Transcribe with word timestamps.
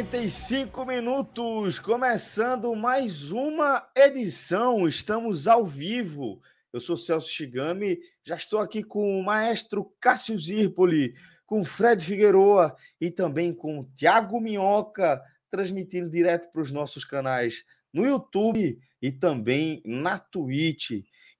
45 0.00 0.86
minutos, 0.86 1.78
começando 1.78 2.74
mais 2.74 3.30
uma 3.30 3.86
edição. 3.94 4.88
Estamos 4.88 5.46
ao 5.46 5.66
vivo. 5.66 6.40
Eu 6.72 6.80
sou 6.80 6.96
Celso 6.96 7.28
Shigami, 7.28 7.98
já 8.24 8.34
estou 8.34 8.60
aqui 8.60 8.82
com 8.82 9.20
o 9.20 9.22
maestro 9.22 9.92
Cássio 10.00 10.38
Zirpoli, 10.38 11.14
com 11.44 11.62
Fred 11.66 12.02
Figueroa 12.02 12.74
e 12.98 13.10
também 13.10 13.52
com 13.52 13.84
Tiago 13.94 14.40
Minhoca, 14.40 15.22
transmitindo 15.50 16.08
direto 16.08 16.50
para 16.50 16.62
os 16.62 16.70
nossos 16.70 17.04
canais 17.04 17.62
no 17.92 18.06
YouTube 18.06 18.80
e 19.02 19.12
também 19.12 19.82
na 19.84 20.18
Twitch. 20.18 20.92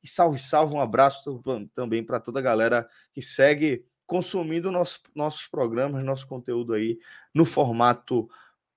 E 0.02 0.06
salve, 0.06 0.38
salve, 0.38 0.74
um 0.74 0.80
abraço 0.80 1.42
também 1.74 2.04
para 2.04 2.20
toda 2.20 2.40
a 2.40 2.42
galera 2.42 2.86
que 3.14 3.22
segue 3.22 3.86
consumindo 4.06 4.70
nosso, 4.70 5.00
nossos 5.14 5.46
programas, 5.46 6.04
nosso 6.04 6.26
conteúdo 6.26 6.74
aí 6.74 6.98
no 7.32 7.46
formato 7.46 8.28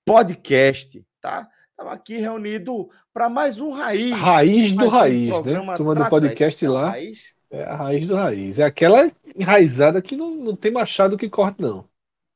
podcast, 0.05 1.05
tá? 1.21 1.49
Estamos 1.69 1.93
aqui 1.93 2.17
reunido 2.17 2.89
para 3.13 3.29
mais 3.29 3.59
um 3.59 3.71
Raiz. 3.71 4.11
Raiz 4.11 4.73
do 4.73 4.85
um 4.85 4.87
Raiz, 4.89 5.29
né? 5.29 5.75
Turma 5.77 5.95
do 5.95 6.09
podcast 6.09 6.67
lá. 6.67 6.89
Raiz. 6.89 7.33
É 7.49 7.63
a 7.63 7.75
raiz 7.75 8.07
do 8.07 8.15
Raiz. 8.15 8.59
É 8.59 8.63
aquela 8.63 9.11
enraizada 9.35 10.01
que 10.01 10.15
não, 10.15 10.35
não 10.35 10.55
tem 10.55 10.71
machado 10.71 11.17
que 11.17 11.29
corte, 11.29 11.61
não. 11.61 11.87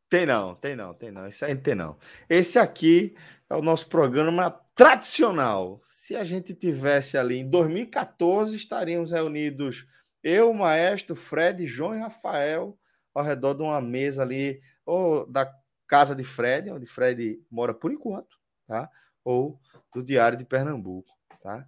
Tem 0.09 0.25
não, 0.25 0.55
tem 0.55 0.75
não, 0.75 0.93
tem 0.93 1.11
não. 1.11 1.27
Esse 1.27 1.43
aí 1.43 1.55
tem 1.55 1.75
não. 1.75 1.97
Esse 2.29 2.57
aqui 2.57 3.15
é 3.49 3.55
o 3.55 3.61
nosso 3.61 3.87
programa 3.87 4.49
tradicional. 4.75 5.79
Se 5.83 6.15
a 6.15 6.23
gente 6.23 6.53
tivesse 6.53 7.17
ali 7.17 7.39
em 7.39 7.49
2014, 7.49 8.55
estaríamos 8.55 9.11
reunidos 9.11 9.85
eu, 10.23 10.51
o 10.51 10.53
Maestro, 10.53 11.15
Fred, 11.15 11.67
João 11.67 11.95
e 11.95 11.99
Rafael 11.99 12.77
ao 13.13 13.23
redor 13.23 13.55
de 13.55 13.63
uma 13.63 13.81
mesa 13.81 14.21
ali, 14.21 14.61
ou 14.85 15.25
da 15.25 15.51
casa 15.87 16.15
de 16.15 16.23
Fred, 16.23 16.69
onde 16.71 16.85
Fred 16.85 17.39
mora 17.49 17.73
por 17.73 17.91
enquanto, 17.91 18.37
tá? 18.67 18.89
Ou 19.23 19.59
do 19.93 20.03
Diário 20.03 20.37
de 20.37 20.45
Pernambuco, 20.45 21.09
tá? 21.41 21.65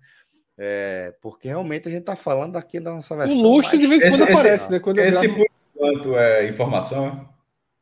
É, 0.58 1.16
porque 1.22 1.48
realmente 1.48 1.88
a 1.88 1.92
gente 1.92 2.02
está 2.02 2.16
falando 2.16 2.58
aqui 2.58 2.80
da 2.80 2.92
nossa 2.92 3.16
versão. 3.16 3.38
O 3.38 3.42
luxo 3.42 3.70
mais... 3.70 3.80
de 3.80 3.88
vez 3.88 4.04
em 4.04 4.18
quando 4.18 4.30
esse, 4.30 4.48
aparece, 4.48 4.72
né? 4.72 4.80
Quando 4.80 5.00
esse 5.00 5.30
por 5.30 5.48
enquanto 5.76 6.18
é 6.18 6.50
informação? 6.50 7.26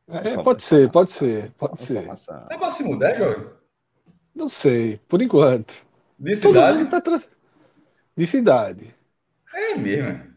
É, 0.08 0.28
é 0.28 0.42
pode 0.42 0.62
ser, 0.62 0.90
pode 0.90 1.10
ser, 1.10 1.50
pode 1.58 1.82
ser. 1.82 2.08
É 2.48 2.56
para 2.56 2.70
se 2.70 2.84
mudar, 2.84 3.16
Jorge? 3.16 3.46
Não 4.34 4.48
sei, 4.48 5.00
por 5.08 5.20
enquanto. 5.20 5.84
De 6.18 6.36
cidade? 6.36 6.86
Tá 6.86 7.00
tra... 7.00 7.20
De 8.16 8.26
cidade. 8.26 8.94
É 9.52 9.74
mesmo. 9.74 10.27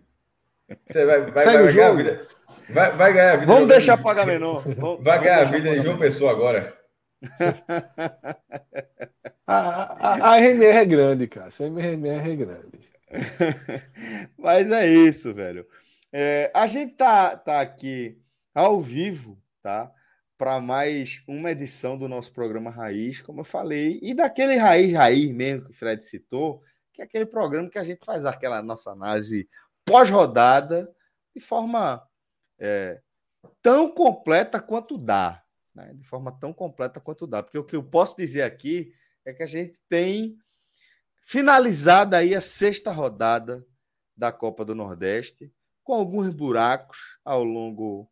Você 0.85 1.05
vai, 1.05 1.21
vai, 1.21 1.45
vai, 1.45 1.73
vai 1.73 1.83
a 1.83 1.93
vida. 1.93 2.27
Vai, 2.69 2.91
vai 2.91 3.13
ganhar 3.13 3.33
a 3.33 3.37
vida. 3.37 3.53
Vamos 3.53 3.67
deixar 3.67 3.97
pagar 3.97 4.25
menor. 4.25 4.63
Vamos, 4.75 5.03
vai 5.03 5.19
ganhar 5.19 5.41
a 5.41 5.45
vida 5.45 5.75
em 5.75 5.81
João 5.81 5.97
Pessoa 5.97 6.31
agora. 6.31 6.77
a, 9.45 9.47
a, 9.47 10.33
a 10.33 10.37
RMR 10.37 10.77
é 10.77 10.85
grande, 10.85 11.27
cara. 11.27 11.49
A 11.49 11.63
RMR 11.63 12.31
é 12.31 12.35
grande. 12.35 12.91
Mas 14.37 14.71
é 14.71 14.87
isso, 14.87 15.33
velho. 15.33 15.65
É, 16.11 16.51
a 16.53 16.67
gente 16.67 16.95
tá, 16.95 17.35
tá 17.35 17.61
aqui 17.61 18.17
ao 18.53 18.81
vivo, 18.81 19.37
tá? 19.61 19.91
Para 20.37 20.59
mais 20.59 21.21
uma 21.27 21.51
edição 21.51 21.97
do 21.97 22.07
nosso 22.07 22.33
programa 22.33 22.71
Raiz, 22.71 23.21
como 23.21 23.41
eu 23.41 23.45
falei, 23.45 23.99
e 24.01 24.13
daquele 24.13 24.55
Raiz 24.55 24.93
Raiz 24.93 25.31
mesmo 25.31 25.65
que 25.65 25.71
o 25.71 25.73
Fred 25.73 26.03
citou, 26.03 26.63
que 26.91 27.01
é 27.01 27.05
aquele 27.05 27.25
programa 27.25 27.69
que 27.69 27.77
a 27.77 27.83
gente 27.83 28.03
faz 28.03 28.25
aquela 28.25 28.61
nossa 28.61 28.91
análise 28.91 29.47
pós-rodada 29.85 30.93
de 31.35 31.41
forma 31.41 32.05
é, 32.59 33.01
tão 33.61 33.89
completa 33.89 34.59
quanto 34.59 34.97
dá, 34.97 35.43
né? 35.73 35.93
de 35.93 36.03
forma 36.03 36.31
tão 36.39 36.53
completa 36.53 36.99
quanto 36.99 37.25
dá. 37.25 37.41
Porque 37.41 37.57
o 37.57 37.63
que 37.63 37.75
eu 37.75 37.83
posso 37.83 38.15
dizer 38.15 38.43
aqui 38.43 38.93
é 39.25 39.33
que 39.33 39.43
a 39.43 39.47
gente 39.47 39.79
tem 39.87 40.37
finalizada 41.23 42.17
aí 42.17 42.35
a 42.35 42.41
sexta 42.41 42.91
rodada 42.91 43.65
da 44.15 44.31
Copa 44.31 44.65
do 44.65 44.75
Nordeste, 44.75 45.51
com 45.83 45.93
alguns 45.93 46.29
buracos 46.29 46.97
ao 47.23 47.43
longo 47.43 48.11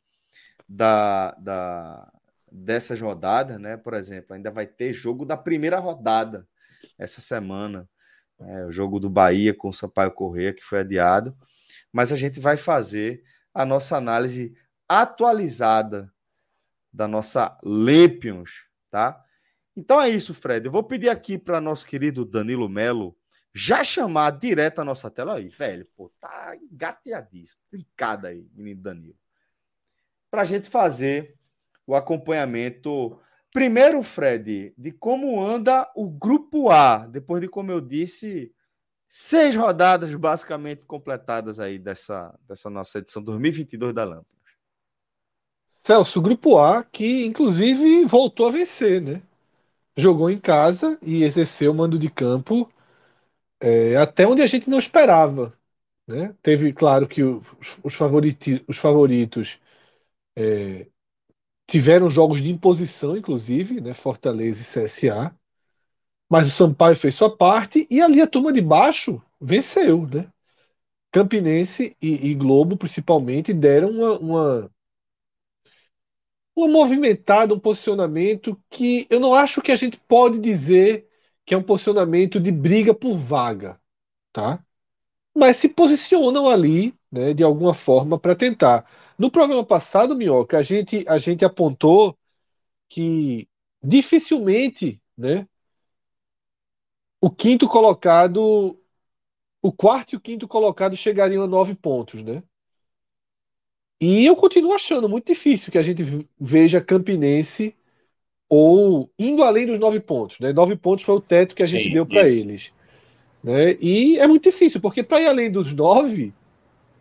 da, 0.68 1.32
da, 1.34 2.12
dessas 2.52 3.00
rodadas, 3.00 3.60
né? 3.60 3.78
Por 3.78 3.94
exemplo, 3.94 4.36
ainda 4.36 4.52
vai 4.52 4.66
ter 4.66 4.94
jogo 4.94 5.26
da 5.26 5.38
primeira 5.38 5.80
rodada 5.80 6.48
essa 6.98 7.22
semana. 7.22 7.88
É, 8.40 8.66
o 8.66 8.72
jogo 8.72 9.00
do 9.00 9.10
Bahia 9.10 9.54
com 9.54 9.70
o 9.70 9.74
Sampaio 9.74 10.12
Correia, 10.12 10.54
que 10.54 10.64
foi 10.64 10.80
adiado. 10.80 11.36
Mas 11.92 12.12
a 12.12 12.16
gente 12.16 12.40
vai 12.40 12.58
fazer 12.58 13.24
a 13.54 13.66
nossa 13.66 13.98
análise 13.98 14.56
atualizada 14.88 16.14
da 16.92 17.08
nossa 17.08 17.58
Lempions, 17.64 18.66
tá? 18.90 19.24
Então 19.76 20.02
é 20.02 20.10
isso, 20.10 20.34
Fred. 20.34 20.66
Eu 20.66 20.72
vou 20.72 20.84
pedir 20.84 21.10
aqui 21.10 21.38
para 21.38 21.62
nosso 21.62 21.86
querido 21.86 22.26
Danilo 22.26 22.68
Melo 22.68 23.16
já 23.54 23.84
chamar 23.84 24.32
direto 24.32 24.80
a 24.80 24.86
nossa 24.86 25.10
tela 25.10 25.36
aí, 25.36 25.50
velho. 25.50 25.88
Pô, 25.96 26.12
tá 26.20 26.56
engateadíssimo, 26.72 27.62
trincado 27.70 28.28
aí, 28.28 28.48
menino 28.54 28.82
Danilo. 28.82 29.18
Para 30.30 30.42
a 30.42 30.46
gente 30.46 30.70
fazer 30.70 31.36
o 31.86 31.96
acompanhamento. 31.96 33.20
Primeiro, 33.52 34.04
Fred, 34.04 34.74
de 34.78 34.92
como 34.92 35.42
anda 35.42 35.92
o 35.96 36.08
grupo 36.08 36.70
A, 36.70 37.08
depois 37.08 37.42
de 37.42 37.48
como 37.48 37.72
eu 37.72 37.82
disse, 37.82 38.54
seis 39.10 39.56
rodadas 39.56 40.14
basicamente 40.16 40.84
completadas 40.86 41.60
aí 41.60 41.80
dessa, 41.80 42.34
dessa 42.48 42.70
nossa 42.70 43.00
edição 43.00 43.22
2022 43.24 43.94
da 43.94 44.04
Lâmpada. 44.04 44.28
Celso, 45.84 46.22
grupo 46.22 46.60
A, 46.60 46.84
que 46.84 47.26
inclusive 47.26 48.06
voltou 48.06 48.48
a 48.48 48.52
vencer, 48.52 49.02
né? 49.02 49.22
Jogou 49.98 50.30
em 50.30 50.40
casa 50.40 50.98
e 51.02 51.24
exerceu 51.24 51.72
o 51.72 51.76
mando 51.76 51.98
de 51.98 52.10
campo 52.10 52.72
é, 53.60 53.96
até 53.98 54.28
onde 54.28 54.42
a 54.42 54.48
gente 54.48 54.70
não 54.70 54.80
esperava. 54.80 55.54
Né? 56.08 56.36
Teve, 56.42 56.74
claro, 56.74 57.08
que 57.08 57.24
os, 57.24 57.46
os, 57.84 57.96
os 58.68 58.78
favoritos 58.78 59.60
é, 60.36 60.88
tiveram 61.68 62.10
jogos 62.10 62.42
de 62.42 62.50
imposição, 62.50 63.16
inclusive, 63.18 63.82
né? 63.82 63.94
Fortaleza 63.94 64.62
e 64.62 64.86
CSA. 64.86 65.36
Mas 66.30 66.48
o 66.48 66.52
Sampaio 66.52 66.96
fez 66.96 67.16
sua 67.16 67.36
parte 67.36 67.88
e 67.90 68.02
ali 68.02 68.22
a 68.22 68.28
turma 68.28 68.54
de 68.54 68.62
baixo 68.62 69.22
venceu, 69.42 70.08
né? 70.08 70.32
Campinense 71.12 71.96
e, 72.02 72.30
e 72.30 72.36
Globo, 72.36 72.78
principalmente, 72.78 73.54
deram 73.54 73.90
uma, 73.92 74.20
uma, 74.20 74.72
uma 76.56 76.68
movimentada, 76.68 77.54
um 77.54 77.60
posicionamento 77.60 78.60
que 78.70 79.08
eu 79.10 79.20
não 79.20 79.34
acho 79.34 79.62
que 79.62 79.72
a 79.72 79.76
gente 79.76 79.98
pode 80.08 80.40
dizer 80.40 81.08
que 81.46 81.54
é 81.54 81.58
um 81.58 81.64
posicionamento 81.64 82.40
de 82.40 82.52
briga 82.52 82.94
por 82.94 83.18
vaga, 83.18 83.80
tá? 84.34 84.64
Mas 85.36 85.58
se 85.58 85.70
posicionam 85.70 86.50
ali, 86.50 86.94
né, 87.12 87.34
de 87.34 87.44
alguma 87.44 87.74
forma 87.74 88.20
para 88.20 88.36
tentar. 88.36 88.86
No 89.18 89.32
programa 89.32 89.66
passado, 89.66 90.16
Minhoca, 90.16 90.58
a 90.60 90.64
gente 90.64 91.06
a 91.08 91.18
gente 91.18 91.46
apontou 91.46 92.18
que 92.90 93.48
dificilmente, 93.84 95.02
né, 95.18 95.48
o 97.22 97.30
quinto 97.30 97.68
colocado, 97.68 98.78
o 99.62 99.72
quarto 99.72 100.14
e 100.14 100.16
o 100.16 100.20
quinto 100.20 100.48
colocado 100.48 100.96
chegariam 100.96 101.44
a 101.44 101.48
nove 101.48 101.76
pontos, 101.76 102.24
né? 102.24 102.44
E 104.02 104.26
eu 104.26 104.36
continuo 104.36 104.74
achando 104.74 105.10
muito 105.10 105.28
difícil 105.28 105.72
que 105.72 105.78
a 105.78 105.84
gente 105.84 106.04
veja 106.40 106.80
Campinense 106.80 107.76
ou 108.48 109.12
indo 109.20 109.44
além 109.44 109.66
dos 109.66 109.78
nove 109.78 110.00
pontos, 110.00 110.40
né? 110.40 110.54
Nove 110.54 110.76
pontos 110.78 111.04
foi 111.04 111.16
o 111.16 111.22
teto 111.22 111.54
que 111.54 111.62
a 111.62 111.66
gente 111.66 111.90
Sim, 111.90 111.94
deu 111.94 112.06
para 112.06 112.28
eles. 112.30 112.72
Né? 113.44 113.78
E 113.82 114.18
é 114.18 114.26
muito 114.26 114.44
difícil, 114.44 114.80
porque 114.80 115.04
para 115.04 115.22
ir 115.22 115.28
além 115.28 115.52
dos 115.52 115.74
nove, 115.74 116.34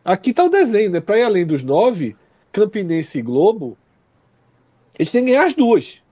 aqui 0.05 0.31
está 0.31 0.45
o 0.45 0.51
desenho, 0.51 0.91
né? 0.91 1.01
Para 1.01 1.19
ir 1.19 1.23
além 1.23 1.47
dos 1.47 1.63
nove, 1.63 2.17
Campinense 2.53 3.19
e 3.19 3.23
Globo, 3.23 3.79
eles 4.99 5.13
têm 5.13 5.25
que 5.25 5.31
ganhar 5.31 5.47
as 5.47 5.55
duas. 5.55 6.03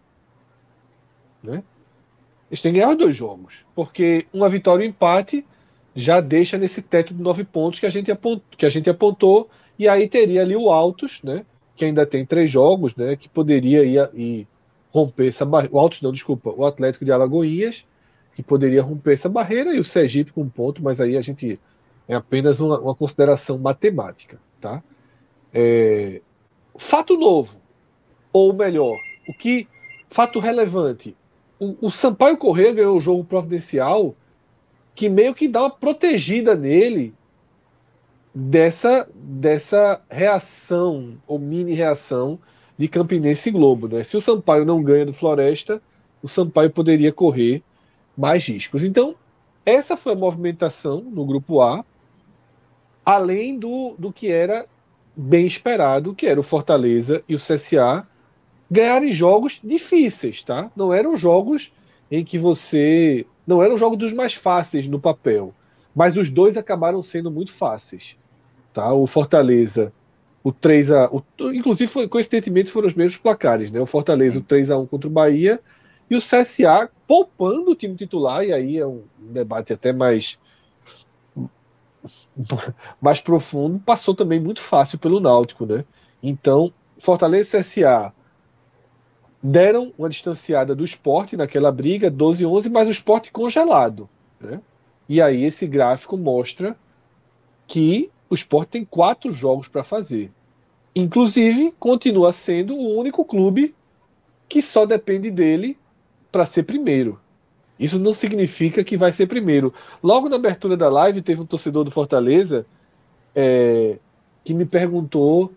Né? 1.42 1.62
Eles 2.56 2.62
têm 2.62 2.72
que 2.72 2.78
ganhar 2.78 2.92
os 2.92 2.98
dois 2.98 3.14
jogos. 3.14 3.54
Porque 3.74 4.26
uma 4.32 4.48
vitória 4.48 4.82
e 4.82 4.86
um 4.86 4.90
empate 4.90 5.44
já 5.94 6.20
deixa 6.20 6.56
nesse 6.56 6.80
teto 6.80 7.12
de 7.12 7.22
nove 7.22 7.44
pontos 7.44 7.80
que 7.80 7.86
a 7.86 7.90
gente 7.90 8.10
apontou, 8.10 8.44
que 8.56 8.64
a 8.64 8.70
gente 8.70 8.88
apontou 8.88 9.48
e 9.78 9.86
aí 9.86 10.08
teria 10.08 10.40
ali 10.40 10.56
o 10.56 10.70
Altos, 10.70 11.20
né? 11.22 11.44
Que 11.74 11.84
ainda 11.84 12.06
tem 12.06 12.24
três 12.24 12.50
jogos, 12.50 12.96
né? 12.96 13.14
Que 13.14 13.28
poderia 13.28 13.84
ir, 13.84 14.10
ir 14.14 14.48
romper 14.90 15.28
essa 15.28 15.44
barreira. 15.44 15.74
O 15.74 15.78
Altos 15.78 16.00
não, 16.00 16.12
desculpa, 16.12 16.50
o 16.50 16.64
Atlético 16.64 17.04
de 17.04 17.12
Alagoinhas, 17.12 17.86
que 18.34 18.42
poderia 18.42 18.82
romper 18.82 19.12
essa 19.12 19.28
barreira, 19.28 19.74
e 19.74 19.78
o 19.78 19.84
Sergipe 19.84 20.32
com 20.32 20.42
um 20.42 20.48
ponto, 20.48 20.82
mas 20.82 21.00
aí 21.00 21.16
a 21.16 21.20
gente 21.20 21.60
é 22.08 22.14
apenas 22.14 22.58
uma, 22.58 22.78
uma 22.78 22.94
consideração 22.94 23.58
matemática, 23.58 24.38
tá? 24.60 24.82
É, 25.52 26.22
fato 26.76 27.18
novo, 27.18 27.58
ou 28.32 28.52
melhor, 28.52 28.96
o 29.28 29.34
que 29.34 29.66
fato 30.08 30.38
relevante, 30.38 31.14
o, 31.58 31.86
o 31.86 31.90
Sampaio 31.90 32.36
Corrêa 32.36 32.72
ganhou 32.72 32.96
o 32.96 33.00
jogo 33.00 33.24
providencial 33.24 34.14
que 34.94 35.08
meio 35.08 35.34
que 35.34 35.46
dá 35.46 35.62
uma 35.62 35.70
protegida 35.70 36.54
nele 36.54 37.14
dessa, 38.34 39.08
dessa 39.14 40.00
reação, 40.10 41.18
ou 41.26 41.38
mini 41.38 41.74
reação, 41.74 42.38
de 42.78 42.88
Campinense 42.88 43.48
e 43.48 43.52
Globo. 43.52 43.88
Né? 43.88 44.04
Se 44.04 44.16
o 44.16 44.20
Sampaio 44.20 44.64
não 44.64 44.82
ganha 44.82 45.06
do 45.06 45.12
Floresta, 45.12 45.82
o 46.22 46.28
Sampaio 46.28 46.70
poderia 46.70 47.12
correr 47.12 47.62
mais 48.16 48.46
riscos. 48.46 48.82
Então, 48.82 49.14
essa 49.64 49.96
foi 49.96 50.12
a 50.12 50.16
movimentação 50.16 51.00
no 51.00 51.24
grupo 51.24 51.60
A, 51.60 51.84
além 53.04 53.58
do, 53.58 53.94
do 53.98 54.12
que 54.12 54.30
era 54.30 54.66
bem 55.14 55.46
esperado, 55.46 56.14
que 56.14 56.26
era 56.26 56.40
o 56.40 56.42
Fortaleza 56.42 57.22
e 57.28 57.34
o 57.34 57.38
CSA 57.38 58.06
ganharem 58.70 59.12
jogos 59.12 59.60
difíceis, 59.62 60.42
tá? 60.42 60.70
Não 60.76 60.92
eram 60.92 61.16
jogos 61.16 61.72
em 62.10 62.24
que 62.24 62.38
você. 62.38 63.26
Não 63.46 63.62
eram 63.62 63.78
jogos 63.78 63.98
dos 63.98 64.12
mais 64.12 64.34
fáceis 64.34 64.88
no 64.88 65.00
papel. 65.00 65.54
Mas 65.94 66.16
os 66.16 66.28
dois 66.28 66.56
acabaram 66.56 67.02
sendo 67.02 67.30
muito 67.30 67.52
fáceis. 67.52 68.16
Tá? 68.72 68.92
O 68.92 69.06
Fortaleza, 69.06 69.92
o 70.42 70.52
3 70.52 70.90
a 70.90 71.10
o, 71.10 71.22
Inclusive, 71.52 71.90
foi, 71.90 72.08
coincidentemente, 72.08 72.70
foram 72.70 72.88
os 72.88 72.94
mesmos 72.94 73.16
placares, 73.16 73.70
né? 73.70 73.80
O 73.80 73.86
Fortaleza, 73.86 74.38
o 74.38 74.42
3 74.42 74.70
a 74.70 74.78
1 74.78 74.86
contra 74.86 75.08
o 75.08 75.12
Bahia, 75.12 75.60
e 76.10 76.16
o 76.16 76.20
CSA 76.20 76.90
poupando 77.06 77.70
o 77.70 77.74
time 77.74 77.96
titular, 77.96 78.44
e 78.44 78.52
aí 78.52 78.78
é 78.78 78.86
um 78.86 79.02
debate 79.18 79.72
até 79.72 79.92
mais 79.92 80.38
mais 83.00 83.20
profundo, 83.20 83.80
passou 83.80 84.14
também 84.14 84.38
muito 84.38 84.60
fácil 84.60 84.98
pelo 84.98 85.18
Náutico, 85.18 85.66
né? 85.66 85.84
Então, 86.22 86.72
Fortaleza 86.98 87.58
e 87.58 87.60
CSA 87.60 88.12
deram 89.46 89.92
uma 89.96 90.08
distanciada 90.08 90.74
do 90.74 90.84
esporte 90.84 91.36
naquela 91.36 91.70
briga, 91.70 92.10
12 92.10 92.44
11, 92.44 92.68
mas 92.68 92.88
o 92.88 92.90
esporte 92.90 93.30
congelado, 93.30 94.08
né? 94.40 94.60
E 95.08 95.22
aí 95.22 95.44
esse 95.44 95.66
gráfico 95.68 96.16
mostra 96.16 96.76
que 97.66 98.10
o 98.28 98.34
Sport 98.34 98.68
tem 98.68 98.84
quatro 98.84 99.30
jogos 99.30 99.68
para 99.68 99.84
fazer. 99.84 100.32
Inclusive, 100.94 101.72
continua 101.78 102.32
sendo 102.32 102.74
o 102.74 102.98
único 102.98 103.24
clube 103.24 103.72
que 104.48 104.60
só 104.60 104.84
depende 104.84 105.30
dele 105.30 105.78
para 106.32 106.44
ser 106.44 106.64
primeiro. 106.64 107.20
Isso 107.78 108.00
não 108.00 108.12
significa 108.12 108.82
que 108.82 108.96
vai 108.96 109.12
ser 109.12 109.28
primeiro. 109.28 109.72
Logo 110.02 110.28
na 110.28 110.36
abertura 110.36 110.76
da 110.76 110.88
live, 110.88 111.22
teve 111.22 111.40
um 111.40 111.46
torcedor 111.46 111.84
do 111.84 111.90
Fortaleza 111.92 112.66
é, 113.32 113.98
que 114.42 114.52
me 114.52 114.64
perguntou 114.64 115.52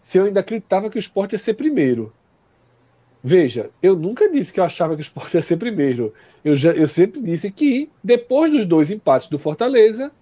se 0.00 0.16
eu 0.16 0.24
ainda 0.24 0.40
acreditava 0.40 0.88
que 0.88 0.96
o 0.96 1.00
Sport 1.00 1.32
ia 1.32 1.38
ser 1.38 1.54
primeiro. 1.54 2.10
Veja, 3.26 3.70
eu 3.82 3.96
nunca 3.96 4.30
disse 4.30 4.52
que 4.52 4.60
eu 4.60 4.64
achava 4.64 4.94
que 4.94 5.00
o 5.00 5.02
Sport 5.02 5.32
ia 5.32 5.40
ser 5.40 5.56
primeiro. 5.56 6.12
Eu, 6.44 6.54
já, 6.54 6.72
eu 6.72 6.86
sempre 6.86 7.22
disse 7.22 7.50
que, 7.50 7.90
depois 8.02 8.50
dos 8.50 8.66
dois 8.66 8.90
empates 8.90 9.28
do 9.28 9.38
Fortaleza, 9.38 10.12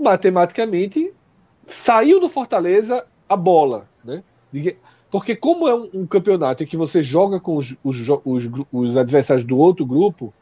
matematicamente 0.00 1.12
saiu 1.66 2.18
do 2.18 2.30
Fortaleza 2.30 3.04
a 3.28 3.36
bola, 3.36 3.86
né? 4.02 4.22
Porque 5.10 5.36
como 5.36 5.68
é 5.68 5.74
um, 5.74 5.90
um 5.92 6.06
campeonato 6.06 6.64
em 6.64 6.66
que 6.66 6.76
você 6.76 7.02
joga 7.02 7.38
com 7.38 7.56
os, 7.56 7.76
os, 7.84 7.98
os, 8.24 8.50
os, 8.72 8.96
adversários 8.96 9.44
do 9.44 9.58
outro 9.58 9.84
grupo, 9.84 10.32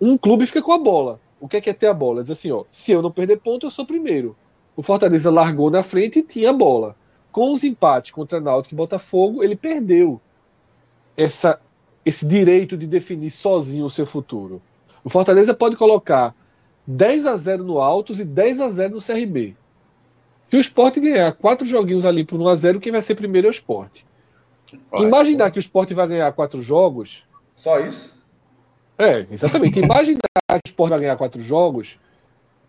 um 0.00 0.16
clube 0.16 0.46
fica 0.46 0.62
com 0.62 0.72
a 0.72 0.78
bola. 0.78 1.20
O 1.38 1.46
que 1.46 1.58
é, 1.58 1.60
que 1.60 1.68
é 1.68 1.74
ter 1.74 1.88
a 1.88 1.94
bola? 1.94 2.22
Diz 2.22 2.30
assim, 2.30 2.50
ó, 2.50 2.64
se 2.70 2.92
eu 2.92 3.02
não 3.02 3.10
perder 3.10 3.40
ponto, 3.40 3.66
eu 3.66 3.70
sou 3.70 3.84
primeiro. 3.84 4.34
O 4.74 4.82
Fortaleza 4.82 5.30
largou 5.30 5.70
na 5.70 5.82
frente 5.82 6.20
e 6.20 6.22
tinha 6.22 6.48
a 6.48 6.54
bola. 6.54 6.96
Com 7.30 7.52
os 7.52 7.62
empates 7.62 8.10
contra 8.10 8.40
Náutico 8.40 8.74
e 8.74 8.76
Botafogo, 8.76 9.44
ele 9.44 9.54
perdeu 9.54 10.18
essa, 11.16 11.60
esse 12.04 12.26
direito 12.26 12.76
de 12.76 12.86
definir 12.86 13.30
sozinho 13.30 13.84
o 13.84 13.90
seu 13.90 14.06
futuro. 14.06 14.60
O 15.02 15.10
Fortaleza 15.10 15.54
pode 15.54 15.76
colocar 15.76 16.34
10 16.86 17.26
a 17.26 17.36
0 17.36 17.64
no 17.64 17.80
Altos 17.80 18.20
e 18.20 18.24
10 18.24 18.60
a 18.60 18.68
0 18.68 18.94
no 18.94 19.02
CRB. 19.02 19.56
Se 20.44 20.56
o 20.56 20.60
Sport 20.60 20.98
ganhar 20.98 21.32
quatro 21.32 21.66
joguinhos 21.66 22.04
ali 22.04 22.24
por 22.24 22.38
1x0, 22.38 22.80
quem 22.80 22.92
vai 22.92 23.02
ser 23.02 23.16
primeiro 23.16 23.48
é 23.48 23.50
o 23.50 23.52
Sport. 23.52 24.02
Olha, 24.92 25.06
Imaginar 25.06 25.46
pô. 25.46 25.52
que 25.52 25.58
o 25.58 25.60
Sport 25.60 25.92
vai 25.92 26.06
ganhar 26.06 26.32
quatro 26.32 26.62
jogos. 26.62 27.24
Só 27.54 27.80
isso? 27.80 28.16
É, 28.98 29.26
exatamente. 29.30 29.78
Imaginar 29.80 30.20
que 30.48 30.68
o 30.68 30.70
Sport 30.70 30.90
vai 30.90 31.00
ganhar 31.00 31.16
quatro 31.16 31.40
jogos 31.40 31.98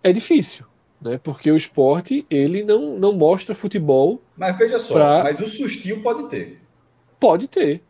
é 0.03 0.11
difícil. 0.11 0.65
Né? 0.99 1.19
Porque 1.23 1.51
o 1.51 1.55
esporte 1.55 2.25
ele 2.29 2.63
não, 2.63 2.97
não 2.97 3.13
mostra 3.13 3.53
futebol. 3.53 4.19
Mas 4.35 4.57
veja 4.57 4.79
só, 4.79 4.93
pra... 4.95 5.23
mas 5.23 5.39
o 5.39 5.47
sustinho 5.47 6.01
pode 6.01 6.27
ter. 6.29 6.59
Pode 7.19 7.47
ter. 7.47 7.83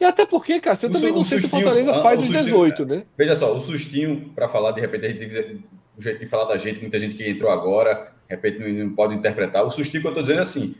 E 0.00 0.04
até 0.04 0.26
porque, 0.26 0.60
cara, 0.60 0.78
eu 0.82 0.88
o 0.88 0.92
também 0.92 1.12
não 1.12 1.24
sei 1.24 1.40
se 1.40 1.46
o 1.46 1.50
Fortaleza 1.50 1.94
faz 2.02 2.20
os 2.20 2.28
18, 2.28 2.84
né? 2.84 3.04
Veja 3.16 3.34
só, 3.34 3.54
o 3.54 3.60
sustinho, 3.60 4.32
para 4.34 4.48
falar, 4.48 4.72
de 4.72 4.80
repente, 4.80 5.06
a 5.06 5.08
gente, 5.08 5.64
o 5.96 6.02
jeito 6.02 6.20
de 6.20 6.26
falar 6.26 6.44
da 6.44 6.56
gente, 6.56 6.80
muita 6.80 6.98
gente 6.98 7.14
que 7.14 7.28
entrou 7.28 7.50
agora, 7.50 8.12
de 8.28 8.34
repente 8.34 8.58
não, 8.58 8.86
não 8.86 8.94
pode 8.94 9.14
interpretar. 9.14 9.64
O 9.64 9.70
sustinho 9.70 10.00
que 10.00 10.06
eu 10.06 10.10
estou 10.10 10.22
dizendo 10.22 10.38
é 10.38 10.42
assim, 10.42 10.74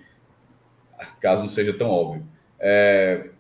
caso 1.21 1.43
não 1.43 1.49
seja 1.49 1.73
tão 1.73 1.89
óbvio. 1.89 2.27
É, 2.59 3.31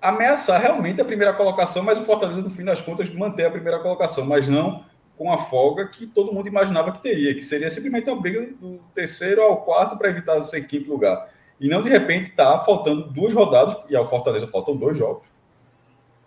ameaçar 0.00 0.60
realmente 0.60 1.00
a 1.00 1.04
primeira 1.04 1.32
colocação, 1.32 1.82
mas 1.82 1.98
o 1.98 2.04
Fortaleza, 2.04 2.40
no 2.40 2.50
fim 2.50 2.64
das 2.64 2.80
contas, 2.80 3.08
manter 3.10 3.46
a 3.46 3.50
primeira 3.50 3.78
colocação, 3.78 4.24
mas 4.24 4.48
não 4.48 4.84
com 5.16 5.32
a 5.32 5.38
folga 5.38 5.86
que 5.88 6.06
todo 6.06 6.32
mundo 6.32 6.48
imaginava 6.48 6.92
que 6.92 7.00
teria, 7.00 7.34
que 7.34 7.42
seria 7.42 7.70
simplesmente 7.70 8.10
uma 8.10 8.20
briga 8.20 8.48
do 8.60 8.80
terceiro 8.94 9.42
ao 9.42 9.62
quarto 9.64 9.96
para 9.96 10.10
evitar 10.10 10.42
ser 10.42 10.66
quinto 10.66 10.90
lugar. 10.90 11.28
E 11.60 11.68
não 11.68 11.82
de 11.82 11.88
repente 11.88 12.30
tá 12.30 12.58
faltando 12.58 13.04
duas 13.08 13.32
rodadas, 13.32 13.76
e 13.88 13.96
ao 13.96 14.08
Fortaleza 14.08 14.46
faltam 14.46 14.76
dois 14.76 14.98
jogos. 14.98 15.26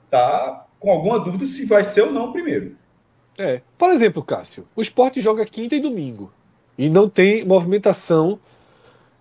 Tá 0.10 0.66
com 0.80 0.92
alguma 0.92 1.20
dúvida 1.20 1.46
se 1.46 1.66
vai 1.66 1.84
ser 1.84 2.02
ou 2.02 2.12
não 2.12 2.30
o 2.30 2.32
primeiro. 2.32 2.76
É. 3.38 3.62
Por 3.78 3.90
exemplo, 3.90 4.24
Cássio, 4.24 4.68
o 4.76 4.82
esporte 4.82 5.22
joga 5.22 5.46
quinta 5.46 5.76
e 5.76 5.80
domingo. 5.80 6.32
E 6.78 6.90
não 6.90 7.10
tem 7.10 7.46
movimentação 7.46 8.40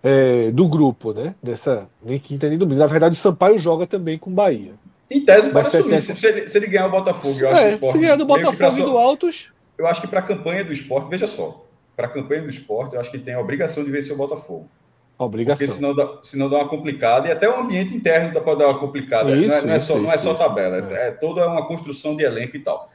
é, 0.03 0.51
do 0.51 0.67
grupo, 0.67 1.13
né? 1.13 1.35
Dessa, 1.41 1.87
nem 2.01 2.19
quinta 2.19 2.47
nem 2.49 2.57
domingo. 2.57 2.79
Na 2.79 2.87
verdade, 2.87 3.15
o 3.15 3.19
Sampaio 3.19 3.57
joga 3.57 3.85
também 3.85 4.17
com 4.17 4.31
Bahia. 4.31 4.73
Em 5.09 5.23
tese, 5.23 5.49
para 5.49 5.67
assumir. 5.67 5.99
Se, 5.99 6.15
se, 6.15 6.27
ele, 6.27 6.49
se 6.49 6.57
ele 6.57 6.67
ganhar 6.67 6.87
o 6.87 6.91
Botafogo, 6.91 7.39
eu 7.39 7.49
acho 7.49 7.57
é, 7.57 7.61
que 7.61 7.67
o 7.67 7.73
esporte. 7.75 7.93
Se 7.93 8.01
ganhar 8.01 8.15
do 8.15 8.25
Botafogo 8.25 8.77
e 8.77 8.83
do 8.83 8.97
Altos. 8.97 9.51
Eu 9.77 9.87
acho 9.87 10.01
que 10.01 10.07
para 10.07 10.19
a 10.19 10.23
campanha 10.23 10.63
do 10.63 10.73
esporte, 10.73 11.09
veja 11.09 11.27
só. 11.27 11.63
Para 11.95 12.07
a 12.07 12.09
campanha 12.09 12.41
do 12.41 12.49
esporte, 12.49 12.95
eu 12.95 12.99
acho 12.99 13.09
que 13.09 13.17
tem 13.17 13.33
a 13.33 13.39
obrigação 13.39 13.83
de 13.83 13.91
vencer 13.91 14.13
o 14.13 14.17
Botafogo. 14.17 14.69
Obrigação. 15.17 15.65
Porque 15.65 15.79
senão 15.79 15.95
dá, 15.95 16.19
senão 16.21 16.49
dá 16.49 16.57
uma 16.57 16.69
complicada, 16.69 17.27
e 17.27 17.31
até 17.31 17.49
o 17.49 17.59
ambiente 17.59 17.95
interno 17.95 18.33
dá 18.33 18.39
para 18.39 18.55
dar 18.55 18.67
uma 18.67 18.79
complicada. 18.79 19.35
Isso, 19.35 19.47
não, 19.47 19.55
é, 19.55 19.61
não, 19.65 19.73
é, 19.73 19.79
só, 19.79 19.95
isso, 19.95 20.03
não 20.03 20.11
é 20.11 20.17
só 20.17 20.33
tabela, 20.35 20.77
é. 20.95 21.07
é 21.07 21.11
toda 21.11 21.47
uma 21.47 21.65
construção 21.65 22.15
de 22.15 22.23
elenco 22.23 22.55
e 22.55 22.59
tal. 22.59 22.91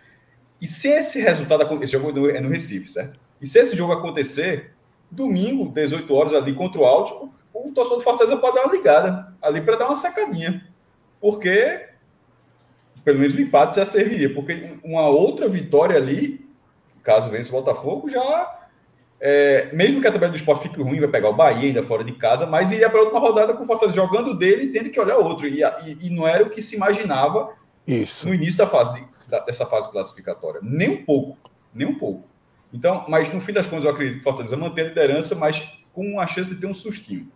E 0.60 0.68
se 0.68 0.88
esse 0.88 1.20
resultado 1.20 1.62
acontecer, 1.62 1.96
esse 1.96 2.04
jogo 2.04 2.30
é 2.30 2.40
no 2.40 2.48
Recife, 2.48 2.88
certo? 2.88 3.18
E 3.40 3.46
se 3.48 3.58
esse 3.58 3.74
jogo 3.74 3.92
acontecer, 3.92 4.72
domingo, 5.10 5.68
18 5.68 6.14
horas 6.14 6.32
ali 6.32 6.54
contra 6.54 6.80
o 6.80 6.84
Alto, 6.84 7.32
o, 7.52 7.68
o 7.68 7.72
torcedor 7.72 7.98
do 7.98 8.04
Fortaleza 8.04 8.36
pode 8.36 8.54
dar 8.54 8.66
uma 8.66 8.72
ligada 8.72 9.34
ali 9.42 9.60
para 9.60 9.74
dar 9.74 9.86
uma 9.86 9.96
sacadinha. 9.96 10.64
Porque, 11.20 11.88
pelo 13.04 13.18
menos 13.18 13.34
o 13.34 13.40
empate 13.40 13.76
já 13.76 13.84
serviria. 13.84 14.32
Porque 14.32 14.78
uma 14.84 15.08
outra 15.08 15.48
vitória 15.48 15.96
ali, 15.96 16.48
caso 17.02 17.28
vença 17.28 17.50
o 17.50 17.60
Botafogo, 17.60 18.08
já. 18.08 18.61
É, 19.24 19.72
mesmo 19.72 20.00
que 20.00 20.08
a 20.08 20.10
tabela 20.10 20.32
do 20.32 20.36
esporte 20.36 20.64
fique 20.64 20.82
ruim, 20.82 20.98
vai 20.98 21.08
pegar 21.08 21.28
o 21.28 21.32
Bahia 21.32 21.68
ainda 21.68 21.84
fora 21.84 22.02
de 22.02 22.10
casa, 22.10 22.44
mas 22.44 22.72
iria 22.72 22.90
para 22.90 23.00
outra 23.00 23.20
rodada 23.20 23.54
com 23.54 23.62
o 23.62 23.66
Fortaleza 23.66 23.94
jogando 23.94 24.34
dele 24.34 24.64
e 24.64 24.72
tendo 24.72 24.90
que 24.90 24.98
olhar 24.98 25.16
outro. 25.16 25.46
E, 25.46 25.62
e, 25.62 25.96
e 26.00 26.10
não 26.10 26.26
era 26.26 26.42
o 26.42 26.50
que 26.50 26.60
se 26.60 26.74
imaginava 26.74 27.50
Isso. 27.86 28.26
no 28.26 28.34
início 28.34 28.58
da 28.58 28.66
fase 28.66 28.94
de, 28.94 29.06
dessa 29.46 29.64
fase 29.64 29.92
classificatória. 29.92 30.58
Nem 30.60 30.88
um 30.88 31.04
pouco. 31.04 31.38
Nem 31.72 31.86
um 31.86 31.96
pouco. 31.96 32.24
Então, 32.74 33.04
mas 33.08 33.32
no 33.32 33.40
fim 33.40 33.52
das 33.52 33.64
contas, 33.64 33.84
eu 33.84 33.90
acredito 33.92 34.14
que 34.14 34.20
o 34.22 34.24
Fortaleza 34.24 34.56
mantém 34.56 34.86
a 34.86 34.88
liderança, 34.88 35.36
mas 35.36 35.70
com 35.92 36.18
a 36.18 36.26
chance 36.26 36.50
de 36.50 36.56
ter 36.56 36.66
um 36.66 36.74
sustinho. 36.74 37.30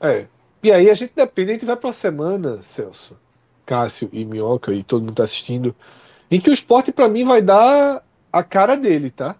É. 0.00 0.26
E 0.62 0.70
aí 0.70 0.88
a 0.88 0.94
gente 0.94 1.14
depende, 1.16 1.50
a 1.50 1.54
gente 1.54 1.66
vai 1.66 1.76
para 1.76 1.90
a 1.90 1.92
semana, 1.92 2.62
Celso, 2.62 3.16
Cássio 3.66 4.08
e 4.12 4.24
Minhoca, 4.24 4.72
e 4.72 4.84
todo 4.84 5.00
mundo 5.00 5.10
está 5.10 5.24
assistindo, 5.24 5.74
em 6.30 6.40
que 6.40 6.48
o 6.48 6.52
esporte, 6.52 6.92
para 6.92 7.08
mim, 7.08 7.24
vai 7.24 7.42
dar 7.42 8.04
a 8.32 8.44
cara 8.44 8.76
dele, 8.76 9.10
tá? 9.10 9.34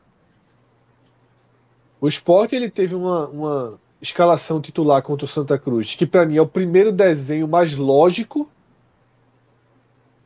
O 2.00 2.08
Sport 2.08 2.52
ele 2.52 2.70
teve 2.70 2.94
uma, 2.94 3.26
uma 3.26 3.80
escalação 4.00 4.60
titular 4.60 5.02
contra 5.02 5.24
o 5.24 5.28
Santa 5.28 5.58
Cruz, 5.58 5.94
que 5.94 6.06
para 6.06 6.24
mim 6.24 6.36
é 6.36 6.42
o 6.42 6.46
primeiro 6.46 6.92
desenho 6.92 7.48
mais 7.48 7.74
lógico 7.74 8.48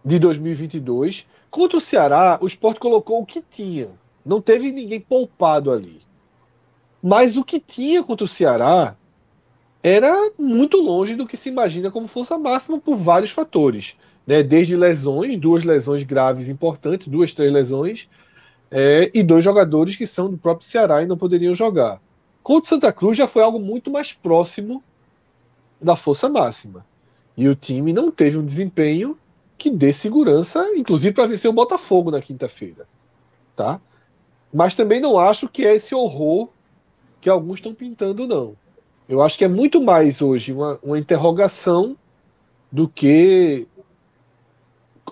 de 0.05 0.19
2022. 0.19 1.27
Contra 1.51 1.79
o 1.79 1.81
Ceará, 1.81 2.39
o 2.41 2.47
Sport 2.47 2.79
colocou 2.79 3.21
o 3.21 3.27
que 3.27 3.43
tinha. 3.43 3.89
Não 4.25 4.41
teve 4.41 4.71
ninguém 4.71 5.01
poupado 5.01 5.71
ali. 5.71 6.01
Mas 7.03 7.37
o 7.37 7.45
que 7.45 7.59
tinha 7.59 8.03
contra 8.03 8.25
o 8.25 8.29
Ceará 8.29 8.95
era 9.83 10.31
muito 10.39 10.77
longe 10.77 11.17
do 11.17 11.27
que 11.27 11.37
se 11.37 11.49
imagina 11.49 11.91
como 11.91 12.07
força 12.07 12.39
máxima 12.39 12.79
por 12.79 12.97
vários 12.97 13.33
fatores. 13.33 13.97
Né? 14.27 14.43
Desde 14.43 14.77
lesões, 14.77 15.37
duas 15.37 15.65
lesões 15.65 16.05
graves 16.05 16.49
importantes, 16.49 17.09
duas, 17.09 17.33
três 17.33 17.51
lesões, 17.51 18.09
é, 18.75 19.11
e 19.13 19.23
dois 19.23 19.45
jogadores 19.45 19.97
que 19.97 20.07
são 20.07 20.31
do 20.31 20.39
próprio 20.39 20.67
Ceará 20.67 21.03
e 21.03 21.07
não 21.07 21.19
poderiam 21.19 21.55
jogar. 21.55 22.01
Contra 22.43 22.71
Santa 22.71 22.91
Cruz 22.91 23.19
já 23.19 23.29
foi 23.29 23.43
algo 23.43 23.61
muito 23.61 23.91
mais 23.91 24.15
próximo 24.15 24.83
da 25.79 25.95
força 25.95 26.29
máxima. 26.29 26.85
E 27.37 27.47
o 27.49 27.55
time 27.55 27.93
não 27.93 28.11
teve 28.11 28.39
um 28.39 28.45
desempenho 28.45 29.19
que 29.59 29.71
dê 29.71 29.93
segurança, 29.93 30.67
inclusive 30.75 31.15
para 31.15 31.27
vencer 31.27 31.51
o 31.51 31.55
Botafogo 31.55 32.11
na 32.11 32.23
quinta-feira. 32.23 32.87
Tá? 33.55 33.79
Mas 34.53 34.75
também 34.75 35.01
não 35.01 35.19
acho 35.19 35.49
que 35.49 35.67
é 35.67 35.75
esse 35.75 35.95
horror 35.95 36.49
que 37.21 37.29
alguns 37.29 37.59
estão 37.59 37.75
pintando, 37.75 38.27
não. 38.27 38.57
Eu 39.07 39.21
acho 39.21 39.37
que 39.37 39.45
é 39.45 39.49
muito 39.49 39.83
mais 39.83 40.23
hoje 40.23 40.53
uma, 40.53 40.79
uma 40.83 40.99
interrogação 40.99 41.97
do 42.71 42.89
que 42.89 43.67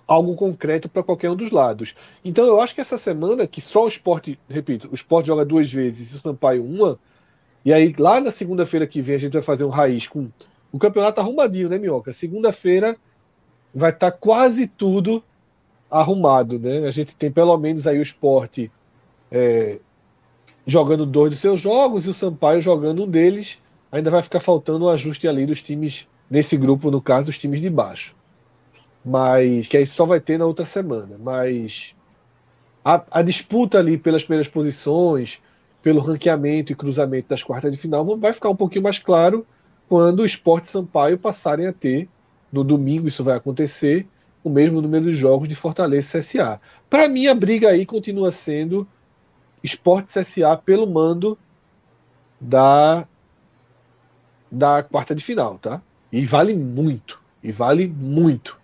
algo 0.07 0.35
concreto 0.35 0.89
para 0.89 1.03
qualquer 1.03 1.31
um 1.31 1.37
dos 1.37 1.51
lados. 1.51 1.95
Então 2.25 2.47
eu 2.47 2.61
acho 2.61 2.75
que 2.75 2.81
essa 2.81 2.99
semana, 2.99 3.47
que 3.47 3.61
só 3.61 3.85
o 3.85 3.89
esporte, 3.89 4.39
repito, 4.49 4.89
o 4.91 4.95
esporte 4.95 5.27
joga 5.27 5.45
duas 5.45 5.73
vezes 5.73 6.13
e 6.13 6.17
o 6.17 6.21
Sampaio 6.21 6.65
uma, 6.65 6.99
e 7.65 7.73
aí 7.73 7.95
lá 7.99 8.21
na 8.21 8.31
segunda-feira 8.31 8.87
que 8.87 9.03
vem 9.03 9.17
a 9.17 9.19
gente 9.19 9.33
vai 9.33 9.43
fazer 9.43 9.65
um 9.65 9.69
raiz 9.69 10.07
com 10.07 10.29
o 10.73 10.79
campeonato 10.79 11.21
arrumadinho, 11.21 11.69
né, 11.69 11.79
Minhoca? 11.79 12.13
Segunda-feira 12.13 12.97
vai 13.75 13.91
estar 13.91 14.11
tá 14.11 14.17
quase 14.17 14.67
tudo 14.67 15.23
arrumado, 15.91 16.59
né? 16.59 16.87
A 16.87 16.91
gente 16.91 17.15
tem 17.15 17.31
pelo 17.31 17.57
menos 17.59 17.87
aí 17.87 17.99
o 17.99 18.03
esporte 18.03 18.71
é, 19.31 19.79
jogando 20.67 21.05
dois 21.05 21.31
dos 21.31 21.41
seus 21.41 21.61
jogos 21.61 22.07
e 22.07 22.11
o 22.11 22.15
Sampaio 22.15 22.61
jogando 22.61 23.05
um 23.05 23.09
deles. 23.09 23.59
Ainda 23.91 24.11
vai 24.11 24.23
ficar 24.23 24.41
faltando 24.41 24.85
o 24.85 24.89
um 24.89 24.91
ajuste 24.91 25.27
ali 25.27 25.45
dos 25.45 25.61
times, 25.61 26.07
nesse 26.31 26.57
grupo, 26.57 26.91
no 26.91 27.01
caso, 27.01 27.29
os 27.29 27.39
times 27.39 27.61
de 27.61 27.69
baixo. 27.69 28.15
Mas 29.05 29.67
que 29.67 29.77
aí 29.77 29.87
só 29.87 30.05
vai 30.05 30.21
ter 30.21 30.39
na 30.39 30.47
outra 30.47 30.65
semana. 30.65 31.17
Mas 31.19 31.95
a, 32.85 33.03
a 33.11 33.23
disputa 33.23 33.79
ali 33.79 33.97
pelas 33.97 34.23
primeiras 34.23 34.49
posições, 34.49 35.41
pelo 35.83 36.01
ranqueamento 36.01 36.73
e 36.73 36.77
cruzamento 36.77 37.29
das 37.29 37.43
quartas 37.43 37.73
de 37.73 37.79
final, 37.79 38.05
vai 38.17 38.33
ficar 38.33 38.51
um 38.51 38.57
pouquinho 38.57 38.83
mais 38.83 38.99
claro 38.99 39.47
quando 39.89 40.21
o 40.21 40.27
Esporte 40.27 40.69
Sampaio 40.69 41.19
passarem 41.19 41.67
a 41.67 41.73
ter, 41.73 42.09
no 42.53 42.63
domingo 42.63 43.09
isso 43.09 43.25
vai 43.25 43.37
acontecer, 43.37 44.07
o 44.43 44.49
mesmo 44.49 44.81
número 44.81 45.07
de 45.07 45.13
jogos 45.13 45.49
de 45.49 45.55
Fortaleza 45.55 46.19
e 46.19 46.21
CSA. 46.21 46.61
Para 46.89 47.09
mim, 47.09 47.27
a 47.27 47.35
briga 47.35 47.69
aí 47.69 47.85
continua 47.85 48.31
sendo 48.31 48.87
Esporte 49.63 50.13
CSA 50.13 50.57
pelo 50.57 50.87
mando 50.87 51.37
da, 52.41 53.07
da 54.51 54.83
quarta 54.83 55.15
de 55.15 55.23
final, 55.23 55.59
tá? 55.59 55.83
E 56.11 56.25
vale 56.25 56.55
muito, 56.55 57.21
e 57.43 57.53
vale 57.53 57.87
muito 57.87 58.60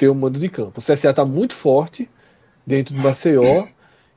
ter 0.00 0.08
o 0.08 0.14
mando 0.14 0.38
de 0.38 0.48
campo. 0.48 0.80
O 0.80 0.82
CSA 0.82 1.10
está 1.10 1.26
muito 1.26 1.54
forte 1.54 2.08
dentro 2.66 2.94
do 2.94 3.02
Maceió 3.02 3.66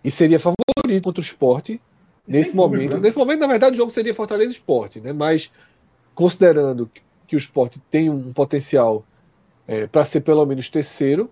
e 0.01 0.09
seria 0.09 0.39
favorito 0.39 1.03
contra 1.03 1.19
o 1.19 1.23
esporte 1.23 1.81
nesse 2.25 2.55
momento. 2.55 2.93
Né? 2.93 3.01
Nesse 3.01 3.17
momento, 3.17 3.41
na 3.41 3.47
verdade, 3.47 3.73
o 3.73 3.77
jogo 3.77 3.91
seria 3.91 4.15
Fortaleza 4.15 4.49
Esporte, 4.49 5.01
né? 5.01 5.11
Mas 5.11 5.51
considerando 6.15 6.89
que 7.27 7.35
o 7.35 7.37
esporte 7.37 7.81
tem 7.91 8.09
um 8.09 8.31
potencial 8.31 9.03
é, 9.67 9.85
para 9.85 10.05
ser 10.05 10.21
pelo 10.21 10.45
menos 10.45 10.69
terceiro, 10.69 11.29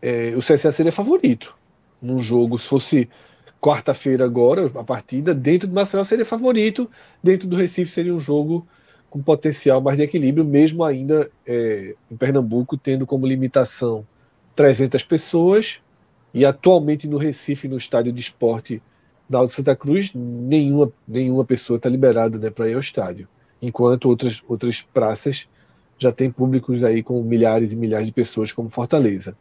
é, 0.00 0.32
o 0.34 0.38
CSA 0.38 0.72
seria 0.72 0.90
favorito 0.90 1.54
num 2.00 2.22
jogo, 2.22 2.58
se 2.58 2.66
fosse 2.66 3.10
quarta-feira 3.60 4.24
agora, 4.24 4.72
a 4.74 4.82
partida, 4.82 5.34
dentro 5.34 5.68
do 5.68 5.74
Maceió 5.74 6.02
seria 6.02 6.24
favorito, 6.24 6.90
dentro 7.22 7.46
do 7.46 7.56
Recife 7.56 7.92
seria 7.92 8.14
um 8.14 8.20
jogo 8.20 8.66
com 9.10 9.20
potencial 9.20 9.80
mais 9.80 9.98
de 9.98 10.04
equilíbrio, 10.04 10.44
mesmo 10.44 10.84
ainda 10.84 11.28
é, 11.44 11.96
em 12.10 12.16
Pernambuco 12.16 12.76
tendo 12.76 13.04
como 13.04 13.26
limitação 13.26 14.06
300 14.54 15.02
pessoas, 15.02 15.80
e 16.32 16.46
atualmente 16.46 17.08
no 17.08 17.18
Recife, 17.18 17.66
no 17.66 17.76
estádio 17.76 18.12
de 18.12 18.20
esporte 18.20 18.80
da 19.28 19.38
Alto 19.38 19.52
Santa 19.52 19.74
Cruz, 19.74 20.12
nenhuma, 20.14 20.92
nenhuma 21.06 21.44
pessoa 21.44 21.76
está 21.76 21.88
liberada 21.88 22.38
né, 22.38 22.50
para 22.50 22.68
ir 22.68 22.74
ao 22.74 22.80
estádio, 22.80 23.28
enquanto 23.60 24.08
outras, 24.08 24.40
outras 24.48 24.80
praças 24.80 25.48
já 25.98 26.12
tem 26.12 26.30
públicos 26.30 26.82
aí 26.82 27.02
com 27.02 27.22
milhares 27.22 27.72
e 27.72 27.76
milhares 27.76 28.06
de 28.06 28.12
pessoas, 28.12 28.52
como 28.52 28.70
Fortaleza. 28.70 29.36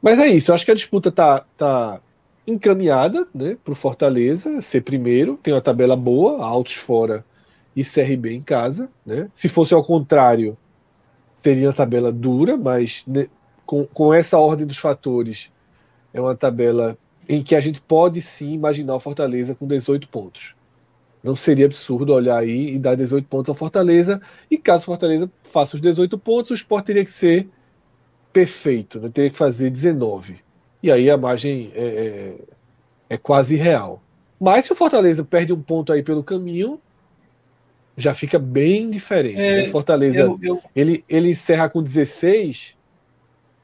Mas 0.00 0.18
é 0.18 0.28
isso, 0.28 0.50
eu 0.50 0.54
acho 0.54 0.64
que 0.64 0.70
a 0.70 0.74
disputa 0.74 1.10
está 1.10 1.44
tá 1.56 2.00
encaminhada 2.46 3.26
né, 3.34 3.56
para 3.62 3.72
o 3.72 3.76
Fortaleza 3.76 4.60
ser 4.62 4.82
primeiro, 4.82 5.38
tem 5.42 5.52
uma 5.52 5.60
tabela 5.60 5.96
boa, 5.96 6.44
Altos 6.44 6.74
fora 6.74 7.24
e 7.74 7.84
CRB 7.84 8.32
em 8.32 8.42
casa. 8.42 8.90
Né? 9.04 9.28
Se 9.34 9.48
fosse 9.48 9.74
ao 9.74 9.84
contrário, 9.84 10.56
seria 11.42 11.68
uma 11.68 11.74
tabela 11.74 12.12
dura, 12.12 12.56
mas 12.56 13.02
né, 13.06 13.28
com, 13.64 13.86
com 13.86 14.12
essa 14.12 14.38
ordem 14.38 14.66
dos 14.66 14.78
fatores, 14.78 15.50
é 16.12 16.20
uma 16.20 16.34
tabela 16.34 16.98
em 17.28 17.42
que 17.42 17.54
a 17.54 17.60
gente 17.60 17.80
pode 17.80 18.20
sim 18.20 18.52
imaginar 18.52 18.96
o 18.96 19.00
Fortaleza 19.00 19.54
com 19.54 19.66
18 19.66 20.08
pontos. 20.08 20.54
Não 21.22 21.34
seria 21.34 21.66
absurdo 21.66 22.12
olhar 22.12 22.38
aí 22.38 22.74
e 22.74 22.78
dar 22.78 22.96
18 22.96 23.28
pontos 23.28 23.48
ao 23.48 23.54
Fortaleza, 23.54 24.20
e 24.50 24.56
caso 24.56 24.82
o 24.82 24.86
Fortaleza 24.86 25.30
faça 25.42 25.76
os 25.76 25.80
18 25.80 26.18
pontos, 26.18 26.50
o 26.50 26.54
Sport 26.54 26.86
teria 26.86 27.04
que 27.04 27.10
ser 27.10 27.48
perfeito, 28.32 28.98
né? 28.98 29.08
teria 29.08 29.30
que 29.30 29.36
fazer 29.36 29.70
19. 29.70 30.38
E 30.82 30.90
aí 30.90 31.10
a 31.10 31.16
margem 31.16 31.70
é, 31.74 31.84
é, 31.84 32.34
é 33.10 33.16
quase 33.18 33.54
real. 33.54 34.02
Mas 34.40 34.64
se 34.64 34.72
o 34.72 34.76
Fortaleza 34.76 35.22
perde 35.22 35.52
um 35.52 35.60
ponto 35.60 35.92
aí 35.92 36.02
pelo 36.02 36.24
caminho, 36.24 36.80
já 37.96 38.14
fica 38.14 38.38
bem 38.38 38.90
diferente. 38.90 39.40
É, 39.40 39.62
o 39.62 39.70
Fortaleza 39.70 40.20
eu, 40.20 40.38
eu... 40.42 40.62
Ele, 40.74 41.04
ele 41.08 41.30
encerra 41.30 41.68
com 41.68 41.82
16, 41.82 42.74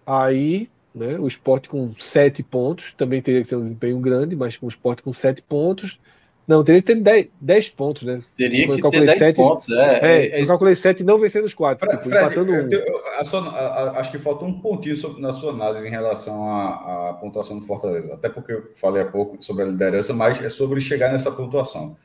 aí 0.06 0.68
né, 0.94 1.18
o 1.18 1.26
esporte 1.26 1.68
com 1.68 1.92
7 1.96 2.42
pontos, 2.42 2.94
também 2.96 3.20
teria 3.20 3.42
que 3.42 3.48
ter 3.48 3.56
um 3.56 3.60
desempenho 3.60 3.98
grande, 4.00 4.34
mas 4.34 4.56
com 4.56 4.66
o 4.66 4.68
esporte 4.68 5.02
com 5.02 5.12
7 5.12 5.42
pontos, 5.42 5.98
não, 6.46 6.62
teria 6.62 6.80
que 6.80 6.86
ter 6.86 7.00
10, 7.00 7.28
10 7.40 7.68
pontos, 7.70 8.02
né? 8.04 8.22
Teria 8.36 8.68
que 8.68 8.80
ter 8.80 9.04
10 9.04 9.18
7, 9.18 9.36
pontos, 9.36 9.68
é. 9.68 9.98
é, 10.00 10.26
é 10.28 10.42
eu 10.42 10.46
calculei 10.46 10.76
7 10.76 11.02
não 11.02 11.18
vencendo 11.18 11.44
os 11.44 11.52
4, 11.52 11.80
Fred, 11.80 11.96
tipo, 11.96 12.08
Fred, 12.08 12.24
empatando 12.24 12.52
um. 12.52 12.70
Eu, 12.70 13.24
sua, 13.24 13.40
a, 13.50 13.98
acho 13.98 14.12
que 14.12 14.18
falta 14.18 14.44
um 14.44 14.60
pontinho 14.60 14.96
sobre, 14.96 15.20
na 15.20 15.32
sua 15.32 15.52
análise 15.52 15.86
em 15.86 15.90
relação 15.90 16.48
à, 16.48 17.10
à 17.10 17.14
pontuação 17.14 17.58
do 17.58 17.66
Fortaleza. 17.66 18.14
Até 18.14 18.28
porque 18.28 18.52
eu 18.52 18.70
falei 18.76 19.02
há 19.02 19.06
pouco 19.06 19.42
sobre 19.42 19.64
a 19.64 19.66
liderança, 19.66 20.14
mas 20.14 20.40
é 20.40 20.48
sobre 20.48 20.80
chegar 20.80 21.10
nessa 21.10 21.32
pontuação. 21.32 21.96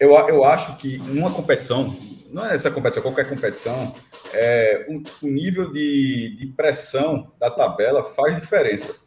Eu, 0.00 0.12
eu 0.12 0.44
acho 0.46 0.78
que 0.78 0.96
numa 0.96 1.30
competição, 1.30 1.94
não 2.30 2.46
é 2.46 2.54
essa 2.54 2.70
competição, 2.70 3.02
qualquer 3.02 3.28
competição, 3.28 3.94
é, 4.32 4.86
o, 4.88 5.26
nível 5.26 5.70
de, 5.70 6.36
de 6.38 6.46
pressão 6.46 7.30
da 7.38 7.50
tabela 7.50 8.02
faz 8.02 8.34
diferença. 8.40 8.98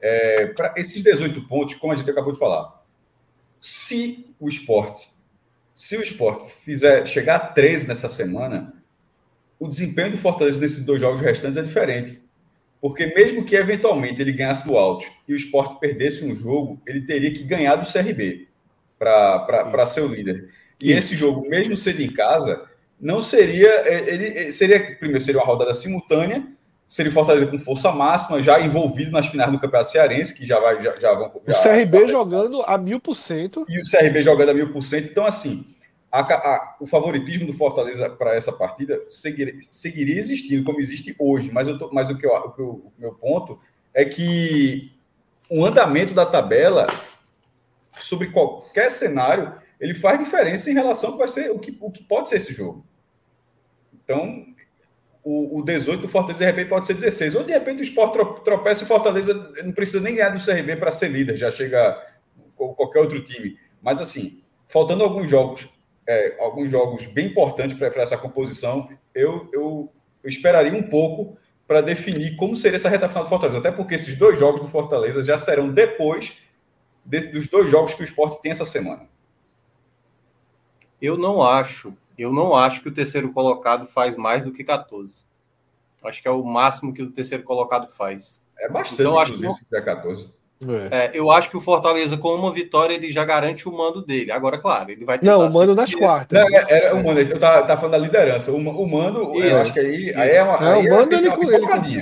É, 0.00 0.46
Para 0.46 0.72
esses 0.76 1.02
18 1.02 1.48
pontos, 1.48 1.74
como 1.74 1.92
a 1.92 1.96
gente 1.96 2.08
acabou 2.08 2.32
de 2.32 2.38
falar, 2.38 2.80
se 3.60 4.32
o 4.38 4.48
esporte, 4.48 5.10
se 5.74 5.96
o 5.96 6.02
esporte 6.02 6.52
fizer 6.52 7.04
chegar 7.06 7.36
a 7.36 7.40
13 7.40 7.88
nessa 7.88 8.08
semana, 8.08 8.72
o 9.58 9.66
desempenho 9.66 10.12
do 10.12 10.18
Fortaleza 10.18 10.60
nesses 10.60 10.84
dois 10.84 11.00
jogos 11.00 11.20
restantes 11.20 11.56
é 11.56 11.62
diferente. 11.62 12.22
Porque 12.80 13.06
mesmo 13.06 13.44
que 13.44 13.56
eventualmente 13.56 14.20
ele 14.20 14.30
ganhasse 14.30 14.64
do 14.64 14.76
Alto 14.76 15.06
e 15.26 15.32
o 15.32 15.36
esporte 15.36 15.80
perdesse 15.80 16.24
um 16.24 16.36
jogo, 16.36 16.80
ele 16.86 17.04
teria 17.04 17.34
que 17.34 17.42
ganhar 17.42 17.74
do 17.74 17.90
CRB 17.90 18.46
para 18.98 19.86
ser 19.86 20.00
o 20.00 20.08
líder. 20.08 20.48
E 20.80 20.90
Isso. 20.90 20.98
esse 20.98 21.16
jogo, 21.16 21.48
mesmo 21.48 21.76
sendo 21.76 22.02
em 22.02 22.12
casa, 22.12 22.62
não 23.00 23.22
seria. 23.22 23.68
É, 23.68 24.14
ele 24.14 24.52
seria. 24.52 24.96
Primeiro, 24.96 25.22
seria 25.22 25.40
uma 25.40 25.46
rodada 25.46 25.74
simultânea, 25.74 26.46
seria 26.88 27.12
Fortaleza 27.12 27.46
com 27.46 27.58
força 27.58 27.90
máxima, 27.92 28.42
já 28.42 28.60
envolvido 28.60 29.10
nas 29.10 29.26
finais 29.26 29.50
do 29.50 29.58
Campeonato 29.58 29.90
Cearense, 29.90 30.34
que 30.34 30.46
já 30.46 30.60
vai. 30.60 30.82
Já, 30.82 30.98
já 30.98 31.14
vão, 31.14 31.32
já, 31.46 31.60
o 31.60 31.62
CRB 31.62 32.08
jogando 32.08 32.62
a 32.62 32.76
mil 32.78 33.00
por 33.00 33.14
cento. 33.14 33.64
E 33.68 33.80
o 33.80 33.82
CRB 33.82 34.22
jogando 34.22 34.50
a 34.50 34.54
mil 34.54 34.72
por 34.72 34.82
cento. 34.82 35.08
Então, 35.10 35.26
assim, 35.26 35.64
a, 36.10 36.20
a, 36.20 36.76
o 36.80 36.86
favoritismo 36.86 37.46
do 37.46 37.52
Fortaleza 37.52 38.08
para 38.10 38.34
essa 38.34 38.52
partida 38.52 39.00
seguiria, 39.10 39.54
seguiria, 39.70 40.18
existindo, 40.18 40.64
como 40.64 40.80
existe 40.80 41.14
hoje. 41.18 41.50
Mas, 41.52 41.68
eu 41.68 41.78
tô, 41.78 41.90
mas 41.92 42.10
o, 42.10 42.16
que 42.16 42.26
eu, 42.26 42.32
o, 42.32 42.50
que 42.50 42.60
eu, 42.60 42.68
o 42.68 42.92
meu 42.98 43.12
ponto 43.14 43.58
é 43.92 44.04
que 44.04 44.92
o 45.48 45.64
andamento 45.64 46.14
da 46.14 46.26
tabela, 46.26 46.86
sobre 47.98 48.30
qualquer 48.30 48.90
cenário, 48.90 49.54
ele 49.80 49.94
faz 49.94 50.18
diferença 50.18 50.70
em 50.70 50.74
relação 50.74 51.10
ao 51.10 51.12
que 51.14 51.18
vai 51.20 51.28
ser 51.28 51.50
o 51.50 51.58
que, 51.58 51.76
o 51.80 51.90
que 51.90 52.02
pode 52.02 52.28
ser 52.28 52.36
esse 52.36 52.52
jogo. 52.52 52.86
Então, 53.92 54.46
o, 55.22 55.58
o 55.58 55.64
18 55.64 56.02
do 56.02 56.08
Fortaleza, 56.08 56.38
de 56.38 56.44
repente, 56.44 56.68
pode 56.68 56.86
ser 56.86 56.94
16. 56.94 57.34
Ou, 57.34 57.44
de 57.44 57.52
repente, 57.52 57.80
o 57.80 57.82
Sport 57.82 58.42
tropeça 58.44 58.82
e 58.82 58.84
o 58.84 58.88
Fortaleza 58.88 59.34
não 59.64 59.72
precisa 59.72 60.00
nem 60.00 60.14
ganhar 60.14 60.30
do 60.30 60.44
CRB 60.44 60.76
para 60.76 60.92
ser 60.92 61.08
líder, 61.08 61.36
já 61.36 61.50
chega 61.50 62.00
qualquer 62.54 63.00
outro 63.00 63.22
time. 63.22 63.58
Mas 63.82 64.00
assim, 64.00 64.42
faltando 64.68 65.02
alguns 65.02 65.28
jogos, 65.28 65.68
é, 66.08 66.36
alguns 66.40 66.70
jogos 66.70 67.06
bem 67.06 67.26
importantes 67.26 67.76
para 67.76 68.02
essa 68.02 68.16
composição, 68.16 68.88
eu, 69.14 69.50
eu, 69.52 69.92
eu 70.22 70.30
esperaria 70.30 70.72
um 70.72 70.84
pouco 70.84 71.36
para 71.66 71.80
definir 71.80 72.36
como 72.36 72.54
seria 72.54 72.76
essa 72.76 72.88
reta 72.88 73.08
final 73.08 73.24
do 73.24 73.28
Fortaleza. 73.28 73.58
Até 73.58 73.72
porque 73.72 73.96
esses 73.96 74.16
dois 74.16 74.38
jogos 74.38 74.60
do 74.60 74.68
Fortaleza 74.68 75.22
já 75.22 75.36
serão 75.36 75.68
depois 75.68 76.26
de, 76.26 76.34
dos 77.06 77.48
dois 77.48 77.70
jogos 77.70 77.94
que 77.94 78.02
o 78.02 78.04
esporte 78.04 78.42
tem 78.42 78.50
essa 78.50 78.66
semana. 78.66 79.08
Eu 81.00 81.16
não 81.16 81.42
acho. 81.42 81.96
Eu 82.18 82.32
não 82.32 82.54
acho 82.54 82.82
que 82.82 82.88
o 82.88 82.94
terceiro 82.94 83.32
colocado 83.32 83.86
faz 83.86 84.16
mais 84.16 84.42
do 84.42 84.52
que 84.52 84.64
14. 84.64 85.24
Acho 86.02 86.22
que 86.22 86.28
é 86.28 86.30
o 86.30 86.42
máximo 86.42 86.94
que 86.94 87.02
o 87.02 87.10
terceiro 87.10 87.44
colocado 87.44 87.88
faz. 87.88 88.42
É 88.58 88.68
bastante, 88.68 89.02
então, 89.02 89.18
acho 89.18 89.34
que 89.34 89.42
não... 89.42 89.54
14. 89.70 90.32
É. 90.90 91.04
É, 91.04 91.10
eu 91.12 91.30
acho 91.30 91.50
que 91.50 91.56
o 91.56 91.60
Fortaleza, 91.60 92.16
com 92.16 92.34
uma 92.34 92.50
vitória, 92.50 92.94
ele 92.94 93.10
já 93.10 93.24
garante 93.24 93.68
o 93.68 93.72
mando 93.72 94.02
dele. 94.02 94.32
Agora, 94.32 94.58
claro, 94.58 94.90
ele 94.90 95.04
vai 95.04 95.18
Não, 95.22 95.46
o 95.46 95.52
mando 95.52 95.74
nas 95.74 95.94
quartas. 95.94 96.38
Não, 96.38 96.48
é, 96.48 96.64
era 96.68 96.94
o 96.94 97.04
mando, 97.04 97.20
eu 97.20 97.38
tava, 97.38 97.66
tava 97.66 97.80
falando 97.80 97.92
da 97.92 97.98
liderança. 97.98 98.50
O, 98.50 98.56
o 98.56 98.88
mando, 98.88 99.34
Isso. 99.34 99.46
eu 99.46 99.56
acho 99.58 99.72
que 99.72 99.80
aí, 99.80 100.14
aí 100.14 100.30
é 100.30 100.42
uma. 100.42 100.74
Aí 100.74 100.88
o 100.88 100.90
mando 100.90 101.14
é 101.14 101.18
ele, 101.18 101.28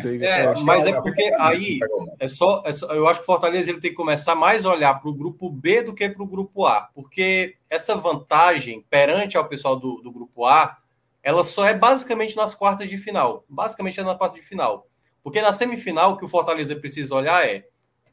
ele 0.05 0.27
é, 0.27 0.55
mas 0.63 0.87
é, 0.87 0.91
é 0.91 1.01
porque 1.01 1.35
aí 1.39 1.81
é 2.21 2.29
só, 2.29 2.63
é 2.65 2.73
só, 2.73 2.87
Eu 2.93 3.09
acho 3.09 3.21
que 3.21 3.25
o 3.25 3.27
Fortaleza 3.27 3.71
ele 3.71 3.81
tem 3.81 3.91
que 3.91 3.97
começar 3.97 4.37
mais 4.37 4.65
a 4.65 4.71
olhar 4.71 4.95
para 4.95 5.11
o 5.11 5.15
grupo 5.15 5.51
B 5.51 5.83
do 5.83 5.95
que 5.95 6.09
para 6.09 6.23
o 6.23 6.29
grupo 6.29 6.65
A. 6.65 6.89
Porque 6.95 7.57
essa 7.69 7.97
vantagem 7.97 8.85
perante 8.89 9.37
ao 9.37 9.47
pessoal 9.47 9.75
do, 9.75 10.01
do 10.01 10.13
grupo 10.13 10.47
A, 10.47 10.77
ela 11.25 11.43
só 11.43 11.67
é 11.67 11.75
basicamente 11.75 12.37
nas 12.37 12.55
quartas 12.55 12.89
de 12.89 12.99
final. 12.99 13.45
Basicamente 13.49 13.99
é 13.99 14.05
na 14.05 14.15
quarta 14.15 14.37
de 14.37 14.43
final. 14.43 14.87
Porque 15.25 15.41
na 15.41 15.53
semifinal, 15.53 16.13
o 16.13 16.17
que 16.17 16.25
o 16.25 16.29
Fortaleza 16.29 16.77
precisa 16.77 17.15
olhar 17.15 17.45
é 17.45 17.65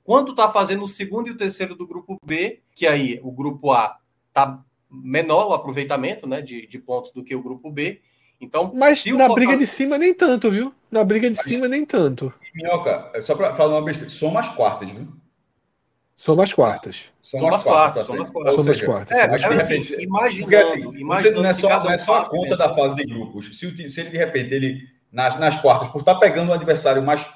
Quanto 0.03 0.31
está 0.31 0.50
fazendo 0.50 0.84
o 0.84 0.88
segundo 0.88 1.27
e 1.27 1.31
o 1.31 1.38
terceiro 1.38 1.75
do 1.75 1.88
grupo 1.88 2.17
B, 2.25 2.62
que 2.74 2.88
aí 2.88 3.20
o 3.24 3.31
grupo 3.31 3.72
A 3.72 3.98
está 4.29 4.63
menor 4.89 5.48
o 5.48 5.53
aproveitamento 5.53 6.27
né, 6.27 6.41
de, 6.41 6.67
de 6.67 6.79
pontos 6.79 7.12
do 7.12 7.24
que 7.24 7.36
o 7.36 7.41
grupo 7.41 7.72
B. 7.72 8.01
Então, 8.39 8.72
Mas 8.74 9.05
na 9.05 9.29
briga 9.29 9.55
de 9.55 9.67
cima 9.67 9.98
nem 9.98 10.13
tanto, 10.13 10.50
viu? 10.50 10.74
Na 10.89 11.03
briga 11.03 11.29
de 11.29 11.41
cima 11.43 11.67
nem 11.67 11.86
tanto. 11.86 12.34
Minhoca, 12.55 13.12
só 13.22 13.36
para 13.36 13.55
falar 13.55 13.75
uma 13.75 13.86
besteira, 13.86 14.10
soma 14.10 14.39
as 14.39 14.50
quartas, 14.50 14.89
viu? 14.89 15.08
Soma 16.22 16.43
as 16.43 16.53
quartas. 16.53 17.05
Soma 17.20 17.55
as 17.55 17.63
quartas. 17.63 18.05
Soma 18.05 18.22
as 18.22 18.29
quartas. 18.29 18.55
Soma 18.55 18.72
as 18.72 18.81
quartas. 18.81 19.17
É, 19.17 19.27
mas, 19.27 19.43
assim, 19.43 19.81
imaginando, 20.03 20.55
assim, 20.55 20.98
imaginando 21.00 21.41
não 21.41 21.50
é 21.50 21.53
só, 21.53 21.84
não 21.84 21.91
é 21.91 21.98
só 21.98 22.17
a 22.20 22.29
conta 22.29 22.58
da 22.58 22.74
fase 22.74 22.96
de 22.96 23.05
grupos. 23.05 23.58
Se, 23.58 23.89
se 23.89 24.01
ele, 24.01 24.10
de 24.12 24.17
repente, 24.17 24.53
ele, 24.53 24.88
nas, 25.12 25.39
nas 25.39 25.60
quartas, 25.60 25.88
por 25.88 26.00
estar 26.00 26.15
tá 26.15 26.20
pegando 26.20 26.51
um 26.51 26.53
adversário 26.53 27.01
mais 27.01 27.27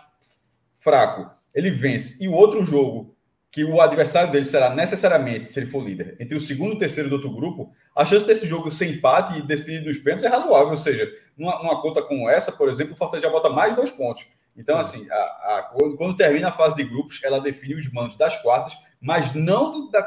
fraco, 0.78 1.32
ele 1.56 1.72
vence, 1.72 2.24
e 2.24 2.28
o 2.28 2.34
outro 2.34 2.64
jogo, 2.64 3.16
que 3.50 3.64
o 3.64 3.80
adversário 3.80 4.34
dele 4.34 4.44
será 4.44 4.70
necessariamente, 4.70 5.50
se 5.50 5.58
ele 5.58 5.72
for 5.72 5.82
líder, 5.82 6.18
entre 6.20 6.36
o 6.36 6.42
segundo 6.42 6.74
e 6.74 6.76
o 6.76 6.78
terceiro 6.78 7.08
do 7.08 7.16
outro 7.16 7.32
grupo, 7.32 7.72
a 7.96 8.04
chance 8.04 8.28
desse 8.28 8.46
jogo 8.46 8.70
ser 8.70 8.88
empate 8.88 9.40
e 9.40 9.42
definido 9.42 9.86
nos 9.86 9.98
pênaltis 9.98 10.26
é 10.26 10.28
razoável. 10.28 10.72
Ou 10.72 10.78
seja, 10.78 11.10
numa, 11.38 11.58
numa 11.60 11.82
conta 11.82 12.02
como 12.02 12.30
essa, 12.30 12.52
por 12.52 12.68
exemplo, 12.68 12.94
o 12.94 12.98
Fortaleza 12.98 13.28
já 13.28 13.32
bota 13.32 13.50
mais 13.50 13.74
dois 13.74 13.90
pontos. 13.90 14.28
Então, 14.58 14.78
assim, 14.78 15.10
a, 15.10 15.16
a, 15.16 15.70
quando, 15.74 15.96
quando, 15.96 16.18
termina 16.18 16.50
a 16.50 16.52
fase 16.52 16.76
de 16.76 16.84
grupos, 16.84 17.22
ela 17.24 17.40
define 17.40 17.76
os 17.76 17.90
mandos 17.90 18.18
das 18.18 18.36
quartas, 18.42 18.78
mas 19.00 19.34
não 19.34 19.72
do, 19.72 19.90
da, 19.90 20.06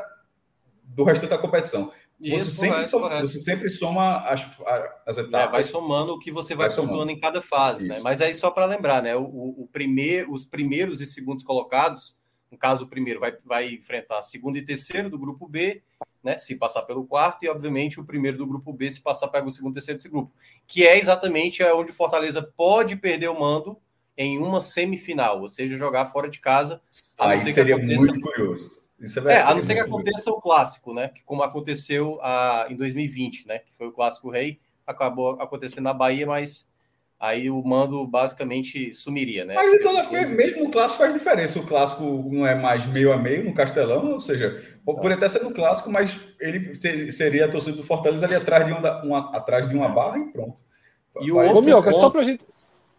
do 0.84 1.04
restante 1.04 1.30
da 1.30 1.38
competição. 1.38 1.90
Isso, 2.20 2.46
você, 2.46 2.50
sempre 2.50 2.70
correto, 2.70 2.90
soma, 2.90 3.08
correto. 3.08 3.26
você 3.28 3.38
sempre 3.38 3.70
soma 3.70 4.16
as, 4.18 4.46
as 5.06 5.18
etapas. 5.18 5.48
É, 5.48 5.52
vai 5.52 5.64
somando 5.64 6.14
o 6.14 6.18
que 6.18 6.32
você 6.32 6.54
vai, 6.54 6.68
vai 6.68 6.76
pontuando 6.76 7.12
em 7.12 7.18
cada 7.18 7.40
fase, 7.40 7.86
né? 7.86 8.00
Mas 8.00 8.20
aí 8.20 8.34
só 8.34 8.50
para 8.50 8.66
lembrar, 8.66 9.02
né? 9.02 9.14
O, 9.14 9.22
o 9.22 9.68
primeiro, 9.72 10.32
os 10.32 10.44
primeiros 10.44 11.00
e 11.00 11.06
segundos 11.06 11.44
colocados, 11.44 12.16
no 12.50 12.58
caso 12.58 12.84
o 12.84 12.88
primeiro 12.88 13.20
vai, 13.20 13.36
vai 13.44 13.74
enfrentar 13.74 14.20
segundo 14.22 14.56
e 14.56 14.64
terceiro 14.64 15.08
do 15.08 15.18
grupo 15.18 15.46
B, 15.46 15.80
né? 16.22 16.36
Se 16.38 16.56
passar 16.56 16.82
pelo 16.82 17.06
quarto, 17.06 17.44
e 17.44 17.48
obviamente 17.48 18.00
o 18.00 18.04
primeiro 18.04 18.36
do 18.36 18.46
grupo 18.46 18.72
B 18.72 18.90
se 18.90 19.00
passar 19.00 19.28
pega 19.28 19.46
o 19.46 19.50
segundo 19.50 19.72
e 19.72 19.74
terceiro 19.74 19.98
desse 19.98 20.08
grupo. 20.08 20.32
Que 20.66 20.86
é 20.86 20.98
exatamente 20.98 21.62
onde 21.62 21.92
Fortaleza 21.92 22.42
pode 22.42 22.96
perder 22.96 23.28
o 23.28 23.38
mando 23.38 23.78
em 24.16 24.38
uma 24.38 24.60
semifinal, 24.60 25.40
ou 25.40 25.46
seja, 25.46 25.76
jogar 25.76 26.06
fora 26.06 26.28
de 26.28 26.40
casa. 26.40 26.82
Aí 27.16 27.38
seria 27.38 27.78
muito 27.78 28.20
curioso. 28.20 28.77
Isso 29.00 29.26
é, 29.28 29.34
é 29.34 29.42
a 29.42 29.54
não 29.54 29.62
ser 29.62 29.74
que 29.74 29.80
aconteça 29.80 30.30
o 30.30 30.40
clássico, 30.40 30.92
né? 30.92 31.08
Que 31.08 31.22
como 31.24 31.42
aconteceu 31.42 32.18
a, 32.20 32.66
em 32.68 32.76
2020, 32.76 33.46
né? 33.46 33.60
Que 33.60 33.72
foi 33.74 33.86
o 33.86 33.92
clássico 33.92 34.30
rei, 34.30 34.58
acabou 34.86 35.40
acontecendo 35.40 35.84
na 35.84 35.94
Bahia, 35.94 36.26
mas 36.26 36.68
aí 37.18 37.50
o 37.50 37.62
mando 37.62 38.06
basicamente 38.06 38.94
sumiria, 38.94 39.44
né? 39.44 39.54
Mas 39.54 39.74
então, 39.74 39.92
mesmo 40.32 40.66
o 40.66 40.70
clássico 40.70 41.02
faz 41.02 41.12
diferença. 41.12 41.58
O 41.58 41.66
clássico 41.66 42.04
não 42.30 42.46
é 42.46 42.54
mais 42.54 42.86
meio 42.86 43.12
a 43.12 43.16
meio 43.16 43.44
no 43.44 43.54
Castelão, 43.54 44.12
ou 44.12 44.20
seja, 44.20 44.62
por 44.84 45.12
até 45.12 45.28
ser 45.28 45.42
no 45.42 45.52
clássico, 45.52 45.90
mas 45.90 46.18
ele 46.40 47.10
seria 47.12 47.46
a 47.46 47.50
torcida 47.50 47.76
do 47.76 47.82
Fortaleza 47.82 48.26
ali 48.26 48.34
atrás 48.34 48.66
de 48.66 48.72
uma, 48.72 49.02
uma 49.02 49.36
atrás 49.36 49.68
de 49.68 49.74
uma 49.76 49.88
barra 49.88 50.18
e 50.18 50.32
pronto. 50.32 50.58
E 51.20 51.32
o 51.32 51.36
outro, 51.36 51.88
Ô, 51.88 51.92
só 51.92 52.10
pra 52.10 52.22
gente 52.22 52.44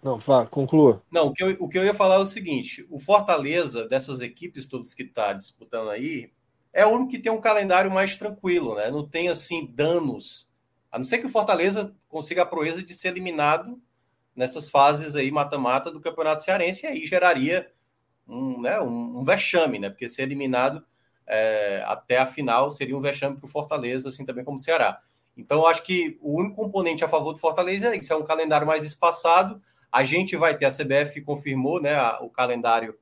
não, 0.02 0.18
vá, 0.18 0.46
conclua. 0.46 1.04
Não, 1.12 1.28
o 1.28 1.34
que, 1.34 1.44
eu, 1.44 1.58
o 1.60 1.68
que 1.68 1.78
eu 1.78 1.86
ia 1.86 1.94
falar 1.94 2.16
é 2.16 2.20
o 2.20 2.26
seguinte: 2.26 2.86
o 2.90 3.00
Fortaleza, 3.00 3.88
dessas 3.88 4.22
equipes 4.22 4.66
todas 4.66 4.94
que 4.94 5.04
está 5.04 5.34
disputando 5.34 5.90
aí, 5.90 6.32
é 6.72 6.86
o 6.86 6.90
único 6.90 7.12
que 7.12 7.20
tem 7.20 7.32
um 7.32 7.42
calendário 7.42 7.92
mais 7.92 8.16
tranquilo, 8.16 8.76
né? 8.76 8.90
Não 8.90 9.08
tem 9.08 9.28
assim 9.28 9.66
danos. 9.66 10.50
A 10.92 10.98
não 10.98 11.06
ser 11.06 11.20
que 11.20 11.26
o 11.26 11.30
Fortaleza 11.30 11.96
consiga 12.08 12.44
a 12.44 12.46
proeza 12.46 12.82
de 12.82 12.94
ser 12.94 13.10
eliminado 13.10 13.80
nessas 14.36 14.70
fases 14.70 15.16
aí 15.16 15.30
mata-mata 15.32 15.92
do 15.92 16.00
Campeonato 16.00 16.44
Cearense, 16.44 16.86
e 16.86 16.88
aí 16.88 17.06
geraria 17.06 17.70
um, 18.28 18.62
né, 18.62 18.80
um, 18.80 19.20
um 19.20 19.24
vexame, 19.24 19.80
né? 19.80 19.90
Porque 19.90 20.08
ser 20.08 20.22
eliminado 20.22 20.84
é, 21.28 21.84
até 21.86 22.18
a 22.18 22.26
final 22.26 22.72
seria 22.72 22.98
um 22.98 23.02
vexame 23.02 23.36
para 23.36 23.46
o 23.46 23.50
Fortaleza, 23.50 24.08
assim 24.08 24.26
também 24.26 24.46
como 24.46 24.58
o 24.58 24.62
Ceará. 24.62 25.00
Então, 25.36 25.60
eu 25.60 25.68
acho 25.68 25.84
que 25.84 26.18
o 26.22 26.38
único 26.38 26.56
componente 26.56 27.04
a 27.04 27.08
favor 27.08 27.34
do 27.34 27.40
Fortaleza 27.40 27.94
é 27.94 27.98
isso: 27.98 28.12
é 28.12 28.16
um 28.16 28.24
calendário 28.24 28.66
mais 28.66 28.84
espaçado 28.84 29.62
a 29.92 30.04
gente 30.04 30.36
vai 30.36 30.58
ter, 30.58 30.66
a 30.66 30.72
CBF 30.72 31.22
confirmou 31.22 31.82
né, 31.82 31.96
a, 31.96 32.20
o 32.22 32.30
calendário 32.30 32.98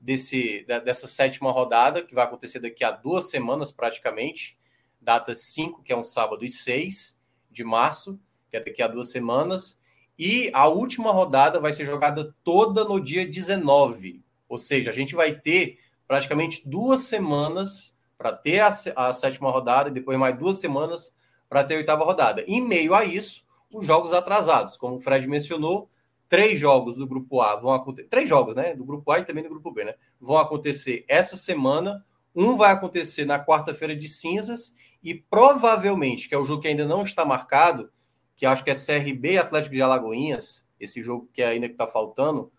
desse, 0.00 0.64
dessa 0.84 1.06
sétima 1.06 1.50
rodada, 1.50 2.02
que 2.02 2.14
vai 2.14 2.24
acontecer 2.24 2.60
daqui 2.60 2.84
a 2.84 2.90
duas 2.90 3.30
semanas 3.30 3.72
praticamente, 3.72 4.58
data 5.00 5.34
5, 5.34 5.82
que 5.82 5.92
é 5.92 5.96
um 5.96 6.04
sábado, 6.04 6.44
e 6.44 6.48
6 6.48 7.18
de 7.50 7.64
março, 7.64 8.20
que 8.50 8.56
é 8.56 8.60
daqui 8.60 8.82
a 8.82 8.88
duas 8.88 9.10
semanas. 9.10 9.80
E 10.18 10.50
a 10.52 10.68
última 10.68 11.10
rodada 11.10 11.60
vai 11.60 11.72
ser 11.72 11.84
jogada 11.84 12.34
toda 12.44 12.84
no 12.84 13.00
dia 13.00 13.26
19. 13.26 14.22
Ou 14.48 14.58
seja, 14.58 14.90
a 14.90 14.92
gente 14.92 15.14
vai 15.14 15.34
ter 15.34 15.78
praticamente 16.06 16.62
duas 16.66 17.00
semanas 17.00 17.96
para 18.16 18.32
ter 18.32 18.60
a, 18.60 18.68
a, 18.96 19.12
sétima 19.12 19.50
rodada 19.50 19.90
e 19.90 19.92
depois 19.92 20.18
mais 20.18 20.38
duas 20.38 20.58
semanas 20.58 21.14
para 21.48 21.64
ter 21.64 21.74
a 21.74 21.78
oitava 21.78 22.04
rodada. 22.04 22.42
Em 22.46 22.60
meio 22.60 22.94
a 22.94 23.04
isso, 23.04 23.44
os 23.70 23.86
jogos 23.86 24.12
atrasados, 24.12 24.76
como 24.76 24.96
o 24.96 25.00
Fred 25.00 25.26
mencionou, 25.28 25.90
três 26.28 26.58
jogos 26.58 26.96
do 26.96 27.06
grupo 27.06 27.40
A 27.40 27.56
vão 27.56 27.72
acontecer. 27.72 28.08
Três 28.08 28.28
jogos, 28.28 28.56
né? 28.56 28.74
Do 28.74 28.84
grupo 28.84 29.10
A 29.10 29.20
e 29.20 29.24
também 29.24 29.42
do 29.42 29.50
grupo 29.50 29.70
B, 29.70 29.84
né? 29.84 29.94
Vão 30.20 30.38
acontecer 30.38 31.04
essa 31.08 31.36
semana. 31.36 32.04
Um 32.34 32.56
vai 32.56 32.72
acontecer 32.72 33.24
na 33.24 33.42
quarta-feira 33.42 33.96
de 33.96 34.08
cinzas 34.08 34.74
e 35.02 35.14
provavelmente, 35.14 36.28
que 36.28 36.34
é 36.34 36.38
o 36.38 36.44
jogo 36.44 36.62
que 36.62 36.68
ainda 36.68 36.84
não 36.84 37.02
está 37.02 37.24
marcado, 37.24 37.90
que 38.34 38.44
acho 38.44 38.62
que 38.62 38.70
é 38.70 38.74
CRB 38.74 39.38
Atlético 39.38 39.74
de 39.74 39.80
Alagoinhas, 39.80 40.68
esse 40.78 41.02
jogo 41.02 41.28
que 41.32 41.42
ainda 41.42 41.66
está 41.66 41.86
faltando, 41.86 42.52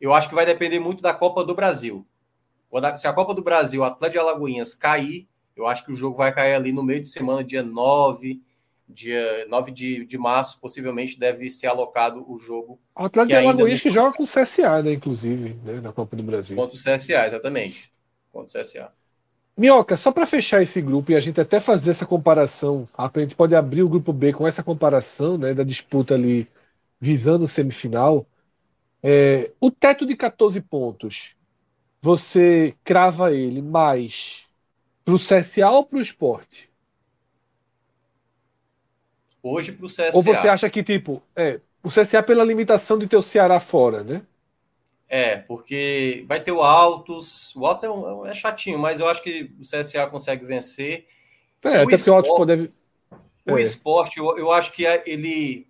eu 0.00 0.12
acho 0.12 0.28
que 0.28 0.34
vai 0.34 0.44
depender 0.44 0.78
muito 0.78 1.02
da 1.02 1.14
Copa 1.14 1.44
do 1.44 1.54
Brasil. 1.54 2.06
Se 2.96 3.06
a 3.06 3.12
Copa 3.12 3.32
do 3.32 3.42
Brasil, 3.42 3.82
Atlético 3.82 4.12
de 4.12 4.18
Alagoinhas 4.18 4.74
cair, 4.74 5.26
eu 5.54 5.66
acho 5.66 5.84
que 5.84 5.92
o 5.92 5.94
jogo 5.94 6.18
vai 6.18 6.34
cair 6.34 6.54
ali 6.54 6.72
no 6.72 6.82
meio 6.82 7.00
de 7.00 7.08
semana, 7.08 7.42
dia 7.42 7.62
9, 7.62 8.42
dia 8.88 9.46
9 9.48 9.72
de, 9.72 10.04
de 10.04 10.18
março, 10.18 10.60
possivelmente 10.60 11.18
deve 11.18 11.50
ser 11.50 11.66
alocado 11.66 12.24
o 12.30 12.38
jogo. 12.38 12.78
O 12.94 13.04
Atlético 13.04 13.28
de 13.28 13.46
Alagoas 13.46 13.82
que 13.82 13.90
joga 13.90 14.16
com 14.16 14.22
o 14.22 14.26
CSA, 14.26 14.82
né, 14.82 14.92
inclusive, 14.92 15.54
né, 15.64 15.80
na 15.80 15.92
Copa 15.92 16.16
do 16.16 16.22
Brasil. 16.22 16.56
Contra 16.56 16.76
o 16.76 16.78
CSA, 16.78 17.26
exatamente. 17.26 17.92
Contra 18.32 18.58
o 18.58 18.62
CSA. 18.62 18.92
Minhoca, 19.56 19.96
só 19.96 20.12
para 20.12 20.26
fechar 20.26 20.62
esse 20.62 20.82
grupo 20.82 21.10
e 21.10 21.16
a 21.16 21.20
gente 21.20 21.40
até 21.40 21.58
fazer 21.58 21.90
essa 21.90 22.04
comparação, 22.04 22.86
a 22.96 23.10
gente 23.16 23.34
pode 23.34 23.54
abrir 23.54 23.82
o 23.82 23.88
grupo 23.88 24.12
B 24.12 24.32
com 24.32 24.46
essa 24.46 24.62
comparação 24.62 25.38
né, 25.38 25.54
da 25.54 25.64
disputa 25.64 26.14
ali 26.14 26.46
visando 27.00 27.46
o 27.46 27.48
semifinal. 27.48 28.26
É, 29.02 29.50
o 29.58 29.70
teto 29.70 30.04
de 30.04 30.14
14 30.14 30.60
pontos, 30.60 31.34
você 32.02 32.74
crava 32.84 33.32
ele 33.32 33.62
mais 33.62 34.44
para 35.04 35.14
o 35.14 35.18
CSA 35.18 35.70
ou 35.70 35.84
para 35.84 35.98
o 35.98 36.02
esporte? 36.02 36.68
Hoje 39.48 39.72
para 39.72 39.86
o 39.86 39.88
CSA. 39.88 40.10
Ou 40.14 40.22
você 40.22 40.48
acha 40.48 40.68
que, 40.68 40.82
tipo, 40.82 41.22
é, 41.34 41.60
o 41.82 41.88
CSA 41.88 42.22
pela 42.22 42.44
limitação 42.44 42.98
de 42.98 43.06
ter 43.06 43.16
o 43.16 43.22
Ceará 43.22 43.60
fora, 43.60 44.02
né? 44.02 44.22
É, 45.08 45.36
porque 45.36 46.24
vai 46.26 46.40
ter 46.42 46.52
o 46.52 46.62
Altos. 46.62 47.54
O 47.54 47.64
Altos 47.64 47.84
é, 47.84 47.90
um, 47.90 48.26
é 48.26 48.34
chatinho, 48.34 48.78
mas 48.78 48.98
eu 48.98 49.08
acho 49.08 49.22
que 49.22 49.52
o 49.58 49.62
CSA 49.62 50.06
consegue 50.08 50.44
vencer. 50.44 51.06
É, 51.62 51.80
o 51.80 51.82
até 51.82 51.94
esporte, 51.94 52.10
o 52.10 52.14
Altos 52.14 52.30
pode. 52.36 52.72
O 53.46 53.58
é. 53.58 53.62
esporte, 53.62 54.18
eu, 54.18 54.36
eu 54.36 54.50
acho 54.50 54.72
que 54.72 54.84
é, 54.84 55.02
ele. 55.06 55.66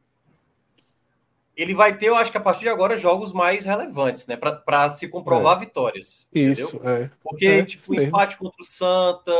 Ele 1.55 1.73
vai 1.73 1.97
ter, 1.97 2.09
eu 2.09 2.17
acho 2.17 2.31
que 2.31 2.37
a 2.37 2.41
partir 2.41 2.61
de 2.61 2.69
agora, 2.69 2.99
jogos 2.99 3.33
mais 3.33 3.65
relevantes, 3.65 4.27
né? 4.27 4.37
Para 4.37 4.91
se 4.91 5.09
comprovar 5.09 5.57
é. 5.57 5.61
vitórias. 5.61 6.29
Isso, 6.35 6.77
entendeu? 6.77 6.81
é. 6.85 7.11
Porque, 7.23 7.47
é, 7.47 7.65
tipo, 7.65 7.93
o 7.93 7.95
empate 7.95 8.37
contra 8.37 8.61
o 8.61 8.65
Santa, 8.65 9.33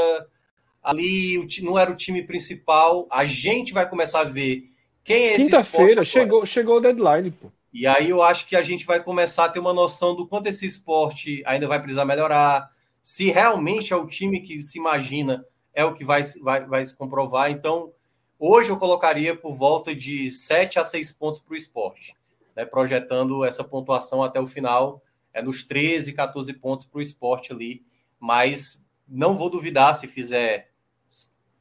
ali 0.87 1.45
não 1.63 1.77
era 1.77 1.91
o 1.91 1.97
time 1.97 2.23
principal. 2.23 3.09
A 3.11 3.25
gente 3.25 3.73
vai 3.73 3.89
começar 3.89 4.21
a 4.21 4.25
ver 4.25 4.71
quem 5.03 5.17
é 5.17 5.35
esse 5.35 5.47
Quinta-feira 5.47 6.05
chegou, 6.05 6.47
chegou 6.47 6.77
o 6.77 6.81
deadline, 6.81 7.33
pô. 7.33 7.51
E 7.73 7.89
aí 7.89 8.09
eu 8.09 8.23
acho 8.23 8.47
que 8.47 8.55
a 8.55 8.63
gente 8.63 8.87
vai 8.87 9.03
começar 9.03 9.47
a 9.47 9.49
ter 9.49 9.59
uma 9.59 9.73
noção 9.73 10.15
do 10.15 10.27
quanto 10.27 10.47
esse 10.47 10.65
esporte 10.65 11.43
ainda 11.45 11.67
vai 11.67 11.81
precisar 11.81 12.05
melhorar, 12.05 12.71
se 13.03 13.31
realmente 13.31 13.93
é 13.93 13.97
o 13.97 14.07
time 14.07 14.41
que 14.41 14.63
se 14.63 14.79
imagina 14.79 15.45
é 15.75 15.85
o 15.85 15.93
que 15.93 16.05
vai, 16.05 16.23
vai, 16.41 16.65
vai 16.65 16.87
se 16.87 16.97
comprovar. 16.97 17.51
Então, 17.51 17.93
hoje 18.39 18.71
eu 18.71 18.79
colocaria 18.79 19.37
por 19.37 19.55
volta 19.55 19.95
de 19.95 20.31
7 20.31 20.79
a 20.79 20.85
6 20.85 21.13
pontos 21.13 21.41
para 21.41 21.53
o 21.53 21.57
esporte, 21.57 22.15
né, 22.55 22.65
projetando 22.65 23.45
essa 23.45 23.63
pontuação 23.63 24.23
até 24.23 24.41
o 24.41 24.47
final, 24.47 25.03
é 25.35 25.43
nos 25.43 25.65
13, 25.65 26.15
14 26.15 26.53
pontos 26.55 26.87
para 26.87 26.99
o 26.99 27.03
esporte 27.03 27.53
ali, 27.53 27.85
mas 28.19 28.87
não 29.07 29.37
vou 29.37 29.51
duvidar 29.51 29.95
se 29.95 30.07
fizer 30.07 30.71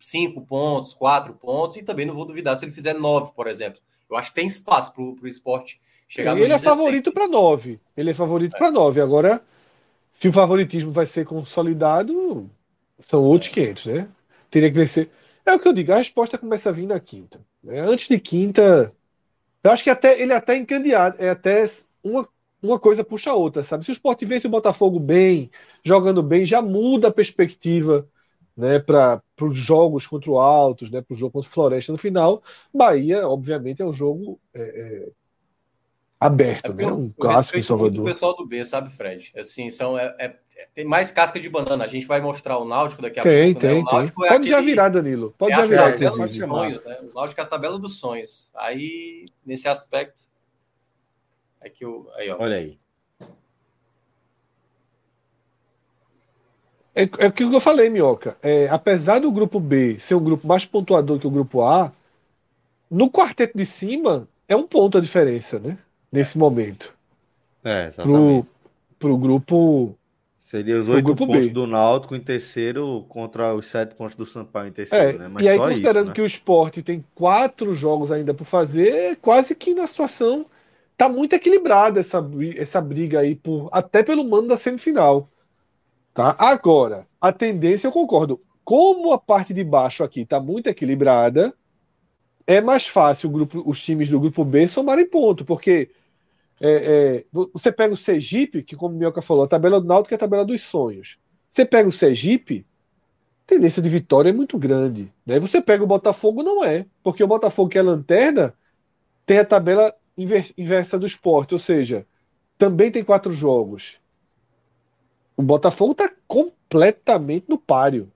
5 0.06 0.42
pontos, 0.42 0.94
4 0.94 1.34
pontos, 1.34 1.78
e 1.78 1.84
também 1.84 2.06
não 2.06 2.14
vou 2.14 2.26
duvidar 2.26 2.56
se 2.56 2.64
ele 2.64 2.72
fizer 2.72 2.94
9, 2.94 3.32
por 3.36 3.48
exemplo. 3.48 3.80
Eu 4.08 4.16
acho 4.16 4.30
que 4.30 4.36
tem 4.36 4.46
espaço 4.46 4.94
para 4.94 5.02
o 5.02 5.28
esporte 5.28 5.82
chegar 6.08 6.38
Ele 6.38 6.54
é 6.54 6.60
favorito 6.60 7.12
para 7.12 7.28
9. 7.28 7.80
Ele 7.98 8.12
é 8.12 8.14
favorito 8.14 8.56
é. 8.56 8.58
para 8.60 8.70
9. 8.70 9.02
Agora, 9.02 9.42
se 10.12 10.28
o 10.28 10.32
favoritismo 10.32 10.92
vai 10.92 11.08
ser 11.08 11.26
consolidado, 11.26 12.48
são 13.00 13.24
outros 13.24 13.50
500, 13.50 13.86
né? 13.88 14.08
Teria 14.52 14.70
que 14.70 14.78
vencer. 14.78 15.10
É 15.44 15.54
o 15.54 15.60
que 15.60 15.68
eu 15.68 15.74
digo, 15.74 15.92
a 15.92 15.98
resposta 15.98 16.38
começa 16.38 16.70
a 16.70 16.72
vir 16.72 16.86
na 16.86 17.00
quinta. 17.00 17.40
Né? 17.64 17.80
Antes 17.80 18.08
de 18.08 18.20
quinta, 18.20 18.94
eu 19.64 19.72
acho 19.72 19.84
que 19.84 19.90
até 19.90 20.22
ele 20.22 20.34
é 20.34 20.36
até 20.36 20.56
encandeado, 20.56 21.18
é 21.20 21.30
até 21.30 21.68
uma, 22.04 22.28
uma 22.62 22.80
coisa 22.80 23.04
puxa 23.04 23.32
a 23.32 23.36
outra, 23.36 23.64
sabe? 23.64 23.84
Se 23.84 23.90
o 23.90 23.94
Sport 23.94 24.24
vence 24.24 24.46
o 24.46 24.52
Botafogo 24.52 25.00
bem, 25.00 25.50
jogando 25.84 26.22
bem, 26.22 26.46
já 26.46 26.62
muda 26.62 27.08
a 27.08 27.14
perspectiva 27.14 28.08
né, 28.56 28.80
para 28.80 29.22
os 29.42 29.58
jogos 29.58 30.08
contra 30.08 30.32
o 30.32 30.40
Altos, 30.40 30.90
né, 30.90 31.02
para 31.02 31.14
o 31.14 31.18
jogo 31.18 31.34
contra 31.34 31.50
o 31.50 31.52
Floresta 31.52 31.92
no 31.92 31.98
final. 31.98 32.42
Bahia, 32.74 33.28
obviamente, 33.28 33.82
é 33.82 33.86
um 33.86 33.94
jogo 33.94 34.40
é, 34.54 34.62
é, 34.62 35.10
aberto, 36.20 36.72
é 36.72 36.74
né? 36.74 36.88
Um 36.88 37.10
clássico 37.10 37.58
em 37.58 37.64
Salvador. 37.64 38.02
o 38.02 38.06
pessoal 38.06 38.36
do 38.36 38.46
B, 38.46 38.64
sabe, 38.64 38.90
Fred? 38.90 39.34
Assim, 39.36 39.70
são 39.70 39.98
é, 40.00 40.16
é, 40.20 40.36
tem 40.74 40.86
mais 40.86 41.12
casca 41.12 41.40
de 41.40 41.50
banana. 41.50 41.84
A 41.84 41.88
gente 41.88 42.08
vai 42.08 42.22
mostrar 42.22 42.58
o 42.58 42.66
Náutico 42.66 43.02
daqui 43.02 43.20
a 43.20 43.24
tem, 43.24 43.54
pouco. 43.54 43.68
Tem, 43.68 43.84
né? 43.84 43.84
tem. 43.84 44.14
Pode 44.14 44.34
aquele, 44.34 44.50
já 44.50 44.62
virar, 44.62 44.90
Danilo. 44.90 45.36
Pode 45.38 45.56
já 45.56 45.66
virar. 45.66 45.88
A 45.88 45.92
tabela 45.92 46.28
dos 46.28 46.38
sonhos, 46.38 46.84
né? 46.84 47.00
O 47.02 47.14
Náutico 47.14 47.42
é 47.42 47.44
a 47.44 47.48
tabela 47.48 47.80
dos 47.80 48.00
sonhos. 48.00 48.50
Aí, 48.56 49.26
nesse 49.46 49.68
aspecto, 49.68 50.24
é 51.62 51.70
que 51.70 51.86
o. 51.86 52.10
Aí, 52.16 52.30
ó. 52.30 52.38
Olha 52.40 52.58
aí. 52.58 52.80
É, 56.96 57.04
é 57.18 57.28
o 57.28 57.32
que 57.32 57.44
eu 57.44 57.60
falei, 57.60 57.90
Minhoca. 57.90 58.38
É, 58.42 58.70
apesar 58.70 59.20
do 59.20 59.30
grupo 59.30 59.60
B 59.60 60.00
ser 60.00 60.16
um 60.16 60.24
grupo 60.24 60.48
mais 60.48 60.66
pontuador 60.66 61.20
que 61.20 61.28
o 61.28 61.32
grupo 61.32 61.62
A, 61.62 61.92
no 62.90 63.12
quarteto 63.12 63.58
de 63.58 63.66
cima 63.66 64.28
é 64.48 64.56
um 64.56 64.66
ponto 64.66 64.98
a 64.98 65.02
diferença, 65.02 65.60
né? 65.60 65.78
Nesse 66.10 66.38
momento. 66.38 66.94
É, 67.64 67.88
exatamente. 67.88 68.46
Pro, 68.98 69.08
pro 69.10 69.18
grupo. 69.18 69.96
Seria 70.38 70.80
os 70.80 70.88
oito 70.88 71.16
pontos 71.16 71.48
B. 71.48 71.52
do 71.52 71.68
Náutico 71.68 72.16
em 72.16 72.20
terceiro 72.20 73.04
contra 73.10 73.54
os 73.54 73.68
sete 73.68 73.96
pontos 73.96 74.16
do 74.16 74.26
Sampaio 74.26 74.70
em 74.70 74.72
terceiro, 74.72 75.18
é, 75.18 75.20
né? 75.20 75.28
Mas 75.28 75.44
e 75.44 75.50
aí, 75.50 75.58
considerando 75.58 75.98
isso, 75.98 76.08
né? 76.10 76.14
que 76.14 76.22
o 76.22 76.26
esporte 76.26 76.84
tem 76.84 77.04
quatro 77.16 77.74
jogos 77.74 78.12
ainda 78.12 78.34
por 78.34 78.46
fazer, 78.46 79.18
quase 79.18 79.56
que 79.56 79.74
na 79.74 79.88
situação 79.88 80.46
tá 80.96 81.10
muito 81.10 81.34
equilibrada 81.34 82.00
essa, 82.00 82.24
essa 82.56 82.80
briga 82.80 83.20
aí, 83.20 83.36
por, 83.36 83.68
até 83.72 84.04
pelo 84.04 84.24
mando 84.24 84.50
da 84.50 84.58
semifinal. 84.58 85.28
Tá? 86.16 86.34
Agora, 86.40 87.06
a 87.20 87.34
tendência 87.34 87.88
eu 87.88 87.92
concordo. 87.92 88.42
Como 88.64 89.12
a 89.12 89.20
parte 89.20 89.54
de 89.54 89.66
baixo 89.66 90.02
aqui 90.02 90.22
está 90.22 90.40
muito 90.40 90.68
equilibrada, 90.68 91.54
é 92.48 92.62
mais 92.62 92.88
fácil 92.88 93.30
grupo, 93.30 93.62
os 93.70 93.84
times 93.84 94.08
do 94.08 94.20
grupo 94.20 94.46
B 94.46 94.66
somarem 94.66 95.08
ponto, 95.08 95.44
porque 95.44 95.92
é, 96.62 97.26
é, 97.34 97.48
você 97.54 97.70
pega 97.70 97.94
o 97.94 97.98
Sergipe, 97.98 98.64
que 98.64 98.78
como 98.78 98.96
o 98.96 98.98
Mioca 98.98 99.22
falou, 99.22 99.44
a 99.44 99.48
tabela 99.48 99.82
do 99.82 99.88
Náutico 99.88 100.14
é 100.14 100.16
a 100.16 100.20
tabela 100.20 100.46
dos 100.46 100.62
sonhos. 100.62 101.20
Você 101.50 101.66
pega 101.66 101.90
o 101.90 101.92
Sergipe, 101.92 102.66
a 103.46 103.48
tendência 103.48 103.82
de 103.82 103.90
vitória 103.90 104.30
é 104.30 104.34
muito 104.34 104.58
grande. 104.58 105.12
Né? 105.26 105.38
Você 105.38 105.62
pega 105.62 105.84
o 105.84 105.88
Botafogo, 105.88 106.42
não 106.44 106.64
é, 106.64 106.86
porque 107.04 107.22
o 107.22 107.28
Botafogo, 107.28 107.70
que 107.70 107.78
é 107.78 107.82
lanterna, 107.82 108.54
tem 109.26 109.38
a 109.38 109.46
tabela 109.46 109.94
inversa 110.18 110.98
do 110.98 111.06
esporte, 111.06 111.54
ou 111.54 111.60
seja, 111.60 112.08
também 112.58 112.90
tem 112.90 113.04
quatro 113.04 113.34
jogos. 113.34 114.00
O 115.38 115.42
Botafogo 115.42 115.92
está 115.92 116.10
completamente 116.28 117.46
no 117.50 117.58
páreo. 117.58 118.12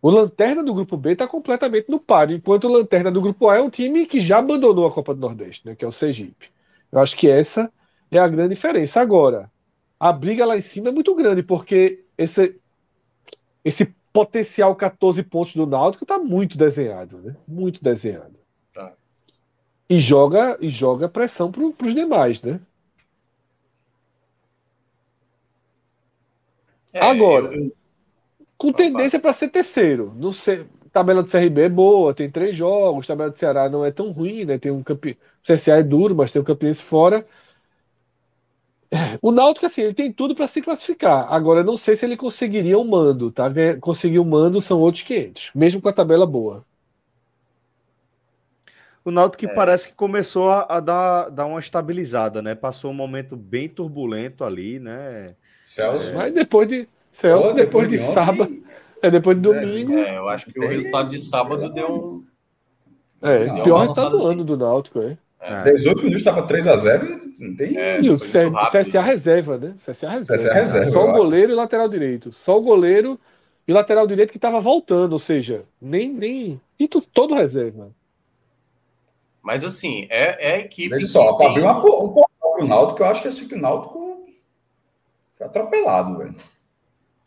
O 0.00 0.10
Lanterna 0.10 0.62
do 0.62 0.74
grupo 0.74 0.96
B 0.96 1.12
está 1.12 1.26
completamente 1.26 1.90
no 1.90 1.98
páreo, 1.98 2.36
enquanto 2.36 2.64
o 2.64 2.72
Lanterna 2.72 3.10
do 3.10 3.22
grupo 3.22 3.48
A 3.48 3.56
é 3.56 3.62
um 3.62 3.70
time 3.70 4.04
que 4.04 4.20
já 4.20 4.38
abandonou 4.38 4.86
a 4.86 4.92
Copa 4.92 5.14
do 5.14 5.20
Nordeste, 5.20 5.66
né, 5.66 5.74
que 5.74 5.84
é 5.84 5.88
o 5.88 5.92
Sergipe. 5.92 6.50
Eu 6.92 7.00
acho 7.00 7.16
que 7.16 7.28
essa 7.28 7.72
é 8.10 8.18
a 8.18 8.28
grande 8.28 8.54
diferença. 8.54 9.00
Agora, 9.00 9.50
a 9.98 10.12
briga 10.12 10.44
lá 10.44 10.58
em 10.58 10.60
cima 10.60 10.90
é 10.90 10.92
muito 10.92 11.14
grande, 11.14 11.42
porque 11.42 12.04
esse, 12.18 12.60
esse 13.64 13.94
potencial 14.12 14.76
14 14.76 15.22
pontos 15.22 15.56
do 15.56 15.66
Náutico 15.66 16.04
está 16.04 16.18
muito 16.18 16.58
desenhado, 16.58 17.18
né? 17.18 17.34
Muito 17.48 17.82
desenhado. 17.82 18.38
Tá. 18.72 18.92
E 19.88 19.98
joga 19.98 20.58
e 20.60 20.68
joga 20.68 21.08
pressão 21.08 21.50
para 21.50 21.64
os 21.64 21.94
demais, 21.94 22.42
né? 22.42 22.60
É, 26.94 27.04
Agora, 27.04 27.52
eu, 27.52 27.64
eu... 27.64 27.76
com 28.56 28.72
tendência 28.72 29.18
para 29.18 29.32
ser 29.32 29.48
terceiro. 29.48 30.14
Não 30.16 30.32
sei, 30.32 30.64
tabela 30.92 31.24
do 31.24 31.30
CRB 31.30 31.62
é 31.62 31.68
boa, 31.68 32.14
tem 32.14 32.30
três 32.30 32.56
jogos, 32.56 33.06
tabela 33.06 33.30
do 33.30 33.38
Ceará 33.38 33.68
não 33.68 33.84
é 33.84 33.90
tão 33.90 34.12
ruim, 34.12 34.44
né? 34.44 34.58
Tem 34.58 34.70
um 34.70 34.82
campe... 34.82 35.18
CSA 35.42 35.78
é 35.78 35.82
duro, 35.82 36.14
mas 36.14 36.30
tem 36.30 36.40
o 36.40 36.44
Campinense 36.44 36.82
fora. 36.82 37.26
O 39.20 39.32
Náutico, 39.32 39.66
assim, 39.66 39.82
ele 39.82 39.92
tem 39.92 40.12
tudo 40.12 40.36
para 40.36 40.46
se 40.46 40.62
classificar. 40.62 41.26
Agora, 41.32 41.64
não 41.64 41.76
sei 41.76 41.96
se 41.96 42.06
ele 42.06 42.16
conseguiria 42.16 42.78
o 42.78 42.82
um 42.82 42.88
mando, 42.88 43.30
tá? 43.32 43.50
Conseguir 43.80 44.20
o 44.20 44.22
um 44.22 44.28
mando 44.28 44.60
são 44.60 44.78
outros 44.78 45.02
500, 45.02 45.50
mesmo 45.52 45.82
com 45.82 45.88
a 45.88 45.92
tabela 45.92 46.26
boa. 46.26 46.64
O 49.04 49.10
Náutico 49.10 49.40
que 49.40 49.46
é. 49.46 49.54
parece 49.54 49.88
que 49.88 49.94
começou 49.94 50.48
a, 50.48 50.66
a, 50.76 50.80
dar, 50.80 51.28
dar 51.28 51.46
uma 51.46 51.60
estabilizada, 51.60 52.40
né? 52.40 52.54
Passou 52.54 52.90
um 52.90 52.94
momento 52.94 53.36
bem 53.36 53.68
turbulento 53.68 54.44
ali, 54.44 54.78
né? 54.78 55.34
Celso. 55.64 56.10
É. 56.10 56.14
Mas 56.14 56.32
depois 56.32 56.68
de. 56.68 56.88
Celso, 57.10 57.48
oh, 57.48 57.52
depois, 57.52 57.88
depois, 57.88 57.88
de, 57.88 57.96
de 57.96 58.12
sábado. 58.12 58.64
É 59.02 59.10
depois 59.10 59.40
de 59.40 59.48
é, 59.48 59.52
domingo. 59.52 59.98
É, 59.98 60.18
eu 60.18 60.28
acho 60.28 60.46
que 60.50 60.58
o 60.58 60.68
resultado 60.68 61.10
de 61.10 61.18
sábado 61.18 61.72
deu 61.72 61.90
um. 61.90 62.24
É, 63.22 63.46
não, 63.46 63.62
pior 63.62 63.80
resultado 63.80 64.18
do 64.18 64.26
ano 64.26 64.44
do 64.44 64.56
Náutico, 64.56 65.00
é. 65.00 65.16
É. 65.40 65.72
18 65.72 65.98
minutos 65.98 66.20
estava 66.20 66.46
3x0 66.46 67.20
não 67.38 67.54
tem. 67.54 67.76
É, 67.76 68.00
e 68.00 68.08
o 68.08 68.18
CSA 68.18 69.02
reserva, 69.02 69.58
né? 69.58 69.74
CSA 69.76 70.08
reserva. 70.08 70.42
CSA 70.42 70.54
reserva 70.54 70.90
Só 70.90 71.10
o 71.10 71.12
goleiro 71.12 71.52
e 71.52 71.54
o 71.54 71.56
lateral 71.56 71.86
direito. 71.86 72.32
Só 72.32 72.56
o 72.56 72.62
goleiro 72.62 73.20
e 73.68 73.72
o 73.72 73.74
lateral 73.74 74.06
direito 74.06 74.30
que 74.30 74.38
estava 74.38 74.58
voltando, 74.58 75.12
ou 75.12 75.18
seja, 75.18 75.64
nem. 75.80 76.10
nem... 76.10 76.60
E 76.78 76.88
tu, 76.88 77.02
todo 77.02 77.34
reserva. 77.34 77.90
Mas 79.42 79.62
assim, 79.62 80.06
é, 80.08 80.52
é 80.52 80.54
a 80.54 80.58
equipe. 80.60 80.88
Veja 80.88 81.06
só, 81.06 81.34
para 81.34 81.50
abrir 81.50 81.62
uma, 81.62 81.76
um 81.76 81.82
pouco 81.82 82.30
o 82.58 82.64
Náutico, 82.64 83.02
eu 83.02 83.06
acho 83.06 83.20
que 83.20 83.28
assim 83.28 83.46
que 83.46 83.54
o 83.54 83.60
Náutico 83.60 84.03
foi 85.36 85.46
atropelado, 85.46 86.18
velho. 86.18 86.34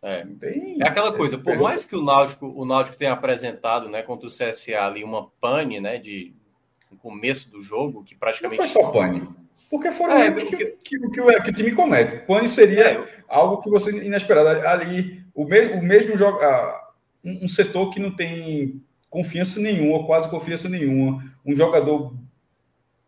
É. 0.01 0.23
Bem, 0.23 0.77
é 0.81 0.87
aquela 0.87 1.11
coisa, 1.11 1.37
por 1.37 1.57
mais 1.57 1.83
que 1.83 1.95
o 1.95 2.03
Náutico, 2.03 2.47
o 2.47 2.65
Náutico 2.65 2.97
tenha 2.97 3.13
apresentado, 3.13 3.89
né, 3.89 4.03
contra 4.03 4.27
o 4.27 4.31
CSA 4.31 4.79
ali 4.79 5.03
uma 5.03 5.27
pane, 5.41 5.79
né, 5.79 5.97
de 5.97 6.33
no 6.91 6.97
começo 6.97 7.49
do 7.51 7.61
jogo, 7.61 8.03
que 8.03 8.15
praticamente 8.15 8.61
não 8.61 8.67
foi 8.67 8.81
só 8.81 8.91
pane. 8.91 9.27
Porque 9.69 9.91
foram 9.91 10.17
é, 10.17 10.31
que, 10.31 10.45
que, 10.45 10.55
que, 10.55 10.99
que, 11.09 11.21
o, 11.21 11.43
que 11.43 11.49
o 11.49 11.53
time 11.53 11.73
comete. 11.73 12.25
Pane 12.25 12.47
seria 12.47 12.91
é. 12.91 13.07
algo 13.27 13.61
que 13.61 13.69
você 13.69 13.91
inesperado 13.91 14.65
ali, 14.65 15.25
o, 15.33 15.43
me, 15.43 15.73
o 15.73 15.81
mesmo 15.81 16.15
jogo, 16.15 16.39
ah, 16.39 16.89
um, 17.23 17.45
um 17.45 17.47
setor 17.47 17.89
que 17.89 17.99
não 17.99 18.15
tem 18.15 18.81
confiança 19.09 19.59
nenhuma, 19.59 20.05
quase 20.05 20.29
confiança 20.29 20.69
nenhuma, 20.69 21.21
um 21.45 21.55
jogador 21.55 22.13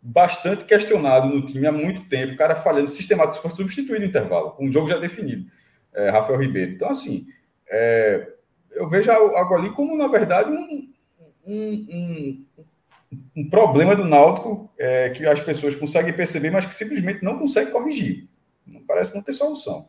bastante 0.02 0.64
questionado 0.64 1.28
no 1.28 1.46
time 1.46 1.68
há 1.68 1.72
muito 1.72 2.08
tempo, 2.08 2.34
o 2.34 2.38
cara 2.38 2.56
falhando 2.56 2.88
sistematicamente, 2.88 3.42
foi 3.42 3.52
substituído 3.52 4.00
no 4.00 4.06
intervalo, 4.06 4.56
um 4.60 4.72
jogo 4.72 4.88
já 4.88 4.98
definido, 4.98 5.50
é, 5.94 6.10
Rafael 6.10 6.40
Ribeiro. 6.40 6.72
Então, 6.72 6.90
assim, 6.90 7.28
é, 7.70 8.28
eu 8.72 8.88
vejo 8.90 9.12
algo 9.12 9.56
ali 9.56 9.70
como, 9.72 9.98
na 9.98 10.08
verdade, 10.08 10.52
um, 10.52 10.90
um, 11.46 11.88
um, 11.92 12.46
um 13.36 13.50
problema 13.50 13.96
do 13.96 14.06
Náutico 14.06 14.70
é, 14.80 15.10
que 15.10 15.26
as 15.26 15.42
pessoas 15.42 15.76
conseguem 15.76 16.14
perceber, 16.14 16.52
mas 16.52 16.66
que 16.66 16.76
simplesmente 16.76 17.24
não 17.24 17.38
conseguem 17.38 17.74
corrigir. 17.74 18.28
Não 18.66 18.82
parece 18.86 19.16
não 19.16 19.22
ter 19.22 19.34
solução. 19.34 19.88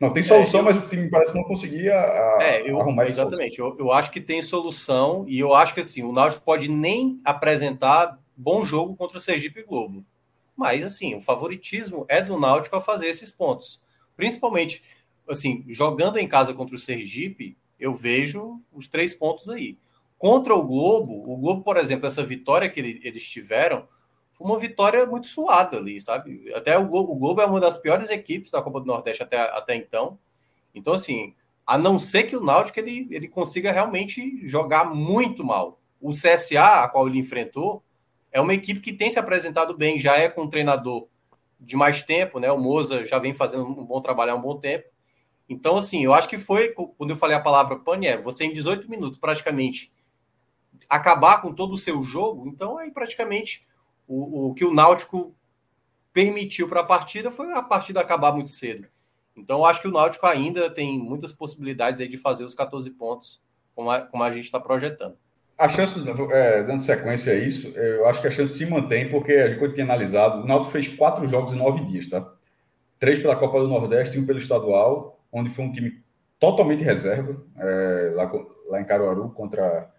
Não, 0.00 0.12
tem 0.12 0.22
solução, 0.22 0.60
é, 0.60 0.62
eu... 0.62 0.64
mas 0.66 0.76
o 0.76 0.88
time 0.88 1.08
parece 1.08 1.34
não 1.34 1.42
conseguir 1.44 1.90
a, 1.90 2.38
é, 2.40 2.70
eu, 2.70 2.80
arrumar 2.80 3.04
Exatamente. 3.04 3.58
Eu, 3.58 3.76
eu 3.78 3.92
acho 3.92 4.10
que 4.10 4.20
tem 4.20 4.42
solução 4.42 5.24
e 5.26 5.38
eu 5.38 5.54
acho 5.54 5.72
que 5.72 5.80
assim, 5.80 6.02
o 6.02 6.12
Náutico 6.12 6.44
pode 6.44 6.68
nem 6.68 7.18
apresentar 7.24 8.18
bom 8.36 8.64
jogo 8.64 8.96
contra 8.96 9.18
o 9.18 9.20
Sergipe 9.20 9.62
Globo. 9.62 10.04
Mas, 10.56 10.84
assim, 10.84 11.14
o 11.14 11.20
favoritismo 11.20 12.06
é 12.08 12.22
do 12.22 12.38
Náutico 12.38 12.76
a 12.76 12.80
fazer 12.80 13.08
esses 13.08 13.30
pontos. 13.30 13.82
Principalmente, 14.16 14.82
assim, 15.28 15.64
jogando 15.68 16.18
em 16.18 16.28
casa 16.28 16.54
contra 16.54 16.74
o 16.74 16.78
Sergipe, 16.78 17.56
eu 17.78 17.94
vejo 17.94 18.60
os 18.72 18.88
três 18.88 19.12
pontos 19.12 19.48
aí. 19.48 19.78
Contra 20.18 20.54
o 20.54 20.64
Globo, 20.64 21.30
o 21.30 21.36
Globo, 21.36 21.62
por 21.62 21.76
exemplo, 21.76 22.06
essa 22.06 22.24
vitória 22.24 22.70
que 22.70 22.80
eles 22.80 23.28
tiveram 23.28 23.86
foi 24.32 24.46
uma 24.46 24.58
vitória 24.58 25.04
muito 25.06 25.26
suada 25.26 25.78
ali, 25.78 26.00
sabe? 26.00 26.52
Até 26.54 26.76
o 26.78 26.86
Globo, 26.86 27.12
o 27.12 27.16
Globo 27.16 27.40
é 27.40 27.46
uma 27.46 27.60
das 27.60 27.76
piores 27.76 28.10
equipes 28.10 28.50
da 28.50 28.62
Copa 28.62 28.80
do 28.80 28.86
Nordeste 28.86 29.22
até, 29.22 29.38
até 29.38 29.74
então. 29.74 30.18
Então, 30.74 30.92
assim, 30.92 31.34
a 31.66 31.76
não 31.76 31.98
ser 31.98 32.24
que 32.24 32.36
o 32.36 32.40
Náutico 32.40 32.78
ele, 32.78 33.08
ele 33.10 33.28
consiga 33.28 33.72
realmente 33.72 34.46
jogar 34.46 34.94
muito 34.94 35.44
mal. 35.44 35.80
O 36.00 36.12
CSA, 36.12 36.84
a 36.84 36.88
qual 36.88 37.08
ele 37.08 37.18
enfrentou, 37.18 37.82
é 38.36 38.40
uma 38.40 38.52
equipe 38.52 38.80
que 38.80 38.92
tem 38.92 39.08
se 39.08 39.18
apresentado 39.18 39.74
bem, 39.74 39.98
já 39.98 40.18
é 40.18 40.28
com 40.28 40.42
um 40.42 40.50
treinador 40.50 41.08
de 41.58 41.74
mais 41.74 42.02
tempo, 42.02 42.38
né? 42.38 42.52
O 42.52 42.58
Moza 42.58 43.06
já 43.06 43.18
vem 43.18 43.32
fazendo 43.32 43.64
um 43.64 43.82
bom 43.82 43.98
trabalho 44.02 44.32
há 44.32 44.34
um 44.34 44.42
bom 44.42 44.58
tempo. 44.58 44.86
Então, 45.48 45.78
assim, 45.78 46.04
eu 46.04 46.12
acho 46.12 46.28
que 46.28 46.36
foi, 46.36 46.68
quando 46.98 47.12
eu 47.12 47.16
falei 47.16 47.34
a 47.34 47.40
palavra 47.40 47.78
pane, 47.78 48.08
é 48.08 48.18
você 48.18 48.44
em 48.44 48.52
18 48.52 48.90
minutos 48.90 49.18
praticamente 49.18 49.90
acabar 50.86 51.40
com 51.40 51.50
todo 51.50 51.72
o 51.72 51.78
seu 51.78 52.02
jogo, 52.02 52.46
então 52.46 52.76
aí 52.76 52.90
praticamente 52.90 53.66
o, 54.06 54.50
o 54.50 54.54
que 54.54 54.66
o 54.66 54.74
Náutico 54.74 55.34
permitiu 56.12 56.68
para 56.68 56.80
a 56.80 56.84
partida 56.84 57.30
foi 57.30 57.50
a 57.54 57.62
partida 57.62 58.02
acabar 58.02 58.32
muito 58.32 58.50
cedo. 58.50 58.86
Então, 59.34 59.60
eu 59.60 59.64
acho 59.64 59.80
que 59.80 59.88
o 59.88 59.92
Náutico 59.92 60.26
ainda 60.26 60.68
tem 60.68 60.98
muitas 60.98 61.32
possibilidades 61.32 62.02
aí 62.02 62.08
de 62.08 62.18
fazer 62.18 62.44
os 62.44 62.54
14 62.54 62.90
pontos, 62.90 63.42
como 63.74 63.90
a, 63.90 64.02
como 64.02 64.22
a 64.22 64.30
gente 64.30 64.44
está 64.44 64.60
projetando. 64.60 65.16
A 65.58 65.70
chance, 65.70 65.94
é, 66.32 66.62
dando 66.64 66.80
sequência 66.80 67.32
a 67.32 67.36
isso, 67.36 67.68
eu 67.68 68.06
acho 68.06 68.20
que 68.20 68.26
a 68.26 68.30
chance 68.30 68.58
se 68.58 68.66
mantém, 68.66 69.08
porque 69.08 69.32
a 69.32 69.48
gente 69.48 69.72
tinha 69.72 69.84
analisado, 69.84 70.42
o 70.42 70.46
Náutico 70.46 70.70
fez 70.70 70.86
quatro 70.88 71.26
jogos 71.26 71.54
em 71.54 71.56
nove 71.56 71.82
dias, 71.86 72.06
tá? 72.08 72.26
Três 73.00 73.18
pela 73.18 73.36
Copa 73.36 73.60
do 73.60 73.68
Nordeste 73.68 74.16
e 74.16 74.20
um 74.20 74.26
pelo 74.26 74.38
estadual, 74.38 75.18
onde 75.32 75.48
foi 75.48 75.64
um 75.64 75.72
time 75.72 75.94
totalmente 76.38 76.84
reserva, 76.84 77.34
é, 77.58 78.12
lá, 78.14 78.30
lá 78.68 78.80
em 78.82 78.84
Caruaru, 78.84 79.30
contra 79.30 79.90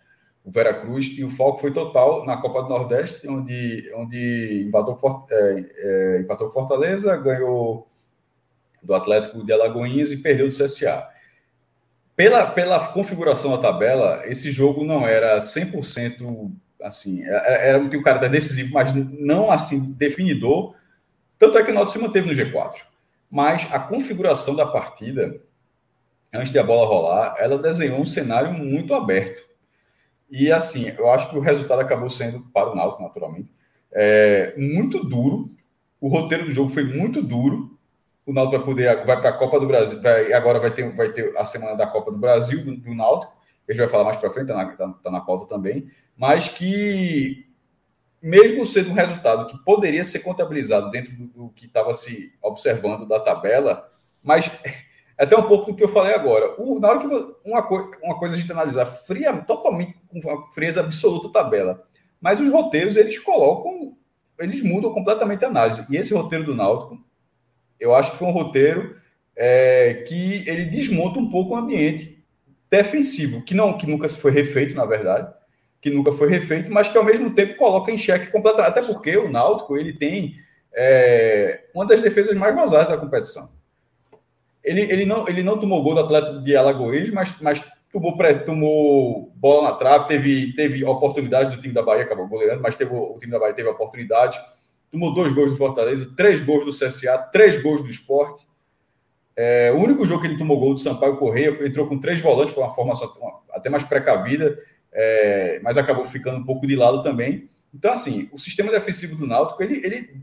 o 0.45 0.51
Veracruz, 0.51 1.07
e 1.17 1.23
o 1.23 1.29
foco 1.29 1.59
foi 1.59 1.73
total 1.73 2.23
na 2.23 2.37
Copa 2.37 2.61
do 2.61 2.69
Nordeste, 2.69 3.27
onde, 3.27 3.91
onde 3.95 4.63
empatou, 4.67 5.25
é, 5.31 5.65
é, 5.77 6.21
empatou 6.21 6.51
Fortaleza, 6.51 7.17
ganhou 7.17 7.87
do 8.83 8.93
Atlético 8.93 9.43
de 9.43 9.51
Alagoinhas 9.51 10.11
e 10.11 10.17
perdeu 10.17 10.47
do 10.47 10.55
CSA 10.55 11.16
pela, 12.17 12.47
pela 12.47 12.87
configuração 12.87 13.51
da 13.51 13.59
tabela, 13.59 14.23
esse 14.25 14.49
jogo 14.51 14.83
não 14.83 15.07
era 15.07 15.37
100% 15.37 16.51
assim, 16.81 17.23
era, 17.23 17.79
um 17.79 18.01
cara 18.01 18.19
tá 18.19 18.27
decisivo, 18.27 18.73
mas 18.73 18.93
não 18.93 19.51
assim 19.51 19.93
definidor. 19.93 20.73
Tanto 21.37 21.59
é 21.59 21.63
que 21.63 21.69
o 21.69 21.73
Náutico 21.73 21.99
se 21.99 22.03
manteve 22.03 22.27
no 22.27 22.33
G4. 22.33 22.77
Mas 23.29 23.67
a 23.71 23.79
configuração 23.79 24.55
da 24.55 24.65
partida, 24.65 25.39
antes 26.33 26.51
de 26.51 26.57
a 26.57 26.63
bola 26.63 26.87
rolar, 26.87 27.35
ela 27.37 27.59
desenhou 27.59 27.99
um 27.99 28.05
cenário 28.05 28.51
muito 28.51 28.95
aberto. 28.95 29.45
E 30.29 30.51
assim, 30.51 30.91
eu 30.97 31.11
acho 31.11 31.29
que 31.29 31.37
o 31.37 31.41
resultado 31.41 31.81
acabou 31.81 32.09
sendo 32.09 32.41
para 32.51 32.71
o 32.71 32.75
Náutico, 32.75 33.03
naturalmente, 33.03 33.49
é, 33.93 34.55
muito 34.57 35.03
duro. 35.03 35.45
O 36.01 36.07
roteiro 36.07 36.45
do 36.45 36.51
jogo 36.51 36.69
foi 36.71 36.83
muito 36.83 37.21
duro 37.21 37.76
o 38.27 38.33
Náutico 38.33 38.57
vai 38.57 38.65
poder 38.65 39.05
vai 39.05 39.21
para 39.21 39.29
a 39.29 39.33
Copa 39.33 39.57
do 39.57 39.65
Brasil, 39.65 40.01
vai, 40.01 40.33
agora 40.33 40.59
vai 40.59 40.69
ter, 40.69 40.93
vai 40.93 41.09
ter 41.13 41.35
a 41.37 41.45
semana 41.45 41.75
da 41.75 41.87
Copa 41.87 42.11
do 42.11 42.17
Brasil 42.17 42.63
do, 42.63 42.75
do 42.75 42.93
Náutico, 42.93 43.31
a 43.67 43.71
gente 43.71 43.79
vai 43.79 43.87
falar 43.87 44.03
mais 44.03 44.17
para 44.17 44.29
frente, 44.29 44.51
está 44.51 44.63
na, 44.63 44.75
tá, 44.75 44.93
tá 45.01 45.09
na 45.09 45.21
pauta 45.21 45.45
também, 45.45 45.89
mas 46.15 46.49
que 46.49 47.45
mesmo 48.21 48.65
sendo 48.65 48.89
um 48.89 48.93
resultado 48.93 49.47
que 49.47 49.57
poderia 49.63 50.03
ser 50.03 50.19
contabilizado 50.19 50.91
dentro 50.91 51.13
do, 51.15 51.27
do 51.27 51.49
que 51.51 51.67
estava 51.67 51.93
se 51.93 52.33
observando 52.41 53.07
da 53.07 53.17
tabela, 53.17 53.89
mas 54.21 54.51
é 55.17 55.23
até 55.23 55.37
um 55.37 55.43
pouco 55.43 55.71
do 55.71 55.77
que 55.77 55.83
eu 55.83 55.87
falei 55.87 56.13
agora. 56.13 56.53
O, 56.61 56.79
na 56.81 56.89
hora 56.89 56.99
que 56.99 57.07
uma, 57.45 57.63
coisa, 57.63 57.91
uma 58.03 58.19
coisa 58.19 58.35
a 58.35 58.37
gente 58.37 58.51
analisar 58.51 58.85
fria, 58.85 59.33
totalmente 59.43 59.95
com 60.09 60.19
uma 60.19 60.51
frieza 60.51 60.81
absoluta 60.81 61.29
tabela, 61.29 61.81
mas 62.19 62.41
os 62.41 62.49
roteiros 62.49 62.97
eles 62.97 63.17
colocam, 63.19 63.93
eles 64.37 64.61
mudam 64.61 64.93
completamente 64.93 65.45
a 65.45 65.47
análise. 65.47 65.85
E 65.89 65.95
esse 65.95 66.13
roteiro 66.13 66.43
do 66.43 66.55
Náutico 66.55 67.07
eu 67.79 67.95
acho 67.95 68.11
que 68.11 68.17
foi 68.17 68.27
um 68.27 68.31
roteiro 68.31 68.95
é, 69.35 70.03
que 70.07 70.43
ele 70.47 70.65
desmonta 70.65 71.19
um 71.19 71.29
pouco 71.29 71.53
o 71.53 71.57
ambiente 71.57 72.23
defensivo, 72.69 73.43
que 73.43 73.53
não 73.53 73.77
que 73.77 73.87
nunca 73.87 74.09
foi 74.09 74.31
refeito, 74.31 74.75
na 74.75 74.85
verdade, 74.85 75.31
que 75.79 75.89
nunca 75.89 76.11
foi 76.11 76.29
refeito, 76.29 76.71
mas 76.71 76.89
que 76.89 76.97
ao 76.97 77.03
mesmo 77.03 77.33
tempo 77.33 77.55
coloca 77.55 77.91
em 77.91 77.97
xeque 77.97 78.31
completamente, 78.31 78.69
até 78.69 78.81
porque 78.81 79.15
o 79.15 79.29
Náutico 79.29 79.77
ele 79.77 79.93
tem 79.93 80.35
é, 80.73 81.65
uma 81.73 81.85
das 81.85 82.01
defesas 82.01 82.35
mais 82.35 82.53
vazadas 82.55 82.89
da 82.89 82.97
competição. 82.97 83.49
Ele, 84.63 84.81
ele, 84.81 85.05
não, 85.05 85.27
ele 85.29 85.43
não 85.43 85.57
tomou 85.57 85.81
gol 85.81 85.93
do 85.93 86.01
Atlético 86.01 86.43
de 86.43 86.55
Alagoas, 86.55 87.09
mas, 87.11 87.39
mas 87.39 87.63
tomou, 87.91 88.17
tomou 88.45 89.31
bola 89.35 89.69
na 89.69 89.75
trave, 89.75 90.07
teve, 90.07 90.53
teve 90.53 90.83
oportunidade 90.83 91.55
do 91.55 91.61
time 91.61 91.73
da 91.73 91.81
Bahia, 91.81 92.03
acabou 92.03 92.27
goleando, 92.27 92.61
mas 92.61 92.75
teve, 92.75 92.93
o 92.93 93.17
time 93.19 93.31
da 93.31 93.39
Bahia 93.39 93.53
teve 93.53 93.69
oportunidade 93.69 94.37
tomou 94.91 95.13
dois 95.13 95.31
gols 95.31 95.51
do 95.51 95.57
Fortaleza, 95.57 96.13
três 96.15 96.41
gols 96.41 96.65
do 96.65 96.71
CSA, 96.71 97.17
três 97.31 97.61
gols 97.61 97.81
do 97.81 97.89
esporte. 97.89 98.47
É, 99.35 99.71
o 99.71 99.77
único 99.77 100.05
jogo 100.05 100.21
que 100.21 100.27
ele 100.27 100.37
tomou 100.37 100.59
gol 100.59 100.73
do 100.73 100.79
Sampaio 100.79 101.17
Correia 101.17 101.53
foi, 101.53 101.67
entrou 101.67 101.87
com 101.87 101.99
três 101.99 102.19
volantes, 102.21 102.53
foi 102.53 102.63
uma 102.63 102.73
formação 102.73 103.13
até 103.51 103.69
mais 103.69 103.83
precavida, 103.83 104.57
é, 104.91 105.59
mas 105.61 105.77
acabou 105.77 106.05
ficando 106.05 106.39
um 106.39 106.43
pouco 106.43 106.65
de 106.65 106.75
lado 106.75 107.03
também. 107.03 107.49
Então, 107.73 107.91
assim, 107.91 108.27
o 108.31 108.39
sistema 108.39 108.71
defensivo 108.71 109.15
do 109.15 109.27
Náutico, 109.27 109.61
ele, 109.61 109.85
ele, 109.85 110.21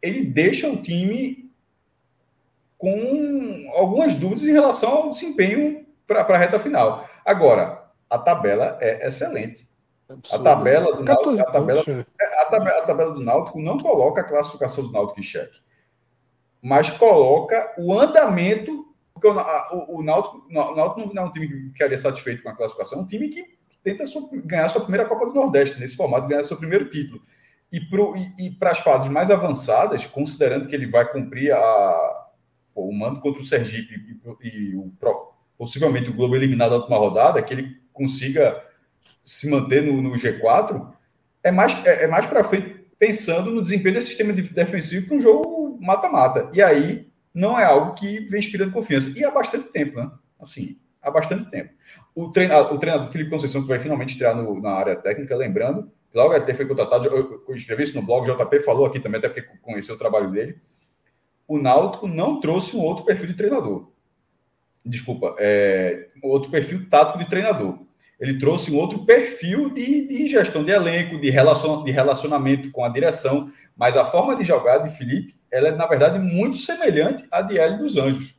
ele 0.00 0.24
deixa 0.24 0.68
o 0.68 0.76
time 0.76 1.50
com 2.76 3.72
algumas 3.74 4.14
dúvidas 4.14 4.46
em 4.46 4.52
relação 4.52 4.90
ao 4.90 5.10
desempenho 5.10 5.84
para 6.06 6.22
a 6.22 6.38
reta 6.38 6.60
final. 6.60 7.08
Agora, 7.24 7.90
a 8.08 8.16
tabela 8.16 8.78
é 8.80 9.06
excelente. 9.06 9.67
A 10.30 10.38
tabela 10.38 10.96
do 10.96 11.04
Náutico, 11.04 11.40
a 11.40 11.44
tabela, 11.52 11.82
a, 11.82 12.44
tabela, 12.46 12.78
a 12.78 12.86
tabela 12.86 13.14
do 13.14 13.20
Náutico 13.20 13.60
não 13.60 13.78
coloca 13.78 14.22
a 14.22 14.24
classificação 14.24 14.86
do 14.86 14.92
Náutico 14.92 15.20
em 15.20 15.22
xeque, 15.22 15.60
mas 16.62 16.88
coloca 16.88 17.74
o 17.78 17.92
andamento, 17.98 18.86
porque 19.12 19.28
o, 19.28 19.32
o, 19.32 19.98
o, 19.98 20.02
Náutico, 20.02 20.46
o 20.48 20.52
Náutico 20.52 21.14
não 21.14 21.22
é 21.22 21.26
um 21.26 21.32
time 21.32 21.46
que 21.46 21.70
queria 21.74 21.98
satisfeito 21.98 22.42
com 22.42 22.48
a 22.48 22.56
classificação, 22.56 23.00
é 23.00 23.02
um 23.02 23.06
time 23.06 23.28
que 23.28 23.58
tenta 23.82 24.06
sua, 24.06 24.28
ganhar 24.44 24.68
sua 24.70 24.80
primeira 24.80 25.06
Copa 25.06 25.26
do 25.26 25.34
Nordeste, 25.34 25.78
nesse 25.78 25.96
formato, 25.96 26.26
ganhar 26.26 26.44
seu 26.44 26.56
primeiro 26.56 26.88
título. 26.90 27.20
E 27.70 27.80
para 28.58 28.70
as 28.70 28.78
fases 28.78 29.10
mais 29.10 29.30
avançadas, 29.30 30.06
considerando 30.06 30.66
que 30.68 30.74
ele 30.74 30.86
vai 30.86 31.10
cumprir 31.10 31.52
a, 31.52 32.28
o 32.74 32.90
mando 32.92 33.20
contra 33.20 33.42
o 33.42 33.44
Sergipe 33.44 33.94
e, 34.42 34.48
e 34.48 34.76
o, 34.76 34.90
possivelmente 35.58 36.08
o 36.08 36.14
Globo 36.14 36.34
eliminado 36.34 36.70
na 36.70 36.76
última 36.76 36.96
rodada, 36.96 37.42
que 37.42 37.52
ele 37.52 37.68
consiga 37.92 38.64
se 39.28 39.48
manter 39.50 39.82
no, 39.82 40.00
no 40.00 40.12
G4, 40.12 40.90
é 41.44 41.50
mais, 41.50 41.74
é, 41.84 42.04
é 42.04 42.06
mais 42.06 42.26
para 42.26 42.42
frente 42.42 42.86
pensando 42.98 43.50
no 43.50 43.62
desempenho 43.62 43.94
desse 43.94 44.08
sistema 44.08 44.32
defensivo 44.32 45.06
para 45.06 45.16
um 45.16 45.20
jogo 45.20 45.78
mata-mata. 45.82 46.50
E 46.54 46.62
aí 46.62 47.06
não 47.32 47.60
é 47.60 47.64
algo 47.64 47.94
que 47.94 48.20
vem 48.20 48.40
inspirando 48.40 48.72
confiança. 48.72 49.10
E 49.16 49.22
há 49.22 49.30
bastante 49.30 49.66
tempo, 49.66 50.00
né? 50.00 50.10
Assim, 50.40 50.78
há 51.02 51.10
bastante 51.10 51.48
tempo. 51.50 51.74
O 52.14 52.32
treinador, 52.32 52.72
o 52.72 52.78
treinador 52.78 53.12
Felipe 53.12 53.30
Conceição, 53.30 53.60
que 53.60 53.68
vai 53.68 53.78
finalmente 53.78 54.12
estrear 54.12 54.34
no, 54.34 54.60
na 54.62 54.70
área 54.70 54.96
técnica, 54.96 55.36
lembrando, 55.36 55.88
logo 56.14 56.32
até 56.32 56.54
foi 56.54 56.66
contratado, 56.66 57.06
eu, 57.06 57.44
eu 57.46 57.54
escrevi 57.54 57.82
isso 57.82 57.94
no 57.94 58.06
blog, 58.06 58.28
o 58.28 58.34
JP 58.34 58.60
falou 58.60 58.86
aqui 58.86 58.98
também, 58.98 59.18
até 59.18 59.28
porque 59.28 59.46
conheceu 59.60 59.94
o 59.94 59.98
trabalho 59.98 60.30
dele. 60.30 60.58
O 61.46 61.58
Náutico 61.58 62.08
não 62.08 62.40
trouxe 62.40 62.74
um 62.74 62.80
outro 62.80 63.04
perfil 63.04 63.26
de 63.26 63.34
treinador. 63.34 63.90
Desculpa, 64.84 65.36
é, 65.38 66.08
outro 66.22 66.50
perfil 66.50 66.88
tático 66.88 67.18
de 67.18 67.28
treinador 67.28 67.78
ele 68.18 68.38
trouxe 68.38 68.70
um 68.70 68.76
outro 68.76 69.04
perfil 69.04 69.70
de, 69.70 70.08
de 70.08 70.28
gestão 70.28 70.64
de 70.64 70.72
elenco, 70.72 71.20
de, 71.20 71.30
relacion, 71.30 71.84
de 71.84 71.92
relacionamento 71.92 72.70
com 72.70 72.84
a 72.84 72.88
direção, 72.88 73.52
mas 73.76 73.96
a 73.96 74.04
forma 74.04 74.34
de 74.34 74.42
jogar 74.42 74.78
de 74.78 74.96
Felipe, 74.96 75.36
ela 75.50 75.68
é, 75.68 75.72
na 75.72 75.86
verdade, 75.86 76.18
muito 76.18 76.56
semelhante 76.56 77.24
à 77.30 77.40
de 77.40 77.58
Hélio 77.58 77.78
dos 77.78 77.96
Anjos. 77.96 78.34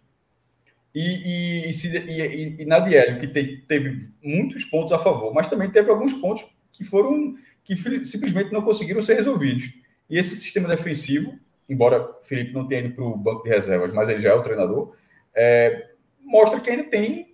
E, 0.94 1.68
e, 1.68 1.72
e, 1.72 2.62
e 2.62 2.66
na 2.66 2.80
de 2.80 2.96
Hélio, 2.96 3.20
que 3.20 3.28
te, 3.28 3.64
teve 3.68 4.10
muitos 4.22 4.66
pontos 4.66 4.92
a 4.92 5.00
favor, 5.00 5.34
mas 5.34 5.48
também 5.48 5.70
teve 5.70 5.90
alguns 5.90 6.14
pontos 6.14 6.46
que 6.74 6.84
foram 6.84 7.36
que 7.64 7.76
simplesmente 8.06 8.52
não 8.52 8.62
conseguiram 8.62 9.02
ser 9.02 9.14
resolvidos. 9.14 9.70
E 10.10 10.18
esse 10.18 10.36
sistema 10.36 10.68
defensivo, 10.68 11.38
embora 11.70 12.06
Felipe 12.24 12.52
não 12.52 12.68
tenha 12.68 12.82
ido 12.82 12.96
para 12.96 13.04
o 13.04 13.16
banco 13.16 13.44
de 13.44 13.50
reservas, 13.50 13.94
mas 13.94 14.10
ele 14.10 14.20
já 14.20 14.30
é 14.30 14.34
o 14.34 14.42
treinador, 14.42 14.94
é, 15.36 15.88
mostra 16.20 16.60
que 16.60 16.70
ainda 16.70 16.84
tem 16.84 17.29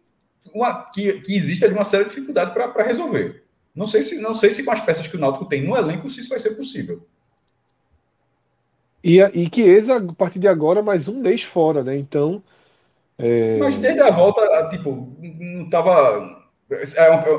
uma, 0.54 0.90
que, 0.92 1.22
que 1.22 1.36
existe 1.36 1.66
uma 1.68 1.84
séria 1.84 2.06
dificuldade 2.06 2.54
para 2.54 2.84
resolver. 2.84 3.44
Não 3.76 3.86
sei, 3.86 4.02
se, 4.02 4.22
não 4.22 4.34
sei 4.34 4.52
se 4.52 4.64
com 4.64 4.72
as 4.72 4.80
peças 4.80 5.08
que 5.08 5.18
o 5.18 5.20
Náutico 5.20 5.46
tem 5.46 5.62
no 5.62 5.76
elenco, 5.76 6.10
se 6.10 6.22
isso 6.22 6.30
vai 6.30 6.40
ser 6.40 6.52
possível. 6.52 7.06
E, 9.04 9.20
e 9.20 9.50
que 9.50 9.62
exa, 9.62 9.98
a 9.98 10.14
partir 10.14 10.40
de 10.40 10.48
agora, 10.48 10.82
mais 10.82 11.08
um 11.08 11.20
mês 11.20 11.44
fora, 11.44 11.84
né? 11.84 11.96
Então. 11.96 12.42
É... 13.20 13.58
Mas 13.60 13.78
desde 13.78 14.02
a 14.02 14.10
volta, 14.10 14.42
tipo, 14.70 15.16
não 15.22 15.70
tava. 15.70 16.44
É, 16.72 16.84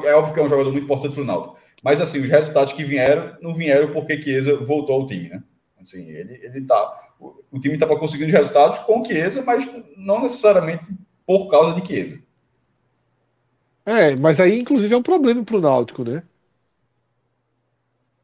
é, 0.09 0.14
óbvio 0.14 0.33
que 0.33 0.40
é 0.40 0.42
um 0.45 0.49
jogador 0.49 0.71
muito 0.71 0.85
importante 0.85 1.14
para 1.14 1.23
o 1.23 1.27
Náutico. 1.27 1.57
Mas, 1.83 2.01
assim, 2.01 2.21
os 2.21 2.29
resultados 2.29 2.73
que 2.73 2.85
vieram, 2.85 3.37
não 3.40 3.55
vieram 3.55 3.92
porque 3.92 4.23
Chiesa 4.23 4.57
voltou 4.57 4.95
ao 4.95 5.07
time, 5.07 5.29
né? 5.29 5.42
Assim, 5.81 6.09
ele, 6.09 6.40
ele 6.42 6.66
tá. 6.66 7.12
O, 7.19 7.33
o 7.53 7.61
time 7.61 7.75
estava 7.75 7.99
conseguindo 7.99 8.31
resultados 8.31 8.79
com 8.81 9.05
Chiesa, 9.05 9.42
mas 9.42 9.69
não 9.97 10.23
necessariamente 10.23 10.87
por 11.27 11.51
causa 11.51 11.81
de 11.81 11.87
Chiesa. 11.87 12.26
É, 13.87 14.16
mas 14.16 14.40
aí, 14.40 14.59
inclusive, 14.59 14.92
é 14.92 14.96
um 14.96 15.03
problema 15.03 15.44
pro 15.44 15.61
Náutico, 15.61 16.03
né? 16.03 16.25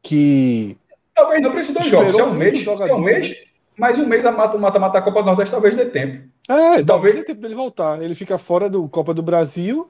Que. 0.01 0.77
Talvez 1.15 1.41
não 1.41 1.51
precise 1.51 1.73
dois 1.73 1.87
jogos. 1.87 2.13
Se 2.13 2.19
é 2.19 2.23
um 2.25 2.33
mês, 2.33 2.59
se 2.59 2.67
é 2.67 2.93
um 2.93 2.99
mês, 2.99 3.33
mais 3.77 3.97
um 3.97 4.05
mês 4.05 4.25
a 4.25 4.31
mata-mata 4.31 4.89
da 4.89 5.01
Copa 5.01 5.21
do 5.21 5.27
Nordeste 5.27 5.51
talvez 5.51 5.75
dê 5.77 5.85
tempo. 5.85 6.27
É, 6.49 6.83
talvez 6.83 7.15
dê 7.15 7.23
tempo 7.23 7.41
dele 7.41 7.55
voltar. 7.55 8.01
Ele 8.03 8.13
fica 8.13 8.37
fora 8.37 8.69
do 8.69 8.89
Copa 8.89 9.13
do 9.13 9.23
Brasil 9.23 9.89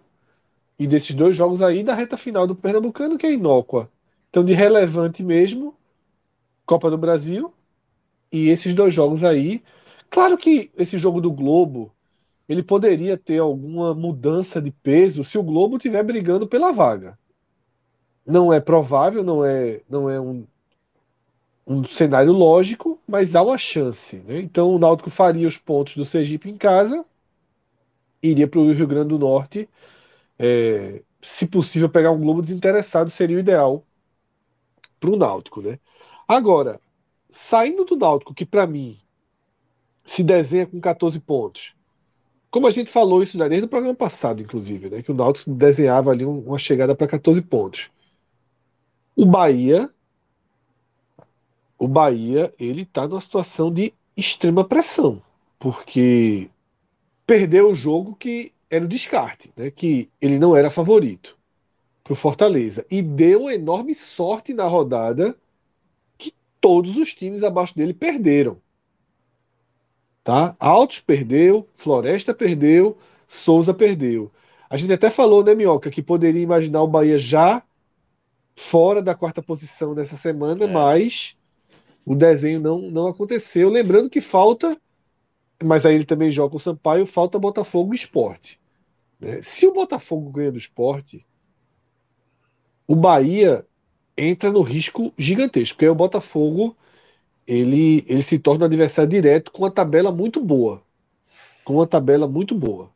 e 0.78 0.86
desses 0.86 1.16
dois 1.16 1.36
jogos 1.36 1.62
aí 1.62 1.84
da 1.84 1.96
reta 1.96 2.18
final 2.18 2.46
do 2.46 2.56
Pernambucano, 2.56 3.18
que 3.18 3.26
é 3.26 3.34
inócua. 3.34 3.90
Então, 4.30 4.46
de 4.46 4.54
relevante 4.54 5.24
mesmo, 5.24 5.76
Copa 6.68 6.92
do 6.92 6.98
Brasil 7.00 7.52
e 8.32 8.50
esses 8.50 8.76
dois 8.76 8.94
jogos 8.94 9.24
aí. 9.24 9.64
Claro 10.10 10.38
que 10.38 10.70
esse 10.78 10.98
jogo 10.98 11.20
do 11.20 11.32
Globo 11.32 11.92
ele 12.54 12.62
poderia 12.62 13.18
ter 13.18 13.40
alguma 13.40 13.96
mudança 13.96 14.62
de 14.62 14.70
peso 14.70 15.24
se 15.24 15.38
o 15.38 15.44
Globo 15.44 15.78
estiver 15.78 16.04
brigando 16.04 16.48
pela 16.48 16.72
vaga. 16.72 17.18
Não 18.26 18.54
é 18.54 18.60
provável, 18.60 19.24
não 19.24 19.44
é, 19.44 19.82
não 19.90 20.08
é 20.08 20.22
um, 20.22 20.46
um 21.66 21.84
cenário 21.84 22.32
lógico, 22.32 23.00
mas 23.08 23.36
há 23.36 23.42
uma 23.42 23.58
chance. 23.58 24.18
Né? 24.18 24.40
Então 24.40 24.70
o 24.70 24.78
Náutico 24.78 25.10
faria 25.10 25.48
os 25.48 25.58
pontos 25.58 25.96
do 25.96 26.06
Sergipe 26.06 26.48
em 26.48 26.56
casa, 26.56 27.04
iria 28.22 28.48
para 28.48 28.60
o 28.60 28.72
Rio 28.72 28.88
Grande 28.88 29.10
do 29.10 29.20
Norte. 29.20 29.68
É, 30.38 31.02
se 31.20 31.48
possível, 31.48 31.90
pegar 31.90 32.12
um 32.12 32.22
Globo 32.22 32.44
desinteressado 32.44 33.10
seria 33.10 33.38
o 33.38 33.40
ideal 33.40 33.84
para 35.00 35.10
o 35.10 35.18
Náutico. 35.18 35.60
Né? 35.60 35.80
Agora, 36.28 36.80
saindo 37.32 37.84
do 37.84 37.96
Náutico, 37.96 38.34
que 38.34 38.46
para 38.46 38.68
mim 38.68 38.98
se 40.06 40.24
desenha 40.24 40.68
com 40.68 40.80
14 40.80 41.20
pontos, 41.20 41.74
como 42.54 42.68
a 42.68 42.72
gente 42.72 42.92
falou 42.92 43.24
isso 43.24 43.36
desde 43.36 43.66
o 43.66 43.68
programa 43.68 43.96
passado, 43.96 44.40
inclusive, 44.40 44.88
né, 44.88 45.02
que 45.02 45.12
o 45.12 45.16
Náutico 45.16 45.50
desenhava 45.50 46.12
ali 46.12 46.24
uma 46.24 46.60
chegada 46.60 46.94
para 46.94 47.08
14 47.08 47.42
pontos. 47.42 47.90
O 49.16 49.26
Bahia, 49.26 49.90
o 51.80 51.88
Bahia, 51.88 52.54
ele 52.60 52.84
está 52.84 53.08
numa 53.08 53.20
situação 53.20 53.74
de 53.74 53.92
extrema 54.16 54.64
pressão, 54.64 55.20
porque 55.58 56.48
perdeu 57.26 57.72
o 57.72 57.76
jogo 57.76 58.16
que 58.16 58.54
era 58.70 58.86
o 58.86 58.88
descarte, 58.88 59.52
né, 59.58 59.72
que 59.72 60.08
ele 60.22 60.38
não 60.38 60.56
era 60.56 60.70
favorito 60.70 61.36
para 62.04 62.14
o 62.14 62.16
Fortaleza 62.16 62.86
e 62.92 63.02
deu 63.02 63.50
enorme 63.50 63.96
sorte 63.96 64.54
na 64.54 64.66
rodada 64.66 65.36
que 66.20 66.32
todos 66.62 66.98
os 66.98 67.16
times 67.16 67.44
abaixo 67.44 67.76
dele 67.76 67.96
perderam. 67.96 68.62
Tá? 70.24 70.56
Altos 70.60 71.00
perdeu, 71.00 71.68
Floresta 71.76 72.34
perdeu, 72.34 72.98
Souza 73.28 73.74
perdeu. 73.74 74.32
A 74.70 74.78
gente 74.78 74.94
até 74.94 75.10
falou, 75.10 75.44
né, 75.44 75.54
Minhoca, 75.54 75.90
que 75.90 76.02
poderia 76.02 76.42
imaginar 76.42 76.82
o 76.82 76.88
Bahia 76.88 77.18
já 77.18 77.62
fora 78.56 79.02
da 79.02 79.14
quarta 79.14 79.42
posição 79.42 79.94
nessa 79.94 80.16
semana, 80.16 80.66
é. 80.66 80.68
mas 80.68 81.36
o 82.06 82.16
desenho 82.16 82.60
não, 82.60 82.80
não 82.80 83.08
aconteceu. 83.08 83.70
Lembrando 83.70 84.10
que 84.10 84.22
falta, 84.22 84.78
mas 85.62 85.86
aí 85.86 85.96
ele 85.96 86.06
também 86.06 86.32
joga 86.32 86.52
com 86.52 86.58
o 86.58 86.60
Sampaio, 86.60 87.06
falta 87.06 87.38
Botafogo 87.38 87.94
e 87.94 87.98
Esporte. 87.98 88.60
Né? 89.20 89.42
Se 89.42 89.66
o 89.66 89.74
Botafogo 89.74 90.30
ganha 90.30 90.52
do 90.52 90.58
esporte, 90.58 91.26
o 92.88 92.96
Bahia 92.96 93.66
entra 94.18 94.52
no 94.52 94.62
risco 94.62 95.14
gigantesco, 95.18 95.76
porque 95.76 95.86
aí 95.86 95.92
o 95.92 95.96
Botafogo 95.96 96.76
ele, 97.48 98.06
ele 98.08 98.22
se 98.22 98.40
torna 98.40 98.66
adversário 98.66 99.10
direto 99.10 99.52
com 99.52 99.64
uma 99.64 99.72
tabela 99.72 100.12
muito 100.12 100.42
boa. 100.42 100.82
Com 101.64 101.76
uma 101.76 101.88
tabela 101.88 102.28
muito 102.28 102.56
boa. 102.56 102.90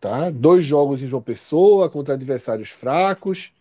Tá? 0.00 0.30
Dois 0.30 0.64
jogos 0.64 1.02
em 1.02 1.06
João 1.06 1.22
Pessoa 1.22 1.90
contra 1.90 2.14
adversários 2.14 2.70
fracos. 2.70 3.52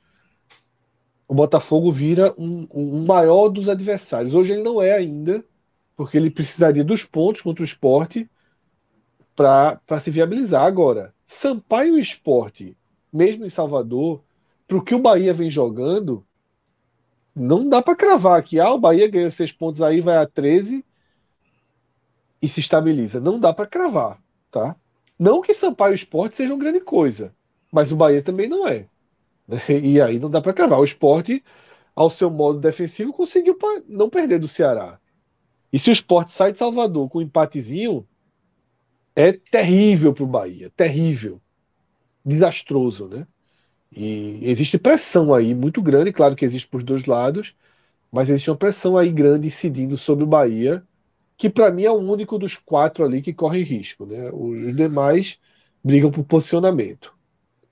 O 1.27 1.33
Botafogo 1.33 1.91
vira 1.91 2.33
um, 2.37 2.67
um 2.73 3.05
maior 3.05 3.49
dos 3.49 3.67
adversários. 3.67 4.33
Hoje 4.33 4.53
ele 4.53 4.63
não 4.63 4.81
é 4.81 4.93
ainda, 4.93 5.43
porque 5.95 6.17
ele 6.17 6.29
precisaria 6.29 6.83
dos 6.83 7.03
pontos 7.03 7.41
contra 7.41 7.61
o 7.61 7.65
esporte 7.65 8.29
para 9.35 9.99
se 9.99 10.11
viabilizar. 10.11 10.63
Agora, 10.63 11.13
Sampaio 11.23 11.97
Esporte, 11.97 12.75
mesmo 13.11 13.45
em 13.45 13.49
Salvador, 13.49 14.21
para 14.67 14.77
o 14.77 14.81
que 14.81 14.95
o 14.95 14.99
Bahia 14.99 15.33
vem 15.33 15.49
jogando, 15.49 16.25
não 17.39 17.67
dá 17.67 17.82
para 17.82 17.95
cravar 17.95 18.43
que 18.43 18.60
ah, 18.60 18.71
o 18.71 18.78
Bahia 18.78 19.08
ganha 19.08 19.32
seis 19.32 19.52
pontos 19.52 19.82
aí, 19.82 20.02
vai 20.02 20.17
a 20.17 20.28
13 20.28 20.84
e 22.41 22.47
se 22.47 22.60
estabiliza. 22.60 23.19
Não 23.19 23.39
dá 23.39 23.54
para 23.54 23.65
cravar, 23.65 24.21
tá? 24.52 24.75
Não 25.17 25.41
que 25.41 25.54
Sampaio 25.54 25.93
Esporte 25.93 26.36
seja 26.36 26.54
uma 26.54 26.60
grande 26.60 26.82
coisa, 26.82 27.34
mas 27.71 27.91
o 27.91 27.95
Bahia 27.95 28.21
também 28.21 28.47
não 28.47 28.67
é. 28.67 28.86
Né? 29.47 29.62
E 29.82 30.02
aí 30.02 30.19
não 30.19 30.30
dá 30.30 30.41
para 30.41 30.54
cravar. 30.54 30.80
O 30.80 30.84
esporte, 30.84 31.43
ao 31.95 32.10
seu 32.10 32.30
modo 32.30 32.60
defensivo, 32.60 33.13
conseguiu 33.13 33.58
não 33.88 34.10
perder 34.10 34.39
do 34.39 34.47
Ceará. 34.47 34.99
E 35.71 35.80
se 35.80 35.89
o 35.89 35.93
esporte 35.93 36.32
sai 36.32 36.52
de 36.52 36.58
Salvador 36.58 37.10
com 37.10 37.19
um 37.19 37.21
empatezinho, 37.21 38.08
é 39.15 39.32
terrível 39.32 40.13
para 40.13 40.23
o 40.23 40.28
Bahia. 40.28 40.71
Terrível. 40.75 41.41
Desastroso, 42.25 43.08
né? 43.08 43.25
E 43.91 44.39
existe 44.43 44.78
pressão 44.78 45.34
aí 45.34 45.56
muito 45.56 45.82
grande, 45.82 46.13
claro 46.13 46.36
que 46.36 46.45
existe 46.45 46.67
por 46.67 46.84
dois 46.84 47.06
lados, 47.06 47.56
mas 48.12 48.30
existe 48.30 48.49
uma 48.49 48.58
pressão 48.58 48.97
aí 48.97 49.12
grande 49.12 49.47
incidindo 49.47 49.97
sobre 49.97 50.23
o 50.23 50.28
Bahia, 50.28 50.84
que 51.38 51.49
para 51.49 51.71
mim 51.71 51.84
é 51.84 51.91
o 51.91 51.95
único 51.95 52.38
dos 52.38 52.56
quatro 52.58 53.04
ali 53.04 53.21
que 53.21 53.34
corre 53.34 53.63
risco. 53.63 54.06
Né? 54.06 54.30
Os 54.32 54.75
demais 54.75 55.39
brigam 55.84 56.12
por 56.12 56.23
posicionamento. 56.23 57.13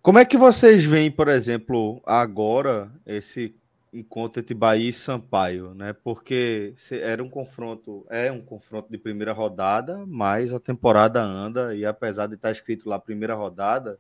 Como 0.02 0.20
é 0.20 0.26
que 0.26 0.38
vocês 0.38 0.86
veem, 0.86 1.12
por 1.12 1.28
exemplo, 1.28 2.02
agora 2.06 2.90
esse 3.06 3.54
encontro 3.92 4.42
entre 4.42 4.54
Bahia 4.54 4.90
e 4.90 4.94
Sampaio, 4.94 5.74
né? 5.74 5.94
Porque 5.94 6.74
era 6.92 7.24
um 7.24 7.30
confronto, 7.30 8.06
é 8.10 8.32
um 8.32 8.42
confronto 8.42 8.90
de 8.92 8.98
primeira 8.98 9.34
rodada, 9.34 10.06
mas 10.06 10.54
a 10.54 10.60
temporada 10.60 11.22
anda 11.22 11.76
e 11.76 11.86
apesar 11.86 12.28
de 12.28 12.36
estar 12.36 12.52
escrito 12.52 12.88
lá 12.88 13.00
primeira 13.00 13.36
rodada, 13.36 14.00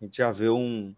a 0.00 0.04
gente 0.04 0.18
já 0.18 0.30
vê 0.30 0.48
um, 0.48 0.94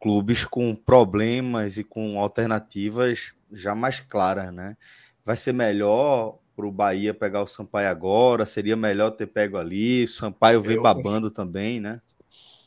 clubes 0.00 0.44
com 0.44 0.74
problemas 0.74 1.76
e 1.76 1.84
com 1.84 2.18
alternativas 2.18 3.32
já 3.52 3.74
mais 3.74 4.00
claras, 4.00 4.52
né? 4.52 4.76
Vai 5.24 5.36
ser 5.36 5.52
melhor 5.52 6.38
para 6.56 6.66
o 6.66 6.72
Bahia 6.72 7.12
pegar 7.12 7.42
o 7.42 7.46
Sampaio 7.46 7.88
agora? 7.88 8.46
Seria 8.46 8.76
melhor 8.76 9.10
ter 9.10 9.26
pego 9.26 9.58
ali? 9.58 10.04
O 10.04 10.08
Sampaio 10.08 10.62
vem 10.62 10.76
eu, 10.76 10.82
babando 10.82 11.30
também, 11.30 11.80
né? 11.80 12.00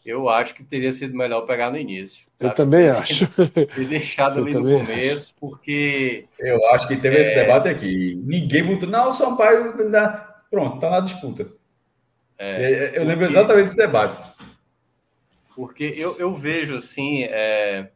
Eu 0.06 0.28
acho 0.28 0.54
que 0.54 0.64
teria 0.64 0.92
sido 0.92 1.16
melhor 1.16 1.42
pegar 1.42 1.72
no 1.72 1.78
início. 1.78 2.28
Eu 2.40 2.52
também 2.56 2.90
acho. 2.90 3.28
Ter 3.28 3.86
deixado 3.88 4.40
ali 4.40 4.54
no 4.54 4.62
começo, 4.62 5.32
acho. 5.32 5.36
porque. 5.40 6.26
Eu 6.40 6.66
acho 6.72 6.88
que 6.88 6.98
teve 6.98 7.18
é... 7.18 7.22
esse 7.22 7.34
debate 7.34 7.70
aqui. 7.70 8.20
Ninguém 8.24 8.64
botou. 8.64 8.90
Não, 8.90 9.10
o 9.10 9.14
Sampaio. 9.14 9.74
Pronto, 10.52 10.80
tá 10.80 10.90
na 10.90 11.00
disputa. 11.00 11.48
É, 12.38 12.64
é 12.64 12.84
eu 12.86 12.92
porque... 12.92 13.00
lembro 13.00 13.26
exatamente 13.26 13.64
desse 13.66 13.78
debate. 13.78 14.22
Porque 15.56 15.94
eu, 15.96 16.18
eu 16.18 16.36
vejo 16.36 16.76
assim, 16.76 17.24
é, 17.24 17.92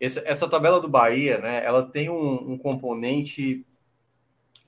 essa, 0.00 0.22
essa, 0.26 0.48
tabela 0.48 0.80
do 0.80 0.88
Bahia, 0.88 1.38
né? 1.38 1.64
Ela 1.64 1.84
tem 1.84 2.08
um, 2.08 2.52
um 2.52 2.58
componente 2.58 3.64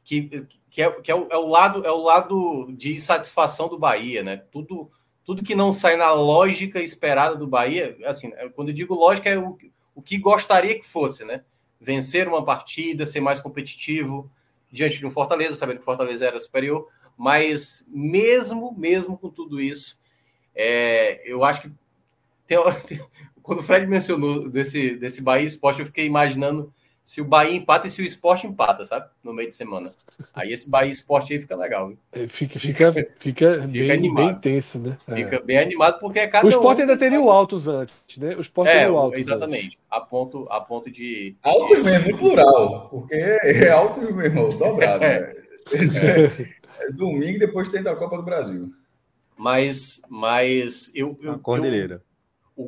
que, 0.04 0.46
que, 0.70 0.82
é, 0.82 0.90
que 0.90 1.10
é, 1.10 1.14
o, 1.14 1.26
é, 1.30 1.36
o, 1.36 1.48
lado 1.48 1.84
é 1.84 1.90
o 1.90 2.02
lado 2.02 2.72
de 2.76 2.98
satisfação 2.98 3.68
do 3.68 3.78
Bahia, 3.78 4.22
né? 4.22 4.36
Tudo 4.50 4.90
tudo 5.24 5.42
que 5.42 5.54
não 5.54 5.72
sai 5.72 5.96
na 5.96 6.12
lógica 6.12 6.82
esperada 6.82 7.34
do 7.34 7.46
Bahia, 7.46 7.96
assim, 8.04 8.30
é, 8.36 8.48
quando 8.50 8.68
eu 8.68 8.74
digo 8.74 8.94
lógica 8.94 9.30
é 9.30 9.38
o, 9.38 9.56
o 9.94 10.02
que 10.02 10.18
gostaria 10.18 10.78
que 10.78 10.86
fosse, 10.86 11.24
né? 11.24 11.42
Vencer 11.80 12.28
uma 12.28 12.44
partida, 12.44 13.06
ser 13.06 13.20
mais 13.20 13.40
competitivo 13.40 14.30
diante 14.70 14.98
de 14.98 15.06
um 15.06 15.10
Fortaleza, 15.10 15.54
sabendo 15.54 15.76
que 15.76 15.82
o 15.82 15.86
Fortaleza 15.86 16.26
era 16.26 16.38
superior, 16.38 16.86
mas 17.16 17.86
mesmo 17.88 18.74
mesmo 18.76 19.16
com 19.16 19.30
tudo 19.30 19.60
isso, 19.60 19.98
é, 20.54 21.22
eu 21.24 21.42
acho 21.42 21.62
que 21.62 21.72
tem, 22.46 22.58
tem, 22.86 23.00
quando 23.42 23.58
o 23.58 23.62
Fred 23.62 23.86
mencionou 23.86 24.48
desse, 24.48 24.96
desse 24.96 25.20
Bahia 25.20 25.46
Esporte, 25.46 25.80
eu 25.80 25.86
fiquei 25.86 26.06
imaginando 26.06 26.72
se 27.04 27.20
o 27.20 27.24
Bahia 27.24 27.54
empata 27.54 27.86
e 27.86 27.90
se 27.90 28.00
o 28.00 28.04
esporte 28.04 28.46
empata, 28.46 28.82
sabe? 28.86 29.06
No 29.22 29.34
meio 29.34 29.46
de 29.46 29.54
semana. 29.54 29.92
Aí 30.32 30.50
esse 30.50 30.70
Bahia 30.70 30.90
Esporte 30.90 31.34
aí 31.34 31.38
fica 31.38 31.54
legal. 31.54 31.88
Viu? 31.88 31.98
É, 32.10 32.26
fica, 32.26 32.58
fica, 32.58 32.92
fica, 32.92 33.12
fica 33.18 33.66
bem, 33.68 33.90
animado. 33.90 34.32
bem 34.32 34.40
tenso, 34.40 34.78
né? 34.80 34.96
É. 35.06 35.16
Fica 35.16 35.40
bem 35.40 35.58
animado 35.58 36.00
porque 36.00 36.20
é 36.20 36.26
cada 36.26 36.46
O 36.46 36.48
esporte 36.48 36.78
um 36.78 36.82
ainda 36.82 36.96
teria 36.96 37.20
o 37.20 37.30
Altos 37.30 37.68
antes, 37.68 37.94
né? 38.16 38.34
O 38.34 38.40
esporte 38.40 38.70
é, 38.70 38.72
teria 38.72 38.92
o 38.92 38.96
Altos. 38.96 39.20
Exatamente. 39.20 39.66
Antes. 39.66 39.78
A 39.90 40.00
ponto, 40.00 40.48
a 40.50 40.60
ponto 40.62 40.90
de. 40.90 41.36
Altos 41.42 41.82
mesmo, 41.82 42.12
no 42.12 42.18
plural. 42.18 42.88
Porque 42.88 43.14
é 43.14 43.68
Altos 43.68 44.10
mesmo, 44.14 44.56
dobrado. 44.56 45.04
É. 45.72 45.78
Né? 45.78 46.48
É. 46.80 46.92
Domingo 46.92 47.38
depois 47.38 47.70
tem 47.70 47.82
da 47.82 47.96
Copa 47.96 48.18
do 48.18 48.22
Brasil. 48.22 48.70
Mas, 49.36 50.02
mas 50.10 50.90
eu. 50.94 51.18
eu 51.22 51.32
a 51.32 51.38
Cordilheira. 51.38 51.94
Eu, 51.94 52.13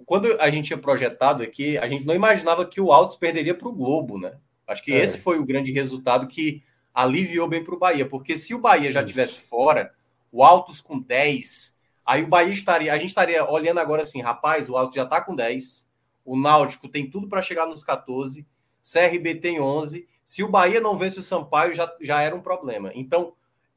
quando 0.05 0.29
a 0.41 0.51
gente 0.51 0.67
tinha 0.67 0.79
projetado 0.79 1.43
aqui, 1.43 1.79
a 1.79 1.87
gente 1.87 2.05
não 2.05 2.15
imaginava 2.15 2.67
que 2.67 2.81
o 2.81 2.93
Altos 2.93 3.17
perderia 3.17 3.55
para 3.55 3.69
o 3.69 3.73
Globo, 3.73 4.19
né? 4.19 4.37
Acho 4.67 4.83
que 4.83 4.93
é. 4.93 4.99
esse 4.99 5.19
foi 5.19 5.39
o 5.39 5.47
grande 5.47 5.71
resultado 5.73 6.27
que 6.27 6.63
aliviou 6.93 7.49
bem 7.49 7.63
para 7.63 7.75
o 7.75 7.79
Bahia, 7.79 8.09
porque 8.09 8.37
se 8.37 8.55
o 8.55 8.59
Bahia 8.59 8.91
já 8.91 9.05
tivesse 9.05 9.41
fora, 9.41 9.93
o 10.33 10.43
Altos 10.43 10.81
com 10.81 10.99
10, 10.99 11.77
Aí 12.07 12.23
o 12.23 12.29
Bahia 12.29 12.53
estaria, 12.53 12.93
a 12.93 12.99
gente 12.99 13.09
estaria 13.09 13.45
olhando 13.51 13.81
agora 13.81 14.05
assim, 14.05 14.23
rapaz, 14.23 14.71
o 14.71 14.77
Alto 14.77 14.95
já 14.95 15.05
tá 15.05 15.21
com 15.21 15.35
10, 15.35 15.91
o 16.25 16.39
Náutico 16.39 16.89
tem 16.89 17.11
tudo 17.11 17.29
para 17.29 17.43
chegar 17.43 17.67
nos 17.67 17.83
14, 17.83 18.47
CRB 18.81 19.35
tem 19.35 19.61
11. 19.61 20.07
Se 20.25 20.45
o 20.45 20.49
Bahia 20.49 20.81
não 20.81 20.97
vence 20.97 21.19
o 21.19 21.23
Sampaio, 21.23 21.75
já, 21.75 21.93
já 22.01 22.23
era 22.23 22.35
um 22.35 22.41
problema. 22.41 22.93
Então, 22.95 23.33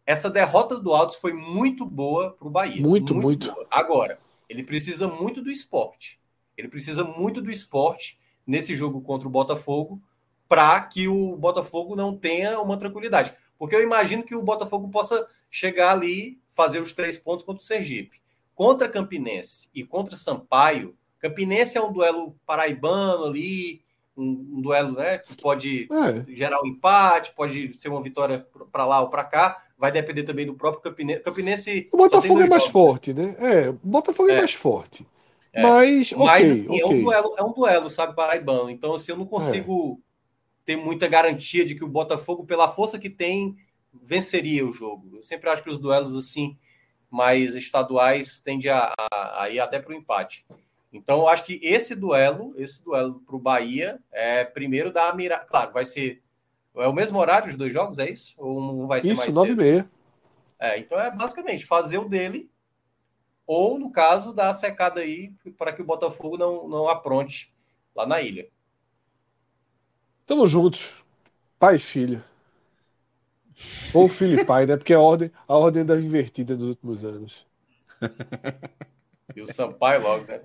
essa 0.05 0.30
derrota 0.30 0.80
do 0.80 0.93
Alto 0.93 1.20
foi 1.20 1.34
muito 1.34 1.88
boa 1.88 2.36
para 2.38 2.47
o 2.47 2.51
Bahia. 2.51 2.80
Muito, 2.80 3.16
muito. 3.16 3.47
muito. 3.47 3.68
Agora, 3.72 4.20
ele 4.50 4.64
precisa 4.64 5.08
muito 5.08 5.41
do 5.41 5.52
esporte. 5.52 6.20
Ele 6.58 6.68
precisa 6.68 7.04
muito 7.04 7.41
do 7.41 7.52
esporte 7.52 8.20
nesse 8.45 8.76
jogo 8.76 9.00
contra 9.02 9.28
o 9.28 9.32
Botafogo 9.32 10.02
para 10.47 10.82
que 10.82 11.08
o 11.08 11.38
Botafogo 11.38 11.95
não 11.95 12.18
tenha 12.18 12.60
uma 12.60 12.78
tranquilidade. 12.78 13.34
Porque 13.58 13.76
eu 13.76 13.84
imagino 13.84 14.24
que 14.24 14.36
o 14.36 14.41
Botafogo 14.41 14.89
possa 14.89 15.28
chegar 15.50 15.91
ali, 15.91 16.41
fazer 16.50 16.82
os 16.82 16.91
três 16.91 17.18
pontos 17.18 17.45
contra 17.45 17.62
o 17.62 17.66
Sergipe. 17.66 18.20
Contra 18.56 18.89
Campinense 18.89 19.70
e 19.74 19.86
contra 19.86 20.16
Sampaio, 20.16 20.97
Campinense 21.20 21.78
é 21.78 21.82
um 21.82 21.93
duelo 21.93 22.36
paraibano 22.45 23.26
ali, 23.26 23.82
um, 24.20 24.57
um 24.57 24.61
duelo 24.61 24.93
né, 24.93 25.17
que 25.20 25.36
pode 25.38 25.88
é. 25.91 26.36
gerar 26.36 26.61
um 26.61 26.67
empate, 26.67 27.34
pode 27.34 27.78
ser 27.80 27.89
uma 27.89 28.01
vitória 28.01 28.45
para 28.72 28.86
lá 28.86 29.01
ou 29.01 29.09
para 29.09 29.24
cá. 29.24 29.57
Vai 29.78 29.91
depender 29.91 30.24
também 30.24 30.45
do 30.45 30.53
próprio 30.53 30.82
Campinense. 30.82 31.22
Campinense 31.22 31.89
o 31.91 31.97
Botafogo 31.97 32.41
é 32.41 32.47
mais 32.47 32.63
jogos, 32.63 32.72
forte, 32.72 33.13
né? 33.13 33.36
É, 33.39 33.70
o 33.70 33.80
Botafogo 33.82 34.30
é, 34.30 34.34
é 34.34 34.38
mais 34.39 34.53
forte. 34.53 35.07
É. 35.53 35.63
Mas, 35.63 36.11
okay, 36.11 36.26
Mas 36.26 36.51
assim, 36.51 36.70
okay. 36.70 36.82
é, 36.82 36.86
um 36.86 37.01
duelo, 37.01 37.36
é 37.38 37.43
um 37.43 37.53
duelo, 37.53 37.89
sabe, 37.89 38.15
paraibano. 38.15 38.70
Então, 38.70 38.93
assim, 38.93 39.11
eu 39.11 39.17
não 39.17 39.26
consigo 39.26 40.01
ter 40.65 40.76
muita 40.76 41.07
garantia 41.07 41.65
de 41.65 41.74
que 41.74 41.84
o 41.84 41.89
Botafogo, 41.89 42.45
pela 42.45 42.67
força 42.67 42.99
que 42.99 43.09
tem, 43.09 43.55
venceria 44.03 44.67
o 44.67 44.74
jogo. 44.74 45.17
Eu 45.17 45.24
sempre 45.24 45.49
acho 45.49 45.63
que 45.63 45.70
os 45.70 45.80
duelos, 45.80 46.15
assim, 46.15 46.57
mais 47.09 47.55
estaduais 47.55 48.39
tendem 48.39 48.70
a, 48.70 48.93
a, 49.11 49.43
a 49.43 49.49
ir 49.49 49.59
até 49.59 49.80
para 49.80 49.91
o 49.91 49.95
empate. 49.95 50.45
Então, 50.92 51.20
eu 51.20 51.28
acho 51.28 51.46
que 51.46 51.60
esse 51.62 51.96
duelo, 51.96 52.54
esse 52.58 52.84
duelo 52.84 53.22
para 53.26 53.36
o 53.36 53.40
Bahia, 53.40 54.00
é 54.12 54.44
primeiro 54.44 54.92
da 54.92 55.14
mira. 55.14 55.40
Claro, 55.40 55.72
vai 55.72 55.86
ser. 55.86 56.22
É 56.76 56.88
o 56.88 56.94
mesmo 56.94 57.20
horário 57.20 57.48
dos 57.48 57.56
dois 57.56 57.72
jogos, 57.74 58.00
é 58.00 58.10
isso? 58.10 58.34
Ou 58.38 58.62
não 58.62 58.88
vai 58.88 59.02
ser 59.02 59.12
isso, 59.12 59.22
mais 59.22 59.34
cedo? 59.34 59.48
9 59.48 59.52
e 59.52 59.56
meia. 59.56 59.92
É, 60.60 60.78
então 60.80 61.00
é 61.00 61.10
basicamente 61.10 61.66
fazer 61.66 61.98
o 61.98 62.10
dele, 62.10 62.50
ou 63.46 63.80
no 63.80 63.92
caso, 63.92 64.34
dar 64.34 64.50
a 64.50 64.54
secada 64.54 65.02
aí 65.02 65.34
para 65.58 65.72
que 65.72 65.82
o 65.82 65.86
Botafogo 65.86 66.38
não, 66.38 66.68
não 66.68 66.90
apronte 66.90 67.54
lá 67.96 68.06
na 68.06 68.22
ilha. 68.22 68.48
Tamo 70.26 70.46
juntos. 70.46 70.90
Pai 71.58 71.76
e 71.76 71.80
filho. 71.80 72.24
Ou 73.94 74.08
filho 74.08 74.40
e 74.40 74.46
pai, 74.46 74.66
né? 74.66 74.78
Porque 74.78 74.94
a 74.94 75.00
ordem, 75.00 75.32
a 75.48 75.56
ordem 75.56 75.86
das 75.86 76.04
invertidas 76.04 76.58
dos 76.58 76.70
últimos 76.70 77.04
anos. 77.04 77.46
E 79.36 79.42
o 79.42 79.46
Sampaio 79.46 80.02
logo, 80.02 80.26
né? 80.26 80.42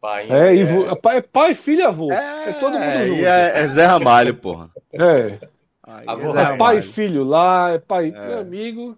Pai, 0.00 0.30
é, 0.30 0.56
é... 0.56 0.94
pai, 0.96 1.20
pai, 1.20 1.54
filho 1.54 1.80
e 1.80 1.82
avô. 1.82 2.10
É, 2.10 2.48
é 2.48 2.52
todo 2.54 2.78
mundo 2.78 3.06
junto. 3.06 3.24
É, 3.26 3.60
é 3.60 3.68
Zé 3.68 3.84
Ramalho, 3.84 4.34
porra. 4.34 4.70
É. 4.92 5.38
avô, 6.06 6.36
é, 6.36 6.56
pai 6.56 6.78
e 6.78 6.82
filho 6.82 7.22
lá, 7.22 7.72
é 7.72 7.78
pai 7.78 8.10
é. 8.14 8.34
amigo. 8.38 8.96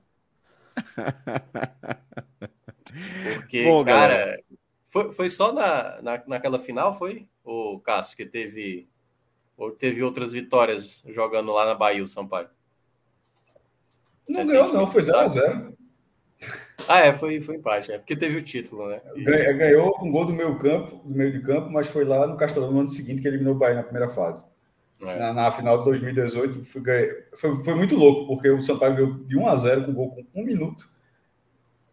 Porque, 3.34 3.64
Bom, 3.64 3.84
cara, 3.84 4.40
foi, 4.86 5.11
foi 5.11 5.28
só 5.28 5.53
na, 5.53 6.00
na, 6.03 6.22
naquela 6.26 6.59
final, 6.59 6.92
foi, 6.92 7.26
o 7.44 7.80
Cássio, 7.80 8.16
que 8.16 8.24
teve 8.24 8.88
ou 9.57 9.70
teve 9.70 10.03
outras 10.03 10.32
vitórias 10.32 11.05
jogando 11.09 11.53
lá 11.53 11.66
na 11.66 11.74
Bahia, 11.74 12.03
o 12.03 12.09
Sampaio? 12.09 12.48
Não 14.28 14.44
ganhou, 14.44 14.72
não, 14.72 14.86
foi 14.86 15.03
0x0. 15.03 15.74
Ah, 16.88 17.01
é, 17.01 17.12
foi, 17.12 17.40
foi 17.40 17.57
empate, 17.57 17.93
é 17.93 17.99
porque 17.99 18.16
teve 18.16 18.38
o 18.38 18.43
título, 18.43 18.88
né? 18.88 19.01
E... 19.14 19.22
Ganhou 19.24 19.93
com 19.93 20.11
gol 20.11 20.26
do 20.26 20.32
meio 20.32 20.59
campo, 20.59 20.97
do 21.05 21.14
meio 21.14 21.32
de 21.32 21.40
campo, 21.40 21.70
mas 21.70 21.86
foi 21.86 22.05
lá 22.05 22.26
no 22.26 22.36
Castelão 22.36 22.72
no 22.72 22.80
ano 22.80 22.88
seguinte 22.88 23.22
que 23.22 23.28
eliminou 23.28 23.55
o 23.55 23.59
Bahia 23.59 23.76
na 23.76 23.82
primeira 23.82 24.09
fase. 24.09 24.43
É. 25.01 25.18
Na, 25.18 25.32
na, 25.32 25.51
final 25.51 25.78
de 25.78 25.84
2018 25.84 26.64
foi, 26.64 26.82
foi, 27.34 27.64
foi, 27.64 27.74
muito 27.74 27.97
louco, 27.97 28.26
porque 28.26 28.49
o 28.49 28.62
Sampaio 28.62 28.95
ganhou 28.95 29.14
de 29.24 29.36
1 29.36 29.49
a 29.49 29.57
0 29.57 29.84
com 29.84 29.95
gol 29.95 30.11
com 30.11 30.40
um 30.40 30.45
minuto, 30.45 30.88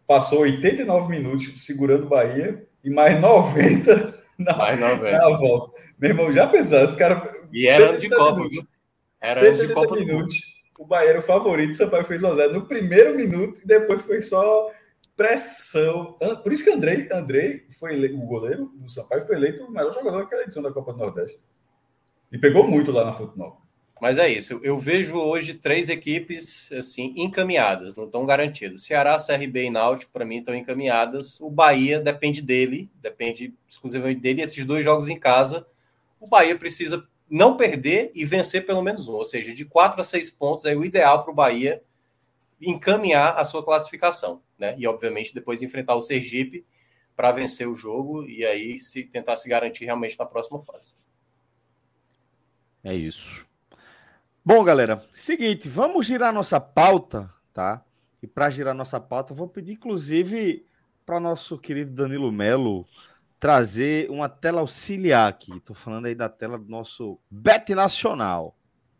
passou 0.06 0.40
89 0.40 1.08
minutos 1.08 1.64
segurando 1.64 2.06
o 2.06 2.08
Bahia 2.08 2.64
e 2.84 2.90
mais 2.90 3.20
90 3.20 4.14
na, 4.38 4.56
mais 4.56 4.78
90. 4.78 5.18
na 5.18 5.36
volta. 5.36 5.80
Meu 5.98 6.10
irmão, 6.10 6.32
já 6.32 6.46
pensou, 6.46 6.78
esse 6.78 6.96
cara. 6.96 7.30
E 7.52 7.66
era 7.66 7.98
de 7.98 8.08
Copa. 8.08 8.36
Minutos, 8.36 8.64
era 9.20 9.52
de 9.54 9.74
Copa 9.74 9.96
minutos. 9.96 10.40
O 10.80 10.86
Bahia 10.86 11.10
era 11.10 11.18
o 11.18 11.22
favorito, 11.22 11.72
o 11.72 11.74
Sampaio 11.74 12.04
fez 12.04 12.22
1x0 12.22 12.52
no 12.52 12.64
primeiro 12.64 13.14
minuto 13.14 13.60
e 13.62 13.66
depois 13.66 14.00
foi 14.00 14.22
só 14.22 14.66
pressão. 15.14 16.16
Por 16.42 16.50
isso 16.54 16.64
que 16.64 16.70
Andrei, 16.70 17.06
Andrei 17.12 17.66
foi 17.78 17.92
eleito, 17.92 18.16
o 18.16 18.24
goleiro 18.26 18.72
do 18.74 18.90
Sampaio 18.90 19.26
foi 19.26 19.36
eleito 19.36 19.62
o 19.62 19.70
melhor 19.70 19.92
jogador 19.92 20.22
daquela 20.22 20.42
edição 20.42 20.62
da 20.62 20.72
Copa 20.72 20.94
do 20.94 20.98
Nordeste. 20.98 21.38
E 22.32 22.38
pegou 22.38 22.66
muito 22.66 22.90
lá 22.90 23.04
na 23.04 23.12
Futebol. 23.12 23.60
Mas 24.00 24.16
é 24.16 24.26
isso. 24.26 24.58
Eu 24.62 24.78
vejo 24.78 25.18
hoje 25.18 25.52
três 25.52 25.90
equipes 25.90 26.72
assim 26.72 27.12
encaminhadas, 27.14 27.94
não 27.94 28.06
estão 28.06 28.24
garantidas. 28.24 28.82
Ceará, 28.82 29.18
CRB 29.18 29.64
e 29.64 29.70
Náutico, 29.70 30.10
para 30.10 30.24
mim, 30.24 30.38
estão 30.38 30.54
encaminhadas. 30.54 31.38
O 31.42 31.50
Bahia 31.50 32.00
depende 32.00 32.40
dele, 32.40 32.88
depende 33.02 33.52
exclusivamente 33.68 34.22
dele. 34.22 34.40
Esses 34.40 34.64
dois 34.64 34.82
jogos 34.82 35.10
em 35.10 35.18
casa, 35.18 35.66
o 36.18 36.26
Bahia 36.26 36.56
precisa 36.56 37.06
não 37.30 37.56
perder 37.56 38.10
e 38.14 38.24
vencer 38.24 38.66
pelo 38.66 38.82
menos 38.82 39.06
um. 39.06 39.12
Ou 39.12 39.24
seja, 39.24 39.54
de 39.54 39.64
quatro 39.64 40.00
a 40.00 40.04
seis 40.04 40.30
pontos 40.30 40.64
é 40.64 40.74
o 40.74 40.84
ideal 40.84 41.22
para 41.22 41.30
o 41.30 41.34
Bahia 41.34 41.82
encaminhar 42.60 43.38
a 43.38 43.44
sua 43.44 43.64
classificação. 43.64 44.42
Né? 44.58 44.74
E, 44.76 44.86
obviamente, 44.86 45.32
depois 45.32 45.62
enfrentar 45.62 45.94
o 45.94 46.02
Sergipe 46.02 46.66
para 47.16 47.32
vencer 47.32 47.68
o 47.68 47.74
jogo 47.74 48.26
e 48.26 48.44
aí 48.44 48.80
se 48.80 49.04
tentar 49.04 49.36
se 49.36 49.48
garantir 49.48 49.84
realmente 49.84 50.18
na 50.18 50.26
próxima 50.26 50.60
fase. 50.60 50.96
É 52.82 52.94
isso. 52.94 53.46
Bom, 54.44 54.64
galera, 54.64 55.06
seguinte, 55.14 55.68
vamos 55.68 56.06
girar 56.06 56.32
nossa 56.32 56.58
pauta, 56.58 57.32
tá? 57.52 57.84
E 58.22 58.26
para 58.26 58.50
girar 58.50 58.74
nossa 58.74 58.98
pauta, 58.98 59.34
vou 59.34 59.46
pedir 59.46 59.72
inclusive 59.72 60.64
para 61.04 61.20
nosso 61.20 61.58
querido 61.58 61.92
Danilo 61.92 62.32
Melo 62.32 62.86
trazer 63.40 64.08
uma 64.10 64.28
tela 64.28 64.60
auxiliar 64.60 65.28
aqui. 65.28 65.56
Estou 65.56 65.74
falando 65.74 66.06
aí 66.06 66.14
da 66.14 66.28
tela 66.28 66.58
do 66.58 66.68
nosso 66.68 67.18
Bet 67.30 67.74
Nacional, 67.74 68.54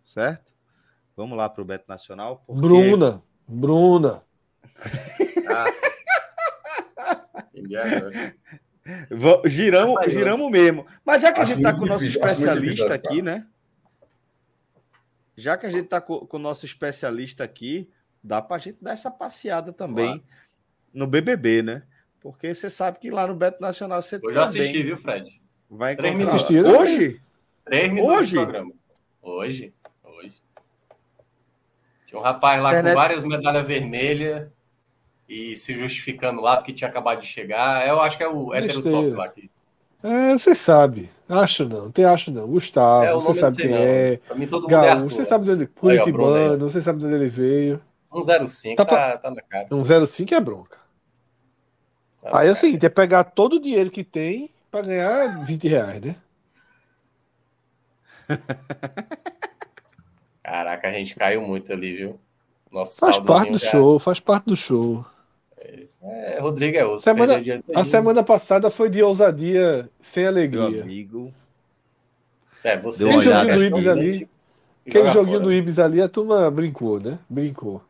certo? 0.05 0.55
Vamos 1.15 1.37
lá 1.37 1.49
para 1.49 1.63
o 1.63 1.65
Bet 1.65 1.85
Nacional. 1.87 2.43
Porque... 2.47 2.63
Bruna, 2.63 3.23
Bruna. 3.47 4.23
giramos, 9.47 10.07
giramos 10.09 10.51
mesmo. 10.51 10.87
Mas 11.05 11.21
já 11.21 11.33
que 11.33 11.41
a 11.41 11.45
gente 11.45 11.59
está 11.59 11.75
com 11.75 11.85
o 11.85 11.89
nosso 11.89 12.07
especialista 12.07 12.95
aqui, 12.95 13.21
né? 13.21 13.47
já 15.41 15.57
que 15.57 15.67
a 15.67 15.71
gente 15.71 15.85
está 15.85 16.01
com, 16.01 16.27
com, 16.27 16.37
o 16.37 16.41
nosso 16.41 16.67
especialista 16.67 17.43
aqui, 17.43 17.91
dá 18.23 18.43
para 18.43 18.57
a 18.57 18.59
gente 18.59 18.79
dar 18.81 18.93
essa 18.93 19.11
passeada 19.11 19.73
também 19.73 20.19
claro. 20.19 20.25
no 20.93 21.07
BBB, 21.07 21.63
né? 21.63 21.83
Porque 22.21 22.55
você 22.55 22.69
sabe 22.69 22.99
que 22.99 23.11
lá 23.11 23.27
no 23.27 23.35
Beto 23.35 23.61
Nacional 23.61 24.03
você 24.03 24.21
Hoje 24.23 24.37
eu 24.37 24.43
assisti, 24.43 24.83
viu, 24.83 24.97
Fred? 24.97 25.41
Vai 25.71 25.97
Três 25.97 26.15
minutos. 26.17 26.51
Hoje? 26.51 27.21
Três 27.65 27.93
minutos 27.93 28.17
Hoje? 28.17 28.35
programa. 28.35 28.73
Hoje. 29.23 29.73
Hoje. 30.05 30.35
Tinha 32.07 32.21
um 32.21 32.23
rapaz 32.23 32.63
lá 32.63 32.71
Internet... 32.71 32.93
com 32.93 33.01
várias 33.01 33.25
medalhas 33.25 33.67
vermelhas 33.67 34.49
e 35.29 35.57
se 35.57 35.75
justificando 35.75 36.41
lá 36.41 36.57
porque 36.57 36.73
tinha 36.73 36.89
acabado 36.89 37.21
de 37.21 37.27
chegar. 37.27 37.87
Eu 37.87 38.01
acho 38.01 38.17
que 38.17 38.25
é 38.25 38.29
o 38.29 38.53
hétero 38.53 38.83
top 38.83 39.11
lá 39.11 39.25
aqui. 39.27 39.51
É, 40.03 40.33
você 40.33 40.55
sabe. 40.55 41.09
Acho 41.29 41.65
não, 41.69 41.91
tem 41.91 42.05
acho 42.05 42.31
não. 42.33 42.49
Gustavo, 42.49 43.05
é, 43.05 43.13
você 43.15 43.41
sabe 43.41 43.57
quem 43.57 43.73
é. 43.73 44.17
Pra 44.17 44.35
mim, 44.35 44.47
todo 44.47 44.63
mundo 44.63 44.75
é 44.75 44.87
Gaúcho, 44.87 45.15
é 45.15 45.19
você 45.19 45.25
sabe 45.25 45.45
de 45.45 45.51
onde 45.53 45.67
Curitibano, 45.67 46.71
você 46.71 46.81
sabe 46.81 46.99
de 46.99 47.07
onde 47.07 47.15
ele 47.15 47.29
veio. 47.29 47.81
105 48.13 48.77
tá, 48.77 48.85
tá, 48.85 49.19
tá 49.19 49.31
na 49.31 49.43
cara. 49.43 49.69
105 49.71 50.35
é 50.35 50.41
bronca. 50.41 50.79
Aí 52.25 52.49
é 52.49 52.53
o 52.53 52.55
seguinte, 52.55 52.85
é 52.85 52.89
pegar 52.89 53.25
todo 53.25 53.57
o 53.57 53.61
dinheiro 53.61 53.91
que 53.91 54.05
tem 54.05 54.51
para 54.71 54.87
ganhar 54.87 55.45
20 55.47 55.69
reais, 55.69 56.03
né? 56.03 56.17
Caraca, 60.43 60.89
a 60.89 60.93
gente 60.93 61.15
caiu 61.15 61.43
muito 61.43 61.73
ali, 61.73 61.97
viu? 61.97 62.21
Nosso 62.71 62.99
faz 62.99 63.19
parte 63.19 63.53
do 63.53 63.59
já... 63.59 63.71
show, 63.71 63.99
faz 63.99 64.21
parte 64.21 64.45
do 64.47 64.57
show. 64.57 65.05
É, 66.03 66.39
Rodrigo 66.41 66.77
é 66.77 66.85
osso. 66.85 67.05
Semana, 67.05 67.35
a 67.75 67.85
semana 67.85 68.23
passada 68.23 68.71
foi 68.71 68.89
de 68.89 69.03
ousadia 69.03 69.89
sem 70.01 70.27
alegria. 70.27 70.71
Meu 70.71 70.83
amigo. 70.83 71.35
É, 72.65 72.77
você 72.77 73.07
Quem 73.07 73.21
joguinho 73.21 73.57
do 73.57 73.65
Ibis 73.65 73.89
ali. 73.89 74.29
Quem 74.85 75.09
joguinho 75.09 75.39
fora. 75.39 75.41
do 75.41 75.53
Ibis 75.53 75.79
ali, 75.79 76.01
a 76.01 76.09
turma 76.09 76.51
brincou, 76.51 76.99
né? 76.99 77.19
Brincou. 77.29 77.83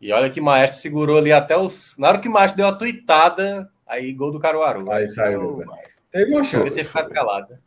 E 0.00 0.12
olha 0.12 0.30
que 0.30 0.40
Maestro 0.40 0.80
segurou 0.80 1.18
ali 1.18 1.32
até 1.32 1.56
os. 1.56 1.96
Na 1.98 2.08
hora 2.08 2.20
que 2.20 2.28
o 2.28 2.32
Maestro 2.32 2.56
deu 2.56 2.68
a 2.68 2.72
tuitada, 2.74 3.70
aí 3.86 4.12
gol 4.12 4.30
do 4.30 4.38
Caruaru. 4.38 4.90
Aí 4.90 5.08
saiu. 5.08 5.64
Teve 6.10 6.32
uma 6.32 6.44
chance. 6.44 6.74
ter 6.74 6.84
ficado 6.84 7.10
calado. 7.10 7.58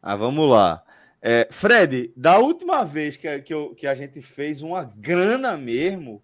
Ah, 0.00 0.16
vamos 0.16 0.48
lá. 0.50 0.82
É, 1.20 1.46
Fred, 1.50 2.12
da 2.16 2.38
última 2.38 2.84
vez 2.84 3.16
que, 3.16 3.38
que, 3.40 3.54
eu, 3.54 3.74
que 3.74 3.86
a 3.86 3.94
gente 3.94 4.20
fez 4.20 4.60
uma 4.60 4.82
grana 4.82 5.56
mesmo, 5.56 6.20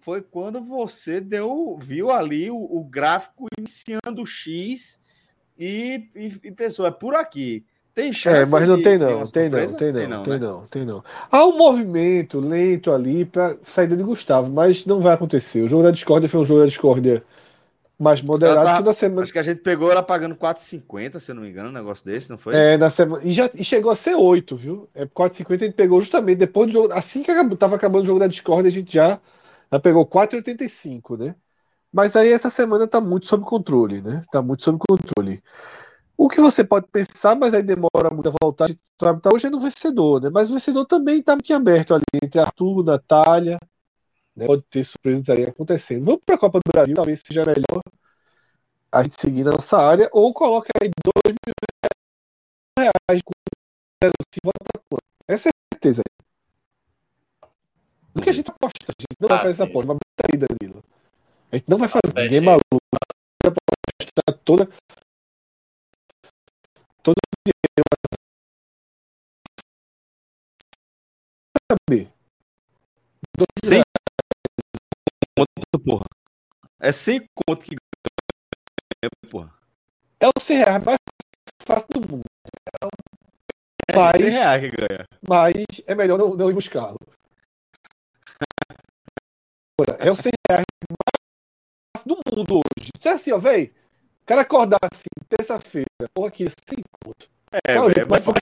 foi 0.00 0.20
quando 0.22 0.60
você 0.64 1.20
deu, 1.20 1.78
viu 1.80 2.10
ali 2.10 2.50
o, 2.50 2.56
o 2.56 2.82
gráfico 2.82 3.46
iniciando 3.56 4.22
o 4.22 4.26
X 4.26 5.00
e, 5.56 6.10
e, 6.16 6.40
e, 6.42 6.52
pensou, 6.52 6.84
é 6.86 6.90
por 6.90 7.14
aqui. 7.14 7.64
Tem 7.94 8.12
chance. 8.12 8.42
É, 8.42 8.46
mas 8.46 8.68
não 8.68 8.82
tem 8.82 8.98
não, 8.98 9.08
tem 9.08 9.16
não, 9.16 9.24
tem 9.26 9.50
não, 9.50 9.76
tem 9.76 9.92
não, 9.92 10.22
tem 10.22 10.32
né? 10.32 10.38
não, 10.38 10.66
tem 10.66 10.84
não. 10.84 11.04
Há 11.30 11.44
um 11.46 11.56
movimento 11.56 12.38
lento 12.38 12.92
ali 12.92 13.24
para 13.24 13.56
saída 13.66 13.96
de 13.96 14.02
Gustavo, 14.02 14.50
mas 14.50 14.86
não 14.86 15.00
vai 15.00 15.14
acontecer. 15.14 15.62
O 15.62 15.68
jogo 15.68 15.82
da 15.82 15.90
discórdia 15.90 16.28
foi 16.28 16.40
um 16.40 16.44
jogo 16.44 16.60
da 16.60 16.66
discórdia 16.66 17.22
mais 18.00 18.22
moderado 18.22 18.64
tava, 18.64 18.78
toda 18.78 18.94
semana. 18.94 19.22
Acho 19.22 19.32
que 19.32 19.38
a 19.38 19.42
gente 19.42 19.60
pegou 19.60 19.90
ela 19.90 20.02
pagando 20.02 20.34
4,50, 20.34 21.20
se 21.20 21.30
eu 21.30 21.34
não 21.34 21.42
me 21.42 21.50
engano, 21.50 21.68
um 21.68 21.72
negócio 21.72 22.02
desse, 22.04 22.30
não 22.30 22.38
foi? 22.38 22.54
É, 22.54 22.78
na 22.78 22.88
semana. 22.88 23.22
E, 23.22 23.32
já, 23.32 23.50
e 23.52 23.62
chegou 23.62 23.92
a 23.92 23.96
ser 23.96 24.14
8, 24.14 24.56
viu? 24.56 24.88
É 24.94 25.04
4,50 25.04 25.54
a 25.54 25.64
gente 25.66 25.74
pegou 25.74 26.00
justamente 26.00 26.38
depois 26.38 26.68
do 26.68 26.72
jogo. 26.72 26.92
Assim 26.94 27.22
que 27.22 27.30
acabou, 27.30 27.58
tava 27.58 27.76
acabando 27.76 28.04
o 28.04 28.06
jogo 28.06 28.20
da 28.20 28.26
Discord, 28.26 28.66
a 28.66 28.72
gente 28.72 28.94
já, 28.94 29.20
já 29.70 29.78
pegou 29.78 30.06
4,85, 30.06 31.18
né? 31.18 31.34
Mas 31.92 32.16
aí 32.16 32.32
essa 32.32 32.48
semana 32.48 32.86
tá 32.86 33.00
muito 33.00 33.26
sob 33.26 33.44
controle, 33.44 34.00
né? 34.00 34.22
Tá 34.30 34.40
muito 34.40 34.62
sob 34.62 34.78
controle. 34.78 35.42
O 36.20 36.28
que 36.28 36.38
você 36.38 36.62
pode 36.62 36.86
pensar, 36.88 37.34
mas 37.34 37.54
aí 37.54 37.62
demora 37.62 38.10
muito 38.12 38.28
a 38.28 38.32
voltar, 38.42 38.68
tá 38.98 39.30
hoje 39.32 39.46
é 39.46 39.50
no 39.50 39.58
vencedor, 39.58 40.20
né? 40.20 40.28
Mas 40.28 40.50
o 40.50 40.52
vencedor 40.52 40.84
também 40.84 41.22
tá 41.22 41.32
muito 41.32 41.54
aberto 41.54 41.94
ali 41.94 42.04
entre 42.22 42.38
Arthur, 42.38 42.84
Natália, 42.84 43.58
né? 44.36 44.44
Pode 44.44 44.62
ter 44.68 44.84
surpresas 44.84 45.26
aí 45.30 45.44
acontecendo. 45.44 46.04
Vamos 46.04 46.20
para 46.26 46.34
a 46.34 46.38
Copa 46.38 46.58
do 46.58 46.70
Brasil, 46.70 46.94
talvez 46.94 47.22
seja 47.26 47.42
melhor 47.42 47.82
a 48.92 49.02
gente 49.02 49.18
seguir 49.18 49.44
na 49.44 49.52
nossa 49.52 49.78
área, 49.78 50.10
ou 50.12 50.34
coloca 50.34 50.68
aí 50.82 50.90
dois 51.02 51.34
mil 51.46 51.54
reais 52.78 53.22
com 53.24 53.32
se 54.34 54.40
quanto. 54.42 55.02
Essa 55.26 55.48
é 55.48 55.52
a 55.52 55.74
certeza. 55.74 56.02
Porque 58.12 58.28
a 58.28 58.32
gente 58.34 58.50
aposta, 58.50 58.84
a 58.86 58.92
gente 58.92 59.16
não 59.18 59.26
ah, 59.26 59.28
vai 59.28 59.38
fazer 59.38 59.52
essa 59.54 59.64
aposta, 59.64 59.94
mas 59.94 59.98
aí, 60.30 60.38
Danilo. 60.38 60.84
A 61.50 61.56
gente 61.56 61.66
não 61.66 61.78
vai 61.78 61.88
fazer, 61.88 62.12
ah, 62.14 62.22
ninguém 62.24 62.42
maluco. 62.42 62.60
Aposta 63.42 64.40
toda. 64.44 64.68
Todo 67.02 67.16
dinheiro. 67.46 67.84
Saber. 71.70 72.12
Sem 73.64 73.82
conto, 75.36 75.84
porra. 75.84 76.04
É 76.78 76.92
sem 76.92 77.24
conto 77.34 77.64
que 77.64 77.76
ganha, 77.76 79.30
porra. 79.30 79.54
É 80.20 80.26
o 80.28 80.40
100 80.40 80.56
reais 80.58 80.84
mais 80.84 80.98
fácil 81.62 81.88
do 81.88 82.00
mundo. 82.00 82.24
É 83.88 83.96
mas, 83.96 84.16
100 84.16 84.30
reais 84.30 84.60
que 84.60 84.76
ganha. 84.76 85.06
Mas 85.26 85.54
é 85.86 85.94
melhor 85.94 86.18
não, 86.18 86.34
não 86.34 86.50
ir 86.50 86.54
buscá-lo. 86.54 86.98
É 89.98 90.10
o 90.10 90.14
100 90.14 90.32
reais 90.50 90.64
mais 90.90 91.16
fácil 91.96 92.08
do 92.08 92.36
mundo 92.36 92.56
hoje. 92.56 92.90
Se 93.00 93.08
é 93.08 93.12
assim, 93.12 93.32
ó, 93.32 93.38
velho. 93.38 93.79
Cara 94.30 94.42
acordar 94.42 94.78
assim, 94.82 95.10
terça-feira, 95.28 95.88
porra, 96.14 96.28
aqui, 96.28 96.46
sem 96.48 96.78
conto. 97.04 97.28
É, 97.50 97.72
é, 97.72 98.04
mas... 98.08 98.24
o 98.24 98.32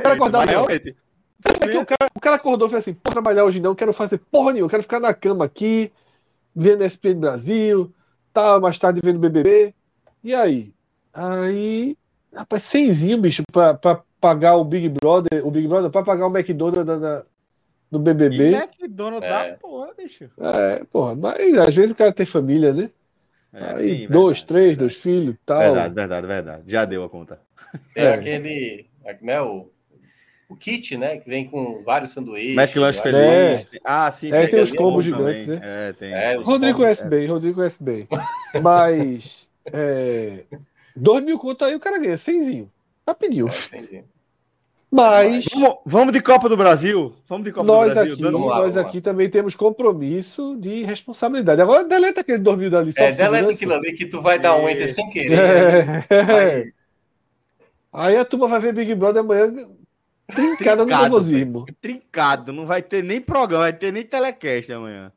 cara 0.00 0.14
acordar 0.14 0.46
realmente. 0.46 0.96
É 1.68 1.78
o, 1.80 1.84
cara, 1.84 2.10
o 2.14 2.20
cara 2.20 2.36
acordou 2.36 2.68
e 2.68 2.70
falou 2.70 2.78
assim: 2.78 2.92
vou 2.92 3.12
trabalhar 3.12 3.42
hoje 3.42 3.58
não, 3.58 3.74
quero 3.74 3.92
fazer 3.92 4.18
porra 4.18 4.52
nenhuma, 4.52 4.70
quero 4.70 4.84
ficar 4.84 5.00
na 5.00 5.12
cama 5.12 5.44
aqui, 5.44 5.90
vendo 6.54 6.84
SPN 6.84 7.18
Brasil, 7.18 7.92
tal, 8.32 8.60
mais 8.60 8.78
tarde 8.78 9.00
vendo 9.02 9.18
BBB. 9.18 9.74
E 10.22 10.32
aí? 10.32 10.72
Aí, 11.12 11.98
rapaz, 12.32 12.62
cenzinho, 12.62 13.20
bicho, 13.20 13.42
pra, 13.50 13.74
pra 13.74 14.00
pagar 14.20 14.54
o 14.54 14.64
Big 14.64 14.88
Brother, 14.88 15.44
o 15.44 15.50
Big 15.50 15.66
Brother, 15.66 15.90
pra 15.90 16.04
pagar 16.04 16.28
o 16.28 16.38
McDonald's 16.38 16.86
da, 16.86 16.98
da, 16.98 17.26
do 17.92 17.98
BBB. 17.98 18.50
E 18.50 18.54
McDonald's 18.54 19.28
é. 19.28 19.50
da 19.50 19.56
porra, 19.58 19.92
bicho. 19.94 20.30
É, 20.40 20.82
porra, 20.90 21.14
mas 21.14 21.58
às 21.58 21.74
vezes 21.74 21.90
o 21.90 21.94
cara 21.94 22.10
tem 22.10 22.24
família, 22.24 22.72
né? 22.72 22.90
É, 23.52 23.64
aí, 23.74 23.98
sim, 23.98 24.08
dois, 24.08 24.38
verdade, 24.38 24.46
três, 24.46 24.64
verdade. 24.64 24.78
dois 24.78 24.96
filhos 24.96 25.36
tal. 25.44 25.58
Verdade, 25.58 25.94
verdade, 25.94 26.26
verdade. 26.26 26.62
Já 26.66 26.86
deu 26.86 27.04
a 27.04 27.10
conta. 27.10 27.38
Tem 27.94 28.04
é. 28.04 28.14
aquele. 28.14 28.86
É 29.04 29.42
o 29.42 29.70
o 30.48 30.56
kit, 30.56 30.96
né? 30.96 31.16
Que 31.18 31.28
vem 31.28 31.48
com 31.48 31.82
vários 31.82 32.12
sanduíches. 32.12 32.56
McLanche 32.56 33.00
feliz. 33.00 33.20
É. 33.20 33.66
Ah, 33.84 34.10
sim. 34.10 34.32
É, 34.32 34.42
tem, 34.42 34.50
tem 34.50 34.62
os 34.62 34.72
combos 34.72 35.04
gigantes, 35.04 35.46
né? 35.46 35.60
É, 35.62 35.92
tem. 35.92 36.12
É, 36.12 36.34
Rodrigo 36.36 36.44
combos, 36.44 36.76
conhece 36.76 37.06
é. 37.06 37.10
bem, 37.10 37.26
Rodrigo 37.26 37.54
conhece 37.56 37.82
bem. 37.82 38.08
Mas, 38.62 39.48
é, 39.72 40.44
dois 40.94 41.24
mil 41.24 41.38
conto 41.38 41.64
aí 41.64 41.74
o 41.74 41.80
cara 41.80 41.98
ganha, 41.98 42.16
cenzinho. 42.16 42.70
Rapidinho. 43.06 43.48
É, 43.48 44.02
Mas. 44.92 45.46
Vamos, 45.54 45.78
vamos, 45.86 46.12
de 46.12 46.20
Copa 46.20 46.50
do 46.50 46.56
Brasil? 46.56 47.14
Vamos 47.26 47.46
de 47.46 47.52
Copa 47.52 47.66
nós 47.66 47.88
do 47.88 47.94
Brasil. 47.94 48.12
Aqui, 48.12 48.30
nós 48.30 48.76
aqui 48.76 49.00
também 49.00 49.30
temos 49.30 49.56
compromisso 49.56 50.54
de 50.60 50.82
responsabilidade. 50.82 51.62
Agora 51.62 51.82
deleta 51.82 52.20
aquele 52.20 52.38
dois 52.38 52.58
mil 52.58 52.68
dali. 52.68 52.92
É, 52.96 53.10
deleta 53.10 53.52
aquilo 53.52 53.72
ali 53.72 53.94
que 53.94 54.04
tu 54.04 54.20
vai 54.20 54.38
dar 54.38 54.54
um 54.54 54.68
enter 54.68 54.86
sem 54.86 55.08
querer. 55.08 55.38
É. 55.38 56.06
Aí. 56.12 56.72
aí 57.90 58.16
a 58.16 58.24
turma 58.24 58.46
vai 58.46 58.60
ver 58.60 58.74
Big 58.74 58.94
Brother 58.94 59.20
amanhã 59.22 59.66
Trincado 60.26 60.84
no 60.84 60.90
nervosismo. 60.90 61.66
Trincado, 61.80 62.52
não 62.52 62.66
vai 62.66 62.82
ter 62.82 63.02
nem 63.02 63.20
programa, 63.20 63.64
vai 63.64 63.72
ter 63.72 63.92
nem 63.92 64.02
telecast 64.02 64.72
amanhã. 64.72 65.10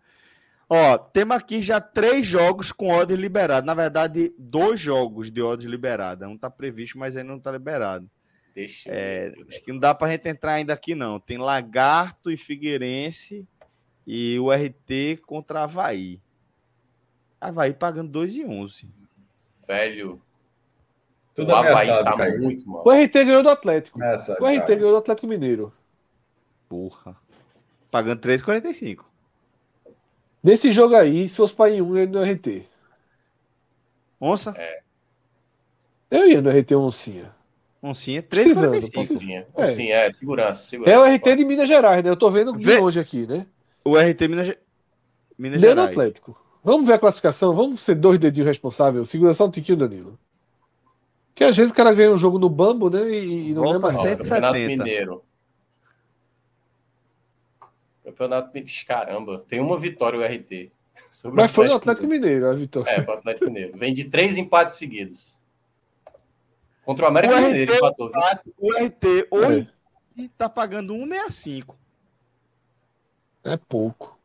Ó, 0.69 0.97
temos 0.97 1.35
aqui 1.35 1.61
já 1.61 1.79
três 1.79 2.25
jogos 2.25 2.71
com 2.71 2.89
odds 2.89 3.17
liberado. 3.17 3.67
Na 3.67 3.73
verdade, 3.73 4.33
dois 4.37 4.79
jogos 4.79 5.29
de 5.29 5.41
odds 5.41 5.69
liberada. 5.69 6.27
Um 6.27 6.37
tá 6.37 6.49
previsto, 6.49 6.97
mas 6.97 7.15
ainda 7.15 7.31
não 7.31 7.39
tá 7.39 7.51
liberado. 7.51 8.09
Deixa 8.55 8.89
é, 8.89 9.33
acho 9.49 9.61
que 9.61 9.73
não 9.73 9.79
dá 9.79 9.93
pra 9.93 10.07
gente 10.07 10.29
entrar 10.29 10.53
ainda 10.53 10.71
aqui, 10.73 10.95
não. 10.95 11.19
Tem 11.19 11.37
Lagarto 11.37 12.31
e 12.31 12.37
Figueirense 12.37 13.45
e 14.07 14.39
o 14.39 14.49
RT 14.49 15.21
contra 15.25 15.63
Havaí. 15.63 16.21
Havaí 17.39 17.73
pagando 17.73 18.17
2,11. 18.17 18.87
Velho, 19.67 20.21
tudo 21.33 21.51
o 21.51 21.55
ameaçado, 21.55 22.05
tá 22.05 22.37
muito, 22.37 22.69
mano. 22.69 22.83
O 22.85 22.91
RT 22.91 23.13
ganhou 23.25 23.43
do 23.43 23.49
Atlético. 23.49 24.01
Ameaçado, 24.01 24.41
o 24.41 24.45
RT 24.47 24.59
cara. 24.59 24.75
ganhou 24.75 24.91
do 24.91 24.97
Atlético 24.97 25.27
Mineiro. 25.27 25.73
Porra. 26.69 27.13
Pagando 27.91 28.21
3,45. 28.21 29.03
Nesse 30.41 30.71
jogo 30.71 30.95
aí, 30.95 31.27
se 31.27 31.35
fosse 31.35 31.53
para 31.53 31.71
ir 31.71 31.81
um, 31.81 31.97
ele 31.97 32.11
no 32.11 32.23
RT. 32.23 32.65
Onça? 34.21 34.53
É. 34.55 34.81
Eu 36.09 36.29
ia 36.29 36.41
no 36.41 36.49
RT 36.49 36.73
Oncinha. 36.75 37.35
Oncinha, 37.85 38.23
3,45. 38.23 38.97
Oncinha, 38.97 39.47
é. 39.55 39.63
Oncinha, 39.63 39.95
é, 39.95 40.11
segurança, 40.11 40.63
segurança. 40.63 40.91
É 40.91 40.99
o 40.99 41.15
RT 41.15 41.21
pô. 41.21 41.35
de 41.35 41.45
Minas 41.45 41.67
Gerais, 41.67 42.03
né? 42.03 42.09
Eu 42.09 42.17
tô 42.17 42.31
vendo 42.31 42.57
Vê... 42.57 42.79
hoje 42.79 42.99
aqui, 42.99 43.27
né? 43.27 43.45
O 43.83 43.95
RT 43.95 44.27
Minas, 44.27 44.55
Minas 45.37 45.61
Deu 45.61 45.69
Gerais. 45.69 45.75
no 45.75 45.91
Atlético. 45.91 46.45
Vamos 46.63 46.87
ver 46.87 46.93
a 46.93 46.99
classificação, 46.99 47.53
vamos 47.53 47.81
ser 47.81 47.93
dois 47.93 48.17
dedinhos 48.17 48.47
responsáveis. 48.47 49.07
Segura 49.07 49.35
só 49.35 49.45
um 49.45 49.51
tiquinho, 49.51 49.77
Danilo. 49.77 50.17
Que 51.35 51.43
às 51.43 51.55
vezes 51.55 51.71
o 51.71 51.75
cara 51.75 51.93
ganha 51.93 52.11
um 52.11 52.17
jogo 52.17 52.39
no 52.39 52.49
Bambo, 52.49 52.89
né? 52.89 53.07
E, 53.07 53.53
não 53.53 53.61
Volta 53.61 53.87
lembra 53.87 53.93
170. 53.93 54.53
Mineiro. 54.53 55.23
Campeonato 58.03 58.47
Mineiro. 58.51 58.85
Caramba, 58.87 59.45
tem 59.47 59.59
uma 59.59 59.77
vitória 59.77 60.17
o 60.17 60.23
RT. 60.23 60.71
Mas 61.31 61.51
foi 61.51 61.67
no 61.67 61.75
Atlético 61.75 62.07
Mineiro. 62.07 62.49
a 62.49 62.53
vitória. 62.53 62.89
É, 62.89 63.03
foi 63.03 63.13
o 63.13 63.17
Atlético 63.19 63.45
Mineiro. 63.45 63.77
Vem 63.77 63.93
de 63.93 64.05
três 64.05 64.39
empates 64.39 64.77
seguidos. 64.77 65.35
Contra 66.85 67.05
o 67.05 67.07
América 67.07 67.41
Mineiro, 67.41 67.73
empatou. 67.73 68.11
O 68.59 68.71
RT 68.71 69.27
hoje 69.31 69.69
é. 70.19 70.23
tá 70.37 70.47
pagando 70.47 70.93
1,65. 70.93 71.75
É 73.43 73.57
pouco. 73.57 74.17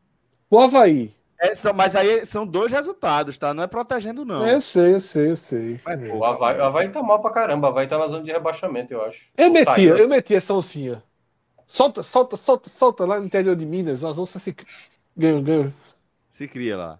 O 0.49 0.59
Havaí, 0.59 1.13
é, 1.41 1.55
são, 1.55 1.73
mas 1.73 1.95
aí 1.95 2.23
são 2.23 2.45
dois 2.45 2.71
resultados, 2.71 3.35
tá? 3.35 3.51
Não 3.51 3.63
é 3.63 3.67
protegendo, 3.67 4.23
não. 4.23 4.47
Eu 4.47 4.61
sei, 4.61 4.93
eu 4.93 5.01
sei, 5.01 5.31
eu 5.31 5.35
sei. 5.35 5.79
Mas, 5.83 6.07
pô, 6.07 6.17
o, 6.17 6.23
Havaí, 6.23 6.59
o 6.59 6.63
Havaí 6.63 6.89
tá 6.89 7.01
mal 7.01 7.19
pra 7.19 7.31
caramba. 7.31 7.67
O 7.67 7.71
Havaí 7.71 7.87
tá 7.87 7.97
na 7.97 8.05
zona 8.05 8.23
de 8.23 8.31
rebaixamento, 8.31 8.93
eu 8.93 9.03
acho. 9.03 9.25
Eu 9.35 9.49
metia, 9.49 9.65
saiu, 9.65 9.97
eu 9.97 10.07
metia 10.07 10.37
essa 10.37 10.53
oncinha. 10.53 11.03
Solta, 11.65 12.03
solta, 12.03 12.37
solta, 12.37 12.69
solta 12.69 13.05
lá 13.05 13.19
no 13.19 13.25
interior 13.25 13.55
de 13.55 13.65
Minas. 13.65 14.03
As 14.03 14.19
onças 14.19 14.43
se. 14.43 14.55
Ganham, 15.17 15.41
ganham. 15.41 15.73
Se 16.29 16.47
cria 16.47 16.77
lá. 16.77 16.99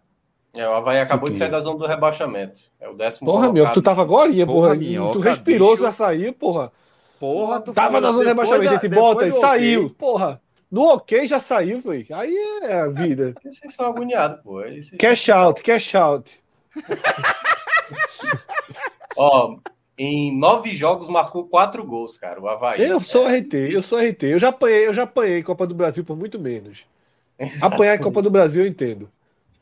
É, 0.54 0.68
o 0.68 0.74
Havaí 0.74 0.99
acabou 0.99 1.30
de 1.30 1.38
sair 1.38 1.49
da 1.49 1.62
zona 1.62 1.80
do 1.80 1.88
rebaixamento. 1.88 2.60
É 2.80 2.89
o 2.89 2.93
décimo 2.93 3.32
Porra, 3.32 3.47
colocado. 3.47 3.66
meu, 3.66 3.74
tu 3.74 3.82
tava 3.82 4.02
agora, 4.02 4.32
porra. 4.32 4.47
porra 4.47 4.76
minhoca, 4.76 5.14
tu 5.14 5.20
respirou, 5.20 5.72
bicho. 5.72 5.84
já 5.84 5.91
saiu, 5.91 6.34
porra. 6.34 6.72
Porra, 7.20 7.62
tu 7.62 7.74
tava 7.74 8.02
na 8.02 8.12
zona 8.12 8.24
do 8.24 8.28
rebaixamento, 8.28 8.70
a 8.70 8.74
gente 8.74 8.89
bota 8.89 9.28
e 9.28 9.32
saiu, 9.32 9.86
okay. 9.86 9.95
porra. 9.97 10.41
No 10.70 10.93
ok 10.93 11.28
já 11.28 11.39
saiu, 11.39 11.82
foi. 11.82 12.06
Aí 12.12 12.34
é 12.64 12.82
a 12.82 12.88
vida. 12.88 13.34
É, 13.45 13.52
vocês 13.52 13.74
são 13.74 13.88
agoniados, 13.88 14.41
pô. 14.41 14.62
Cash 14.97 15.30
out, 15.30 15.62
cash 15.62 15.95
out. 15.95 16.41
Ó, 19.18 19.58
em 19.97 20.38
nove 20.38 20.74
jogos 20.74 21.10
marcou 21.10 21.47
quatro 21.47 21.86
gols, 21.86 22.18
cara. 22.18 22.41
O 22.41 22.47
Havaí. 22.47 22.82
Eu 22.82 22.99
sou 22.99 23.30
é... 23.30 23.39
RT, 23.39 23.54
eu 23.72 23.82
sou 23.82 23.99
RT. 23.99 24.24
Eu 24.24 24.39
já 24.39 24.49
apanhei, 24.49 24.88
eu 24.88 24.93
já 24.93 25.04
apanhei 25.04 25.43
Copa 25.43 25.68
do 25.68 25.76
Brasil 25.76 26.04
por 26.04 26.18
muito 26.18 26.39
menos. 26.39 26.86
Exatamente. 27.38 27.74
Apanhar 27.74 27.95
em 27.95 28.02
Copa 28.02 28.22
do 28.22 28.32
Brasil 28.32 28.64
eu 28.64 28.70
entendo. 28.70 29.10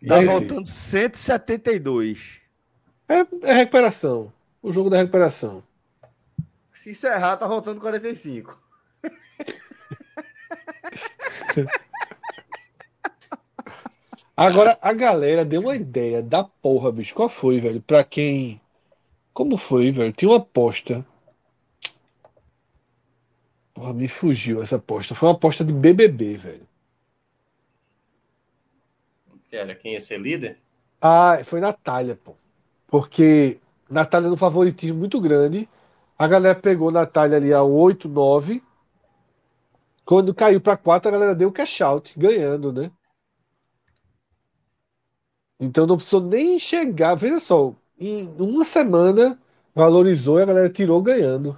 Tá 0.08 0.22
voltando 0.22 0.66
172. 0.66 2.40
É, 3.08 3.20
é 3.50 3.54
recuperação. 3.54 4.32
O 4.62 4.72
jogo 4.72 4.90
da 4.90 4.98
recuperação. 4.98 5.64
Se 6.74 6.92
encerrar, 6.92 7.38
tá 7.38 7.48
voltando 7.48 7.82
45. 7.82 8.58
Agora, 14.36 14.78
a 14.82 14.94
galera 14.94 15.44
deu 15.44 15.62
uma 15.62 15.76
ideia 15.76 16.22
da 16.24 16.46
porra, 16.46 16.94
bicho. 16.94 17.14
Qual 17.14 17.28
foi, 17.28 17.60
velho? 17.60 17.82
Pra 17.82 18.06
quem. 18.06 18.62
Como 19.34 19.58
foi, 19.58 19.92
velho? 19.92 20.14
Tinha 20.14 20.32
uma 20.32 20.38
aposta. 20.38 21.06
Porra, 23.74 23.94
me 23.94 24.08
fugiu 24.08 24.64
essa 24.64 24.78
aposta. 24.78 25.14
Foi 25.14 25.28
uma 25.28 25.36
aposta 25.36 25.66
de 25.66 25.74
BBB, 25.74 26.36
velho. 26.36 26.69
Era 29.52 29.76
quem 29.76 29.94
ia 29.94 30.02
ser 30.02 30.20
líder? 30.20 30.58
Ah, 31.02 31.42
foi 31.44 31.60
Natália, 31.60 32.16
pô. 32.16 32.36
Porque 32.88 33.60
Natália 33.90 34.30
no 34.30 34.38
favoritismo 34.38 34.98
muito 34.98 35.20
grande. 35.22 35.68
A 36.18 36.28
galera 36.28 36.60
pegou 36.60 36.92
Natália 36.92 37.38
ali 37.38 37.54
a 37.54 37.64
8, 37.64 38.10
9. 38.10 38.62
Quando 40.06 40.34
caiu 40.34 40.60
para 40.60 40.76
4, 40.76 41.08
a 41.08 41.12
galera 41.12 41.36
deu 41.36 41.52
cash 41.52 41.82
out, 41.82 42.14
ganhando, 42.18 42.74
né? 42.74 42.92
Então 45.60 45.86
não 45.86 45.96
precisou 45.96 46.22
nem 46.22 46.60
chegar. 46.60 47.16
Veja 47.16 47.40
só, 47.40 47.76
em 48.00 48.28
uma 48.40 48.66
semana 48.66 49.40
valorizou 49.76 50.40
e 50.40 50.44
a 50.44 50.46
galera 50.46 50.70
tirou 50.70 51.02
ganhando. 51.02 51.58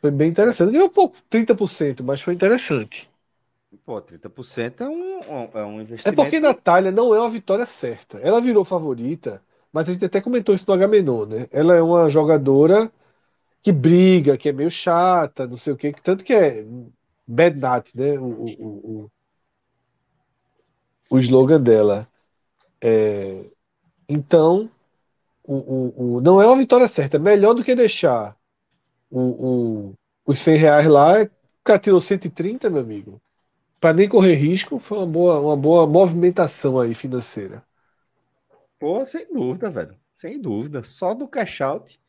Foi 0.00 0.10
bem 0.12 0.30
interessante. 0.30 0.72
Ganhou 0.72 0.88
pouco, 0.88 1.16
30%, 1.28 2.04
mas 2.04 2.20
foi 2.20 2.34
interessante. 2.34 3.10
Pô, 3.84 4.00
30% 4.00 4.80
é 4.80 4.88
um, 4.88 5.50
é 5.54 5.64
um 5.64 5.80
investimento. 5.80 6.20
É 6.20 6.24
porque 6.24 6.40
Natália 6.40 6.90
não 6.90 7.14
é 7.14 7.20
uma 7.20 7.30
vitória 7.30 7.66
certa. 7.66 8.18
Ela 8.18 8.40
virou 8.40 8.64
favorita, 8.64 9.42
mas 9.72 9.88
a 9.88 9.92
gente 9.92 10.04
até 10.04 10.20
comentou 10.20 10.54
isso 10.54 10.64
no 10.66 10.74
Agamenon, 10.74 11.26
né? 11.26 11.48
Ela 11.50 11.74
é 11.74 11.82
uma 11.82 12.08
jogadora 12.10 12.90
que 13.62 13.72
briga, 13.72 14.36
que 14.36 14.48
é 14.48 14.52
meio 14.52 14.70
chata, 14.70 15.46
não 15.46 15.56
sei 15.56 15.72
o 15.72 15.76
quê, 15.76 15.92
que 15.92 16.02
tanto 16.02 16.22
que 16.24 16.34
é 16.34 16.66
Bad 17.26 17.58
Nat, 17.58 17.88
né? 17.94 18.18
O, 18.18 18.24
o, 18.24 18.50
o, 18.58 19.10
o 21.10 21.18
slogan 21.18 21.60
dela. 21.60 22.08
É, 22.82 23.44
então, 24.08 24.70
o, 25.46 25.54
o, 25.54 26.16
o, 26.16 26.20
não 26.20 26.40
é 26.40 26.46
uma 26.46 26.56
vitória 26.56 26.88
certa. 26.88 27.16
É 27.16 27.20
melhor 27.20 27.54
do 27.54 27.64
que 27.64 27.74
deixar 27.74 28.36
o, 29.10 29.20
o, 29.20 29.94
os 30.26 30.38
100 30.38 30.56
reais 30.56 30.86
lá. 30.86 31.22
O 31.22 31.30
cara 31.64 31.78
tirou 31.78 32.00
130, 32.00 32.68
meu 32.68 32.82
amigo. 32.82 33.20
Para 33.84 33.92
nem 33.92 34.08
correr 34.08 34.36
risco, 34.36 34.78
foi 34.78 34.96
uma 34.96 35.06
boa, 35.06 35.40
uma 35.40 35.56
boa 35.58 35.86
movimentação 35.86 36.80
aí 36.80 36.94
financeira. 36.94 37.62
Pô, 38.78 39.04
sem 39.04 39.30
dúvida, 39.30 39.70
velho. 39.70 39.94
Sem 40.10 40.40
dúvida. 40.40 40.82
Só 40.82 41.12
do 41.12 41.28
cash 41.28 41.60
out. 41.60 42.00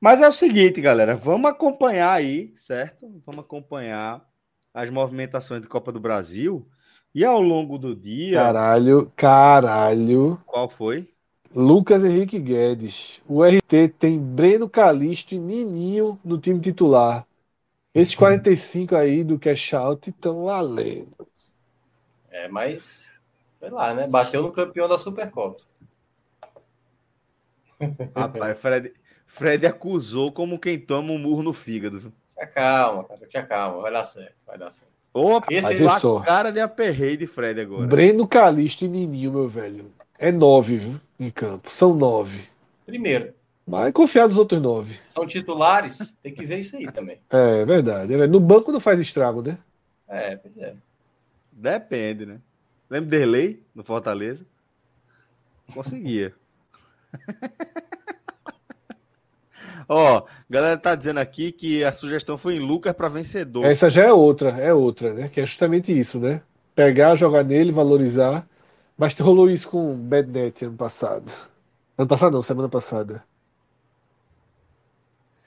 Mas 0.00 0.20
é 0.20 0.28
o 0.28 0.32
seguinte, 0.32 0.80
galera. 0.80 1.16
Vamos 1.16 1.50
acompanhar 1.50 2.12
aí, 2.12 2.52
certo? 2.54 3.10
Vamos 3.26 3.44
acompanhar 3.44 4.24
as 4.72 4.88
movimentações 4.88 5.62
de 5.62 5.66
Copa 5.66 5.90
do 5.90 5.98
Brasil. 5.98 6.64
E 7.12 7.24
ao 7.24 7.42
longo 7.42 7.76
do 7.76 7.96
dia. 7.96 8.36
Caralho, 8.36 9.12
caralho. 9.16 10.40
Qual 10.46 10.68
foi? 10.68 11.08
Lucas 11.52 12.04
Henrique 12.04 12.38
Guedes. 12.38 13.20
O 13.26 13.42
RT 13.42 13.94
tem 13.98 14.16
Breno 14.16 14.68
Calixto 14.68 15.34
e 15.34 15.40
Nininho 15.40 16.20
no 16.24 16.38
time 16.38 16.60
titular. 16.60 17.26
Esses 17.94 18.14
45 18.14 18.94
aí 18.94 19.24
do 19.24 19.38
cash 19.38 19.74
out 19.74 20.10
estão 20.10 20.44
valendo. 20.44 21.26
É, 22.30 22.48
mas. 22.48 23.18
Sei 23.58 23.70
lá, 23.70 23.92
né? 23.92 24.06
Bateu 24.06 24.42
no 24.42 24.52
campeão 24.52 24.88
da 24.88 24.96
Supercopa. 24.96 25.62
Rapaz, 28.14 28.58
Fred, 28.58 28.92
Fred 29.26 29.66
acusou 29.66 30.30
como 30.30 30.58
quem 30.58 30.78
toma 30.78 31.12
um 31.12 31.18
murro 31.18 31.42
no 31.42 31.52
fígado. 31.52 32.12
Tinha 32.34 32.46
calma, 32.46 33.04
cara. 33.04 33.26
Tinha 33.26 33.46
calma. 33.46 33.82
Vai 33.82 33.92
dar 33.92 34.04
certo, 34.04 34.36
vai 34.46 34.58
dar 34.58 34.70
certo. 34.70 34.90
Opa, 35.12 35.46
Esse 35.50 35.82
lá, 35.82 35.98
só. 35.98 36.20
cara 36.20 36.52
de 36.52 36.60
aperreio 36.60 37.16
de 37.16 37.26
Fred 37.26 37.60
agora. 37.60 37.86
Breno 37.86 38.28
Calixto 38.28 38.84
e 38.84 38.88
Nininho, 38.88 39.32
meu 39.32 39.48
velho. 39.48 39.90
É 40.18 40.30
nove, 40.30 40.76
viu? 40.76 41.00
Em 41.18 41.30
campo. 41.30 41.70
São 41.70 41.94
nove. 41.94 42.48
Primeiro. 42.86 43.34
Mas 43.70 43.92
confiar 43.92 44.26
nos 44.26 44.36
outros 44.36 44.60
nove. 44.60 44.96
São 45.00 45.24
titulares, 45.24 46.12
tem 46.20 46.34
que 46.34 46.44
ver 46.44 46.58
isso 46.58 46.76
aí 46.76 46.90
também. 46.90 47.20
É, 47.30 47.64
verdade. 47.64 48.12
É, 48.12 48.26
no 48.26 48.40
banco 48.40 48.72
não 48.72 48.80
faz 48.80 48.98
estrago, 48.98 49.42
né? 49.42 49.56
É, 50.08 50.34
pois 50.34 50.58
é. 50.58 50.74
Depende, 51.52 52.26
né? 52.26 52.40
Lembra 52.90 53.10
Derlei 53.10 53.62
no 53.72 53.84
Fortaleza? 53.84 54.44
Conseguia. 55.72 56.34
Ó, 59.88 60.24
galera 60.48 60.76
tá 60.76 60.96
dizendo 60.96 61.18
aqui 61.18 61.52
que 61.52 61.84
a 61.84 61.92
sugestão 61.92 62.36
foi 62.36 62.56
em 62.56 62.58
Lucas 62.60 62.92
para 62.92 63.08
vencedor. 63.08 63.64
Essa 63.64 63.88
já 63.88 64.02
é 64.02 64.12
outra, 64.12 64.50
é 64.50 64.74
outra, 64.74 65.14
né? 65.14 65.28
Que 65.28 65.42
é 65.42 65.46
justamente 65.46 65.96
isso, 65.96 66.18
né? 66.18 66.42
Pegar, 66.74 67.14
jogar 67.14 67.44
nele, 67.44 67.70
valorizar. 67.70 68.44
Mas 68.98 69.16
rolou 69.16 69.48
isso 69.48 69.68
com 69.68 69.92
o 69.92 69.96
Badnet 69.96 70.64
ano 70.64 70.76
passado. 70.76 71.32
Ano 71.96 72.08
passado 72.08 72.32
não, 72.32 72.42
semana 72.42 72.68
passada. 72.68 73.22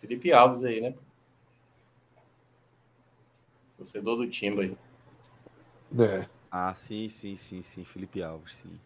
Felipe 0.04 0.34
Alves 0.34 0.66
aí, 0.66 0.82
né? 0.82 0.93
Torcedor 3.78 4.18
do 4.18 4.30
Timba 4.30 4.64
aí. 4.64 4.78
É. 5.97 6.28
Ah, 6.51 6.74
sim, 6.74 7.08
sim, 7.08 7.38
sim, 7.38 7.62
sim. 7.62 7.86
Felipe 7.86 8.22
Alves, 8.22 8.58
sim. 8.58 8.78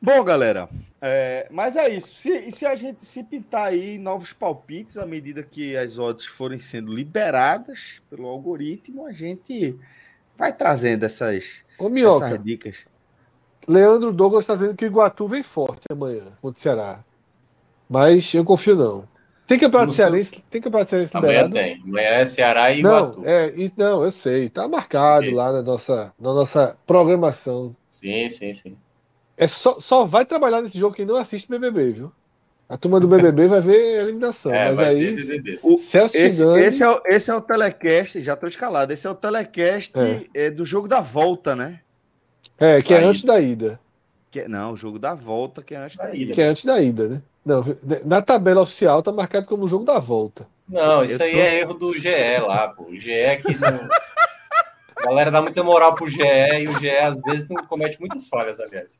Bom, 0.00 0.22
galera, 0.22 0.68
é, 1.00 1.48
mas 1.50 1.74
é 1.74 1.88
isso. 1.88 2.14
Se, 2.16 2.50
se 2.52 2.66
a 2.66 2.74
gente 2.74 3.04
se 3.06 3.24
pintar 3.24 3.68
aí 3.68 3.96
novos 3.96 4.34
palpites 4.34 4.98
à 4.98 5.06
medida 5.06 5.42
que 5.42 5.74
as 5.74 5.98
odds 5.98 6.26
forem 6.26 6.58
sendo 6.58 6.94
liberadas 6.94 8.02
pelo 8.10 8.26
algoritmo, 8.26 9.06
a 9.06 9.12
gente 9.12 9.74
vai 10.36 10.52
trazendo 10.52 11.04
essas, 11.04 11.64
Ô, 11.78 11.88
Minhoca, 11.88 12.26
essas 12.26 12.44
dicas. 12.44 12.76
Leandro 13.66 14.12
Douglas 14.12 14.44
está 14.44 14.54
dizendo 14.54 14.76
que 14.76 14.84
o 14.84 14.86
Iguatu 14.86 15.26
vem 15.26 15.42
forte 15.42 15.86
amanhã 15.90 16.36
contra 16.42 16.58
o 16.58 16.62
Ceará. 16.62 17.04
Mas 17.88 18.32
eu 18.34 18.44
confio 18.44 18.76
não. 18.76 19.17
Tem 19.48 19.58
campeonato 19.58 19.94
cearense, 19.94 20.44
tem 20.50 20.60
campeonato 20.60 20.90
cearense 20.90 21.16
liberado? 21.16 21.56
Amanhã 21.56 21.74
tem. 21.74 21.82
Amanhã 21.82 22.08
é 22.08 22.24
Ceará 22.26 22.70
e 22.70 22.80
Iguatu. 22.80 23.20
Não, 23.22 23.26
é, 23.26 23.52
não 23.78 24.04
eu 24.04 24.10
sei. 24.10 24.50
Tá 24.50 24.68
marcado 24.68 25.30
lá 25.30 25.50
na 25.50 25.62
nossa, 25.62 26.12
na 26.20 26.34
nossa 26.34 26.76
programação. 26.86 27.74
Sim, 27.90 28.28
sim, 28.28 28.52
sim. 28.52 28.76
É 29.38 29.48
só, 29.48 29.80
só 29.80 30.04
vai 30.04 30.26
trabalhar 30.26 30.60
nesse 30.60 30.78
jogo 30.78 30.94
quem 30.94 31.06
não 31.06 31.16
assiste 31.16 31.48
BBB, 31.48 31.92
viu? 31.92 32.12
A 32.68 32.76
turma 32.76 33.00
do 33.00 33.08
BBB 33.08 33.48
vai 33.48 33.62
ver 33.62 34.00
a 34.00 34.02
eliminação. 34.02 34.52
É, 34.54 34.68
mas 34.68 34.78
aí. 34.80 35.58
O, 35.62 35.78
Celso 35.78 36.14
esse, 36.14 36.44
esse, 36.58 36.82
é 36.82 36.90
o, 36.90 37.00
esse 37.06 37.30
é 37.30 37.34
o 37.34 37.40
telecast, 37.40 38.22
já 38.22 38.34
estou 38.34 38.50
escalado. 38.50 38.92
Esse 38.92 39.06
é 39.06 39.10
o 39.10 39.14
telecast 39.14 39.94
é. 39.98 40.26
É, 40.34 40.50
do 40.50 40.66
jogo 40.66 40.86
da 40.86 41.00
volta, 41.00 41.56
né? 41.56 41.80
É, 42.58 42.82
que 42.82 42.92
da 42.92 42.96
é 42.96 43.00
ida. 43.00 43.08
antes 43.08 43.24
da 43.24 43.40
ida. 43.40 43.80
Que, 44.30 44.40
é, 44.40 44.48
não, 44.48 44.72
o 44.74 44.76
jogo 44.76 44.98
da 44.98 45.14
volta, 45.14 45.62
que 45.62 45.74
é 45.74 45.78
antes 45.78 45.96
da, 45.96 46.04
da 46.04 46.14
ida. 46.14 46.34
Que 46.34 46.42
é 46.42 46.48
antes 46.48 46.66
da 46.66 46.82
ida, 46.82 47.08
né? 47.08 47.22
Não, 47.48 47.64
na 48.04 48.20
tabela 48.20 48.60
oficial 48.60 49.02
tá 49.02 49.10
marcado 49.10 49.48
como 49.48 49.64
o 49.64 49.68
jogo 49.68 49.82
da 49.82 49.98
volta. 49.98 50.46
Não, 50.68 51.02
isso 51.02 51.22
Eu 51.22 51.26
aí 51.26 51.32
tô... 51.32 51.38
é 51.38 51.60
erro 51.60 51.74
do 51.74 51.98
GE 51.98 52.38
lá, 52.46 52.68
pô. 52.68 52.82
O 52.84 52.94
GE 52.94 53.10
que 53.42 53.58
não. 53.58 53.88
A 54.98 55.04
galera 55.04 55.30
dá 55.30 55.40
muita 55.40 55.62
moral 55.62 55.94
pro 55.94 56.10
GE 56.10 56.20
e 56.20 56.68
o 56.68 56.78
GE 56.78 56.90
às 56.90 57.22
vezes 57.22 57.48
não 57.48 57.64
comete 57.64 57.98
muitas 57.98 58.28
falhas, 58.28 58.60
aliás. 58.60 58.98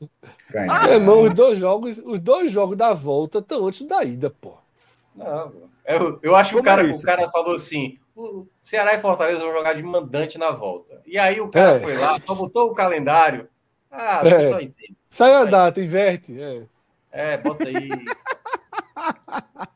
Ah, 0.67 0.89
irmão, 0.89 1.23
os 1.23 1.33
dois 1.35 1.59
jogos, 1.59 1.99
os 2.03 2.19
dois 2.19 2.51
jogos 2.51 2.75
da 2.75 2.91
volta 2.91 3.37
estão 3.37 3.67
antes 3.67 3.85
da 3.85 4.03
ida, 4.03 4.31
pô. 4.41 4.53
Não, 5.15 5.51
eu, 5.85 6.19
eu 6.23 6.35
acho 6.35 6.51
que 6.51 6.57
o 6.57 6.63
cara, 6.63 6.87
é 6.87 6.91
o 6.91 7.01
cara 7.01 7.29
falou 7.29 7.53
assim: 7.53 7.99
o 8.15 8.47
Ceará 8.63 8.95
e 8.95 8.99
Fortaleza 8.99 9.41
vão 9.41 9.53
jogar 9.53 9.73
de 9.73 9.83
mandante 9.83 10.39
na 10.39 10.49
volta. 10.49 11.01
E 11.05 11.19
aí 11.19 11.39
o 11.39 11.49
cara 11.49 11.75
é. 11.75 11.79
foi 11.79 11.95
lá, 11.95 12.19
só 12.19 12.33
botou 12.33 12.71
o 12.71 12.73
calendário. 12.73 13.47
Ah, 13.91 14.21
é. 14.25 14.49
só 14.49 14.59
entende. 14.59 14.97
Sai 15.11 15.33
a 15.33 15.45
data, 15.45 15.79
inverte. 15.81 16.41
É. 16.41 16.63
é, 17.11 17.37
bota 17.37 17.67
aí. 17.67 17.89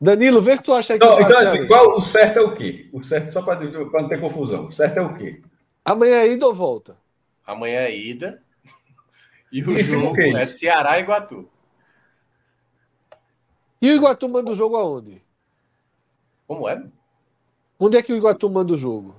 Danilo, 0.00 0.42
vê 0.42 0.56
se 0.56 0.62
tu 0.62 0.72
acha 0.74 0.98
que. 0.98 1.04
Não, 1.04 1.20
então, 1.20 1.38
assim, 1.38 1.66
qual, 1.66 1.96
o 1.96 2.00
certo 2.00 2.38
é 2.38 2.42
o 2.42 2.54
quê? 2.54 2.88
O 2.92 3.02
certo, 3.02 3.32
só 3.32 3.42
para 3.42 3.60
não 3.60 4.08
ter 4.08 4.20
confusão, 4.20 4.66
o 4.66 4.72
certo 4.72 4.98
é 4.98 5.02
o 5.02 5.14
quê? 5.14 5.40
Amanhã 5.84 6.16
é 6.16 6.28
ida 6.28 6.46
ou 6.46 6.54
volta? 6.54 6.96
Amanhã 7.46 7.80
é 7.80 7.96
ida. 7.96 8.42
E 9.52 9.62
o 9.62 9.70
e 9.78 9.82
jogo 9.82 10.20
é, 10.20 10.30
é 10.30 10.46
Ceará 10.46 10.98
e 10.98 11.02
Iguatu. 11.02 11.48
E 13.80 13.90
o 13.90 13.94
Iguatu 13.94 14.28
manda 14.28 14.50
o 14.50 14.54
jogo 14.54 14.76
aonde? 14.76 15.22
Como 16.46 16.68
é? 16.68 16.82
Onde 17.78 17.96
é 17.96 18.02
que 18.02 18.12
o 18.12 18.16
Iguatu 18.16 18.48
manda 18.48 18.72
o 18.72 18.78
jogo? 18.78 19.14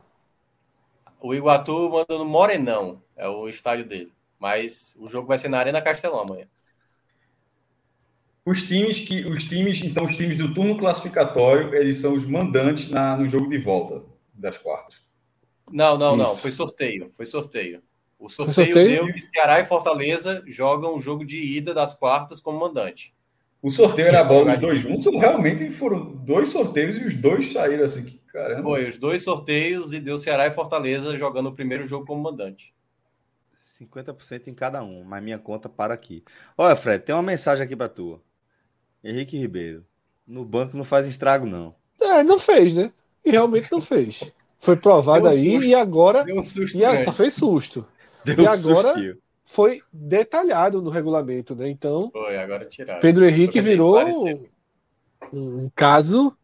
O 1.22 1.34
Iguatu 1.34 1.89
manda 1.89 2.18
no 2.18 2.26
Morenão, 2.26 3.01
é 3.16 3.28
o 3.28 3.47
estádio 3.47 3.86
dele. 3.86 4.12
Mas 4.39 4.95
o 4.99 5.08
jogo 5.08 5.28
vai 5.28 5.38
ser 5.38 5.49
na 5.49 5.60
Arena 5.60 5.82
Castelão 5.82 6.20
amanhã. 6.20 6.47
Os 8.46 8.62
times 8.64 9.00
que 9.00 9.26
os 9.26 9.46
times, 9.46 9.82
então 9.82 10.06
os 10.06 10.16
times 10.16 10.38
do 10.38 10.54
turno 10.54 10.78
classificatório, 10.78 11.74
eles 11.74 12.00
são 12.00 12.14
os 12.14 12.26
mandantes 12.26 12.89
na, 12.89 13.18
no 13.18 13.28
jogo 13.28 13.50
de 13.50 13.58
volta 13.58 14.04
das 14.34 14.58
quartas. 14.58 15.02
Não, 15.72 15.98
não, 15.98 16.16
Isso. 16.16 16.24
não. 16.24 16.38
Foi 16.38 16.52
sorteio. 16.52 17.10
Foi 17.14 17.26
sorteio. 17.26 17.82
O 18.20 18.30
sorteio, 18.30 18.68
sorteio, 18.68 19.06
deu 19.06 19.14
que 19.14 19.20
Ceará 19.20 19.60
e 19.60 19.66
Fortaleza 19.66 20.43
jogam 20.46 20.96
o 20.96 21.02
jogo 21.02 21.26
de 21.26 21.38
ida 21.38 21.74
das 21.74 21.96
quartas 21.96 22.39
como 22.39 22.60
mandante. 22.60 23.14
O 23.62 23.72
sorteio 23.72 24.10
era 24.10 24.22
a 24.22 24.24
bola 24.24 24.52
dos 24.52 24.60
dois 24.60 24.82
juntos, 24.82 25.08
ou 25.08 25.18
realmente 25.18 25.70
foram 25.72 26.16
dois 26.18 26.50
sorteios 26.50 26.98
e 26.98 27.04
os 27.04 27.16
dois 27.16 27.52
saíram 27.52 27.84
assim, 27.84 28.04
que 28.04 28.20
caramba. 28.32 28.62
Foi, 28.62 28.88
os 28.88 28.98
dois 28.98 29.24
sorteios 29.24 29.91
e 29.91 30.00
deu 30.00 30.20
Ceará 30.20 30.46
e 30.46 30.52
Fortaleza 30.52 31.18
jogando 31.18 31.50
o 31.50 31.54
primeiro 31.54 31.88
jogo 31.88 32.06
como 32.06 32.22
mandante. 32.22 32.74
50% 33.82 34.48
em 34.48 34.54
cada 34.54 34.84
um, 34.84 35.04
mas 35.04 35.24
minha 35.24 35.39
conta 35.39 35.68
para 35.68 35.93
aqui. 35.93 36.24
Olha, 36.56 36.76
Fred, 36.76 37.04
tem 37.04 37.16
uma 37.16 37.24
mensagem 37.24 37.66
aqui 37.66 37.76
para 37.76 37.89
tu. 37.89 38.22
Henrique 39.06 39.38
Ribeiro. 39.38 39.86
No 40.28 40.43
banco 40.43 40.76
não 40.76 40.84
faz 40.84 41.08
estrago, 41.08 41.45
não. 41.45 41.76
É, 42.01 42.24
não 42.24 42.39
fez, 42.39 42.74
né? 42.74 42.91
E 43.24 43.30
realmente 43.30 43.72
não 43.72 43.80
fez. 43.80 44.24
Foi 44.60 44.76
provado 44.76 45.26
um 45.26 45.28
aí 45.28 45.53
susto. 45.53 45.70
e 45.70 45.76
agora. 45.76 46.24
Deu 46.24 46.38
um 46.38 46.43
susto. 46.43 46.78
E 46.78 46.84
a, 46.84 47.06
só 47.06 47.12
fez 47.12 47.34
susto. 47.34 47.86
Deu 48.24 48.36
e 48.36 48.41
um 48.41 48.49
agora 48.49 48.93
sustinho. 48.93 49.18
foi 49.45 49.82
detalhado 49.93 50.82
no 50.82 50.89
regulamento, 50.89 51.56
né? 51.56 51.70
Então. 51.70 52.10
Foi, 52.12 52.36
agora 52.38 52.66
tiraram. 52.66 52.99
Pedro 52.99 53.26
Henrique 53.26 53.62
virou 53.62 53.99
um, 53.99 54.47
um 55.32 55.72
caso. 55.76 56.36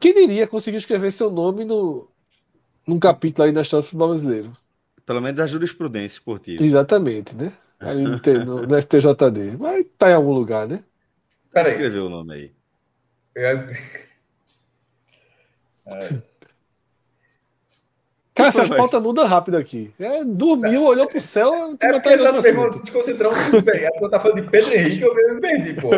Quem 0.00 0.14
diria 0.14 0.46
conseguir 0.46 0.78
escrever 0.78 1.12
seu 1.12 1.30
nome 1.30 1.66
no, 1.66 2.08
num 2.86 2.98
capítulo 2.98 3.46
aí 3.46 3.52
na 3.52 3.60
história 3.60 3.82
do 3.82 3.86
futebol 3.86 4.08
brasileiro? 4.08 4.56
Pelo 5.04 5.20
menos 5.20 5.36
da 5.36 5.46
jurisprudência 5.46 6.16
esportiva. 6.16 6.64
Exatamente, 6.64 7.34
né? 7.34 7.52
Aí 7.80 8.02
no, 8.02 8.20
no, 8.44 8.66
no 8.66 8.76
STJD. 8.76 9.56
Mas 9.58 9.86
tá 9.96 10.10
em 10.10 10.14
algum 10.14 10.32
lugar, 10.32 10.66
né? 10.66 10.82
Peraí. 11.52 11.72
Escreveu 11.72 12.06
o 12.06 12.10
nome 12.10 12.34
aí. 12.34 12.52
É... 13.36 13.52
É. 15.86 16.28
Cara, 18.38 18.48
essas 18.50 18.68
pautas 18.68 19.02
mudam 19.02 19.26
rápido 19.26 19.56
aqui. 19.56 19.92
É, 19.98 20.24
dormiu, 20.24 20.84
olhou 20.84 21.08
pro 21.08 21.20
céu. 21.20 21.76
É 21.80 21.92
porque 21.92 22.16
meu 22.16 22.44
irmão, 22.44 22.72
se 22.72 22.90
concentramos 22.90 23.50
bem. 23.62 23.84
A 23.84 23.90
tua 23.98 24.08
tá 24.08 24.20
falando 24.20 24.42
de 24.42 24.48
Pedro 24.48 24.72
Henrique, 24.72 25.02
eu 25.02 25.34
me 25.34 25.40
perdi, 25.40 25.74
pô. 25.74 25.90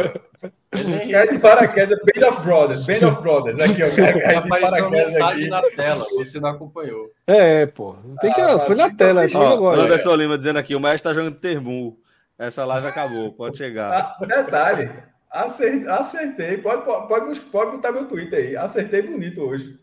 Cai 1.10 1.28
de 1.28 1.38
paraquedas, 1.38 1.98
Band 1.98 2.28
of 2.28 2.40
Brothers, 2.40 2.86
Band 2.86 3.08
of 3.08 3.20
Brothers. 3.20 3.60
Aqui, 3.60 3.82
ó. 3.82 3.90
Cai 3.94 4.34
Apareceu 4.36 4.84
uma 4.84 4.90
mensagem 4.90 5.50
aqui. 5.50 5.50
na 5.50 5.62
tela, 5.76 6.06
você 6.12 6.40
não 6.40 6.48
acompanhou. 6.48 7.10
É, 7.26 7.66
pô. 7.66 7.94
Não 8.02 8.16
tem 8.16 8.32
que. 8.32 8.40
Ah, 8.40 8.58
foi 8.60 8.74
na 8.74 8.88
tela, 8.88 9.26
ó, 9.34 9.52
agora. 9.52 9.82
Anderson 9.82 10.14
Lima 10.14 10.38
dizendo 10.38 10.58
aqui: 10.58 10.74
o 10.74 10.80
mestre 10.80 11.02
tá 11.02 11.14
jogando 11.14 11.36
termo. 11.36 11.98
Essa 12.38 12.64
live 12.64 12.86
acabou, 12.86 13.30
pode 13.32 13.58
chegar. 13.58 13.92
Ah, 13.92 14.24
detalhe. 14.24 14.90
Acertei. 15.30 16.56
Pode, 16.56 16.84
pode, 16.84 17.40
pode 17.40 17.70
botar 17.72 17.92
meu 17.92 18.06
Twitter 18.06 18.38
aí. 18.38 18.56
Acertei 18.56 19.02
bonito 19.02 19.42
hoje. 19.42 19.78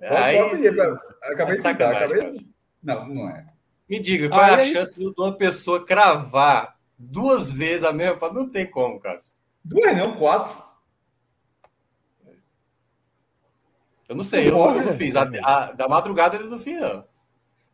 É, 0.00 0.16
aí, 0.16 0.74
pra... 0.74 0.96
Acabei 1.24 1.56
de 1.56 1.62
citar. 1.62 1.94
Acabei... 1.94 2.32
Não, 2.82 3.08
não 3.08 3.28
é. 3.28 3.46
Me 3.88 3.98
diga, 3.98 4.28
qual 4.28 4.40
aí, 4.40 4.50
é 4.50 4.54
a 4.54 4.72
chance 4.72 4.98
de 4.98 5.12
uma 5.18 5.36
pessoa 5.36 5.84
cravar 5.84 6.76
duas 6.98 7.50
vezes 7.50 7.84
a 7.84 7.92
mesma? 7.92 8.30
Não 8.30 8.48
tem 8.48 8.66
como, 8.66 9.00
cara. 9.00 9.18
Duas 9.64 9.96
não, 9.96 10.16
quatro. 10.16 10.62
Eu 14.08 14.16
não 14.16 14.24
sei, 14.24 14.48
eu, 14.48 14.56
eu 14.56 14.82
não 14.82 14.92
fiz. 14.92 15.16
A, 15.16 15.22
a, 15.42 15.72
da 15.72 15.88
madrugada 15.88 16.36
eles 16.36 16.48
não 16.48 16.58
fiz, 16.58 16.80
não. 16.80 17.04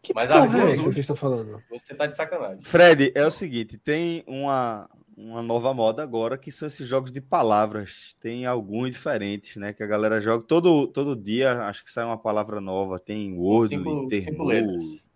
Que 0.02 0.12
Mas 0.12 0.30
a 0.30 0.44
duas 0.46 0.72
é 0.72 0.76
que 0.76 0.82
vocês 0.82 0.96
estão 0.98 1.16
falando? 1.16 1.62
Você 1.70 1.94
tá 1.94 2.06
de 2.06 2.16
sacanagem. 2.16 2.62
Fred, 2.62 3.12
é 3.14 3.24
o 3.24 3.30
seguinte, 3.30 3.78
tem 3.78 4.22
uma, 4.26 4.88
uma 5.16 5.42
nova 5.42 5.72
moda 5.72 6.02
agora, 6.02 6.36
que 6.36 6.50
são 6.50 6.66
esses 6.66 6.86
jogos 6.86 7.12
de 7.12 7.20
palavras. 7.20 8.14
Tem 8.20 8.46
alguns 8.46 8.90
diferentes, 8.90 9.56
né? 9.56 9.72
Que 9.72 9.82
a 9.82 9.86
galera 9.86 10.20
joga 10.20 10.44
todo, 10.44 10.86
todo 10.88 11.16
dia, 11.16 11.62
acho 11.64 11.84
que 11.84 11.90
sai 11.90 12.04
uma 12.04 12.18
palavra 12.18 12.60
nova. 12.60 12.98
Tem 12.98 13.32
Word, 13.36 13.68
cinco, 13.68 14.08
tem 14.08 14.20
cinco 14.20 14.46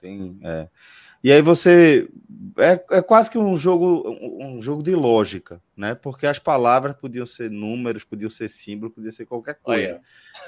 tem. 0.00 0.38
É. 0.42 0.68
E 1.22 1.32
aí 1.32 1.42
você. 1.42 2.08
É, 2.56 2.98
é 2.98 3.02
quase 3.02 3.28
que 3.30 3.36
um 3.36 3.56
jogo, 3.56 4.08
um 4.40 4.62
jogo 4.62 4.82
de 4.84 4.94
lógica, 4.94 5.60
né? 5.76 5.94
Porque 5.94 6.26
as 6.26 6.38
palavras 6.38 6.96
podiam 6.96 7.26
ser 7.26 7.50
números, 7.50 8.04
podiam 8.04 8.30
ser 8.30 8.48
símbolos, 8.48 8.94
podia 8.94 9.10
ser 9.10 9.26
qualquer 9.26 9.58
coisa. 9.60 10.00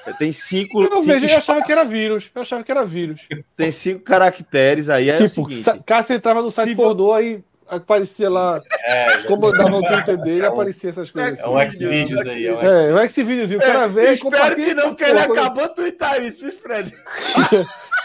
Olha. 0.06 0.16
Tem 0.16 0.32
cinco. 0.32 0.82
Eu, 0.82 1.02
cinco 1.02 1.24
eu 1.26 1.36
achava 1.36 1.62
que 1.62 1.72
era 1.72 1.84
vírus. 1.84 2.30
Eu 2.32 2.42
achava 2.42 2.62
que 2.62 2.70
era 2.70 2.84
vírus. 2.84 3.20
Tem 3.56 3.72
cinco 3.72 4.04
caracteres 4.04 4.88
aí. 4.88 5.10
É 5.10 5.14
tipo, 5.14 5.24
o 5.24 5.50
seguinte, 5.50 5.82
Cássio 5.84 6.14
entrava 6.14 6.40
no 6.40 6.50
site 6.52 6.76
pornô 6.76 7.12
aí 7.12 7.42
aparecia 7.70 8.28
lá, 8.28 8.60
é, 8.84 9.18
como 9.22 9.46
eu 9.46 9.52
dava 9.52 9.76
o 9.76 9.82
Twitter 9.82 10.16
dele, 10.18 10.42
é 10.42 10.46
aparecia 10.46 10.90
essas 10.90 11.10
coisas. 11.10 11.38
É 11.38 11.48
um 11.48 11.60
X-Videos 11.60 12.26
aí. 12.26 12.46
É 12.46 12.54
um 12.54 12.98
é, 12.98 13.04
X-Videos. 13.08 13.50
O 13.52 13.58
cara 13.58 13.86
vê. 13.86 14.12
Espero 14.12 14.56
que 14.56 14.74
não, 14.74 14.94
que 14.94 15.04
ele 15.04 15.20
acabou 15.20 15.68
de 15.68 15.74
twittar 15.74 16.20
isso, 16.22 16.50
Fred. 16.52 16.94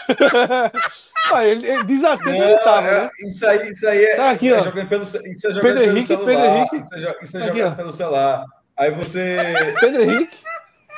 ah, 1.32 1.44
ele, 1.44 1.66
ele 1.66 1.84
desatento 1.84 2.30
ele 2.30 2.58
tava, 2.58 2.82
né? 2.82 3.10
Isso 3.26 3.46
aí, 3.46 3.70
isso 3.70 3.88
aí 3.88 4.04
é, 4.04 4.16
tá 4.16 4.30
aqui, 4.30 4.52
ó. 4.52 4.62
jogando 4.62 4.88
pelo, 4.88 5.02
isso 5.02 5.16
é 5.16 5.50
jogando 5.50 5.62
Pedro 5.62 5.82
Henrique, 5.82 6.06
celular. 6.06 6.26
Pedro 6.26 6.44
Henrique. 6.46 6.76
Isso 6.76 6.94
é, 6.94 6.98
isso 7.22 7.36
é 7.36 7.40
tá 7.40 7.46
jogando 7.46 7.66
aqui, 7.66 7.76
pelo 7.76 7.92
celular. 7.92 8.44
Aí 8.76 8.90
você. 8.92 9.36
Pedro 9.80 10.02
Henrique. 10.02 10.36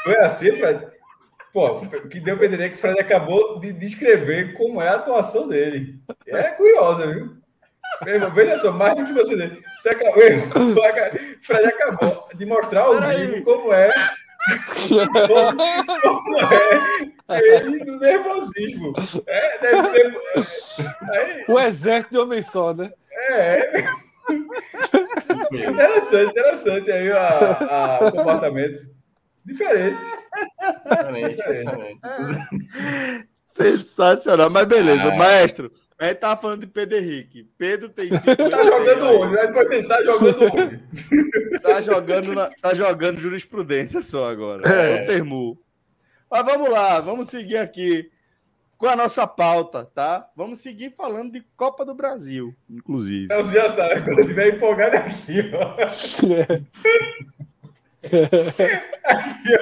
Foi 0.05 0.17
assim, 0.19 0.53
Fred? 0.53 0.87
Pô, 1.53 1.81
que 1.81 2.21
deu 2.21 2.39
Pedro 2.39 2.61
Henrique, 2.61 2.77
Fred 2.77 3.01
acabou 3.01 3.59
de 3.59 3.73
descrever 3.73 4.55
como 4.55 4.83
é 4.83 4.89
a 4.89 4.97
atuação 4.97 5.49
dele. 5.49 5.95
É 6.27 6.43
curiosa, 6.51 7.07
viu? 7.07 7.37
Meu 8.05 8.31
veja 8.33 8.59
só, 8.59 8.73
mais 8.73 8.97
do 8.97 9.05
que 9.05 9.13
você. 9.13 9.61
Você 9.81 9.89
acabou, 9.91 10.15
Fred 11.43 11.67
acabou 11.67 12.29
de 12.35 12.47
mostrar 12.47 12.83
ao 12.83 13.01
vivo 13.01 13.43
como 13.45 13.73
é. 13.73 13.91
Como, 14.89 15.11
como 16.03 16.41
é 16.41 17.09
ele 17.29 17.85
no 17.85 17.99
nervosismo. 17.99 18.93
É, 19.27 19.59
deve 19.59 19.83
ser. 19.85 20.17
Aí, 21.11 21.45
o 21.49 21.59
exército 21.59 22.13
de 22.13 22.19
homem 22.19 22.43
só, 22.43 22.73
né? 22.73 22.91
É. 23.13 23.85
Interessante, 25.53 26.31
interessante 26.31 26.91
aí 26.91 27.11
a, 27.13 27.99
a, 27.99 28.07
o 28.07 28.13
comportamento. 28.13 28.89
Diferente. 29.45 29.99
Diferente. 30.91 31.37
Diferente. 31.37 32.01
Sensacional, 33.59 34.49
mas 34.49 34.67
beleza, 34.67 35.13
ah, 35.13 35.17
maestro. 35.17 35.73
A 35.99 36.07
gente 36.07 36.19
tava 36.19 36.41
falando 36.41 36.61
de 36.61 36.69
Pedro 36.69 36.97
Henrique. 36.97 37.51
Pedro 37.59 37.89
tem 37.89 38.07
cinco. 38.07 38.51
tá 38.51 38.65
jogando 38.65 39.21
onde? 39.21 39.35
Né? 39.35 39.47
Depois 39.49 39.87
tá 39.87 40.03
jogando 40.03 40.45
onde? 40.45 40.81
tá 41.63 41.83
jogando, 41.83 42.35
na, 42.35 42.51
tá 42.63 42.75
jogando 42.75 43.19
jurisprudência 43.19 44.01
só 44.01 44.29
agora. 44.29 44.67
É. 44.69 45.03
O 45.03 45.07
termo. 45.07 45.59
Mas 46.31 46.45
vamos 46.45 46.71
lá, 46.71 47.01
vamos 47.01 47.29
seguir 47.29 47.57
aqui 47.57 48.11
com 48.79 48.87
a 48.87 48.95
nossa 48.95 49.27
pauta, 49.27 49.85
tá? 49.85 50.31
Vamos 50.37 50.61
seguir 50.61 50.91
falando 50.91 51.33
de 51.33 51.41
Copa 51.57 51.85
do 51.85 51.95
Brasil, 51.95 52.55
inclusive. 52.71 53.27
Você 53.35 53.55
já 53.55 53.69
sabe, 53.69 54.03
quando 54.03 54.29
tiver 54.29 54.55
empolgado 54.55 54.97
aqui, 54.97 55.51
ó. 55.53 55.75
aqui, 59.05 59.57
ó. 59.57 59.59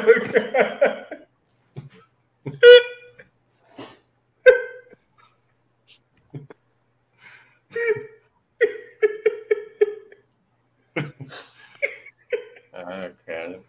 ah, 12.74 13.10
cara. 13.24 13.60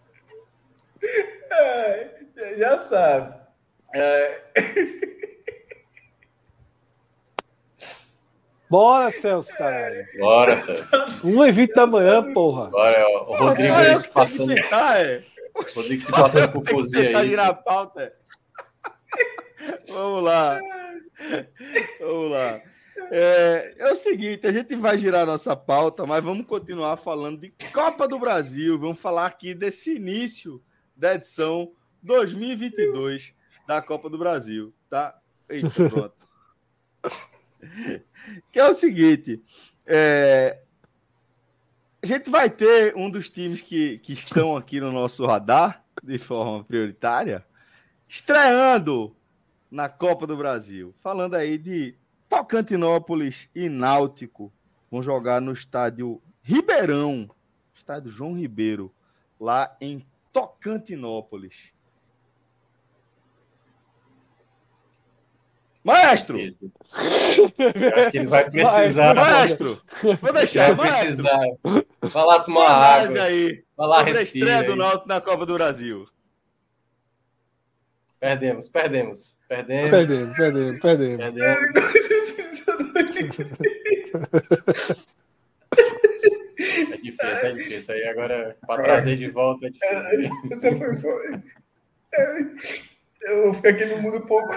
É, 1.60 2.56
já 2.58 2.78
sabe. 2.80 3.36
É... 3.94 4.42
Bora, 8.70 9.10
Celso, 9.12 9.50
caralho. 9.54 10.06
Bora, 10.20 10.58
Celso. 10.58 10.86
1 11.24 11.46
e 11.46 11.52
20 11.52 11.74
da 11.74 11.88
manhã, 11.88 12.34
porra. 12.34 12.70
Bora, 12.70 13.08
o 13.08 13.36
Rodrigo 13.38 13.74
aí 13.74 13.98
se 13.98 14.10
passando. 14.10 14.52
é. 14.52 15.24
O 15.56 15.62
Rodrigo 15.62 16.02
se 16.02 16.12
passando 16.12 16.52
por 16.52 16.70
cozinha 16.70 17.18
aí. 17.18 17.36
A 17.36 17.54
pauta. 17.54 18.14
Vamos 19.88 20.24
lá. 20.24 20.60
Vamos 22.00 22.32
lá. 22.32 22.62
É, 23.10 23.76
é, 23.78 23.92
o 23.92 23.96
seguinte, 23.96 24.46
a 24.46 24.52
gente 24.52 24.76
vai 24.76 24.98
girar 24.98 25.26
nossa 25.26 25.56
pauta, 25.56 26.06
mas 26.06 26.22
vamos 26.22 26.46
continuar 26.46 26.98
falando 26.98 27.40
de 27.40 27.54
Copa 27.72 28.06
do 28.06 28.20
Brasil. 28.20 28.78
Vamos 28.78 29.00
falar 29.00 29.28
aqui 29.28 29.54
desse 29.54 29.96
início 29.96 30.62
da 30.98 31.14
edição 31.14 31.72
2022 32.02 33.34
da 33.68 33.82
Copa 33.82 34.10
do 34.10 34.18
Brasil, 34.18 34.74
tá? 34.90 35.18
Eita, 35.48 35.90
pronto. 35.90 36.16
que 38.52 38.60
é 38.60 38.68
o 38.68 38.74
seguinte, 38.74 39.42
é, 39.86 40.62
a 42.02 42.06
gente 42.06 42.30
vai 42.30 42.50
ter 42.50 42.96
um 42.96 43.10
dos 43.10 43.30
times 43.30 43.62
que, 43.62 44.00
que 44.00 44.14
estão 44.14 44.58
aqui 44.58 44.80
no 44.80 44.92
nosso 44.92 45.26
radar 45.26 45.84
de 46.04 46.18
forma 46.18 46.64
prioritária, 46.64 47.46
estreando 48.08 49.16
na 49.70 49.90
Copa 49.90 50.26
do 50.26 50.38
Brasil. 50.38 50.96
Falando 51.02 51.36
aí 51.36 51.58
de 51.58 51.96
Tocantinópolis 52.30 53.50
e 53.54 53.70
Náutico 53.70 54.52
vão 54.90 55.02
jogar 55.02 55.42
no 55.42 55.52
estádio 55.52 56.22
Ribeirão, 56.42 57.30
estádio 57.74 58.12
João 58.12 58.34
Ribeiro, 58.34 58.94
lá 59.40 59.76
em 59.82 60.06
Tocantinópolis. 60.38 61.56
Maestro! 65.84 66.38
Eu 66.38 66.48
acho 67.96 68.12
que 68.12 68.18
ele 68.18 68.28
vai 68.28 68.50
precisar. 68.50 69.16
Maestro! 69.16 69.82
Vou 70.22 70.34
deixar, 70.34 70.76
vai 70.76 70.90
precisar. 70.90 71.40
Vai 72.02 72.26
lá 72.26 72.40
tomar 72.42 72.70
água. 72.70 73.24
aí. 73.24 73.64
Vai 73.76 73.88
lá, 73.88 74.04
respira. 74.04 74.20
a 74.20 74.24
estreia 74.24 74.64
do 74.64 74.76
Náutico 74.76 75.08
na 75.08 75.22
Copa 75.22 75.46
do 75.46 75.54
Brasil. 75.54 76.06
Perdemos, 78.20 78.68
perdemos. 78.68 79.40
Perdemos. 79.48 79.90
Perdemos, 79.92 80.36
perdemos, 80.36 80.82
perdemos. 80.82 81.18
perdemos. 81.18 81.58
É 86.82 86.98
difícil, 86.98 87.48
é 87.48 87.52
difícil. 87.52 87.94
Aí 87.94 88.08
agora, 88.08 88.58
para 88.66 88.84
trazer 88.84 89.16
de 89.16 89.30
volta, 89.30 89.68
é 89.68 89.70
difícil. 89.70 90.72
Eu 93.22 93.44
vou 93.44 93.54
ficar 93.54 93.70
aqui 93.70 93.86
no 93.86 94.02
mundo 94.02 94.18
um 94.18 94.28
pouco. 94.28 94.54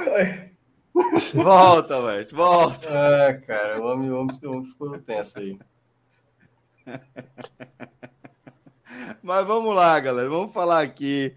Volta, 1.35 2.03
velho, 2.03 2.29
volta. 2.33 2.89
Ah, 2.89 3.35
cara, 3.35 3.81
o 3.81 3.87
homem, 3.87 4.11
o 4.11 4.21
homem, 4.21 4.39
o 4.43 4.51
homem 4.51 4.64
ficou 4.66 4.99
tenso 4.99 5.39
aí. 5.39 5.59
Mas 9.23 9.47
vamos 9.47 9.75
lá, 9.75 9.99
galera. 10.01 10.29
Vamos 10.29 10.53
falar 10.53 10.83
aqui 10.83 11.35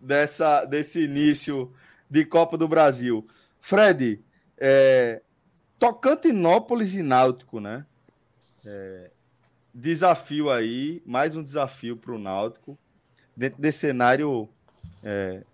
dessa, 0.00 0.64
desse 0.64 1.04
início 1.04 1.72
de 2.10 2.24
Copa 2.24 2.56
do 2.56 2.68
Brasil. 2.68 3.26
Fred, 3.60 4.22
é, 4.56 5.22
Tocantinópolis 5.78 6.94
e 6.94 7.02
Náutico, 7.02 7.60
né? 7.60 7.86
É, 8.64 9.10
desafio 9.78 10.50
aí, 10.50 11.00
mais 11.06 11.36
um 11.36 11.42
desafio 11.42 11.96
para 11.96 12.12
o 12.12 12.18
Náutico, 12.18 12.76
dentro 13.36 13.62
desse 13.62 13.78
cenário 13.78 14.48
é, 15.04 15.44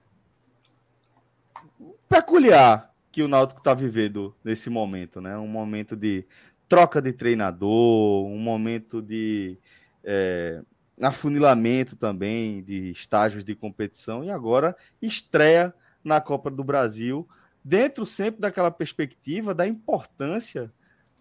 peculiar 2.08 2.90
que 3.12 3.22
o 3.22 3.28
Náutico 3.28 3.60
está 3.60 3.74
vivendo 3.74 4.34
nesse 4.42 4.70
momento, 4.70 5.20
né? 5.20 5.36
Um 5.36 5.46
momento 5.46 5.94
de 5.94 6.24
troca 6.66 7.02
de 7.02 7.12
treinador, 7.12 8.24
um 8.24 8.38
momento 8.38 9.02
de 9.02 9.58
é, 10.02 10.62
afunilamento 11.02 11.94
também 11.94 12.62
de 12.62 12.92
estágios 12.92 13.44
de 13.44 13.54
competição 13.54 14.24
e 14.24 14.30
agora 14.30 14.74
estreia 15.02 15.74
na 16.02 16.18
Copa 16.18 16.50
do 16.50 16.64
Brasil, 16.64 17.28
dentro 17.62 18.06
sempre 18.06 18.40
daquela 18.40 18.70
perspectiva 18.70 19.54
da 19.54 19.66
importância 19.66 20.72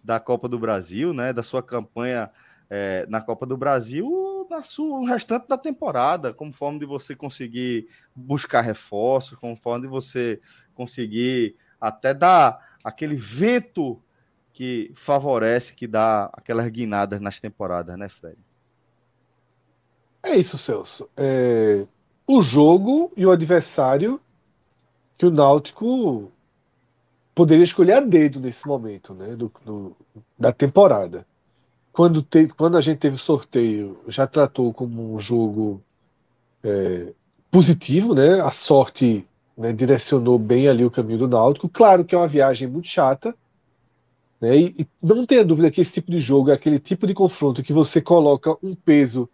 da 0.02 0.18
Copa 0.18 0.48
do 0.48 0.58
Brasil, 0.58 1.12
né? 1.12 1.34
Da 1.34 1.42
sua 1.42 1.62
campanha 1.62 2.30
é, 2.76 3.06
na 3.08 3.20
Copa 3.20 3.46
do 3.46 3.56
Brasil 3.56 4.44
na 4.50 4.60
sua, 4.60 4.98
no 4.98 5.06
restante 5.06 5.46
da 5.46 5.56
temporada, 5.56 6.34
como 6.34 6.52
forma 6.52 6.76
de 6.76 6.84
você 6.84 7.14
conseguir 7.14 7.88
buscar 8.14 8.62
reforços, 8.62 9.38
como 9.38 9.54
forma 9.54 9.82
de 9.82 9.86
você 9.86 10.40
conseguir 10.74 11.56
até 11.80 12.12
dar 12.12 12.76
aquele 12.82 13.14
vento 13.14 14.02
que 14.52 14.92
favorece, 14.96 15.72
que 15.72 15.86
dá 15.86 16.28
aquelas 16.32 16.68
guinadas 16.68 17.20
nas 17.20 17.38
temporadas, 17.38 17.96
né, 17.96 18.08
Fred? 18.08 18.38
É 20.20 20.36
isso, 20.36 20.58
Celso. 20.58 21.08
É... 21.16 21.86
O 22.26 22.42
jogo 22.42 23.12
e 23.16 23.24
o 23.24 23.30
adversário 23.30 24.20
que 25.16 25.26
o 25.26 25.30
Náutico 25.30 26.32
poderia 27.36 27.62
escolher 27.62 27.92
a 27.92 28.00
dedo 28.00 28.40
nesse 28.40 28.66
momento, 28.66 29.14
né, 29.14 29.36
do, 29.36 29.52
do 29.64 29.96
da 30.36 30.52
temporada 30.52 31.24
quando, 31.94 32.22
te, 32.22 32.48
quando 32.48 32.76
a 32.76 32.80
gente 32.80 32.98
teve 32.98 33.14
o 33.14 33.20
sorteio, 33.20 34.00
já 34.08 34.26
tratou 34.26 34.74
como 34.74 35.14
um 35.14 35.20
jogo 35.20 35.80
é, 36.62 37.12
positivo, 37.52 38.16
né? 38.16 38.40
A 38.40 38.50
sorte 38.50 39.24
né, 39.56 39.72
direcionou 39.72 40.36
bem 40.36 40.66
ali 40.66 40.84
o 40.84 40.90
caminho 40.90 41.20
do 41.20 41.28
Náutico. 41.28 41.68
Claro 41.68 42.04
que 42.04 42.12
é 42.12 42.18
uma 42.18 42.26
viagem 42.26 42.66
muito 42.66 42.88
chata, 42.88 43.32
né? 44.40 44.58
E, 44.58 44.74
e 44.80 44.88
não 45.00 45.24
tenha 45.24 45.44
dúvida 45.44 45.70
que 45.70 45.80
esse 45.80 45.92
tipo 45.92 46.10
de 46.10 46.18
jogo 46.18 46.50
é 46.50 46.54
aquele 46.54 46.80
tipo 46.80 47.06
de 47.06 47.14
confronto 47.14 47.62
que 47.62 47.72
você 47.72 48.00
coloca 48.00 48.56
um 48.60 48.74
peso 48.74 49.30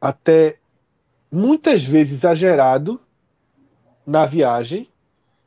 até 0.00 0.58
muitas 1.32 1.82
vezes 1.82 2.18
exagerado 2.18 3.00
na 4.06 4.24
viagem. 4.24 4.88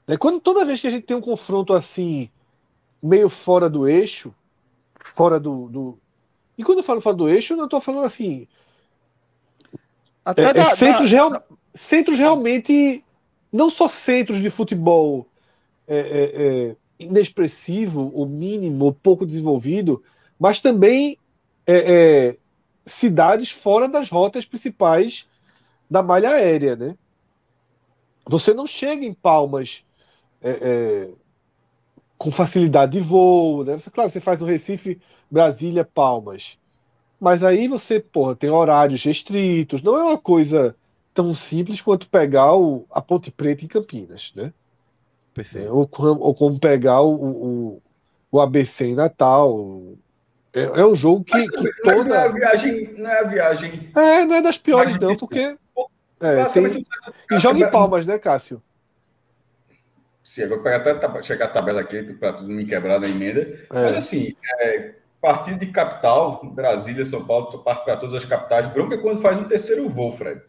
Né? 0.06 0.18
Quando 0.18 0.42
toda 0.42 0.66
vez 0.66 0.82
que 0.82 0.88
a 0.88 0.92
gente 0.92 1.06
tem 1.06 1.16
um 1.16 1.22
confronto 1.22 1.74
assim 1.74 2.30
meio 3.02 3.30
fora 3.30 3.70
do 3.70 3.88
eixo, 3.88 4.36
fora 5.00 5.40
do, 5.40 5.70
do, 5.70 5.98
e 6.58 6.64
quando 6.64 6.80
eu 6.80 6.84
falo 6.84 7.02
fora 7.02 7.16
do 7.16 7.30
eixo, 7.30 7.54
eu 7.54 7.58
não 7.58 7.66
estou 7.66 7.82
falando 7.82 8.06
assim. 8.06 8.48
Até 10.24 10.44
é, 10.44 10.46
é 10.48 10.54
da, 10.54 10.62
é 10.62 10.76
centros, 10.76 11.12
da... 11.12 11.18
Real, 11.18 11.44
centros 11.74 12.18
realmente. 12.18 13.04
Não 13.52 13.70
só 13.70 13.88
centros 13.88 14.42
de 14.42 14.50
futebol 14.50 15.28
é, 15.88 15.98
é, 15.98 16.70
é 16.70 16.76
inexpressivo, 17.00 18.12
ou 18.14 18.26
mínimo, 18.26 18.86
ou 18.86 18.94
pouco 18.94 19.26
desenvolvido, 19.26 20.04
mas 20.38 20.60
também 20.60 21.18
cidades 22.86 23.50
fora 23.50 23.88
das 23.88 24.10
rotas 24.10 24.46
principais 24.46 25.26
da 25.90 26.04
malha 26.04 26.32
aérea, 26.32 26.76
né? 26.76 26.98
Você 28.26 28.54
não 28.54 28.68
chega 28.68 29.06
em 29.06 29.14
Palmas 29.14 29.84
com 32.18 32.32
facilidade 32.32 32.94
de 32.94 33.00
voo, 33.00 33.64
né? 33.64 33.78
Claro, 33.94 34.10
você 34.10 34.20
faz 34.20 34.42
o 34.42 34.46
Recife 34.46 35.00
Brasília, 35.30 35.84
Palmas. 35.84 36.58
Mas 37.20 37.44
aí 37.44 37.68
você, 37.68 38.00
porra, 38.00 38.36
tem 38.36 38.50
horários 38.50 39.04
restritos. 39.04 39.82
Não 39.82 39.98
é 39.98 40.04
uma 40.04 40.18
coisa 40.18 40.76
tão 41.14 41.34
simples 41.34 41.82
quanto 41.82 42.10
pegar 42.10 42.54
o, 42.54 42.86
a 42.92 43.02
Ponte 43.02 43.32
Preta 43.32 43.64
em 43.64 43.68
Campinas, 43.68 44.32
né? 44.36 44.54
Perfeito. 45.34 45.68
É, 45.68 45.72
ou, 45.72 45.90
ou, 46.00 46.36
como 46.36 46.60
pegar 46.60 47.02
o, 47.02 47.14
o, 47.14 47.82
o, 48.32 48.42
ABC 48.42 48.86
em 48.86 48.96
Natal. 48.96 49.96
É, 50.54 50.64
é 50.64 50.86
um 50.86 50.96
jogo 50.96 51.24
que, 51.24 51.48
que 51.48 51.82
toda... 51.84 52.04
Não 52.04 52.16
é 52.16 52.26
a 52.26 52.28
viagem... 52.28 52.94
Não 52.98 53.10
é 53.10 53.20
a 53.20 53.24
viagem... 53.24 53.92
É, 53.96 54.26
não 54.26 54.36
é 54.36 54.42
das 54.42 54.58
piores 54.58 54.98
não, 55.00 55.16
porque... 55.16 55.58
É, 56.20 56.46
tem... 56.46 56.84
E 57.32 57.40
joga 57.40 57.60
em 57.60 57.70
Palmas, 57.70 58.06
né, 58.06 58.18
Cássio? 58.18 58.62
Sim, 60.26 60.44
agora 60.44 60.64
pegar 60.64 60.78
até 60.78 61.24
chegar 61.24 61.46
a 61.46 61.50
tabela 61.50 61.82
aqui 61.82 62.02
para 62.14 62.34
tudo 62.34 62.50
me 62.50 62.66
quebrar 62.66 63.00
na 63.00 63.08
emenda. 63.08 63.42
É. 63.42 63.58
Mas 63.70 63.96
assim, 63.96 64.36
é, 64.60 64.96
Partido 65.22 65.60
de 65.60 65.72
capital, 65.72 66.40
Brasília, 66.54 67.04
São 67.04 67.26
Paulo, 67.26 67.58
parte 67.64 67.84
para 67.84 67.98
todas 67.98 68.14
as 68.14 68.26
capitais. 68.26 68.68
Bronca 68.68 68.94
é 68.94 68.98
quando 69.00 69.22
faz 69.22 69.40
um 69.40 69.46
terceiro 69.46 69.90
voo, 69.90 70.12
Fred. 70.12 70.40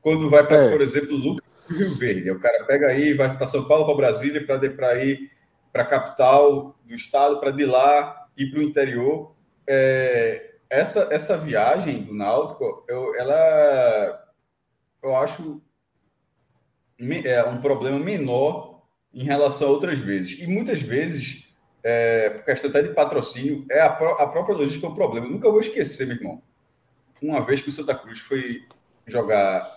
Quando 0.00 0.30
vai 0.30 0.46
para, 0.46 0.64
é. 0.64 0.70
por 0.70 0.80
exemplo, 0.80 1.14
Lucas 1.14 1.46
Rio 1.68 1.94
Verde. 1.98 2.30
O 2.30 2.40
cara 2.40 2.64
pega 2.64 2.86
aí, 2.86 3.12
vai 3.12 3.36
para 3.36 3.46
São 3.46 3.66
Paulo, 3.66 3.84
para 3.84 3.94
Brasília, 3.94 4.46
para 4.46 5.04
ir 5.04 5.30
para 5.70 5.82
a 5.82 5.86
capital 5.86 6.74
do 6.86 6.94
estado, 6.94 7.38
para 7.38 7.50
de 7.50 7.66
lá 7.66 8.28
ir 8.36 8.50
para 8.50 8.60
o 8.60 8.62
interior. 8.62 9.34
É, 9.66 10.54
essa, 10.70 11.08
essa 11.10 11.36
viagem 11.36 12.02
do 12.02 12.14
Náutico, 12.14 12.84
eu, 12.88 13.14
ela 13.14 14.24
eu 15.02 15.16
acho 15.16 15.62
é 17.24 17.44
um 17.44 17.60
problema 17.60 17.98
menor 17.98 18.67
em 19.18 19.24
relação 19.24 19.66
a 19.66 19.70
outras 19.72 19.98
vezes. 19.98 20.38
E 20.38 20.46
muitas 20.46 20.80
vezes 20.80 21.48
é, 21.82 22.30
por 22.30 22.44
questão 22.44 22.70
até 22.70 22.82
de 22.82 22.90
patrocínio, 22.90 23.66
é 23.68 23.80
a, 23.80 23.86
a 23.86 24.26
própria 24.26 24.56
logística 24.56 24.86
é 24.86 24.90
um 24.90 24.94
problema. 24.94 25.28
Nunca 25.28 25.50
vou 25.50 25.58
esquecer, 25.58 26.06
meu 26.06 26.16
irmão. 26.16 26.42
Uma 27.20 27.44
vez 27.44 27.60
que 27.60 27.68
o 27.68 27.72
Santa 27.72 27.96
Cruz 27.96 28.20
foi 28.20 28.62
jogar 29.06 29.68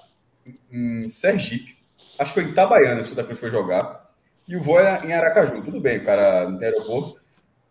em 0.72 1.10
Sergipe, 1.10 1.76
acho 2.20 2.34
que 2.34 2.42
foi 2.42 2.50
em 2.50 2.52
Itabaiana 2.52 3.02
o 3.02 3.06
Santa 3.06 3.24
Cruz 3.24 3.40
foi 3.40 3.50
jogar, 3.50 4.12
e 4.48 4.56
o 4.56 4.62
voo 4.62 4.80
era 4.80 5.04
em 5.04 5.12
Aracaju. 5.12 5.64
Tudo 5.64 5.82
bem, 5.82 5.98
o 5.98 6.06
cara 6.06 6.48
no 6.48 6.62
aeroporto. 6.62 7.20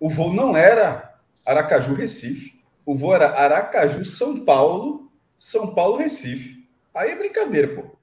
O 0.01 0.09
voo 0.11 0.33
não 0.33 0.57
era 0.57 1.15
Aracaju-Recife, 1.47 2.61
o 2.85 2.97
voo 2.97 3.15
era 3.15 3.29
Aracaju-São 3.29 4.45
Paulo, 4.45 5.13
São 5.39 5.73
Paulo-Recife. 5.73 6.67
Aí 6.93 7.11
é 7.11 7.17
brincadeira, 7.17 7.69
pô. 7.77 8.00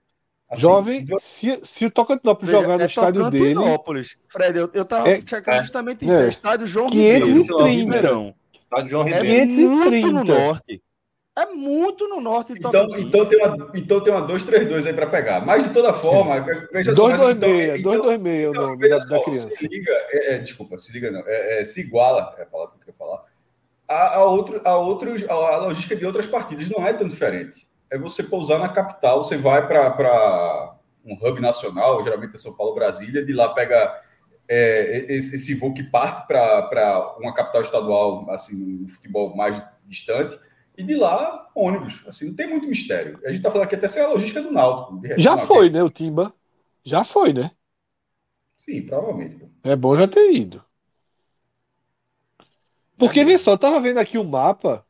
Assim, 0.50 0.62
Jovem, 0.62 1.06
se, 1.20 1.60
se 1.66 1.86
o 1.86 1.91
Tocantinópolis 1.91 2.50
jogar 2.50 2.78
no 2.78 2.84
é 2.84 2.86
estádio 2.86 3.30
dele. 3.30 3.56
Fred, 4.30 4.58
eu, 4.58 4.70
eu 4.74 4.86
tava 4.86 5.10
é, 5.10 5.22
checando 5.22 5.62
justamente 5.62 6.06
isso. 6.06 6.22
É, 6.22 6.30
estádio 6.30 6.66
João 6.68 6.89
530. 6.89 7.68
Ribeiro. 7.68 8.34
Estádio 8.54 8.89
João 8.89 9.04
Ribeiro. 9.04 9.26
É 9.26 9.45
530. 9.45 10.08
muito 10.08 10.12
no 10.12 10.24
norte. 10.24 10.84
É 11.38 11.45
muito 11.48 12.08
no 12.08 12.22
norte. 12.22 12.54
Então, 12.54 12.88
então, 12.98 13.26
tem 13.26 13.45
uma, 13.45 13.72
então 13.76 14.02
tem 14.02 14.14
uma 14.14 14.22
232 14.22 14.86
aí 14.86 14.93
para 14.93 15.08
pegar. 15.08 15.45
Mas 15.45 15.66
de 15.66 15.74
toda 15.74 15.93
forma, 15.93 16.39
veja 16.72 16.93
226, 16.93 17.82
só. 17.82 17.89
226 17.89 18.50
então, 18.50 18.52
então, 18.52 18.64
o 18.64 18.68
nome 18.70 18.89
da, 18.89 18.98
da, 18.98 19.24
criança. 19.24 19.50
Se 19.52 19.68
liga, 19.68 19.91
é, 20.12 20.34
é, 20.34 20.38
desculpa, 20.39 20.78
se 20.78 20.93
liga 20.93 21.12
não. 21.12 21.24
É, 21.28 21.60
é, 21.60 21.66
se 21.66 21.82
iguala, 21.82 22.34
é 22.38 22.43
a 22.43 22.45
palavra 22.45 22.76
que 22.84 22.89
eu 22.89 22.93
falar, 22.98 23.24
a, 23.86 24.16
a, 24.16 24.24
outro, 24.24 24.62
a, 24.64 24.78
outros, 24.78 25.26
a 25.28 25.58
logística 25.58 25.95
de 25.95 26.06
outras 26.06 26.26
partidas 26.26 26.70
não 26.70 26.88
é 26.88 26.93
tão 26.93 27.08
diferente 27.08 27.68
é 27.90 27.98
você 27.98 28.24
pousar 28.24 28.60
na 28.60 28.70
capital. 28.70 29.24
Você 29.24 29.38
vai 29.38 29.66
para 29.66 30.78
um 31.06 31.14
hub 31.14 31.42
nacional, 31.42 32.04
geralmente 32.04 32.36
é 32.36 32.38
São 32.38 32.56
Paulo, 32.56 32.76
Brasília, 32.76 33.24
de 33.24 33.34
lá 33.34 33.50
pega 33.50 34.02
é, 34.48 35.06
esse, 35.10 35.36
esse, 35.36 35.56
voo 35.56 35.74
que 35.74 35.84
parte 35.84 36.28
para 36.28 37.16
uma 37.20 37.34
capital 37.34 37.62
estadual, 37.62 38.30
assim, 38.32 38.82
no 38.82 38.88
futebol 38.88 39.36
mais 39.36 39.62
distante, 39.86 40.38
e 40.78 40.84
de 40.84 40.96
lá, 40.96 41.50
ônibus. 41.56 42.04
Assim, 42.08 42.28
não 42.28 42.36
tem 42.36 42.48
muito 42.48 42.68
mistério. 42.68 43.20
A 43.24 43.28
gente 43.28 43.38
está 43.38 43.50
falando 43.50 43.66
aqui 43.66 43.76
até 43.76 43.88
sem 43.88 44.04
a 44.04 44.10
logística 44.10 44.42
do 44.42 44.52
Náutico. 44.52 45.02
Já 45.18 45.38
foi, 45.38 45.70
né, 45.70 45.84
o 45.84 45.90
Timba? 45.90 46.34
Já 46.84 47.04
foi, 47.04 47.34
né? 47.34 47.52
Sim, 48.58 48.82
provavelmente. 48.84 49.46
É 49.64 49.76
bom 49.76 49.96
já 49.96 50.08
ter 50.08 50.32
ido. 50.32 50.64
Porque, 52.98 53.24
vê 53.24 53.38
só, 53.38 53.52
eu 53.52 53.58
tava 53.58 53.80
vendo 53.80 54.00
aqui 54.00 54.18
o 54.18 54.24
mapa. 54.24 54.86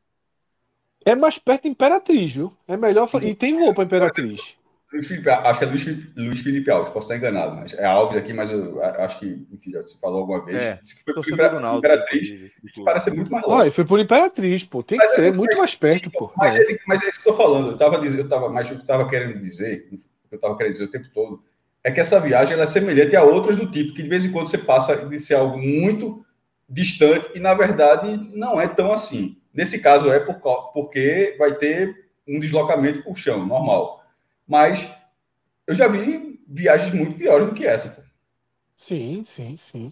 É 1.07 1.15
mais 1.15 1.39
perto 1.39 1.63
de 1.63 1.69
Imperatriz, 1.69 2.33
viu? 2.33 2.53
É 2.67 2.75
melhor. 2.75 3.09
E 3.21 3.33
tem 3.33 3.57
voo 3.57 3.73
pra 3.73 3.85
Imperatriz. 3.85 4.57
Luiz 4.91 5.07
Felipe, 5.07 5.29
acho 5.29 5.59
que 5.59 5.65
é 5.65 5.67
Luiz 5.67 5.83
Felipe, 5.83 6.11
Luiz 6.15 6.39
Felipe 6.41 6.71
Alves, 6.71 6.93
posso 6.93 7.05
estar 7.11 7.17
enganado, 7.17 7.55
mas 7.55 7.73
é 7.73 7.85
Alves 7.85 8.17
aqui, 8.17 8.33
mas 8.33 8.49
eu 8.49 8.81
acho 8.83 9.19
que, 9.19 9.45
enfim, 9.51 9.71
já 9.71 9.83
se 9.83 9.99
falou 9.99 10.21
alguma 10.21 10.43
vez. 10.43 10.57
É, 10.57 10.79
disse 10.81 10.95
que 10.97 11.03
foi 11.03 11.13
por 11.13 11.29
Imperatriz, 11.29 11.77
Imperatriz 11.77 12.51
que 12.73 12.83
parece 12.83 13.11
muito 13.11 13.31
mais 13.31 13.45
longe. 13.45 13.71
foi 13.71 13.85
por 13.85 13.99
Imperatriz, 13.99 14.63
pô. 14.63 14.83
Tem 14.83 14.97
mas 14.97 15.09
que 15.09 15.15
ser 15.15 15.33
muito 15.33 15.57
mais 15.57 15.75
perto, 15.75 16.09
pô. 16.11 16.31
Mas 16.35 16.55
é. 16.55 16.77
mas 16.85 17.01
é 17.01 17.07
isso 17.07 17.21
que 17.21 17.29
eu 17.29 17.33
tô 17.33 17.37
falando. 17.37 17.71
Eu 17.71 17.77
tava 17.77 17.99
dizendo, 17.99 18.21
eu 18.21 18.29
tava, 18.29 18.49
mas 18.49 18.69
eu 18.69 18.85
tava 18.85 19.09
querendo 19.09 19.39
dizer, 19.39 19.89
eu 20.31 20.39
tava 20.39 20.57
querendo 20.57 20.73
dizer 20.73 20.85
o 20.85 20.91
tempo 20.91 21.07
todo, 21.13 21.43
é 21.83 21.91
que 21.91 21.99
essa 21.99 22.19
viagem 22.19 22.53
ela 22.53 22.63
é 22.63 22.67
semelhante 22.67 23.15
a 23.15 23.23
outras 23.23 23.57
do 23.57 23.69
tipo, 23.69 23.93
que 23.93 24.03
de 24.03 24.09
vez 24.09 24.23
em 24.23 24.31
quando 24.31 24.47
você 24.47 24.57
passa 24.57 24.95
de 25.05 25.19
ser 25.19 25.35
algo 25.35 25.57
muito 25.57 26.25
distante 26.69 27.29
e, 27.35 27.39
na 27.39 27.53
verdade, 27.53 28.17
não 28.33 28.59
é 28.59 28.67
tão 28.67 28.91
assim. 28.91 29.37
Nesse 29.57 29.79
caso 29.79 30.11
é 30.11 30.19
por, 30.19 30.35
porque 30.71 31.35
vai 31.39 31.55
ter 31.55 32.11
um 32.27 32.39
deslocamento 32.39 33.01
por 33.01 33.17
chão, 33.17 33.43
normal. 33.43 34.03
Mas 34.47 34.87
eu 35.65 35.73
já 35.73 35.87
vi 35.87 36.39
viagens 36.47 36.93
muito 36.93 37.17
piores 37.17 37.49
do 37.49 37.55
que 37.55 37.65
essa. 37.65 37.89
Pô. 37.89 38.03
Sim, 38.77 39.23
sim, 39.25 39.57
sim. 39.57 39.91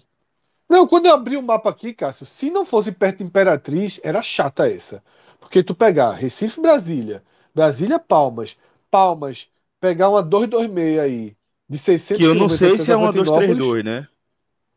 Não, 0.70 0.86
quando 0.86 1.08
eu 1.08 1.16
abri 1.16 1.36
o 1.36 1.42
mapa 1.42 1.72
aqui, 1.72 1.96
Cássio, 1.96 2.28
se 2.28 2.52
não 2.52 2.64
fosse 2.64 2.92
perto 2.92 3.18
de 3.18 3.24
Imperatriz, 3.24 4.00
era 4.04 4.22
chata 4.22 4.70
essa. 4.70 5.04
Porque 5.40 5.64
tu 5.64 5.74
pegar 5.74 6.12
Recife, 6.12 6.62
Brasília, 6.62 7.24
Brasília, 7.54 7.98
Palmas, 7.98 8.56
Palmas, 8.92 9.48
pegar 9.80 10.10
uma 10.10 10.22
226 10.22 11.00
aí, 11.00 11.36
de 11.68 11.78
600 11.80 12.18
Que 12.18 12.24
eu 12.24 12.36
não 12.36 12.50
sei 12.50 12.78
se 12.78 12.92
é 12.92 12.96
uma 12.96 13.12
232, 13.12 13.84
né? 13.84 14.08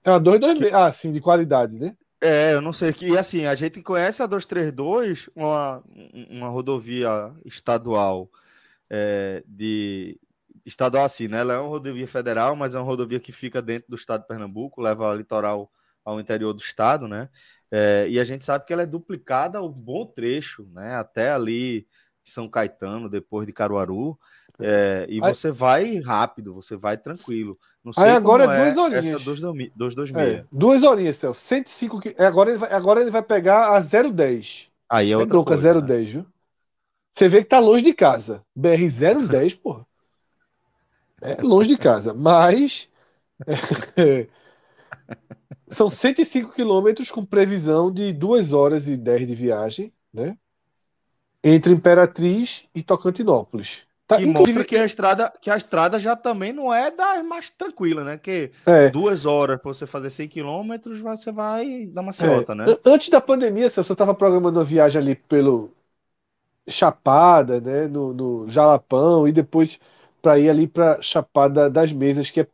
É 0.03 0.11
uma 0.11 0.21
226, 0.21 0.71
que... 0.71 0.75
ah, 0.75 0.91
sim, 0.93 1.13
de 1.13 1.21
qualidade, 1.21 1.79
né? 1.79 1.95
É, 2.21 2.55
eu 2.55 2.61
não 2.61 2.73
sei. 2.73 2.93
E 3.03 3.17
assim, 3.17 3.47
a 3.47 3.55
gente 3.55 3.81
conhece 3.83 4.23
a 4.23 4.27
232, 4.27 5.31
uma, 5.37 5.83
uma 6.31 6.49
rodovia 6.49 7.33
estadual 7.45 8.31
é, 8.91 9.43
de. 9.47 10.21
Estadual 10.67 11.05
assim, 11.05 11.29
né? 11.29 11.41
Ela 11.41 11.55
é 11.55 11.59
uma 11.59 11.69
rodovia 11.69 12.07
federal, 12.09 12.57
mas 12.57 12.75
é 12.75 12.79
uma 12.79 12.85
rodovia 12.85 13.21
que 13.21 13.33
fica 13.33 13.63
dentro 13.63 13.89
do 13.91 13.97
estado 13.97 14.23
de 14.23 14.29
Pernambuco, 14.29 14.83
leva 14.83 15.09
o 15.11 15.17
litoral 15.17 15.73
ao 16.05 16.21
interior 16.21 16.53
do 16.53 16.61
estado, 16.63 17.09
né? 17.09 17.29
É, 17.71 18.09
e 18.09 18.21
a 18.21 18.25
gente 18.25 18.45
sabe 18.45 18.65
que 18.67 18.73
ela 18.73 18.83
é 18.83 18.87
duplicada 18.87 19.63
um 19.63 19.71
bom 19.73 20.07
trecho, 20.07 20.67
né? 20.73 20.97
Até 20.97 21.31
ali 21.33 21.87
São 22.25 22.49
Caetano, 22.51 23.09
depois 23.09 23.47
de 23.47 23.53
Caruaru. 23.53 24.19
É, 24.61 25.07
e 25.09 25.23
Aí... 25.23 25.35
você 25.35 25.53
vai 25.53 25.99
rápido, 26.01 26.53
você 26.53 26.77
vai 26.77 26.99
tranquilo. 26.99 27.57
Não 27.85 27.93
sei 27.93 28.05
Aí 28.05 28.11
agora 28.11 28.45
é 28.45 28.65
duas 28.65 28.77
horinhas. 28.77 29.07
Essa 29.07 29.25
226. 29.77 30.39
É, 30.39 30.45
duas 30.51 30.83
horinhas, 30.83 31.17
Celso. 31.17 31.41
105 31.41 32.01
que... 32.01 32.15
agora, 32.19 32.51
ele 32.51 32.59
vai, 32.59 32.73
agora 32.73 33.01
ele 33.01 33.11
vai 33.11 33.23
pegar 33.23 33.77
a 33.77 33.81
010. 33.81 34.69
Aí 34.89 35.13
é 35.13 35.17
outra 35.17 35.29
bronca, 35.29 35.49
coisa, 35.55 35.81
010, 35.81 35.89
né? 35.89 36.13
viu? 36.13 36.27
Você 37.13 37.29
vê 37.29 37.39
que 37.43 37.49
tá 37.49 37.59
longe 37.59 37.85
de 37.85 37.95
casa. 37.95 38.43
BR 38.55 38.89
010, 39.29 39.55
porra. 39.57 39.87
É 41.21 41.43
longe 41.43 41.69
de 41.69 41.77
casa, 41.77 42.15
mas 42.15 42.89
é, 43.97 44.29
são 45.69 45.91
105 45.91 46.53
quilômetros 46.53 47.11
com 47.11 47.25
previsão 47.25 47.93
de 47.93 48.13
2 48.13 48.53
horas 48.53 48.89
e 48.89 48.97
10 48.97 49.27
de 49.27 49.35
viagem, 49.35 49.93
né? 50.13 50.37
Entre 51.43 51.73
Imperatriz 51.73 52.67
e 52.75 52.83
Tocantinópolis. 52.83 53.88
Tá, 54.09 54.17
que 54.17 54.25
mostra 54.25 54.65
que 54.65 54.75
a 54.75 54.87
estrada 54.87 55.31
que 55.39 55.51
a 55.51 55.57
estrada 55.59 56.01
já 56.01 56.17
também 56.17 56.51
não 56.51 56.73
é 56.73 56.91
das 56.91 57.23
mais 57.23 57.51
tranquila, 57.51 58.03
né? 58.03 58.17
Que 58.17 58.51
é. 58.65 58.89
duas 58.89 59.27
horas 59.27 59.61
para 59.61 59.69
você 59.69 59.87
fazer 59.87 60.09
100 60.09 60.29
quilômetros, 60.29 60.99
você 61.01 61.31
vai 61.31 61.85
dar 61.85 62.01
uma 62.01 62.15
celota, 62.15 62.53
é. 62.53 62.57
né? 62.57 62.65
Antes 62.87 63.11
da 63.11 63.21
pandemia, 63.21 63.71
eu 63.77 63.83
estava 63.83 64.15
programando 64.15 64.61
uma 64.61 64.65
viagem 64.65 64.99
ali 64.99 65.15
pelo 65.15 65.71
Chapada, 66.67 67.61
né? 67.61 67.87
No, 67.87 68.15
no 68.15 68.49
Jalapão 68.49 69.29
e 69.29 69.33
depois 69.33 69.79
para 70.23 70.39
ir 70.39 70.49
ali 70.49 70.67
para 70.67 71.03
Chapada 71.03 71.69
das 71.69 71.93
Mesas, 71.93 72.31
que 72.31 72.41
é 72.41 72.47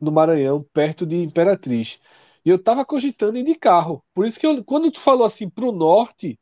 no 0.00 0.12
Maranhão, 0.12 0.64
perto 0.72 1.04
de 1.04 1.16
Imperatriz. 1.16 1.98
E 2.44 2.48
eu 2.48 2.56
estava 2.56 2.84
cogitando 2.84 3.36
ir 3.38 3.42
de 3.42 3.56
carro. 3.56 4.04
Por 4.14 4.24
isso 4.24 4.38
que 4.38 4.46
eu, 4.46 4.62
quando 4.62 4.88
tu 4.92 5.00
falou 5.00 5.26
assim 5.26 5.48
para 5.48 5.64
o 5.64 5.72
norte 5.72 6.38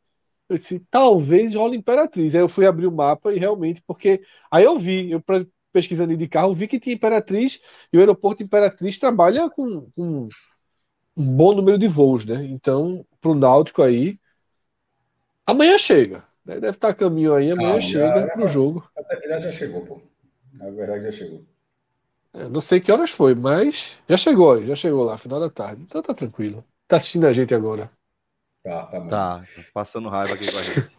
eu 0.48 0.56
disse, 0.56 0.80
talvez 0.90 1.54
role 1.54 1.76
Imperatriz. 1.76 2.34
Aí 2.34 2.40
eu 2.40 2.48
fui 2.48 2.66
abrir 2.66 2.86
o 2.86 2.92
mapa 2.92 3.32
e 3.32 3.38
realmente, 3.38 3.82
porque 3.86 4.22
aí 4.50 4.64
eu 4.64 4.78
vi, 4.78 5.10
eu 5.10 5.22
pesquisando 5.72 6.16
de 6.16 6.28
carro, 6.28 6.54
vi 6.54 6.66
que 6.66 6.80
tinha 6.80 6.94
Imperatriz 6.94 7.60
e 7.92 7.96
o 7.96 8.00
aeroporto 8.00 8.42
Imperatriz 8.42 8.98
trabalha 8.98 9.50
com, 9.50 9.90
com 9.94 10.28
um 11.16 11.36
bom 11.36 11.54
número 11.54 11.78
de 11.78 11.86
voos, 11.86 12.24
né? 12.24 12.44
Então, 12.46 13.04
para 13.20 13.30
o 13.30 13.34
Náutico 13.34 13.82
aí, 13.82 14.18
amanhã 15.46 15.76
chega. 15.76 16.24
Né? 16.44 16.60
Deve 16.60 16.76
estar 16.76 16.88
a 16.88 16.94
caminho 16.94 17.34
aí, 17.34 17.50
amanhã 17.50 17.76
ah, 17.76 17.80
chega 17.80 18.26
para 18.28 18.44
o 18.44 18.48
jogo. 18.48 18.88
Até 18.96 19.40
já 19.40 19.52
chegou, 19.52 19.84
pô. 19.84 20.00
Na 20.54 20.70
verdade, 20.70 21.04
já 21.04 21.12
chegou. 21.12 21.44
Eu 22.32 22.46
é, 22.46 22.48
não 22.48 22.60
sei 22.60 22.80
que 22.80 22.92
horas 22.92 23.10
foi, 23.10 23.34
mas 23.34 23.98
já 24.08 24.16
chegou, 24.16 24.64
já 24.64 24.74
chegou 24.74 25.04
lá, 25.04 25.18
final 25.18 25.40
da 25.40 25.50
tarde. 25.50 25.82
Então 25.82 26.02
tá 26.02 26.14
tranquilo. 26.14 26.64
Tá 26.86 26.96
assistindo 26.96 27.26
a 27.26 27.32
gente 27.32 27.54
agora. 27.54 27.90
Tá, 28.62 28.86
tá 28.86 29.00
bom. 29.00 29.08
Tá, 29.08 29.42
passando 29.72 30.08
raiva 30.08 30.34
aqui 30.34 30.50
com 30.50 30.58
a 30.58 30.62
gente. 30.62 30.88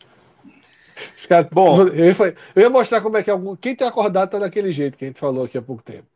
Cara, 1.27 1.47
bom, 1.51 1.87
eu 1.87 2.05
ia, 2.05 2.15
eu 2.55 2.61
ia, 2.61 2.69
mostrar 2.69 3.01
como 3.01 3.17
é 3.17 3.23
que 3.23 3.31
algum, 3.31 3.55
quem 3.55 3.75
tem 3.75 3.87
acordado 3.87 4.31
tá 4.31 4.39
daquele 4.39 4.71
jeito 4.71 4.97
que 4.97 5.05
a 5.05 5.07
gente 5.07 5.19
falou 5.19 5.45
aqui 5.45 5.57
há 5.57 5.61
pouco 5.61 5.81
tempo. 5.81 6.07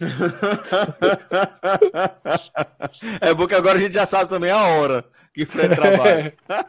é 3.20 3.34
bom 3.34 3.46
que 3.46 3.54
agora 3.54 3.78
a 3.78 3.80
gente 3.80 3.92
já 3.92 4.06
sabe 4.06 4.28
também 4.28 4.50
a 4.50 4.60
hora 4.60 5.04
que 5.34 5.42
o 5.42 5.46
Fred 5.46 5.74
trabalha. 5.74 6.34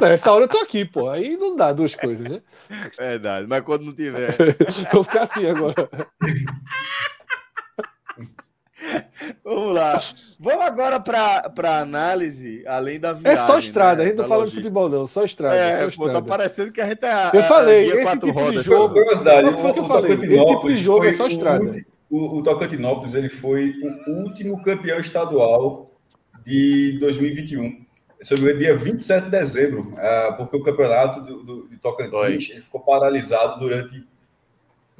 Não, 0.00 0.08
essa 0.08 0.32
hora 0.32 0.44
eu 0.44 0.48
tô 0.48 0.58
aqui, 0.58 0.84
pô. 0.84 1.10
Aí 1.10 1.36
não 1.36 1.56
dá 1.56 1.72
duas 1.72 1.94
coisas, 1.94 2.26
né? 2.26 2.40
Verdade, 2.98 3.46
mas 3.46 3.62
quando 3.62 3.84
não 3.84 3.94
tiver. 3.94 4.34
Vou 4.90 5.04
ficar 5.04 5.24
assim 5.24 5.46
agora. 5.46 5.88
Vamos 9.44 9.74
lá. 9.74 10.00
Vamos 10.38 10.62
agora 10.62 11.00
para 11.00 11.80
análise, 11.80 12.64
além 12.66 12.98
da 12.98 13.12
viagem. 13.12 13.42
É 13.42 13.46
só 13.46 13.58
estrada, 13.58 14.02
né? 14.02 14.04
a 14.04 14.08
gente 14.08 14.18
não 14.18 14.28
fala 14.28 14.46
de 14.46 14.54
futebol, 14.54 14.88
não, 14.88 15.06
só 15.06 15.24
estrada. 15.24 15.56
É, 15.56 15.82
só 15.82 15.88
estrada. 15.88 16.12
Pô, 16.12 16.20
tá 16.20 16.22
parecendo 16.22 16.72
que 16.72 16.80
a 16.80 16.86
gente 16.86 17.04
é. 17.04 17.30
Eu 17.32 17.42
falei, 17.44 17.86
esse 17.86 18.02
quatro 18.02 18.26
tipo 18.28 18.40
rodas, 18.40 18.62
de 18.62 18.70
jogo. 18.70 18.94
Curiosidade, 18.94 19.48
o, 19.48 19.50
o, 19.50 19.72
que 19.72 19.80
eu 19.80 19.84
falei, 19.84 20.12
esse 20.12 20.28
tipo 20.28 20.68
de 20.68 20.76
jogo 20.76 21.04
é 21.04 21.12
só 21.12 21.26
estrada. 21.26 21.70
O, 22.10 22.38
o 22.38 22.42
Tocantinópolis 22.42 23.14
ele 23.14 23.28
foi 23.28 23.74
o 24.06 24.22
último 24.22 24.62
campeão 24.62 25.00
estadual 25.00 25.90
de 26.44 26.98
2021. 27.00 27.82
Sobre 28.22 28.52
o 28.52 28.58
dia 28.58 28.76
27 28.76 29.24
de 29.24 29.30
dezembro, 29.30 29.94
uh, 29.94 30.36
porque 30.36 30.56
o 30.56 30.62
campeonato 30.62 31.20
do, 31.22 31.42
do, 31.42 31.62
do 31.68 31.78
Tocantins 31.78 32.50
ele 32.50 32.60
ficou 32.60 32.80
paralisado 32.80 33.58
durante 33.58 34.06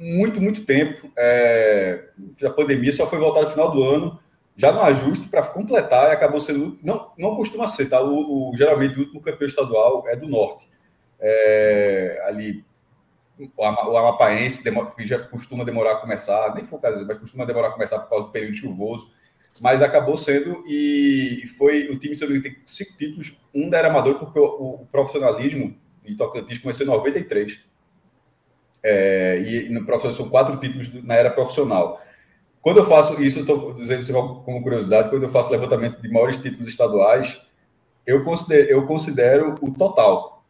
muito, 0.03 0.41
muito 0.41 0.65
tempo. 0.65 1.09
É, 1.15 2.09
a 2.43 2.49
pandemia 2.49 2.91
só 2.91 3.07
foi 3.07 3.17
voltar 3.17 3.41
no 3.41 3.49
final 3.49 3.71
do 3.71 3.81
ano, 3.81 4.19
já 4.55 4.71
no 4.71 4.81
ajuste 4.81 5.27
para 5.27 5.41
completar, 5.43 6.09
e 6.09 6.13
acabou 6.13 6.41
sendo. 6.41 6.77
Não, 6.83 7.11
não 7.17 7.35
costuma 7.35 7.67
ser, 7.67 7.87
tá? 7.87 8.01
O, 8.01 8.51
o 8.51 8.57
geralmente 8.57 8.97
o 8.97 8.99
último 8.99 9.21
campeão 9.21 9.47
estadual 9.47 10.03
é 10.07 10.15
do 10.15 10.27
norte. 10.27 10.69
É, 11.19 12.21
ali, 12.25 12.65
o, 13.39 13.49
o 13.57 13.97
Amapaense, 13.97 14.63
que 14.97 15.07
já 15.07 15.19
costuma 15.19 15.63
demorar 15.63 15.93
a 15.93 15.97
começar, 15.97 16.53
nem 16.53 16.65
foi 16.65 16.77
o 16.77 16.81
caso, 16.81 17.07
mas 17.07 17.19
costuma 17.19 17.45
demorar 17.45 17.69
a 17.69 17.71
começar 17.71 17.99
por 17.99 18.09
causa 18.09 18.25
do 18.25 18.31
período 18.31 18.55
chuvoso. 18.55 19.09
Mas 19.61 19.81
acabou 19.81 20.17
sendo, 20.17 20.63
e 20.67 21.43
foi 21.57 21.87
o 21.87 21.97
time, 21.97 22.15
não 22.19 22.41
tem 22.41 22.57
cinco 22.65 22.97
títulos, 22.97 23.37
um 23.53 23.69
da 23.69 23.77
era 23.77 23.87
amador, 23.87 24.19
porque 24.19 24.37
o, 24.37 24.81
o 24.81 24.87
profissionalismo 24.91 25.77
de 26.03 26.17
Tocantins 26.17 26.57
começou 26.57 26.85
em 26.85 26.89
93 26.89 27.63
é, 28.83 29.39
e, 29.39 29.69
no 29.69 29.85
profissional 29.85 30.15
são 30.15 30.29
quatro 30.29 30.57
títulos 30.57 30.91
na 31.03 31.15
era 31.15 31.31
profissional. 31.31 32.01
Quando 32.61 32.77
eu 32.77 32.85
faço 32.85 33.21
isso, 33.21 33.39
estou 33.39 33.73
dizendo 33.73 34.01
isso 34.01 34.13
como 34.13 34.61
curiosidade, 34.61 35.09
quando 35.09 35.23
eu 35.23 35.29
faço 35.29 35.51
levantamento 35.51 36.01
de 36.01 36.09
maiores 36.09 36.37
títulos 36.37 36.67
estaduais, 36.67 37.41
eu 38.05 38.23
considero, 38.23 38.69
eu 38.69 38.85
considero 38.85 39.55
o 39.61 39.73
total. 39.73 40.45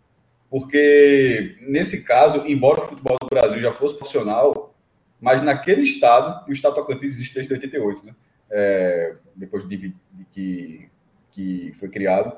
Porque, 0.50 1.58
nesse 1.62 2.04
caso, 2.04 2.44
embora 2.46 2.82
o 2.82 2.88
futebol 2.88 3.18
do 3.20 3.28
Brasil 3.28 3.60
já 3.60 3.72
fosse 3.72 3.96
profissional, 3.96 4.76
mas 5.20 5.42
naquele 5.42 5.82
estado, 5.82 6.48
o 6.48 6.54
estado 6.54 6.76
Tocantins 6.76 7.14
existe 7.14 7.34
desde 7.34 7.54
88, 7.54 8.06
né? 8.06 8.14
É, 8.52 9.16
depois 9.36 9.68
de, 9.68 9.78
de, 9.78 9.96
que, 10.30 10.90
que 11.32 11.74
foi 11.80 11.90
criado. 11.90 12.36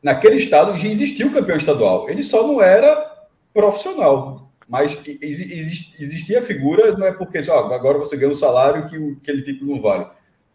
Naquele 0.00 0.36
estado 0.36 0.76
já 0.76 0.88
existia 0.88 1.26
o 1.26 1.32
campeão 1.32 1.56
estadual, 1.56 2.08
ele 2.08 2.22
só 2.22 2.46
não 2.46 2.62
era 2.62 3.26
profissional. 3.52 4.47
Mas 4.68 5.00
existia 5.08 6.40
a 6.40 6.42
figura, 6.42 6.92
não 6.92 7.06
é 7.06 7.12
porque 7.12 7.40
ó, 7.48 7.72
agora 7.72 7.96
você 7.96 8.16
ganha 8.16 8.30
um 8.30 8.34
salário 8.34 8.86
que 8.86 9.16
aquele 9.22 9.42
tipo 9.42 9.64
não 9.64 9.80
vale. 9.80 10.06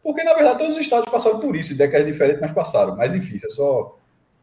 Porque, 0.04 0.24
na 0.24 0.34
verdade, 0.34 0.60
todos 0.60 0.76
os 0.76 0.82
estados 0.82 1.10
passaram 1.10 1.40
por 1.40 1.56
isso, 1.56 1.76
décadas 1.76 2.06
diferentes, 2.06 2.42
mas 2.42 2.52
passaram. 2.52 2.96
Mas, 2.96 3.16
enfim, 3.16 3.40
é 3.44 3.50
só 3.50 3.98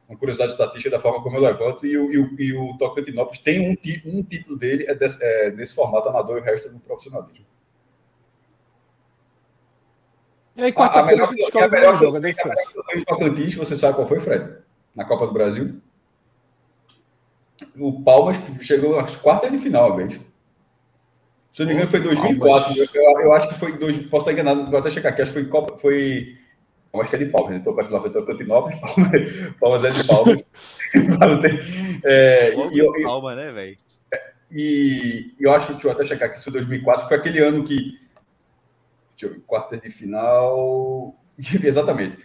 uma 0.09 0.19
curiosidade 0.19 0.53
estatística 0.53 0.91
da 0.91 0.99
forma 0.99 1.23
como 1.23 1.37
eu 1.37 1.43
levanto. 1.43 1.87
E 1.87 1.97
o, 1.97 2.11
e 2.11 2.19
o, 2.19 2.41
e 2.41 2.53
o 2.55 2.79
Tocantinópolis 2.79 3.39
tem 3.41 3.61
um, 3.61 3.77
um 4.07 4.23
título 4.25 4.59
dele 4.59 4.87
é 4.89 4.95
desse, 4.95 5.23
é 5.23 5.51
desse 5.51 5.75
formato 5.75 6.09
amador 6.09 6.39
e 6.39 6.41
o 6.41 6.45
resto 6.45 6.69
é 6.69 6.71
do 6.73 6.81
profissionalismo. 6.81 7.45
E 10.57 10.63
aí, 10.63 10.73
quarta-feira 10.73 11.25
a, 11.25 11.29
a, 11.29 11.31
melhor, 11.31 11.63
a, 11.63 11.69
melhor 11.69 12.21
né, 12.21 12.33
Em 12.95 13.05
Tocantins, 13.05 13.55
você 13.55 13.77
sabe 13.77 13.95
qual 13.95 14.09
foi, 14.09 14.19
Fred? 14.19 14.63
Na 14.95 15.05
Copa 15.05 15.27
do 15.27 15.33
Brasil? 15.33 15.81
O 17.79 18.03
Palmas 18.03 18.37
chegou 18.61 18.99
às 18.99 19.17
quartas 19.17 19.51
de 19.51 19.59
final, 19.59 19.97
vez. 19.97 20.21
Se 21.53 21.63
eu 21.63 21.67
não 21.67 21.73
me 21.73 21.75
engano, 21.75 21.91
foi 21.91 22.01
2004. 22.01 22.77
Eu, 22.77 23.21
eu, 23.21 23.33
acho 23.33 23.49
que 23.49 23.55
foi. 23.55 23.77
Dois, 23.77 23.99
posso 24.07 24.29
estar 24.29 24.33
enganado, 24.33 24.71
vou 24.71 24.79
até 24.79 24.91
checar 24.91 25.13
aqui. 25.13 25.23
Acho 25.23 25.33
que 25.33 25.41
foi 25.41 25.49
Copa. 25.49 25.77
Foi, 25.77 26.37
eu 26.93 27.01
acho 27.01 27.11
que 27.11 27.17
é 27.17 27.19
de 27.19 27.27
Palmas. 27.27 27.57
Estou 27.57 27.75
para 27.75 27.89
lá, 27.89 28.07
estou 28.07 28.25
Cantinópolis. 28.25 28.79
Palmas 29.61 29.85
é 29.85 29.91
de 29.91 30.07
Palmas. 30.07 30.43
é, 32.05 32.55
e, 32.73 32.79
eu, 32.79 32.93
Palma, 33.03 33.35
né, 33.35 33.51
velho? 33.53 33.79
E 34.53 35.33
eu 35.39 35.53
acho 35.53 35.77
que 35.77 35.87
eu 35.87 35.91
até 35.91 36.05
checar 36.05 36.29
aqui, 36.29 36.37
isso 36.37 36.51
foi 36.51 36.61
2004, 36.61 37.09
foi 37.09 37.17
aquele 37.17 37.39
ano 37.39 37.63
que. 37.63 37.99
Deixa 39.17 39.27
eu 39.27 39.31
ver, 39.31 39.41
quarta 39.47 39.77
de 39.77 39.91
final. 39.91 41.15
Exatamente. 41.39 42.19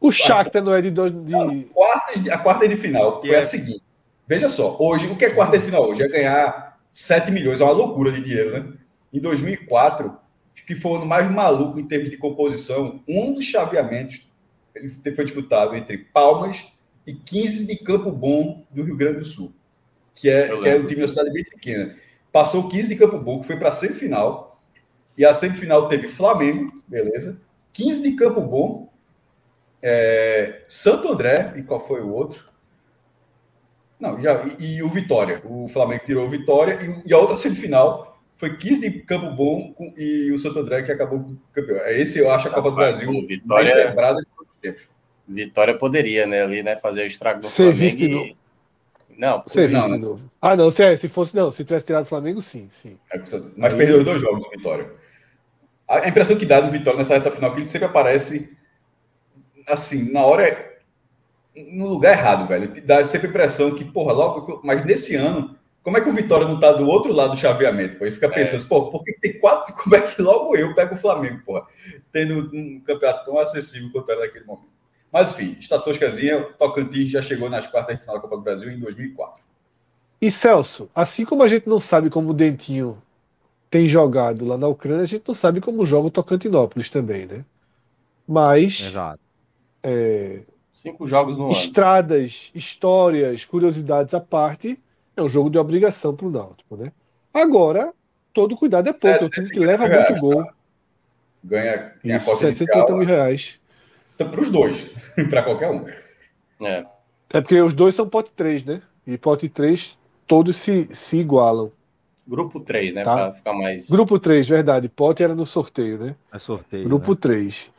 O 0.00 0.10
Shakhtar 0.10 0.62
não 0.62 0.74
é 0.74 0.80
de. 0.80 0.90
Dois, 0.90 1.12
de... 1.12 1.34
A, 1.34 1.64
quarta 1.72 2.20
de, 2.20 2.30
a 2.30 2.38
quarta 2.38 2.68
de 2.68 2.76
final 2.76 3.20
foi 3.20 3.34
é. 3.34 3.38
a 3.38 3.42
seguinte. 3.42 3.83
Veja 4.26 4.48
só, 4.48 4.76
hoje, 4.80 5.06
o 5.06 5.16
que 5.16 5.24
é 5.24 5.30
quarta 5.30 5.58
de 5.58 5.64
final 5.64 5.88
hoje? 5.88 6.02
É 6.02 6.08
ganhar 6.08 6.78
7 6.92 7.30
milhões, 7.30 7.60
é 7.60 7.64
uma 7.64 7.72
loucura 7.72 8.10
de 8.10 8.20
dinheiro, 8.20 8.52
né? 8.52 8.72
Em 9.12 9.20
2004, 9.20 10.16
que 10.66 10.74
foi 10.74 10.92
o 10.92 10.96
ano 10.96 11.06
mais 11.06 11.30
maluco 11.30 11.78
em 11.78 11.86
termos 11.86 12.08
de 12.08 12.16
composição, 12.16 13.02
um 13.06 13.34
dos 13.34 13.44
chaveamentos 13.44 14.26
ele 14.74 14.88
foi 15.14 15.24
disputado 15.24 15.76
entre 15.76 15.98
Palmas 15.98 16.66
e 17.06 17.12
15 17.14 17.66
de 17.66 17.76
Campo 17.76 18.10
Bom 18.10 18.64
do 18.70 18.82
Rio 18.82 18.96
Grande 18.96 19.20
do 19.20 19.24
Sul, 19.24 19.52
que 20.14 20.28
é, 20.28 20.48
que 20.48 20.68
é 20.68 20.76
um 20.76 20.86
time 20.86 21.02
da 21.02 21.08
cidade 21.08 21.32
bem 21.32 21.44
pequena. 21.44 21.96
Passou 22.32 22.68
15 22.68 22.88
de 22.88 22.96
Campo 22.96 23.18
Bom, 23.18 23.40
que 23.40 23.46
foi 23.46 23.56
para 23.56 23.68
a 23.68 23.72
semifinal, 23.72 24.60
e 25.16 25.24
a 25.24 25.32
semifinal 25.32 25.88
teve 25.88 26.08
Flamengo, 26.08 26.72
beleza? 26.88 27.40
15 27.72 28.02
de 28.02 28.16
Campo 28.16 28.40
Bom, 28.40 28.92
é, 29.80 30.62
Santo 30.66 31.12
André, 31.12 31.54
e 31.56 31.62
qual 31.62 31.86
foi 31.86 32.00
o 32.00 32.12
outro? 32.12 32.53
Não, 34.04 34.20
já, 34.20 34.44
e, 34.58 34.76
e, 34.76 34.82
o 34.82 34.88
Vitória. 34.90 35.40
O 35.46 35.66
Flamengo 35.66 36.02
tirou 36.04 36.26
o 36.26 36.28
Vitória 36.28 36.78
e, 36.82 37.08
e, 37.08 37.14
a 37.14 37.18
outra 37.18 37.36
semifinal 37.36 38.20
foi 38.36 38.54
15 38.54 38.90
de 38.90 38.98
Campo 39.00 39.30
Bom 39.30 39.72
com, 39.72 39.94
e 39.96 40.30
o 40.30 40.36
Santo 40.36 40.58
André 40.58 40.82
que 40.82 40.92
acabou 40.92 41.24
campeão. 41.54 41.78
É 41.78 41.98
esse, 41.98 42.18
eu 42.18 42.30
acho, 42.30 42.48
a 42.48 42.50
Copa 42.50 42.68
do 42.68 42.76
Brasil 42.76 43.10
Vitória, 43.26 43.64
mais 43.64 43.72
celebrada 43.72 44.20
de 44.20 44.26
todos 44.36 44.52
os 44.52 44.60
tempos. 44.60 44.82
Vitória 45.26 45.74
poderia, 45.74 46.26
né, 46.26 46.42
ali, 46.42 46.62
né, 46.62 46.76
fazer 46.76 47.04
o 47.04 47.06
estrago 47.06 47.40
do 47.40 47.48
Flamengo. 47.48 48.02
E... 48.02 48.36
Não, 49.16 49.42
Você 49.46 49.68
não, 49.68 49.90
de 49.90 49.98
novo. 49.98 50.30
Ah, 50.42 50.54
não, 50.54 50.70
se, 50.70 50.82
é, 50.82 50.94
se 50.96 51.08
fosse, 51.08 51.34
não, 51.34 51.50
se 51.50 51.64
tivesse 51.64 51.86
tirado 51.86 52.02
o 52.02 52.08
Flamengo, 52.08 52.42
sim, 52.42 52.68
sim. 52.82 52.98
É, 53.10 53.18
mas 53.56 53.72
Aí... 53.72 53.78
perdeu 53.78 54.04
dois 54.04 54.20
jogos 54.20 54.44
do 54.44 54.50
Vitória. 54.50 54.90
A 55.88 56.06
impressão 56.08 56.36
que 56.36 56.44
dá 56.44 56.60
do 56.60 56.70
Vitória 56.70 56.98
nessa 56.98 57.14
reta 57.14 57.30
final 57.30 57.52
é 57.52 57.54
que 57.54 57.60
ele 57.60 57.68
sempre 57.68 57.86
aparece 57.86 58.54
assim, 59.66 60.12
na 60.12 60.26
hora 60.26 60.73
no 61.54 61.86
lugar 61.88 62.18
errado, 62.18 62.48
velho. 62.48 62.72
Dá 62.84 63.04
sempre 63.04 63.28
a 63.28 63.30
impressão 63.30 63.74
que, 63.74 63.84
porra, 63.84 64.12
logo. 64.12 64.60
Mas 64.64 64.84
nesse 64.84 65.14
ano, 65.14 65.56
como 65.82 65.98
é 65.98 66.00
que 66.00 66.08
o 66.08 66.12
Vitória 66.12 66.48
não 66.48 66.58
tá 66.58 66.72
do 66.72 66.88
outro 66.88 67.12
lado 67.12 67.32
do 67.32 67.36
chaveamento? 67.36 67.98
Pô? 67.98 68.06
Ele 68.06 68.14
fica 68.14 68.26
é. 68.26 68.30
pensando, 68.30 68.64
é. 68.64 68.66
pô, 68.66 68.90
por 68.90 69.04
que 69.04 69.12
tem 69.20 69.38
quatro? 69.38 69.74
Como 69.76 69.94
é 69.94 70.00
que 70.00 70.20
logo 70.20 70.56
eu 70.56 70.74
pego 70.74 70.94
o 70.94 70.96
Flamengo, 70.96 71.42
porra? 71.44 71.66
Tendo 72.10 72.50
um 72.54 72.80
campeonato 72.80 73.26
tão 73.26 73.38
acessível 73.38 73.90
quanto 73.92 74.10
era 74.10 74.22
naquele 74.22 74.46
momento. 74.46 74.72
Mas, 75.12 75.30
enfim, 75.30 75.56
estatísticazinha, 75.60 76.40
o 76.40 76.52
Tocantins 76.54 77.10
já 77.10 77.22
chegou 77.22 77.48
nas 77.48 77.66
quartas 77.66 77.96
de 77.96 78.00
final 78.00 78.16
da 78.16 78.22
Copa 78.22 78.36
do 78.36 78.42
Brasil 78.42 78.70
em 78.70 78.80
2004. 78.80 79.44
E 80.20 80.30
Celso, 80.30 80.88
assim 80.94 81.24
como 81.24 81.42
a 81.42 81.48
gente 81.48 81.68
não 81.68 81.78
sabe 81.78 82.08
como 82.08 82.30
o 82.30 82.34
Dentinho 82.34 83.00
tem 83.70 83.86
jogado 83.86 84.44
lá 84.44 84.56
na 84.56 84.66
Ucrânia, 84.66 85.04
a 85.04 85.06
gente 85.06 85.24
não 85.28 85.34
sabe 85.34 85.60
como 85.60 85.84
joga 85.84 86.08
o 86.08 86.10
Tocantinópolis 86.10 86.88
também, 86.88 87.26
né? 87.26 87.44
Mas. 88.26 88.80
Exato. 88.80 89.20
É, 89.82 90.40
Cinco 90.74 91.06
jogos 91.06 91.38
no 91.38 91.52
Estradas, 91.52 92.50
ano. 92.50 92.58
histórias, 92.58 93.44
curiosidades 93.44 94.12
à 94.12 94.20
parte, 94.20 94.78
é 95.16 95.22
um 95.22 95.28
jogo 95.28 95.48
de 95.48 95.56
obrigação 95.56 96.14
para 96.14 96.26
o 96.26 96.30
Náutico, 96.30 96.76
né? 96.76 96.92
Agora, 97.32 97.94
todo 98.32 98.56
cuidado 98.56 98.88
é 98.88 98.92
pouco, 98.92 99.24
é 99.24 99.26
um 99.26 99.30
time 99.30 99.48
que 99.48 99.60
leva 99.60 99.86
reais, 99.86 100.08
muito 100.10 100.20
gol. 100.20 100.44
Tá? 100.44 100.54
Ganha, 101.44 101.92
ganha 102.02 102.16
Isso, 102.16 102.32
a 102.32 102.36
750 102.36 102.96
mil 102.96 103.06
reais. 103.06 103.60
Então, 104.14 104.28
para 104.28 104.40
os 104.40 104.50
dois, 104.50 104.84
para 105.30 105.42
qualquer 105.44 105.70
um. 105.70 105.86
É. 106.64 106.84
é 107.30 107.40
porque 107.40 107.60
os 107.60 107.72
dois 107.72 107.94
são 107.94 108.08
pote 108.08 108.32
3, 108.32 108.64
né? 108.64 108.82
E 109.06 109.16
pote 109.16 109.48
3, 109.48 109.96
todos 110.26 110.56
se, 110.56 110.88
se 110.92 111.18
igualam. 111.18 111.70
Grupo 112.26 112.58
3, 112.58 112.94
né? 112.94 113.04
Tá? 113.04 113.14
Para 113.14 113.32
ficar 113.32 113.52
mais. 113.52 113.88
Grupo 113.88 114.18
3, 114.18 114.48
verdade. 114.48 114.88
Pote 114.88 115.22
era 115.22 115.34
no 115.34 115.46
sorteio, 115.46 115.98
né? 115.98 116.16
É 116.32 116.38
sorteio. 116.38 116.84
Grupo 116.84 117.12
né? 117.12 117.18
3. 117.20 117.70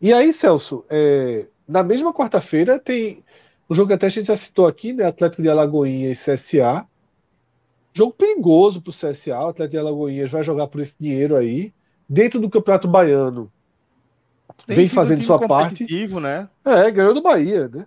E 0.00 0.12
aí, 0.12 0.32
Celso, 0.32 0.84
é, 0.88 1.46
na 1.66 1.82
mesma 1.82 2.12
quarta-feira 2.12 2.78
tem 2.78 3.24
um 3.68 3.74
jogo 3.74 3.88
que 3.88 3.94
até 3.94 4.06
a 4.06 4.10
gente 4.10 4.26
já 4.26 4.36
citou 4.36 4.66
aqui, 4.66 4.92
né? 4.92 5.06
Atlético 5.06 5.42
de 5.42 5.48
Alagoinha 5.48 6.10
e 6.10 6.16
CSA. 6.16 6.86
Jogo 7.92 8.12
perigoso 8.12 8.82
para 8.82 8.90
o 8.90 8.92
CSA. 8.92 9.38
O 9.38 9.48
Atlético 9.48 9.70
de 9.70 9.78
Alagoinhas 9.78 10.30
vai 10.30 10.42
jogar 10.42 10.66
por 10.66 10.80
esse 10.80 10.94
dinheiro 10.98 11.36
aí. 11.36 11.72
Dentro 12.08 12.38
do 12.38 12.50
Campeonato 12.50 12.86
Baiano. 12.86 13.50
Tem 14.66 14.76
vem 14.76 14.88
fazendo 14.88 15.20
um 15.20 15.24
sua 15.24 15.38
parte. 15.46 15.86
Né? 16.20 16.48
É, 16.64 16.90
ganhou 16.90 17.14
do 17.14 17.22
Bahia, 17.22 17.68
né? 17.68 17.86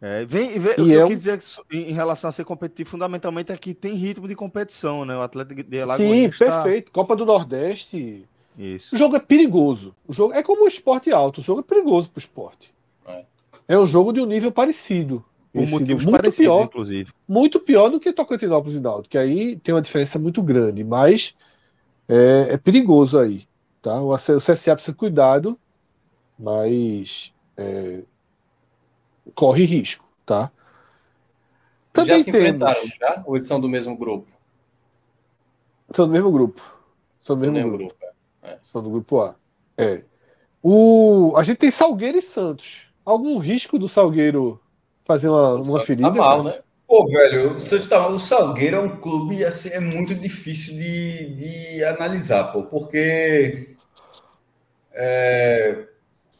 É, 0.00 0.24
vem, 0.24 0.58
vem, 0.58 0.72
o 0.72 0.74
que 0.76 0.92
eu 0.92 1.04
é 1.04 1.08
quis 1.08 1.18
dizer 1.18 1.38
em 1.70 1.92
relação 1.92 2.28
a 2.28 2.32
ser 2.32 2.44
competitivo, 2.44 2.88
fundamentalmente 2.88 3.52
é 3.52 3.56
que 3.56 3.74
tem 3.74 3.92
ritmo 3.92 4.26
de 4.26 4.34
competição, 4.34 5.04
né? 5.04 5.14
O 5.14 5.20
Atlético 5.20 5.62
de 5.62 5.80
Alagoinhas. 5.80 6.36
Sim, 6.36 6.38
perfeito. 6.38 6.88
Está... 6.88 6.92
Copa 6.92 7.14
do 7.14 7.26
Nordeste. 7.26 8.26
Isso. 8.58 8.94
O 8.94 8.98
jogo 8.98 9.16
é 9.16 9.20
perigoso. 9.20 9.94
O 10.06 10.12
jogo 10.12 10.34
é 10.34 10.42
como 10.42 10.64
o 10.64 10.68
esporte 10.68 11.10
alto. 11.10 11.40
O 11.40 11.44
jogo 11.44 11.60
é 11.60 11.62
perigoso 11.62 12.10
para 12.10 12.18
o 12.18 12.20
esporte. 12.20 12.74
É. 13.06 13.24
é 13.68 13.78
um 13.78 13.86
jogo 13.86 14.12
de 14.12 14.20
um 14.20 14.26
nível 14.26 14.52
parecido. 14.52 15.24
Um 15.54 15.66
motivo 15.66 16.08
muito 16.08 16.32
pior, 16.32 16.64
inclusive. 16.64 17.12
Muito 17.26 17.58
pior 17.58 17.88
do 17.88 17.98
que 17.98 18.12
Tocantinópolis 18.12 18.76
e 18.76 18.80
Náutico, 18.80 19.10
que 19.10 19.18
aí 19.18 19.56
tem 19.56 19.74
uma 19.74 19.82
diferença 19.82 20.18
muito 20.18 20.42
grande, 20.42 20.84
mas 20.84 21.34
é, 22.08 22.48
é 22.50 22.56
perigoso 22.56 23.18
aí. 23.18 23.48
Tá? 23.82 24.00
O, 24.00 24.14
CSA 24.14 24.74
precisa 24.74 24.94
cuidado, 24.94 25.58
mas 26.38 27.32
é, 27.56 28.02
corre 29.34 29.64
risco, 29.64 30.04
tá? 30.24 30.52
Também 31.92 32.18
já 32.18 32.24
se 32.24 32.30
temos... 32.30 32.48
enfrentaram 32.48 32.86
já? 32.86 33.22
Ou 33.26 33.36
eles 33.36 33.48
são 33.48 33.60
do 33.60 33.68
mesmo 33.68 33.96
grupo? 33.96 34.30
São 35.92 36.06
do 36.06 36.12
mesmo 36.12 36.30
grupo. 36.30 36.62
São 37.18 37.34
do 37.34 37.40
mesmo, 37.40 37.54
mesmo 37.54 37.70
grupo. 37.70 37.94
grupo. 37.98 37.99
É. 38.42 38.58
São 38.64 38.82
do 38.82 38.90
grupo 38.90 39.20
A. 39.20 39.34
É. 39.76 40.02
O... 40.62 41.34
A 41.36 41.42
gente 41.42 41.58
tem 41.58 41.70
Salgueiro 41.70 42.18
e 42.18 42.22
Santos. 42.22 42.82
Algum 43.04 43.38
risco 43.38 43.78
do 43.78 43.88
Salgueiro 43.88 44.60
fazer 45.04 45.28
uma, 45.28 45.54
uma 45.54 45.80
ferida? 45.80 46.08
Tá 46.08 46.14
mal, 46.14 46.44
né? 46.44 46.58
Pô, 46.86 47.06
velho, 47.06 47.54
o, 47.54 47.60
Santos 47.60 47.88
tá... 47.88 48.08
o 48.08 48.18
Salgueiro 48.18 48.76
é 48.76 48.80
um 48.80 48.96
clube 48.96 49.44
assim, 49.44 49.70
é 49.70 49.80
muito 49.80 50.14
difícil 50.14 50.74
de, 50.74 51.34
de 51.36 51.84
analisar, 51.84 52.52
pô, 52.52 52.64
porque 52.64 53.76
é... 54.92 55.84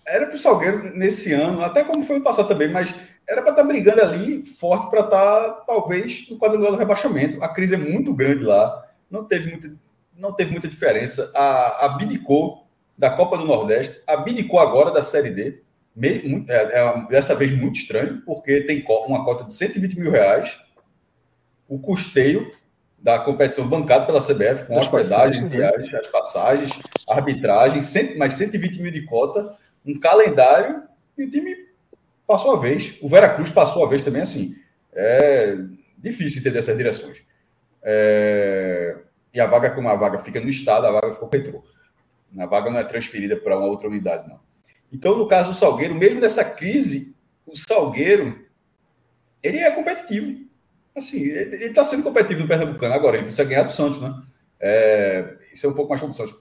era 0.07 0.27
para 0.27 0.35
o 0.35 0.39
Salgueiro 0.39 0.97
nesse 0.97 1.33
ano, 1.33 1.63
até 1.63 1.85
como 1.85 2.03
foi 2.03 2.19
o 2.19 2.23
passado 2.23 2.49
também, 2.49 2.69
mas 2.69 2.93
era 3.29 3.43
para 3.43 3.53
estar 3.53 3.63
tá 3.63 3.69
brigando 3.69 4.03
ali 4.03 4.45
forte 4.45 4.91
para 4.91 5.03
estar, 5.03 5.41
tá, 5.41 5.53
talvez, 5.65 6.29
no 6.29 6.37
quadrangular 6.37 6.73
do 6.73 6.79
rebaixamento. 6.79 7.43
A 7.45 7.49
crise 7.49 7.77
é 7.77 7.79
muito 7.79 8.13
grande 8.13 8.45
lá, 8.45 8.89
não 9.09 9.25
teve 9.25 9.51
muita 9.51 9.73
não 10.21 10.33
teve 10.33 10.53
muita 10.53 10.69
diferença. 10.69 11.31
A, 11.35 11.87
abdicou 11.87 12.67
da 12.97 13.11
Copa 13.11 13.39
do 13.39 13.47
Nordeste, 13.47 14.01
abdicou 14.07 14.61
agora 14.61 14.91
da 14.91 15.03
Série 15.03 15.31
D. 15.31 15.63
Me, 15.97 16.47
é, 16.49 16.81
é, 16.81 17.07
dessa 17.09 17.35
vez 17.35 17.51
muito 17.51 17.77
estranho, 17.77 18.23
porque 18.25 18.61
tem 18.61 18.85
uma 19.07 19.25
cota 19.25 19.45
de 19.45 19.55
120 19.55 19.99
mil 19.99 20.11
reais. 20.11 20.57
O 21.67 21.79
custeio 21.79 22.53
da 22.99 23.19
competição 23.19 23.67
bancado 23.67 24.07
pela 24.07 24.21
CBF, 24.21 24.67
com 24.67 24.79
as 24.79 24.85
hospedagem, 24.85 25.49
viagens, 25.49 25.93
as 25.95 26.07
passagens, 26.07 26.71
arbitragem, 27.09 27.81
cento, 27.81 28.19
mais 28.19 28.35
120 28.35 28.83
mil 28.83 28.93
de 28.93 29.07
cota, 29.07 29.57
um 29.85 29.99
calendário, 29.99 30.83
e 31.17 31.25
o 31.25 31.31
time 31.31 31.57
passou 32.27 32.55
a 32.55 32.61
vez. 32.61 32.95
O 33.01 33.09
Veracruz 33.09 33.49
passou 33.51 33.85
a 33.85 33.89
vez 33.89 34.03
também 34.03 34.23
assim. 34.23 34.55
É 34.93 35.57
difícil 35.99 36.41
entender 36.41 36.59
essas 36.59 36.77
direções. 36.77 37.19
É 37.83 38.99
e 39.33 39.41
a 39.41 39.47
vaga, 39.47 39.71
como 39.71 39.89
a 39.89 39.95
vaga 39.95 40.19
fica 40.19 40.41
no 40.41 40.49
Estado, 40.49 40.87
a 40.87 40.93
vaga 40.93 41.13
ficou 41.13 41.29
Petrô. 41.29 41.63
A 42.39 42.47
vaga 42.47 42.71
não 42.71 42.79
é 42.79 42.85
transferida 42.85 43.37
para 43.37 43.57
uma 43.57 43.67
outra 43.67 43.89
unidade, 43.89 44.29
não. 44.29 44.41
Então, 44.93 45.17
no 45.17 45.27
caso 45.27 45.51
do 45.51 45.55
Salgueiro, 45.55 45.95
mesmo 45.95 46.21
nessa 46.21 46.45
crise, 46.45 47.17
o 47.47 47.57
Salgueiro, 47.57 48.45
ele 49.43 49.59
é 49.59 49.71
competitivo. 49.71 50.49
Assim, 50.97 51.21
ele 51.21 51.57
está 51.67 51.85
sendo 51.85 52.03
competitivo 52.03 52.43
no 52.43 52.49
Pernambucano. 52.49 52.95
Agora, 52.95 53.17
ele 53.17 53.27
precisa 53.27 53.49
ganhar 53.49 53.63
do 53.63 53.73
Santos, 53.73 54.01
né? 54.01 54.13
É, 54.61 55.37
isso 55.53 55.67
é 55.67 55.71
um 55.71 55.75
pouco 55.75 55.91
mais 55.91 56.01
como 56.01 56.13
o 56.13 56.17
Santos 56.17 56.35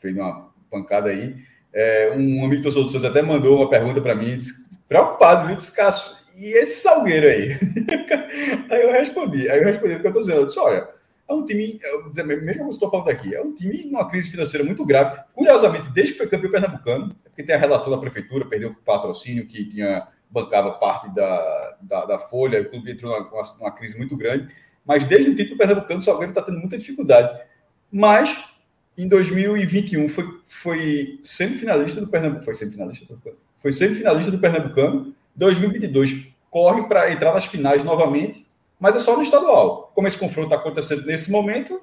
fez 0.00 0.14
uma 0.14 0.52
pancada 0.70 1.10
aí. 1.10 1.34
É, 1.72 2.12
um 2.14 2.44
amigo 2.44 2.62
do 2.62 2.72
Santos 2.72 3.04
até 3.04 3.22
mandou 3.22 3.58
uma 3.58 3.70
pergunta 3.70 4.00
para 4.00 4.14
mim, 4.14 4.36
disse, 4.36 4.68
preocupado, 4.88 5.46
viu? 5.46 5.56
Disse, 5.56 5.74
Cássio, 5.74 6.16
e 6.36 6.52
esse 6.52 6.82
Salgueiro 6.82 7.26
aí? 7.26 7.52
aí 8.70 8.82
eu 8.82 8.92
respondi, 8.92 9.48
aí 9.48 9.60
eu 9.60 9.66
respondi 9.66 9.94
o 9.94 10.00
que 10.00 10.06
eu 10.06 10.10
estou 10.10 10.22
dizendo. 10.22 10.40
Eu 10.40 10.46
disse, 10.46 10.58
olha, 10.58 10.88
é 11.30 11.34
um 11.34 11.44
time, 11.44 11.78
eu 11.80 12.00
vou 12.00 12.10
dizer, 12.10 12.24
mesmo 12.24 12.58
como 12.58 12.70
estou 12.70 12.90
falando 12.90 13.08
aqui, 13.08 13.34
é 13.34 13.40
um 13.40 13.54
time 13.54 13.84
numa 13.84 14.08
crise 14.08 14.30
financeira 14.30 14.66
muito 14.66 14.84
grave. 14.84 15.22
Curiosamente, 15.32 15.88
desde 15.90 16.12
que 16.12 16.18
foi 16.18 16.26
campeão 16.26 16.50
pernambucano, 16.50 17.16
é 17.24 17.28
porque 17.28 17.44
tem 17.44 17.54
a 17.54 17.58
relação 17.58 17.90
da 17.90 17.98
prefeitura, 17.98 18.44
perdeu 18.44 18.70
o 18.70 18.74
patrocínio 18.74 19.46
que 19.46 19.64
tinha 19.64 20.08
bancava 20.30 20.72
parte 20.72 21.12
da, 21.14 21.76
da, 21.82 22.04
da 22.04 22.18
folha, 22.18 22.62
o 22.62 22.68
clube 22.68 22.90
entrou 22.90 23.12
numa, 23.12 23.42
numa, 23.58 23.70
crise 23.72 23.96
muito 23.96 24.16
grande. 24.16 24.52
Mas 24.84 25.04
desde 25.04 25.30
o 25.30 25.36
título 25.36 25.56
pernambucano, 25.56 26.00
o 26.00 26.02
Salgueiro 26.02 26.30
está 26.30 26.42
tendo 26.42 26.58
muita 26.58 26.76
dificuldade. 26.76 27.40
Mas 27.92 28.36
em 28.96 29.06
2021 29.08 30.08
foi, 30.08 30.24
foi 30.46 31.20
semifinalista 31.22 32.00
do 32.00 32.08
Pernambuco. 32.08 32.44
Foi 32.44 32.54
semifinalista? 32.54 33.06
Foi 33.60 33.72
semifinalista 33.72 34.30
do 34.30 34.38
Pernambucano. 34.38 35.14
2022 35.34 36.28
corre 36.50 36.82
para 36.84 37.12
entrar 37.12 37.32
nas 37.34 37.44
finais 37.44 37.84
novamente 37.84 38.46
mas 38.80 38.96
é 38.96 38.98
só 38.98 39.14
no 39.14 39.22
estadual. 39.22 39.92
Como 39.94 40.08
esse 40.08 40.16
confronto 40.16 40.48
está 40.48 40.56
acontecendo 40.56 41.04
nesse 41.04 41.30
momento, 41.30 41.78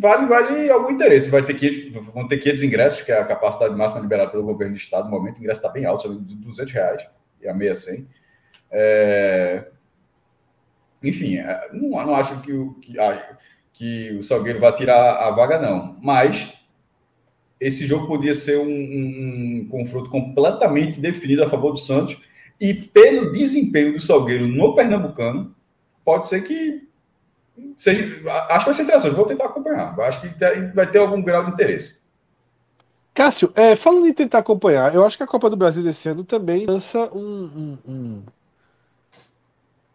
vale, 0.00 0.26
vale 0.26 0.68
algum 0.68 0.90
interesse. 0.90 1.30
Vai 1.30 1.46
ter 1.46 1.54
que 1.54 1.90
vão 2.12 2.26
ter 2.26 2.38
500 2.38 2.62
ingressos, 2.64 3.02
que 3.02 3.12
é 3.12 3.18
a 3.18 3.24
capacidade 3.24 3.76
máxima 3.76 4.00
liberada 4.02 4.32
pelo 4.32 4.42
governo 4.42 4.74
do 4.74 4.78
estado. 4.78 5.04
No 5.04 5.12
momento, 5.12 5.36
o 5.36 5.40
ingresso 5.40 5.60
está 5.60 5.70
bem 5.70 5.84
alto, 5.84 6.20
de 6.20 6.34
200 6.34 6.72
reais, 6.72 7.06
e 7.40 7.48
a 7.48 7.54
meia 7.54 7.74
100. 7.74 8.08
É... 8.72 9.68
Enfim, 11.00 11.36
é, 11.36 11.68
não, 11.72 11.90
não 12.04 12.14
acho 12.16 12.40
que 12.40 12.52
o, 12.52 12.74
que, 12.80 12.94
que 13.72 14.16
o 14.18 14.22
Salgueiro 14.22 14.58
vai 14.58 14.74
tirar 14.74 15.16
a 15.16 15.30
vaga, 15.30 15.58
não. 15.60 15.96
Mas 16.02 16.52
esse 17.60 17.86
jogo 17.86 18.08
podia 18.08 18.34
ser 18.34 18.58
um, 18.58 18.66
um 18.68 19.68
confronto 19.70 20.10
completamente 20.10 20.98
definido 20.98 21.44
a 21.44 21.48
favor 21.48 21.72
do 21.72 21.78
Santos. 21.78 22.16
E 22.60 22.74
pelo 22.74 23.32
desempenho 23.32 23.92
do 23.92 24.00
Salgueiro 24.00 24.48
no 24.48 24.74
Pernambucano, 24.74 25.53
pode 26.04 26.28
ser 26.28 26.42
que 26.42 26.86
seja. 27.76 28.02
Acho 28.50 28.60
que 28.60 28.64
vai 28.64 28.74
ser 28.74 28.82
interessante, 28.82 29.14
vou 29.14 29.26
tentar 29.26 29.46
acompanhar. 29.46 29.98
Acho 30.00 30.20
que 30.20 30.28
vai 30.74 30.90
ter 30.90 30.98
algum 30.98 31.22
grau 31.22 31.44
de 31.44 31.52
interesse. 31.52 31.98
Cássio, 33.14 33.52
é, 33.54 33.76
falando 33.76 34.08
em 34.08 34.12
tentar 34.12 34.38
acompanhar, 34.38 34.92
eu 34.92 35.04
acho 35.04 35.16
que 35.16 35.22
a 35.22 35.26
Copa 35.26 35.48
do 35.48 35.56
Brasil 35.56 35.84
desse 35.84 36.08
ano 36.08 36.24
também 36.24 36.66
lança 36.66 37.08
um, 37.14 37.44
um, 37.56 37.78
um, 37.88 38.22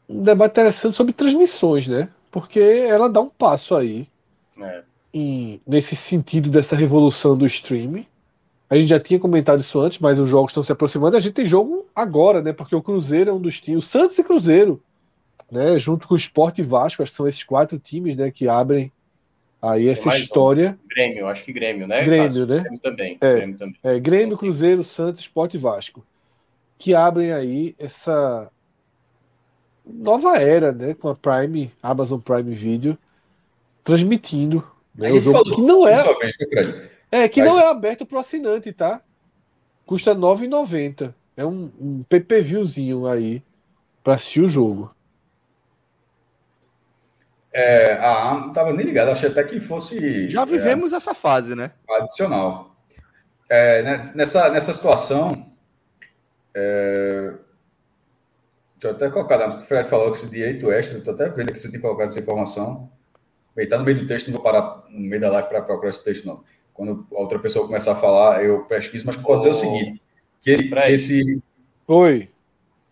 um 0.07 0.23
debate 0.23 0.53
interessante 0.53 0.95
sobre 0.95 1.11
transmissões, 1.11 1.85
né? 1.85 2.07
Porque 2.31 2.59
ela 2.59 3.09
dá 3.09 3.19
um 3.19 3.29
passo 3.29 3.75
aí 3.75 4.07
é. 4.57 4.83
em, 5.13 5.59
nesse 5.67 5.97
sentido 5.97 6.49
dessa 6.49 6.77
revolução 6.77 7.37
do 7.37 7.45
streaming. 7.45 8.05
A 8.69 8.75
gente 8.75 8.87
já 8.87 8.99
tinha 8.99 9.19
comentado 9.19 9.59
isso 9.59 9.79
antes, 9.81 9.99
mas 9.99 10.17
os 10.17 10.29
jogos 10.29 10.51
estão 10.51 10.63
se 10.63 10.71
aproximando. 10.71 11.17
A 11.17 11.19
gente 11.19 11.33
tem 11.33 11.45
jogo 11.45 11.87
agora, 11.93 12.41
né? 12.41 12.53
Porque 12.53 12.75
o 12.75 12.81
Cruzeiro 12.81 13.31
é 13.31 13.33
um 13.33 13.41
dos 13.41 13.59
times. 13.59 13.83
O 13.83 13.87
Santos 13.87 14.17
e 14.17 14.23
Cruzeiro 14.23 14.81
né, 15.51 15.77
junto 15.79 16.07
com 16.07 16.13
o 16.13 16.17
Sport 16.17 16.59
e 16.59 16.63
Vasco, 16.63 17.01
acho 17.01 17.11
que 17.11 17.17
são 17.17 17.27
esses 17.27 17.43
quatro 17.43 17.79
times, 17.79 18.15
né, 18.15 18.31
que 18.31 18.47
abrem 18.47 18.91
aí 19.61 19.87
essa 19.87 20.09
história. 20.15 20.77
Um. 20.83 20.87
Grêmio, 20.87 21.27
acho 21.27 21.43
que 21.43 21.51
Grêmio, 21.51 21.87
né? 21.87 22.03
Grêmio, 22.03 22.45
né? 22.45 22.59
Grêmio 22.59 22.79
também. 22.79 23.17
É, 23.19 23.35
Grêmio, 23.35 23.57
também. 23.57 23.75
É, 23.83 23.99
Grêmio 23.99 24.37
Cruzeiro, 24.37 24.83
Santos, 24.83 25.21
Sport 25.21 25.53
e 25.53 25.57
Vasco, 25.57 26.05
que 26.77 26.93
abrem 26.93 27.31
aí 27.31 27.75
essa 27.77 28.49
nova 29.85 30.37
era, 30.37 30.71
né, 30.71 30.93
com 30.93 31.09
a 31.09 31.15
Prime, 31.15 31.71
Amazon 31.81 32.19
Prime 32.19 32.53
Video, 32.53 32.97
transmitindo 33.83 34.65
né, 34.93 35.11
o 35.11 35.21
jogo 35.21 35.55
que 35.55 35.61
não 35.61 35.87
é, 35.87 36.03
é 37.11 37.27
que 37.27 37.39
Mas... 37.39 37.49
não 37.49 37.59
é 37.59 37.67
aberto 37.67 38.05
para 38.05 38.17
o 38.17 38.19
assinante, 38.19 38.71
tá? 38.71 39.01
Custa 39.85 40.13
R$ 40.13 40.19
9,90. 40.19 41.13
É 41.35 41.45
um, 41.45 41.71
um 41.79 42.03
PPVzinho 42.03 43.07
aí 43.07 43.41
para 44.03 44.15
assistir 44.15 44.41
o 44.41 44.49
jogo. 44.49 44.93
É, 47.51 47.93
a 47.93 48.35
não 48.35 48.49
estava 48.49 48.71
nem 48.73 48.85
ligado, 48.85 49.09
achei 49.09 49.29
até 49.29 49.43
que 49.43 49.59
fosse. 49.59 50.29
Já 50.29 50.45
vivemos 50.45 50.93
é, 50.93 50.97
essa 50.97 51.13
fase, 51.13 51.55
né? 51.55 51.71
Adicional. 51.89 52.75
É, 53.49 53.81
nessa, 54.15 54.49
nessa 54.49 54.73
situação. 54.73 55.47
É, 56.53 57.33
deixa 58.79 58.87
eu 58.87 58.91
até 58.91 59.09
colocar, 59.09 59.59
o 59.59 59.63
Fred 59.63 59.89
falou 59.89 60.11
que 60.11 60.19
esse 60.19 60.29
direito 60.29 60.71
extra, 60.71 60.97
estou 60.97 61.13
até 61.13 61.29
vendo 61.29 61.49
aqui 61.49 61.59
se 61.59 61.67
eu 61.67 61.71
tinha 61.71 61.81
colocado 61.81 62.07
essa 62.07 62.19
informação. 62.19 62.91
Está 63.57 63.77
no 63.77 63.83
meio 63.83 63.99
do 63.99 64.07
texto, 64.07 64.27
não 64.27 64.35
vou 64.35 64.43
parar 64.43 64.85
no 64.89 64.99
meio 64.99 65.21
da 65.21 65.29
live 65.29 65.49
para 65.49 65.61
procurar 65.61 65.89
esse 65.89 66.03
texto, 66.03 66.25
não. 66.25 66.43
Quando 66.73 67.05
a 67.11 67.19
outra 67.19 67.37
pessoa 67.39 67.65
começar 67.65 67.91
a 67.91 67.95
falar, 67.95 68.43
eu 68.43 68.65
pesquiso, 68.65 69.05
mas 69.05 69.17
posso 69.17 69.43
dizer 69.43 69.49
o 69.49 69.53
seguinte: 69.53 70.01
que 70.41 70.51
esse, 70.51 70.69
Fred, 70.69 70.93
esse. 70.93 71.43
Oi. 71.87 72.29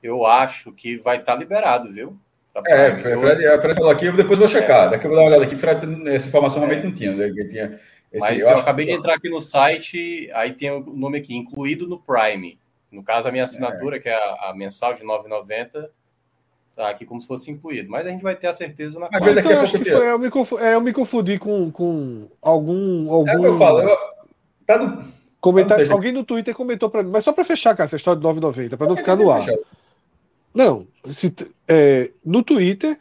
Eu 0.03 0.25
acho 0.25 0.73
que 0.73 0.97
vai 0.97 1.19
estar 1.19 1.33
tá 1.33 1.39
liberado, 1.39 1.91
viu? 1.91 2.19
É, 2.65 2.93
o 2.93 2.97
Fred, 2.97 3.61
Fred 3.61 3.75
falou 3.75 3.91
aqui, 3.91 4.05
eu 4.05 4.13
depois 4.13 4.39
vou 4.39 4.47
checar. 4.47 4.87
É. 4.87 4.89
Daqui 4.91 5.05
eu 5.05 5.09
vou 5.09 5.17
dar 5.17 5.23
uma 5.23 5.29
olhada 5.29 5.43
aqui. 5.43 5.57
Fred, 5.57 6.07
essa 6.09 6.27
informação 6.27 6.59
realmente 6.59 6.85
não 6.85 6.93
tinha. 6.93 7.13
Né? 7.13 7.29
tinha 7.49 7.79
esse, 8.11 8.19
Mas 8.19 8.41
eu, 8.41 8.49
eu 8.49 8.57
acabei 8.57 8.85
que... 8.85 8.91
de 8.91 8.97
entrar 8.97 9.15
aqui 9.15 9.29
no 9.29 9.41
site, 9.41 10.29
aí 10.33 10.53
tem 10.53 10.71
o 10.71 10.79
nome 10.79 11.17
aqui, 11.17 11.35
incluído 11.35 11.87
no 11.87 11.99
Prime. 11.99 12.57
No 12.91 13.03
caso, 13.03 13.27
a 13.27 13.31
minha 13.31 13.43
assinatura, 13.43 13.97
é. 13.97 13.99
que 13.99 14.09
é 14.09 14.15
a, 14.15 14.49
a, 14.49 14.55
mensal 14.55 14.93
de 14.93 15.03
9,90, 15.03 15.89
tá 16.75 16.89
aqui 16.89 17.05
como 17.05 17.19
se 17.19 17.27
fosse 17.27 17.51
incluído. 17.51 17.89
Mas 17.89 18.07
a 18.07 18.09
gente 18.09 18.23
vai 18.23 18.35
ter 18.35 18.47
a 18.47 18.53
certeza 18.53 18.97
na 18.97 19.09
Mas 19.11 19.35
daqui 19.35 19.51
a 19.51 19.63
pouco 19.63 19.83
foi, 19.83 20.09
eu, 20.09 20.19
me 20.19 20.31
confundi, 20.31 20.63
é, 20.63 20.75
eu 20.75 20.81
me 20.81 20.93
confundi 20.93 21.37
com, 21.37 21.69
com 21.69 22.27
algum. 22.41 23.11
algum... 23.11 23.29
É 23.29 23.37
o 23.37 23.41
que 23.41 23.47
eu 23.47 23.57
falo. 23.57 23.81
Eu, 23.81 23.97
tá 24.65 24.77
no, 24.79 25.03
comentário, 25.41 25.83
tá 25.83 25.89
no 25.89 25.95
alguém 25.95 26.13
no 26.13 26.23
Twitter 26.23 26.55
comentou 26.55 26.89
para 26.89 27.03
mim, 27.03 27.11
mas 27.11 27.25
só 27.25 27.33
para 27.33 27.43
fechar, 27.43 27.75
cara, 27.75 27.87
essa 27.87 27.97
história 27.97 28.21
de 28.21 28.25
9,90, 28.25 28.77
para 28.77 28.87
não 28.87 28.95
ficar 28.95 29.17
no 29.17 29.29
ar. 29.29 29.43
Fechado. 29.43 29.63
Não, 30.53 30.85
se, 31.09 31.33
é, 31.67 32.09
no 32.25 32.41
Twitter, 32.43 32.97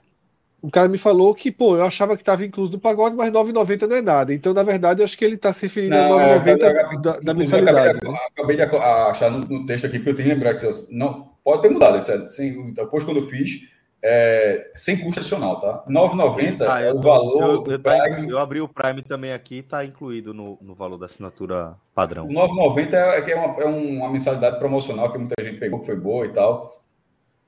o 0.60 0.70
cara 0.70 0.88
me 0.88 0.98
falou 0.98 1.34
que, 1.34 1.52
pô, 1.52 1.76
eu 1.76 1.84
achava 1.84 2.16
que 2.16 2.22
estava 2.22 2.44
incluso 2.44 2.72
no 2.72 2.78
pagode, 2.78 3.14
mas 3.14 3.30
9,90 3.30 3.86
não 3.86 3.96
é 3.96 4.02
nada. 4.02 4.34
Então, 4.34 4.52
na 4.52 4.62
verdade, 4.62 5.00
eu 5.00 5.04
acho 5.04 5.16
que 5.16 5.24
ele 5.24 5.36
está 5.36 5.52
se 5.52 5.62
referindo 5.62 5.94
não, 5.96 6.18
a 6.18 6.40
9,90 6.40 6.62
é, 6.62 7.00
da, 7.00 7.20
da 7.20 7.34
mensalidade. 7.34 7.98
Acabei, 7.98 8.12
né? 8.12 8.18
acabei 8.34 8.56
de 8.56 8.62
achar 8.62 9.30
no, 9.30 9.38
no, 9.40 9.66
texto 9.66 9.86
aqui, 9.86 9.98
porque 9.98 10.10
eu 10.10 10.16
tenho 10.16 10.28
que 10.28 10.34
lembrar 10.34 10.54
que 10.54 10.66
não 10.90 11.30
pode 11.44 11.62
ter 11.62 11.70
mudado. 11.70 12.04
Sem, 12.28 12.72
depois, 12.72 13.04
quando 13.04 13.18
eu 13.18 13.28
fiz, 13.28 13.60
é, 14.02 14.72
sem 14.74 14.98
custo 14.98 15.20
adicional, 15.20 15.60
tá? 15.60 15.84
9,90 15.88 16.66
ah, 16.68 16.80
é 16.80 16.92
o 16.92 17.00
valor. 17.00 17.64
Eu, 17.66 17.72
eu, 17.72 17.78
tá, 17.78 18.08
eu, 18.28 18.38
abri 18.38 18.60
o 18.60 18.68
Prime 18.68 19.02
também 19.02 19.32
aqui, 19.32 19.58
está 19.58 19.84
incluído 19.84 20.34
no, 20.34 20.58
no 20.60 20.74
valor 20.74 20.96
da 20.96 21.06
assinatura 21.06 21.74
padrão. 21.94 22.26
9,90 22.26 22.92
é, 22.92 23.30
é, 23.30 23.36
uma, 23.36 23.62
é 23.62 23.64
uma 23.66 24.10
mensalidade 24.10 24.58
promocional 24.58 25.12
que 25.12 25.18
muita 25.18 25.42
gente 25.44 25.58
pegou, 25.58 25.80
que 25.80 25.86
foi 25.86 25.96
boa 25.96 26.26
e 26.26 26.30
tal 26.30 26.76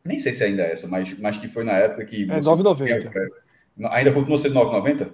nem 0.08 0.18
sei 0.18 0.32
se 0.32 0.42
ainda 0.42 0.62
é 0.62 0.72
essa, 0.72 0.88
mas, 0.88 1.16
mas 1.18 1.36
que 1.36 1.46
foi 1.46 1.62
na 1.62 1.72
época 1.72 2.04
que. 2.06 2.22
É 2.22 2.40
9,90. 2.40 3.10
Ainda 3.90 4.12
continua 4.12 4.38
sendo 4.38 4.54
9,90? 4.54 5.08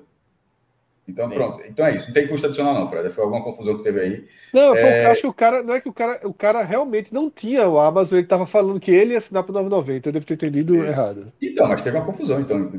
Então, 1.07 1.29
Sim. 1.29 1.35
pronto. 1.35 1.63
Então 1.69 1.87
é 1.87 1.95
isso. 1.95 2.07
Não 2.07 2.15
tem 2.15 2.27
custo 2.27 2.47
adicional, 2.47 2.75
não, 2.75 2.89
Fred. 2.89 3.11
Foi 3.11 3.25
alguma 3.25 3.45
confusão 3.45 3.77
que 3.77 3.83
teve 3.83 4.01
aí. 4.01 4.25
Não, 4.55 4.75
é... 4.75 5.05
acho 5.07 5.23
que 5.23 5.27
o 5.27 5.35
cara. 5.35 5.63
Não 5.63 5.75
é 5.75 5.81
que 5.81 5.89
o 5.89 5.93
cara. 5.93 6.27
O 6.27 6.33
cara 6.33 6.65
realmente 6.65 7.13
não 7.13 7.29
tinha 7.29 7.69
o 7.69 7.79
Amazon, 7.79 8.17
ele 8.17 8.25
estava 8.25 8.47
falando 8.47 8.81
que 8.81 8.91
ele 8.91 9.13
ia 9.13 9.19
assinar 9.19 9.43
por 9.43 9.55
9,90. 9.55 10.07
Eu 10.07 10.13
devo 10.13 10.25
ter 10.25 10.35
entendido 10.35 10.83
é. 10.83 10.89
errado. 10.89 11.31
Então, 11.43 11.69
mas 11.69 11.83
teve 11.83 11.97
uma 11.97 12.07
confusão, 12.07 12.41
então, 12.41 12.71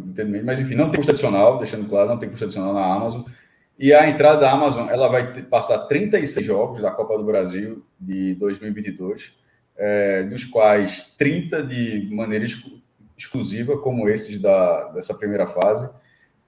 Mas 0.44 0.60
enfim, 0.60 0.74
não 0.74 0.90
tem 0.90 0.98
custo 0.98 1.12
adicional, 1.12 1.60
deixando 1.60 1.88
claro, 1.88 2.10
não 2.10 2.18
tem 2.18 2.30
custo 2.30 2.46
adicional 2.46 2.74
na 2.74 2.84
Amazon. 2.84 3.22
E 3.78 3.94
a 3.94 4.10
entrada 4.10 4.40
da 4.40 4.52
Amazon, 4.52 4.90
ela 4.90 5.08
vai 5.08 5.44
passar 5.44 5.80
36 5.86 6.48
jogos 6.48 6.82
da 6.82 6.92
Copa 6.92 7.18
do 7.18 7.26
Brasil 7.26 7.84
de 8.00 8.34
2022 8.36 9.34
é, 9.78 10.24
dos 10.24 10.44
quais 10.46 11.14
30 11.18 11.64
de 11.64 12.10
maneira 12.12 12.46
exclu 12.46 12.76
exclusiva, 13.18 13.78
como 13.78 14.10
esses 14.10 14.42
da, 14.42 14.90
dessa 14.90 15.14
primeira 15.14 15.48
fase, 15.48 15.90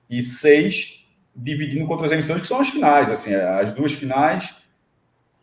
e 0.09 0.21
seis 0.21 1.05
dividindo 1.33 1.85
contra 1.87 2.05
as 2.05 2.11
emissões, 2.11 2.41
que 2.41 2.47
são 2.47 2.59
as 2.59 2.69
finais, 2.69 3.09
assim, 3.09 3.33
as 3.33 3.71
duas 3.71 3.93
finais 3.93 4.53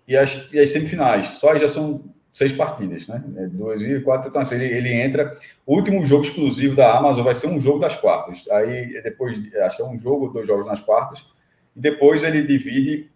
e 0.07 0.17
as, 0.17 0.49
e 0.53 0.59
as 0.59 0.71
semifinais. 0.71 1.29
Só 1.39 1.57
já 1.57 1.69
são 1.69 2.05
seis 2.33 2.53
partidas, 2.53 3.07
né? 3.07 3.23
É 3.37 3.47
duas 3.47 3.81
e 3.81 4.01
quatro. 4.01 4.29
Então, 4.29 4.43
assim, 4.43 4.57
ele, 4.57 4.67
ele, 4.67 4.93
entra. 4.93 5.33
O 5.65 5.77
último 5.77 6.05
jogo 6.05 6.25
exclusivo 6.25 6.75
da 6.75 6.99
Amazon 6.99 7.25
vai 7.25 7.35
ser 7.35 7.47
um 7.47 7.61
jogo 7.61 7.79
das 7.79 7.97
quartas. 7.97 8.45
Aí 8.51 9.01
depois, 9.03 9.39
acho 9.63 9.77
que 9.77 9.83
é 9.83 9.87
um 9.87 9.99
jogo, 9.99 10.29
dois 10.29 10.47
jogos 10.47 10.67
nas 10.67 10.81
quartas. 10.81 11.25
E 11.77 11.81
depois 11.81 12.25
ele 12.25 12.43
divide, 12.43 13.09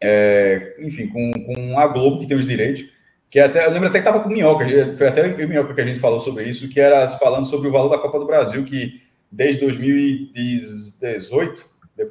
é, 0.00 0.76
enfim, 0.80 1.08
com, 1.08 1.30
com 1.32 1.78
a 1.78 1.88
Globo, 1.88 2.20
que 2.20 2.26
tem 2.26 2.36
os 2.36 2.46
direitos 2.46 2.84
que 3.30 3.38
até, 3.38 3.64
eu 3.64 3.70
lembro 3.70 3.88
até 3.88 4.00
que 4.00 4.08
estava 4.08 4.24
com 4.24 4.28
Minhoca, 4.28 4.64
foi 4.98 5.06
até 5.06 5.22
o 5.22 5.48
Minhoca 5.48 5.72
que 5.72 5.80
a 5.80 5.86
gente 5.86 6.00
falou 6.00 6.18
sobre 6.18 6.48
isso, 6.48 6.68
que 6.68 6.80
era 6.80 7.08
falando 7.10 7.46
sobre 7.46 7.68
o 7.68 7.72
valor 7.72 7.88
da 7.88 7.98
Copa 7.98 8.18
do 8.18 8.26
Brasil, 8.26 8.64
que 8.64 9.00
desde 9.30 9.60
2018, 9.60 11.64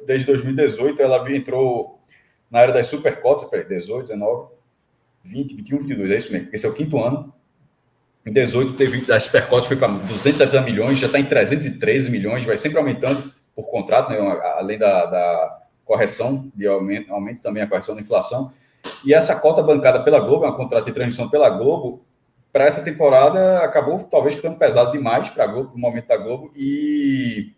desde 0.06 0.26
2018, 0.26 1.02
ela 1.02 1.30
entrou 1.30 2.00
na 2.50 2.62
era 2.62 2.72
das 2.72 2.86
supercotas, 2.86 3.50
peraí, 3.50 3.68
18, 3.68 4.08
19, 4.08 4.48
20, 5.22 5.56
21, 5.56 5.78
22, 5.78 6.10
é 6.10 6.16
isso 6.16 6.32
mesmo, 6.32 6.48
esse 6.52 6.64
é 6.64 6.68
o 6.68 6.74
quinto 6.74 6.98
ano. 6.98 7.34
Em 8.24 8.32
18 8.32 8.74
teve 8.74 9.02
das 9.02 9.24
supercotas 9.24 9.66
foi 9.66 9.76
para 9.76 9.88
270 9.88 10.62
milhões, 10.62 10.98
já 10.98 11.06
está 11.06 11.20
em 11.20 11.24
313 11.24 12.10
milhões, 12.10 12.44
vai 12.44 12.56
sempre 12.56 12.78
aumentando 12.78 13.32
por 13.54 13.70
contrato, 13.70 14.10
né, 14.10 14.18
além 14.56 14.78
da, 14.78 15.06
da 15.06 15.58
correção 15.84 16.50
de 16.54 16.66
aumento, 16.66 17.12
aumento 17.12 17.42
também 17.42 17.62
a 17.62 17.66
correção 17.66 17.94
da 17.94 18.00
inflação. 18.00 18.52
E 19.04 19.14
essa 19.14 19.40
cota 19.40 19.62
bancada 19.62 20.02
pela 20.02 20.20
Globo, 20.20 20.44
é 20.44 20.48
uma 20.48 20.56
contrato 20.56 20.86
de 20.86 20.92
transmissão 20.92 21.28
pela 21.28 21.48
Globo, 21.48 22.04
para 22.52 22.64
essa 22.64 22.82
temporada 22.82 23.60
acabou 23.60 24.00
talvez 24.04 24.34
ficando 24.36 24.58
pesado 24.58 24.92
demais 24.92 25.30
para 25.30 25.54
o 25.54 25.78
momento 25.78 26.08
da 26.08 26.16
Globo, 26.16 26.50
e, 26.54 27.52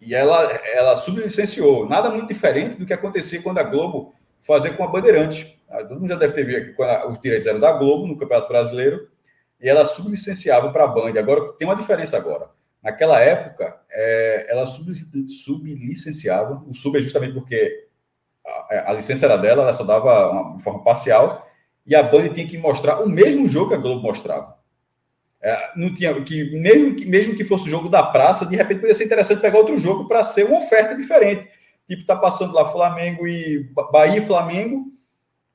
e 0.00 0.14
ela, 0.14 0.42
ela 0.72 0.96
sublicenciou. 0.96 1.88
Nada 1.88 2.10
muito 2.10 2.28
diferente 2.28 2.76
do 2.76 2.84
que 2.84 2.92
acontecia 2.92 3.42
quando 3.42 3.58
a 3.58 3.62
Globo 3.62 4.14
fazia 4.42 4.72
com 4.72 4.84
a 4.84 4.88
Bandeirantes. 4.88 5.52
Ah, 5.68 5.82
todo 5.82 6.00
mundo 6.00 6.10
já 6.10 6.16
deve 6.16 6.34
ter 6.34 6.44
visto 6.44 6.76
quando 6.76 7.10
os 7.10 7.20
direitos 7.20 7.46
eram 7.46 7.58
da 7.58 7.72
Globo 7.72 8.06
no 8.06 8.16
Campeonato 8.16 8.48
Brasileiro 8.48 9.08
e 9.60 9.68
ela 9.68 9.84
sublicenciava 9.84 10.70
para 10.70 10.84
a 10.84 10.88
Band. 10.88 11.18
Agora 11.18 11.52
tem 11.54 11.66
uma 11.66 11.74
diferença 11.74 12.16
agora. 12.16 12.50
Naquela 12.82 13.20
época, 13.20 13.80
é, 13.90 14.46
ela 14.48 14.66
sub, 14.66 14.92
sublicenciava. 15.32 16.62
O 16.68 16.74
sub 16.74 16.96
é 16.96 17.00
justamente 17.00 17.34
porque 17.34 17.85
a, 18.86 18.92
licença 18.92 19.26
era 19.26 19.36
dela, 19.36 19.62
ela 19.62 19.72
só 19.72 19.84
dava 19.84 20.30
uma 20.30 20.60
forma 20.60 20.82
parcial 20.82 21.46
e 21.86 21.94
a 21.94 22.02
Band 22.02 22.30
tinha 22.30 22.46
que 22.46 22.58
mostrar 22.58 23.00
o 23.00 23.08
mesmo 23.08 23.48
jogo 23.48 23.68
que 23.68 23.74
a 23.74 23.78
Globo 23.78 24.02
mostrava. 24.02 24.56
É, 25.40 25.70
não 25.76 25.94
tinha 25.94 26.20
que 26.22 26.50
mesmo, 26.58 26.96
que 26.96 27.06
mesmo 27.06 27.36
que 27.36 27.44
fosse 27.44 27.66
o 27.66 27.70
jogo 27.70 27.88
da 27.88 28.02
praça, 28.02 28.46
de 28.46 28.56
repente 28.56 28.78
poderia 28.78 28.94
ser 28.94 29.04
interessante 29.04 29.40
pegar 29.40 29.58
outro 29.58 29.78
jogo 29.78 30.08
para 30.08 30.24
ser 30.24 30.44
uma 30.44 30.58
oferta 30.58 30.94
diferente. 30.94 31.48
Tipo, 31.86 32.04
tá 32.04 32.16
passando 32.16 32.52
lá 32.52 32.72
Flamengo 32.72 33.26
e 33.26 33.70
Bahia 33.92 34.20
Flamengo 34.22 34.86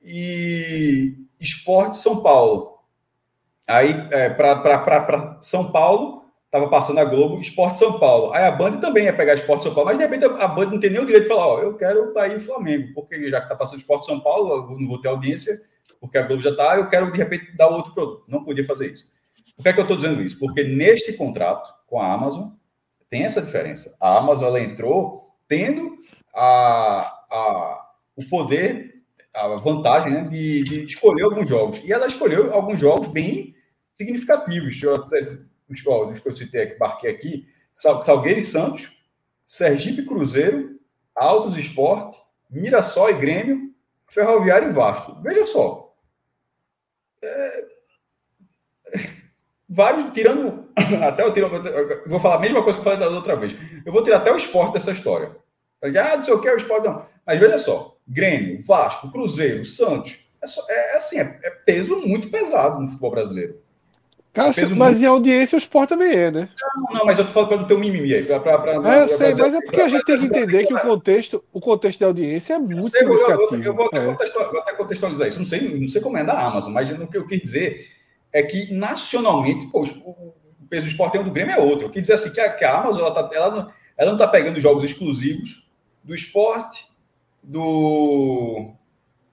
e 0.01 1.18
Esporte 1.39 1.97
São 1.97 2.22
Paulo. 2.22 2.77
Aí, 3.68 4.07
é, 4.11 4.30
para 4.30 5.38
São 5.41 5.72
Paulo, 5.72 6.20
tava 6.52 6.68
passando 6.68 6.99
a 6.99 7.06
Globo, 7.06 7.40
Esporte 7.40 7.78
São 7.78 7.98
Paulo. 7.98 8.34
Aí 8.34 8.44
a 8.44 8.52
Band 8.52 8.78
também 8.82 9.06
ia 9.06 9.14
pegar 9.14 9.34
Esporte 9.34 9.64
São 9.64 9.73
Paulo, 9.73 9.90
mas 9.90 9.98
de 9.98 10.03
repente 10.03 10.26
a 10.26 10.48
Band 10.48 10.65
não 10.65 10.80
tem 10.80 10.90
nem 10.90 11.02
o 11.02 11.06
direito 11.06 11.23
de 11.23 11.30
falar, 11.30 11.48
ó, 11.48 11.61
eu 11.61 11.78
quero 11.78 12.14
Bahia 12.14 12.36
e 12.36 12.40
Flamengo, 12.40 12.94
porque 12.94 13.30
já 13.30 13.41
que 13.41 13.48
tá 13.48 13.56
passando 13.56 13.80
Esporte 13.80 14.06
São 14.06 14.19
Paulo, 14.19 14.69
eu 14.69 14.78
não 14.78 14.88
vou 14.88 15.02
ter 15.02 15.07
audiência, 15.07 15.57
porque 15.99 16.18
a 16.18 16.23
Globo 16.23 16.41
já 16.41 16.53
tá, 16.53 16.76
eu 16.76 16.90
quero 16.90 17.10
de 17.10 17.18
repente 17.18 17.56
dar 17.56 17.69
outro 17.69 17.94
produto. 17.94 18.30
Não 18.30 18.44
podia 18.44 18.65
fazer 18.65 18.91
isso. 18.91 19.10
Por 19.56 19.64
que, 19.64 19.69
é 19.69 19.73
que 19.73 19.80
eu 19.80 19.84
estou 19.84 19.95
dizendo 19.98 20.22
isso? 20.22 20.38
Porque 20.38 20.64
neste 20.64 21.14
contrato 21.14 21.72
com 21.88 21.99
a 21.99 22.11
Amazon 22.11 22.49
tem 23.10 23.23
essa 23.23 23.41
diferença. 23.41 23.95
A 23.99 24.18
Amazon 24.18 24.48
ela 24.48 24.60
entrou 24.60 25.36
tendo 25.48 25.99
a, 26.34 27.02
a, 27.30 27.91
o 28.15 28.26
poder, 28.28 29.03
a 29.34 29.48
vantagem 29.57 30.11
né, 30.11 30.23
de, 30.23 30.64
de, 30.64 30.86
escolher 30.86 31.23
alguns 31.23 31.48
jogos. 31.48 31.82
E 31.84 31.94
ela 31.94 32.07
escolheu 32.07 32.53
alguns 32.53 32.80
jogos 32.80 33.07
bem 33.07 33.53
significativos. 33.94 34.82
Os 35.72 36.19
que 36.19 36.30
eu 36.30 36.35
citei 36.35 36.64
aqui, 36.64 36.80
marquei 36.80 37.10
aqui, 37.10 37.48
Salgueiro 37.73 38.39
e 38.39 38.45
Santos, 38.45 38.91
Sergipe 39.45 40.06
Cruzeiro, 40.06 40.80
Altos 41.15 41.57
Esporte, 41.57 42.19
Mirassol 42.49 43.10
e 43.10 43.14
Grêmio, 43.14 43.73
Ferroviário 44.10 44.69
e 44.69 44.73
Vasco. 44.73 45.22
Veja 45.22 45.45
só. 45.45 45.95
É 47.23 47.81
vários, 49.72 50.11
tirando. 50.11 50.69
Até 51.02 51.23
eu 51.23 51.34
tiro. 51.34 51.48
Eu 51.48 52.10
vou 52.10 52.19
falar 52.19 52.35
a 52.35 52.39
mesma 52.39 52.61
coisa 52.61 52.77
que 52.77 52.88
eu 52.88 52.91
falei 52.91 52.99
da 52.99 53.15
outra 53.15 53.38
vez. 53.38 53.56
Eu 53.85 53.93
vou 53.93 54.03
tirar 54.03 54.18
até 54.18 54.31
o 54.31 54.35
esporte 54.35 54.73
dessa 54.73 54.91
história. 54.91 55.35
Ah, 55.81 56.18
não 56.18 56.22
sei 56.22 56.34
o 56.34 56.41
que, 56.41 56.49
o 56.49 56.57
esporte 56.57 56.85
não. 56.85 57.06
Mas 57.26 57.39
veja 57.39 57.57
só: 57.57 57.98
Grêmio, 58.07 58.61
Vasco, 58.64 59.10
Cruzeiro, 59.11 59.65
Santos. 59.65 60.19
É, 60.43 60.48
só, 60.48 60.61
é, 60.69 60.93
é 60.93 60.98
assim, 60.98 61.19
é, 61.19 61.39
é, 61.43 61.49
peso 61.65 61.95
muito 61.95 62.30
pesado 62.30 62.81
no 62.81 62.88
futebol 62.88 63.11
brasileiro. 63.11 63.61
É 64.33 64.43
mas 64.43 64.93
muito... 64.93 65.03
em 65.03 65.05
audiência 65.05 65.57
o 65.57 65.59
esporte 65.59 65.89
também 65.89 66.13
é, 66.13 66.31
né? 66.31 66.49
Não, 66.75 66.99
não, 66.99 67.05
mas 67.05 67.19
eu 67.19 67.25
tô 67.25 67.31
falando 67.31 67.59
do 67.59 67.67
teu 67.67 67.77
mimimi 67.77 68.13
aí. 68.13 68.23
Pra, 68.23 68.39
pra, 68.39 68.59
pra, 68.59 68.95
é, 68.95 69.03
eu 69.03 69.07
sei, 69.09 69.35
mas 69.35 69.53
é 69.53 69.59
porque 69.61 69.81
a 69.81 69.89
gente 69.89 70.05
tem 70.05 70.15
que 70.15 70.25
entender 70.25 70.65
que 70.67 70.73
o 70.73 70.79
contexto, 70.79 71.43
o 71.51 71.59
contexto 71.59 71.97
de 71.97 72.05
audiência 72.05 72.53
é 72.53 72.59
muito 72.59 72.97
significativo. 72.97 73.55
Eu, 73.55 73.59
eu, 73.59 73.63
eu, 73.63 73.75
vou, 73.75 73.87
até 73.87 73.99
vou 74.05 74.59
até 74.59 74.73
contextualizar 74.73 75.27
isso. 75.27 75.39
Não 75.39 75.45
sei, 75.45 75.77
não 75.77 75.87
sei 75.87 75.99
como 75.99 76.17
é 76.17 76.23
da 76.23 76.39
Amazon, 76.39 76.71
mas 76.71 76.89
o 76.89 77.07
que 77.07 77.17
eu 77.17 77.27
quis 77.27 77.41
dizer 77.41 77.87
é 78.31 78.41
que 78.41 78.73
nacionalmente, 78.73 79.67
pô, 79.67 79.83
o 79.83 80.33
peso 80.69 80.85
do 80.85 80.91
esporte 80.91 81.17
do 81.17 81.29
Grêmio 81.29 81.53
é 81.53 81.59
outro. 81.59 81.87
Eu 81.87 81.91
quis 81.91 82.03
dizer 82.03 82.13
assim 82.13 82.31
que 82.31 82.39
a, 82.39 82.49
que 82.49 82.63
a 82.63 82.79
Amazon 82.79 83.01
ela, 83.01 83.13
tá, 83.13 83.29
ela, 83.35 83.51
não, 83.51 83.71
ela 83.97 84.11
não 84.11 84.17
está 84.17 84.29
pegando 84.29 84.61
jogos 84.61 84.85
exclusivos 84.85 85.67
do 86.01 86.15
esporte, 86.15 86.87
do. 87.43 88.73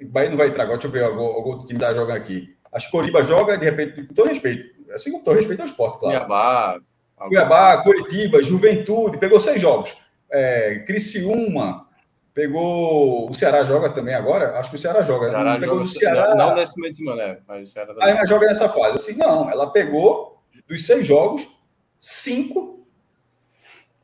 O 0.01 0.09
Bahia 0.09 0.31
não 0.31 0.37
vai 0.37 0.49
entrar 0.49 0.65
agora, 0.65 0.79
deixa 0.79 0.89
eu 0.89 1.11
ver 1.11 1.17
o 1.17 1.47
outro 1.47 1.67
time 1.67 1.77
está 1.77 1.95
jogando 1.95 2.17
aqui. 2.17 2.53
Acho 2.73 2.87
que 2.87 2.93
Coriba 2.93 3.23
joga, 3.23 3.57
de 3.57 3.65
repente, 3.65 4.03
com 4.03 4.15
todo 4.15 4.29
respeito. 4.29 4.78
Assim, 4.93 5.13
com 5.13 5.21
todo 5.21 5.37
respeito 5.37 5.61
ao 5.61 5.67
esporte, 5.67 5.99
claro. 5.99 6.27
Cuiabá. 6.27 6.81
Cuiabá, 7.17 7.83
Curitiba, 7.83 8.43
Juventude, 8.43 9.19
pegou 9.19 9.41
seis 9.41 9.61
jogos. 9.61 9.97
É, 10.31 10.85
Criciúma, 10.87 11.89
Pegou. 12.39 13.29
O 13.29 13.35
Ceará 13.35 13.65
joga 13.65 13.91
também 13.91 14.15
agora? 14.15 14.57
Acho 14.61 14.71
que 14.71 14.77
o 14.77 14.79
Ceará 14.79 15.03
joga. 15.03 15.27
O 15.27 15.31
Ceará 15.31 15.55
não, 15.55 15.59
pegou 15.59 15.79
joga, 15.79 15.89
Ceará. 15.89 16.35
Não, 16.37 16.55
nesse 16.55 16.81
meio 16.81 16.93
de 16.93 16.97
semana, 16.97 17.23
é. 17.23 17.39
Mas 17.49 17.69
o 17.69 17.73
Ceará 17.73 17.95
Aí 18.01 18.13
ela 18.13 18.25
joga 18.27 18.47
nessa 18.47 18.69
fase. 18.69 18.95
Assim, 18.95 19.15
não, 19.15 19.51
ela 19.51 19.73
pegou 19.73 20.41
dos 20.69 20.87
seis 20.87 21.05
jogos, 21.05 21.49
cinco 22.01 22.87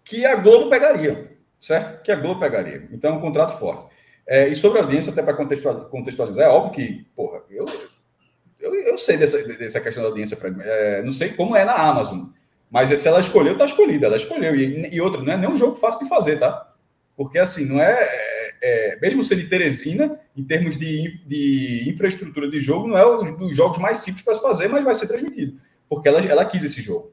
que 0.03 0.27
a 0.27 0.35
Globo 0.35 0.69
pegaria. 0.69 1.31
Certo? 1.61 2.03
Que 2.03 2.11
a 2.11 2.17
Globo 2.17 2.41
pegaria. 2.41 2.89
Então 2.91 3.15
é 3.15 3.17
um 3.17 3.21
contrato 3.21 3.57
forte. 3.57 3.95
É, 4.27 4.49
e 4.49 4.57
sobre 4.57 4.81
a 4.81 4.83
audiência, 4.83 5.13
até 5.13 5.23
para 5.23 5.35
contextualizar, 5.35 6.47
é 6.47 6.51
óbvio 6.51 6.73
que, 6.73 7.07
porra, 7.15 7.41
eu, 7.49 7.65
eu, 8.65 8.75
eu 8.75 8.99
sei 8.99 9.17
dessa, 9.17 9.43
dessa 9.57 9.81
questão 9.81 10.03
da 10.03 10.09
audiência, 10.09 10.37
Fred. 10.37 10.57
É, 10.61 11.03
não 11.03 11.13
sei 11.13 11.31
como 11.31 11.55
é 11.55 11.65
na 11.65 11.75
Amazon. 11.75 12.27
Mas 12.71 12.89
se 12.99 13.07
ela 13.07 13.21
escolheu, 13.21 13.57
tá 13.59 13.65
escolhida. 13.65 14.07
Ela 14.07 14.17
escolheu. 14.17 14.57
E, 14.57 14.95
e 14.95 15.01
outra, 15.01 15.23
não 15.23 15.33
é 15.33 15.37
nem 15.37 15.49
um 15.49 15.57
jogo 15.57 15.77
fácil 15.77 16.03
de 16.03 16.09
fazer, 16.09 16.39
tá? 16.39 16.73
Porque, 17.17 17.39
assim, 17.39 17.67
não 17.67 17.81
é, 17.81 17.93
é, 18.63 18.95
é 18.95 18.99
mesmo 19.01 19.23
sendo 19.23 19.43
de 19.43 19.49
Teresina, 19.49 20.19
em 20.37 20.43
termos 20.43 20.77
de, 20.77 21.21
de 21.27 21.85
infraestrutura 21.89 22.51
de 22.51 22.61
jogo, 22.61 22.89
não 22.89 22.99
é 22.99 23.07
um 23.07 23.37
dos 23.37 23.55
jogos 23.55 23.79
mais 23.79 23.99
simples 23.99 24.25
para 24.25 24.39
fazer, 24.39 24.69
mas 24.69 24.85
vai 24.85 24.95
ser 24.95 25.07
transmitido, 25.07 25.61
porque 25.89 26.09
ela, 26.09 26.21
ela 26.21 26.45
quis 26.45 26.65
esse 26.65 26.83
jogo. 26.83 27.13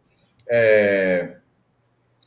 É, 0.49 1.35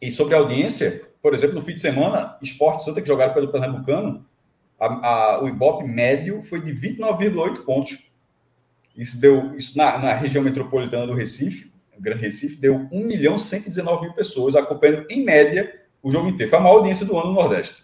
e 0.01 0.11
sobre 0.11 0.35
a 0.35 0.39
audiência, 0.39 1.03
por 1.21 1.35
exemplo, 1.35 1.57
no 1.57 1.63
fim 1.63 1.75
de 1.75 1.81
semana, 1.81 2.39
Esporte 2.43 2.85
Santa, 2.85 3.01
que 3.01 3.09
jogaram 3.09 3.35
pelo 3.35 3.51
Pernambucano, 3.51 4.25
a, 4.79 4.87
a, 4.87 5.43
o 5.43 5.49
Ibope 5.49 5.85
médio 5.85 6.43
foi 6.43 6.61
de 6.61 6.73
29,8 6.73 7.65
pontos. 7.65 7.99
Isso 8.97 9.21
deu, 9.21 9.57
isso 9.57 9.77
na, 9.77 9.99
na, 9.99 10.15
região 10.15 10.43
metropolitana 10.43 11.07
do 11.07 11.15
Recife, 11.15 11.73
Grande 11.99 12.23
Recife, 12.23 12.57
deu 12.57 12.75
1 12.93 13.07
milhão 13.07 13.39
119 13.39 14.03
mil 14.03 14.15
pessoas 14.15 14.57
acompanhando, 14.57 15.07
em 15.11 15.25
média, 15.25 15.73
o 16.03 16.11
jogo 16.11 16.29
inteiro. 16.29 16.51
Foi 16.51 16.59
a 16.59 16.63
maior 16.63 16.77
audiência 16.77 17.07
do 17.07 17.17
ano 17.19 17.29
no 17.29 17.35
Nordeste. 17.35 17.83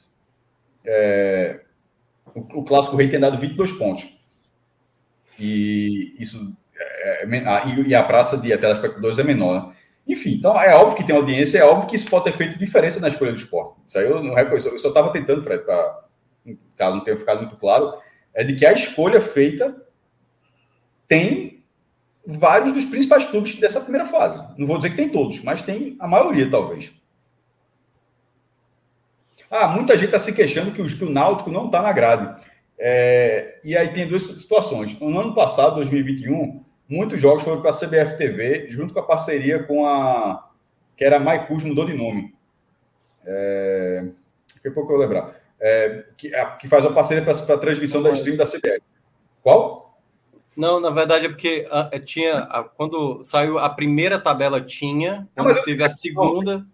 É, 0.85 1.61
o, 2.35 2.61
o, 2.61 2.65
Clássico 2.65 2.97
Rei 2.97 3.09
tem 3.09 3.21
dado 3.21 3.39
22 3.39 3.73
pontos. 3.73 4.09
E 5.39 6.15
isso 6.19 6.39
é, 6.77 7.25
é, 7.25 7.49
a, 7.49 7.67
e 7.67 7.95
a 7.95 8.03
praça 8.03 8.39
de 8.39 8.57
telespectadores 8.57 9.19
é 9.19 9.23
menor. 9.23 9.69
Né? 9.69 9.75
Enfim, 10.09 10.35
então 10.35 10.61
é 10.61 10.75
óbvio 10.75 10.97
que 10.97 11.05
tem 11.05 11.15
audiência, 11.15 11.59
é 11.59 11.65
óbvio 11.65 11.89
que 11.89 11.97
isso 11.97 12.11
pode 12.11 12.25
ter 12.25 12.33
feito 12.33 12.59
diferença 12.59 13.01
na 13.01 13.09
escolha 13.09 13.33
do 13.33 13.39
esporte. 13.39 13.81
Isso 13.87 13.99
aí 13.99 14.05
eu 14.05 14.23
não 14.23 14.35
reconheço. 14.35 14.69
Eu 14.69 14.79
só 14.79 14.89
estava 14.89 15.13
tentando, 15.13 15.43
Fred, 15.43 15.65
para 15.65 16.05
caso 16.77 16.97
não 16.97 17.05
tenha 17.05 17.17
ficado 17.17 17.43
muito 17.43 17.57
claro, 17.57 17.95
é 18.35 18.43
de 18.43 18.57
que 18.57 18.65
a 18.65 18.73
escolha 18.73 19.21
feita 19.21 19.77
tem 21.11 21.65
vários 22.25 22.71
dos 22.71 22.85
principais 22.85 23.25
clubes 23.25 23.59
dessa 23.59 23.81
primeira 23.81 24.07
fase. 24.07 24.41
Não 24.57 24.65
vou 24.65 24.77
dizer 24.77 24.91
que 24.91 24.97
tem 24.97 25.09
todos, 25.09 25.43
mas 25.43 25.61
tem 25.61 25.97
a 25.99 26.07
maioria, 26.07 26.49
talvez. 26.49 26.93
Ah, 29.51 29.67
muita 29.67 29.97
gente 29.97 30.07
está 30.07 30.21
se 30.21 30.33
queixando 30.33 30.71
que 30.71 30.81
o, 30.81 30.87
que 30.87 31.05
o 31.05 31.11
Náutico 31.11 31.51
não 31.51 31.67
está 31.67 31.83
na 31.83 31.91
grade. 31.91 32.41
É, 32.79 33.59
e 33.65 33.77
aí 33.77 33.93
tem 33.93 34.07
duas 34.07 34.23
situações. 34.23 34.97
No 35.01 35.19
ano 35.19 35.35
passado, 35.35 35.75
2021, 35.75 36.65
muitos 36.89 37.21
jogos 37.21 37.43
foram 37.43 37.61
para 37.61 37.73
a 37.73 37.75
CBF 37.75 38.17
TV, 38.17 38.69
junto 38.71 38.95
com 38.95 39.01
a 39.01 39.07
parceria 39.07 39.65
com 39.65 39.85
a. 39.85 40.49
que 40.97 41.05
era 41.05 41.17
a 41.17 41.21
Maicus, 41.21 41.65
mudou 41.65 41.85
de 41.85 41.95
nome. 41.95 42.33
É, 43.27 44.05
daqui 44.55 44.69
a 44.69 44.73
pouco 44.73 44.93
eu 44.93 44.97
vou 44.97 45.05
lembrar. 45.05 45.35
É, 45.61 46.05
que, 46.17 46.31
que 46.61 46.69
faz 46.69 46.85
uma 46.85 46.95
parceria 46.95 47.25
para 47.25 47.33
a 47.33 47.59
transmissão 47.59 48.01
da 48.01 48.13
stream 48.13 48.37
da 48.37 48.47
CBF. 48.47 48.81
Qual? 49.43 49.90
Não, 50.57 50.81
na 50.81 50.91
verdade 50.91 51.27
é 51.27 51.29
porque 51.29 51.67
a, 51.71 51.99
tinha. 52.01 52.39
A, 52.39 52.65
quando 52.65 53.23
saiu 53.23 53.59
a 53.59 53.69
primeira 53.69 54.19
tabela, 54.19 54.61
tinha. 54.61 55.29
Quando 55.35 55.55
não, 55.55 55.63
teve 55.63 55.83
a 55.83 55.89
segunda. 55.89 56.67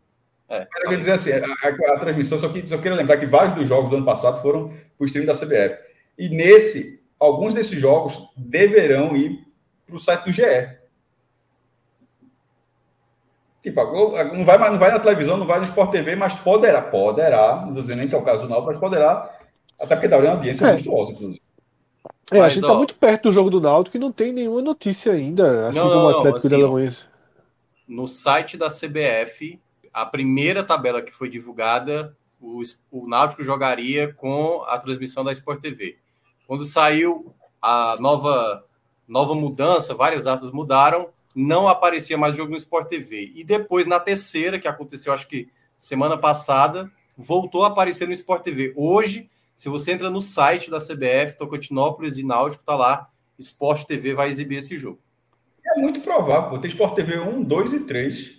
É, 0.48 0.62
eu 0.62 0.89
quero 0.89 0.98
dizer 0.98 1.12
assim, 1.12 1.32
a, 1.32 1.44
a, 1.44 1.94
a 1.94 1.98
transmissão, 1.98 2.39
só, 2.39 2.48
que, 2.48 2.66
só 2.66 2.78
quero 2.78 2.94
lembrar 2.94 3.16
que 3.16 3.27
vários 3.27 3.55
dos 3.55 3.69
jogos 3.69 3.90
do 3.90 3.97
ano 3.97 4.05
passado 4.05 4.40
foram 4.40 4.69
para 4.69 4.77
o 5.01 5.05
stream 5.05 5.27
da 5.27 5.35
CBF. 5.35 5.77
E 6.16 6.28
nesse, 6.28 7.05
alguns 7.19 7.53
desses 7.53 7.78
jogos 7.78 8.31
deverão 8.36 9.16
ir 9.16 9.40
para 9.86 9.97
o 9.97 10.01
site 10.01 10.24
do 10.24 10.32
GE. 10.32 10.43
Tipo, 13.62 13.82
não 14.32 14.44
vai, 14.44 14.59
não 14.70 14.78
vai 14.78 14.93
na 14.93 15.01
televisão, 15.01 15.36
não 15.36 15.47
vai 15.47 15.59
no 15.59 15.65
Sport 15.65 15.90
TV, 15.90 16.15
mas 16.15 16.36
poderá, 16.36 16.81
poderá, 16.81 17.57
não 17.62 17.69
estou 17.70 17.82
dizendo 17.82 17.98
nem 17.98 18.09
que 18.09 18.15
é 18.15 18.19
o 18.19 18.23
caso 18.23 18.43
do 18.43 18.48
Náutico, 18.48 18.69
mas 18.69 18.78
poderá, 18.78 19.36
até 19.81 19.97
porque 19.97 20.07
dá 20.07 20.19
uma 20.19 20.31
audiência 20.31 20.66
é. 20.66 20.73
monstruosa, 20.73 21.12
inclusive. 21.12 21.43
É, 22.31 22.39
mas, 22.39 22.47
a 22.47 22.48
gente 22.48 22.62
está 22.62 22.74
muito 22.74 22.94
perto 22.94 23.24
do 23.24 23.32
jogo 23.32 23.51
do 23.51 23.61
Náutico 23.61 23.97
e 23.97 24.01
não 24.01 24.11
tem 24.11 24.32
nenhuma 24.32 24.61
notícia 24.61 25.12
ainda, 25.12 25.69
assim 25.69 25.78
não, 25.78 25.89
como 25.89 26.07
o 26.07 26.19
Atlético 26.19 26.48
não, 26.48 26.77
assim, 26.77 26.97
No 27.86 28.09
site 28.09 28.57
da 28.57 28.69
CBF 28.69 29.61
a 29.97 30.05
primeira 30.05 30.62
tabela 30.62 31.01
que 31.01 31.11
foi 31.11 31.31
divulgada, 31.31 32.15
o, 32.39 32.61
o 32.90 33.09
Náutico 33.09 33.43
jogaria 33.43 34.12
com 34.12 34.62
a 34.69 34.77
transmissão 34.77 35.24
da 35.24 35.32
Sport 35.32 35.59
TV. 35.59 35.97
Quando 36.47 36.66
saiu 36.66 37.35
a 37.62 37.97
nova, 37.98 38.62
nova 39.09 39.35
mudança, 39.35 39.94
várias 39.94 40.23
datas 40.23 40.53
mudaram, 40.53 41.09
não 41.35 41.66
aparecia 41.66 42.19
mais 42.19 42.36
jogo 42.36 42.51
no 42.51 42.59
Sport 42.59 42.89
TV. 42.89 43.32
E 43.35 43.43
depois, 43.43 43.86
na 43.86 43.98
terceira, 43.98 44.59
que 44.59 44.69
aconteceu, 44.69 45.15
acho 45.15 45.27
que 45.27 45.48
semana 45.78 46.19
passada, 46.19 46.93
voltou 47.16 47.65
a 47.65 47.69
aparecer 47.69 48.07
no 48.07 48.12
Sport 48.12 48.43
TV. 48.43 48.74
Hoje, 48.77 49.31
se 49.57 49.70
você 49.70 49.93
entra 49.93 50.11
no 50.11 50.20
site 50.20 50.70
da 50.70 50.78
CBF, 50.78 51.39
Tocantinópolis 51.39 52.19
e 52.19 52.23
Náutico, 52.23 52.62
tá 52.62 52.77
lá, 52.77 53.09
Sport 53.39 53.85
TV 53.87 54.15
vai 54.15 54.28
exibir 54.28 54.59
esse 54.59 54.77
jogo. 54.77 55.01
É 55.65 55.81
muito 55.81 56.03
provável, 56.03 56.51
pô. 56.51 56.59
tem 56.59 56.69
Sport 56.69 56.95
TV 56.95 57.19
1, 57.19 57.43
2 57.43 57.73
e 57.73 57.87
3. 57.87 58.39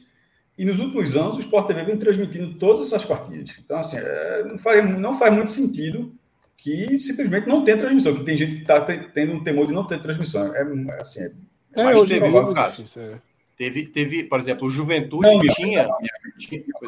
E 0.59 0.63
nos 0.63 0.79
últimos 0.79 1.15
anos, 1.15 1.37
o 1.37 1.39
Sport 1.39 1.67
TV 1.67 1.83
vem 1.83 1.97
transmitindo 1.97 2.57
todas 2.59 2.87
essas 2.87 3.03
partidas. 3.03 3.55
Então, 3.59 3.79
assim, 3.79 3.97
é, 3.97 4.43
não, 4.43 4.57
faz, 4.59 4.99
não 4.99 5.17
faz 5.17 5.33
muito 5.33 5.49
sentido 5.49 6.11
que 6.55 6.97
simplesmente 6.99 7.47
não 7.47 7.63
tenha 7.63 7.77
transmissão, 7.77 8.15
que 8.15 8.23
tem 8.23 8.37
gente 8.37 8.55
que 8.57 8.61
está 8.61 8.81
tendo 8.81 9.33
um 9.33 9.43
temor 9.43 9.65
de 9.65 9.73
não 9.73 9.85
ter 9.85 10.01
transmissão. 10.01 10.55
É, 10.55 10.61
assim, 10.99 11.21
é, 11.21 11.31
é 11.73 11.83
mas 11.83 12.03
teve 12.03 12.25
um 12.25 12.53
caso. 12.53 12.85
É. 12.95 13.15
Teve, 13.57 13.87
teve, 13.87 14.23
por 14.23 14.39
exemplo, 14.39 14.67
o 14.67 14.69
Juventude 14.69 15.27
não, 15.27 15.39
tinha. 15.39 15.83
tinha 15.83 16.16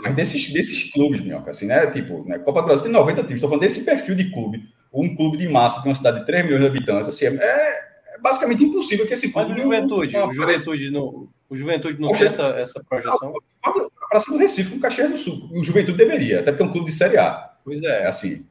mas 0.04 0.16
desses, 0.16 0.52
desses 0.52 0.92
clubes, 0.92 1.22
Minhoca, 1.22 1.52
assim, 1.52 1.66
né? 1.66 1.88
Tipo, 1.88 2.24
né? 2.28 2.40
Copa 2.40 2.62
do 2.62 2.68
Brasil 2.68 2.84
tem 2.84 2.92
90 2.92 3.22
times. 3.22 3.34
Estou 3.36 3.50
falando 3.50 3.62
desse 3.62 3.84
perfil 3.84 4.16
de 4.16 4.32
clube. 4.32 4.70
Um 4.94 5.16
clube 5.16 5.38
de 5.38 5.48
massa, 5.48 5.82
de 5.82 5.88
uma 5.88 5.96
cidade 5.96 6.20
de 6.20 6.26
3 6.26 6.46
milhões 6.46 6.62
de 6.62 6.68
habitantes, 6.68 7.10
assim, 7.10 7.26
é, 7.26 7.30
é 7.30 8.18
basicamente 8.20 8.64
impossível 8.64 9.06
que 9.08 9.14
esse 9.14 9.32
clube. 9.32 9.50
Mas 9.52 9.60
o 9.60 9.64
Juventude, 9.64 10.14
não, 10.14 10.28
o 10.28 10.34
Juventude 10.34 10.92
não, 10.92 11.30
o 11.50 11.56
Juventude 11.56 12.02
não 12.02 12.12
tem 12.14 12.28
essa, 12.28 12.48
essa 12.50 12.84
projeção. 12.84 13.34
A 13.64 13.72
Praça 14.10 14.32
do 14.32 14.38
Recife, 14.38 14.72
com 14.72 14.80
Caxias 14.80 15.10
do 15.10 15.18
Sul. 15.18 15.50
O 15.52 15.64
Juventude 15.64 15.98
deveria, 15.98 16.40
até 16.40 16.52
porque 16.52 16.64
é 16.64 16.66
um 16.66 16.72
clube 16.72 16.90
de 16.90 16.96
Série 16.96 17.18
A. 17.18 17.54
Pois 17.64 17.84
é. 17.84 18.06
Assim. 18.08 18.48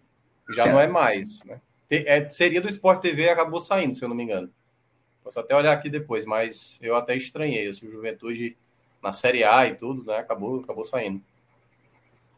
Já 0.50 0.62
certo. 0.62 0.74
não 0.74 0.80
é 0.80 0.86
mais, 0.86 1.42
né? 1.44 1.60
É, 1.90 2.28
seria 2.28 2.60
do 2.60 2.68
Sport 2.68 3.00
TV 3.00 3.24
e 3.24 3.28
acabou 3.28 3.60
saindo, 3.60 3.94
se 3.94 4.04
eu 4.04 4.08
não 4.08 4.16
me 4.16 4.22
engano. 4.22 4.50
Posso 5.24 5.40
até 5.40 5.54
olhar 5.54 5.72
aqui 5.72 5.90
depois, 5.90 6.24
mas 6.24 6.78
eu 6.82 6.96
até 6.96 7.16
estranhei. 7.16 7.68
Assim, 7.68 7.86
o 7.86 7.92
Juventude 7.92 8.56
na 9.02 9.12
Série 9.12 9.44
A 9.44 9.66
e 9.66 9.74
tudo, 9.74 10.04
né? 10.04 10.18
Acabou, 10.18 10.60
acabou 10.60 10.84
saindo. 10.84 11.20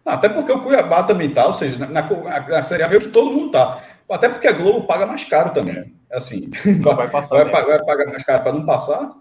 Até 0.05 0.29
porque 0.29 0.51
o 0.51 0.63
Cuiabá 0.63 1.03
também 1.03 1.31
tá, 1.31 1.47
ou 1.47 1.53
seja, 1.53 1.77
na, 1.77 1.87
na, 1.87 2.49
na 2.49 2.63
Série 2.63 2.83
A 2.83 2.89
meio 2.89 3.01
que 3.01 3.09
todo 3.09 3.33
mundo 3.33 3.53
tá. 3.53 3.83
Até 4.11 4.29
porque 4.29 4.49
a 4.49 4.53
Globo 4.53 4.87
paga 4.87 5.07
mais 5.07 5.25
caro 5.25 5.53
também. 5.53 5.95
Assim, 6.11 6.51
não 6.83 6.97
vai 6.97 7.09
passar. 7.09 7.45
Vai, 7.45 7.65
vai 7.65 7.85
pagar 7.85 8.07
mais 8.07 8.25
caro 8.25 8.43
para 8.43 8.53
não 8.53 8.67
passar? 8.67 9.15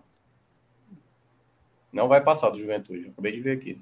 Não 1.91 2.07
vai 2.07 2.21
passar 2.21 2.49
do 2.49 2.59
Juventude. 2.59 3.09
Acabei 3.09 3.31
de 3.31 3.41
ver 3.41 3.57
aqui. 3.57 3.79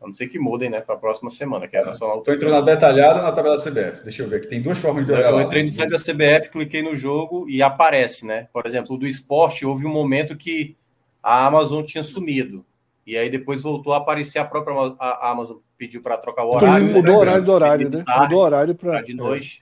A 0.00 0.06
não 0.06 0.12
ser 0.12 0.26
que 0.26 0.38
mudem, 0.38 0.68
né, 0.68 0.80
para 0.80 0.94
a 0.94 0.98
próxima 0.98 1.30
semana, 1.30 1.66
que 1.66 1.76
é 1.76 1.80
a 1.80 1.86
Nacional. 1.86 2.18
Estou 2.18 2.34
entrando 2.34 2.52
na 2.52 2.60
detalhada 2.60 3.22
na 3.22 3.32
tabela 3.32 3.56
da 3.56 3.62
CBF. 3.62 4.04
Deixa 4.04 4.22
eu 4.22 4.28
ver 4.28 4.36
aqui. 4.36 4.46
Tem 4.46 4.60
duas 4.60 4.78
formas 4.78 5.06
de 5.06 5.12
olhar. 5.12 5.30
Eu 5.30 5.40
entrei 5.40 5.62
no 5.62 5.68
site 5.68 5.90
da 5.90 5.98
CBF, 5.98 6.50
cliquei 6.50 6.82
no 6.82 6.94
jogo 6.94 7.48
e 7.48 7.62
aparece, 7.62 8.26
né? 8.26 8.48
Por 8.52 8.66
exemplo, 8.66 8.94
o 8.94 8.98
do 8.98 9.06
esporte, 9.06 9.64
houve 9.64 9.86
um 9.86 9.92
momento 9.92 10.36
que 10.36 10.76
a 11.22 11.46
Amazon 11.46 11.82
tinha 11.82 12.04
sumido. 12.04 12.64
E 13.06 13.16
aí 13.16 13.30
depois 13.30 13.62
voltou 13.62 13.94
a 13.94 13.98
aparecer 13.98 14.40
a 14.40 14.44
própria 14.44 14.96
a 14.98 15.30
Amazon 15.30 15.58
pediu 15.78 16.02
para 16.02 16.18
trocar 16.18 16.44
o 16.44 16.54
horário. 16.54 16.86
Mudou 16.86 17.02
né? 17.02 17.12
o 17.12 17.18
horário 17.18 17.44
do 17.44 17.52
horário, 17.52 17.90
né? 17.90 18.02
Tarde, 18.04 18.22
mudou 18.22 18.38
o 18.38 18.42
horário 18.42 18.74
para 18.74 19.00
de 19.00 19.14
noite. 19.14 19.60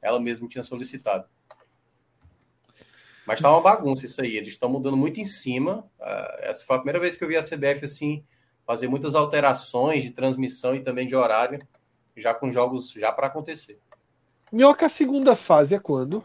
É. 0.00 0.08
Ela 0.08 0.18
mesma 0.18 0.48
tinha 0.48 0.62
solicitado. 0.62 1.26
Mas 3.26 3.40
tá 3.40 3.50
uma 3.50 3.60
bagunça 3.60 4.06
isso 4.06 4.22
aí. 4.22 4.36
Eles 4.36 4.50
estão 4.50 4.68
mudando 4.68 4.96
muito 4.96 5.20
em 5.20 5.24
cima. 5.24 5.84
Uh, 6.00 6.38
essa 6.40 6.64
foi 6.64 6.76
a 6.76 6.78
primeira 6.78 7.00
vez 7.00 7.16
que 7.16 7.24
eu 7.24 7.28
vi 7.28 7.36
a 7.36 7.42
CBF 7.42 7.84
assim 7.84 8.24
fazer 8.66 8.88
muitas 8.88 9.14
alterações 9.14 10.02
de 10.02 10.10
transmissão 10.10 10.74
e 10.74 10.80
também 10.80 11.06
de 11.06 11.14
horário, 11.14 11.60
já 12.16 12.34
com 12.34 12.50
jogos 12.50 12.90
já 12.90 13.12
para 13.12 13.28
acontecer. 13.28 13.78
Minhoca, 14.50 14.86
a 14.86 14.88
segunda 14.88 15.36
fase 15.36 15.74
é 15.74 15.78
quando? 15.78 16.24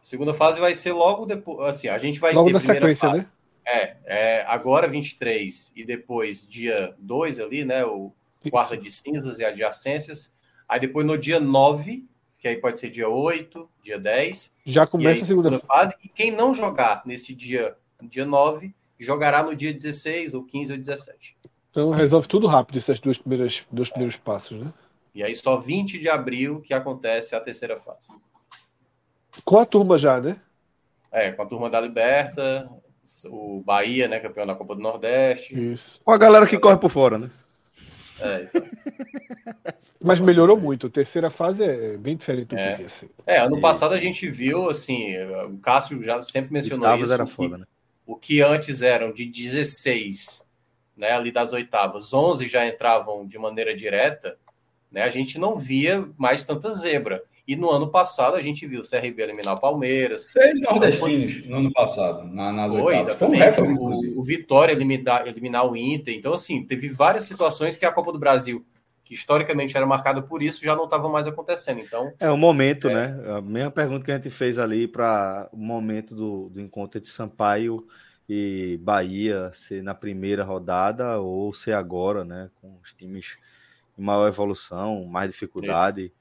Segunda 0.00 0.32
fase 0.32 0.60
vai 0.60 0.74
ser 0.74 0.92
logo 0.92 1.26
depois. 1.26 1.68
Assim, 1.68 1.88
a 1.88 1.98
gente 1.98 2.20
vai 2.20 2.32
logo 2.32 2.46
ter 2.46 2.52
na 2.52 2.60
sequência, 2.60 3.08
fase. 3.08 3.20
né? 3.20 3.28
É, 3.66 3.96
é, 4.04 4.44
agora 4.46 4.88
23 4.88 5.72
e 5.76 5.84
depois 5.84 6.46
dia 6.46 6.94
2 6.98 7.40
ali, 7.40 7.64
né? 7.64 7.84
O 7.84 8.12
Isso. 8.42 8.50
quarta 8.50 8.76
de 8.76 8.90
cinzas 8.90 9.38
e 9.38 9.44
adjacências. 9.44 10.32
Aí 10.68 10.80
depois 10.80 11.06
no 11.06 11.18
dia 11.18 11.38
9, 11.38 12.08
que 12.38 12.48
aí 12.48 12.56
pode 12.56 12.78
ser 12.78 12.90
dia 12.90 13.08
8, 13.08 13.68
dia 13.84 13.98
10. 13.98 14.54
Já 14.64 14.86
começa 14.86 15.22
a 15.22 15.24
segunda, 15.24 15.50
segunda 15.50 15.66
fase. 15.66 15.94
E 16.02 16.08
quem 16.08 16.30
não 16.30 16.54
jogar 16.54 17.02
nesse 17.04 17.34
dia, 17.34 17.76
dia 18.02 18.24
9, 18.24 18.74
jogará 18.98 19.42
no 19.42 19.54
dia 19.54 19.72
16, 19.72 20.34
ou 20.34 20.44
15 20.44 20.72
ou 20.72 20.78
17. 20.78 21.36
Então 21.70 21.90
resolve 21.90 22.26
tudo 22.26 22.46
rápido 22.46 22.78
esses 22.78 22.98
dois 22.98 23.18
primeiros, 23.18 23.64
dois 23.70 23.88
primeiros 23.88 24.16
passos, 24.16 24.60
né? 24.60 24.72
E 25.14 25.22
aí 25.22 25.34
só 25.34 25.56
20 25.56 25.98
de 25.98 26.08
abril 26.08 26.60
que 26.60 26.74
acontece 26.74 27.34
a 27.34 27.40
terceira 27.40 27.78
fase. 27.78 28.12
Com 29.44 29.58
a 29.58 29.66
turma 29.66 29.96
já, 29.98 30.20
né? 30.20 30.36
É, 31.10 31.32
com 31.32 31.42
a 31.42 31.46
turma 31.46 31.68
da 31.68 31.80
Liberta, 31.80 32.70
o 33.26 33.62
Bahia, 33.64 34.08
né, 34.08 34.20
campeão 34.20 34.46
da 34.46 34.54
Copa 34.54 34.74
do 34.74 34.80
Nordeste. 34.80 35.72
Isso. 35.72 36.00
Com 36.04 36.12
a 36.12 36.18
galera 36.18 36.46
que 36.46 36.58
corre 36.58 36.76
por 36.76 36.90
fora, 36.90 37.18
né? 37.18 37.30
É, 38.20 38.44
Mas 40.02 40.20
melhorou 40.20 40.58
muito. 40.58 40.86
A 40.86 40.90
terceira 40.90 41.30
fase 41.30 41.62
é 41.62 41.96
bem 41.96 42.16
diferente 42.16 42.48
do 42.48 42.58
é. 42.58 42.76
que 42.76 42.84
assim. 42.84 43.08
É, 43.26 43.40
ano 43.40 43.60
passado 43.60 43.94
a 43.94 43.98
gente 43.98 44.28
viu, 44.28 44.70
assim, 44.70 45.14
o 45.44 45.58
Cássio 45.58 46.02
já 46.02 46.20
sempre 46.22 46.52
mencionou 46.52 46.94
isso. 46.96 47.12
Era 47.12 47.26
foda, 47.26 47.58
né? 47.58 47.66
O 48.06 48.16
que 48.16 48.40
antes 48.40 48.82
eram 48.82 49.12
de 49.12 49.24
16, 49.26 50.44
né, 50.96 51.12
ali 51.12 51.30
das 51.30 51.52
oitavas, 51.52 52.12
11 52.12 52.48
já 52.48 52.66
entravam 52.66 53.26
de 53.26 53.38
maneira 53.38 53.74
direta, 53.74 54.36
né? 54.90 55.02
A 55.02 55.08
gente 55.08 55.38
não 55.38 55.56
via 55.56 56.08
mais 56.16 56.44
tanta 56.44 56.70
zebra. 56.70 57.22
E 57.50 57.56
no 57.56 57.68
ano 57.68 57.90
passado 57.90 58.36
a 58.36 58.40
gente 58.40 58.64
viu 58.64 58.80
o 58.80 58.88
CRB 58.88 59.22
eliminar 59.22 59.56
o 59.56 59.60
Palmeiras. 59.60 60.30
Seis 60.30 60.60
nordestinos 60.60 61.44
no 61.46 61.56
ano 61.56 61.72
passado, 61.72 62.32
na, 62.32 62.52
nas 62.52 62.72
Foi, 62.72 62.80
oitavas. 62.80 63.08
Exatamente. 63.08 63.60
Um 63.60 63.74
o, 63.74 64.20
o, 64.20 64.22
Vitória 64.22 64.70
eliminar, 64.70 65.26
eliminar 65.26 65.66
o 65.66 65.76
Inter. 65.76 66.14
Então, 66.14 66.32
assim, 66.32 66.64
teve 66.64 66.88
várias 66.90 67.24
situações 67.24 67.76
que 67.76 67.84
a 67.84 67.90
Copa 67.90 68.12
do 68.12 68.20
Brasil, 68.20 68.64
que 69.04 69.14
historicamente 69.14 69.76
era 69.76 69.84
marcada 69.84 70.22
por 70.22 70.44
isso, 70.44 70.64
já 70.64 70.76
não 70.76 70.84
estava 70.84 71.08
mais 71.08 71.26
acontecendo. 71.26 71.80
Então, 71.80 72.12
é 72.20 72.30
o 72.30 72.36
momento, 72.36 72.88
é... 72.88 72.94
né? 72.94 73.20
A 73.36 73.40
mesma 73.40 73.72
pergunta 73.72 74.04
que 74.04 74.12
a 74.12 74.14
gente 74.14 74.30
fez 74.30 74.56
ali 74.56 74.86
para 74.86 75.48
o 75.52 75.56
momento 75.56 76.14
do, 76.14 76.50
do 76.50 76.60
encontro 76.60 77.00
de 77.00 77.08
Sampaio 77.08 77.84
e 78.28 78.78
Bahia 78.80 79.50
ser 79.54 79.82
na 79.82 79.92
primeira 79.92 80.44
rodada 80.44 81.18
ou 81.18 81.52
ser 81.52 81.72
agora, 81.72 82.24
né? 82.24 82.48
Com 82.60 82.78
os 82.80 82.94
times 82.94 83.36
em 83.98 84.02
maior 84.04 84.28
evolução, 84.28 85.04
mais 85.06 85.28
dificuldade. 85.28 86.12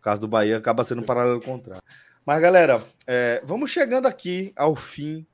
O 0.00 0.02
caso 0.02 0.22
do 0.22 0.26
Bahia 0.26 0.56
acaba 0.56 0.82
sendo 0.82 1.02
um 1.02 1.04
paralelo 1.04 1.42
contrário. 1.42 1.82
Mas, 2.24 2.40
galera, 2.40 2.82
é, 3.06 3.42
vamos 3.44 3.70
chegando 3.70 4.06
aqui 4.06 4.50
ao 4.56 4.74
fim 4.74 5.26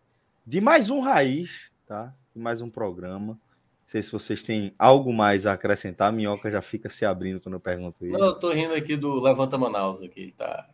de 0.44 0.60
mais 0.60 0.90
um 0.90 0.98
Raiz, 0.98 1.70
tá? 1.86 2.12
De 2.34 2.43
mais 2.43 2.60
um 2.60 2.68
programa. 2.68 3.34
Não 3.34 3.38
sei 3.84 4.02
se 4.02 4.10
vocês 4.10 4.43
têm 4.43 4.74
algo 4.76 5.12
mais 5.12 5.47
a 5.47 5.52
acrescentar. 5.52 6.09
A 6.09 6.12
minhoca 6.12 6.51
já 6.51 6.60
fica 6.60 6.88
se 6.88 7.06
abrindo 7.06 7.40
quando 7.40 7.55
eu 7.55 7.60
pergunto 7.60 8.05
isso. 8.05 8.18
Não, 8.18 8.26
eu 8.26 8.34
tô 8.34 8.51
rindo 8.51 8.74
aqui 8.74 8.97
do 8.97 9.22
Levanta 9.22 9.56
Manaus 9.56 10.02
aqui, 10.02 10.34
tá? 10.36 10.68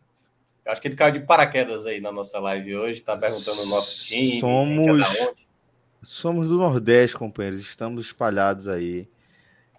Eu 0.65 0.71
acho 0.71 0.81
que 0.81 0.87
ele 0.87 0.95
caiu 0.95 1.13
de 1.13 1.19
paraquedas 1.19 1.85
aí 1.85 2.01
na 2.01 2.11
nossa 2.11 2.39
live 2.39 2.75
hoje, 2.75 3.03
tá 3.03 3.15
perguntando 3.15 3.61
o 3.61 3.67
nosso 3.67 4.05
time. 4.05 4.39
Somos, 4.39 5.07
somos 6.01 6.47
do 6.47 6.57
Nordeste, 6.57 7.15
companheiros. 7.15 7.61
Estamos 7.61 8.07
espalhados 8.07 8.67
aí 8.67 9.07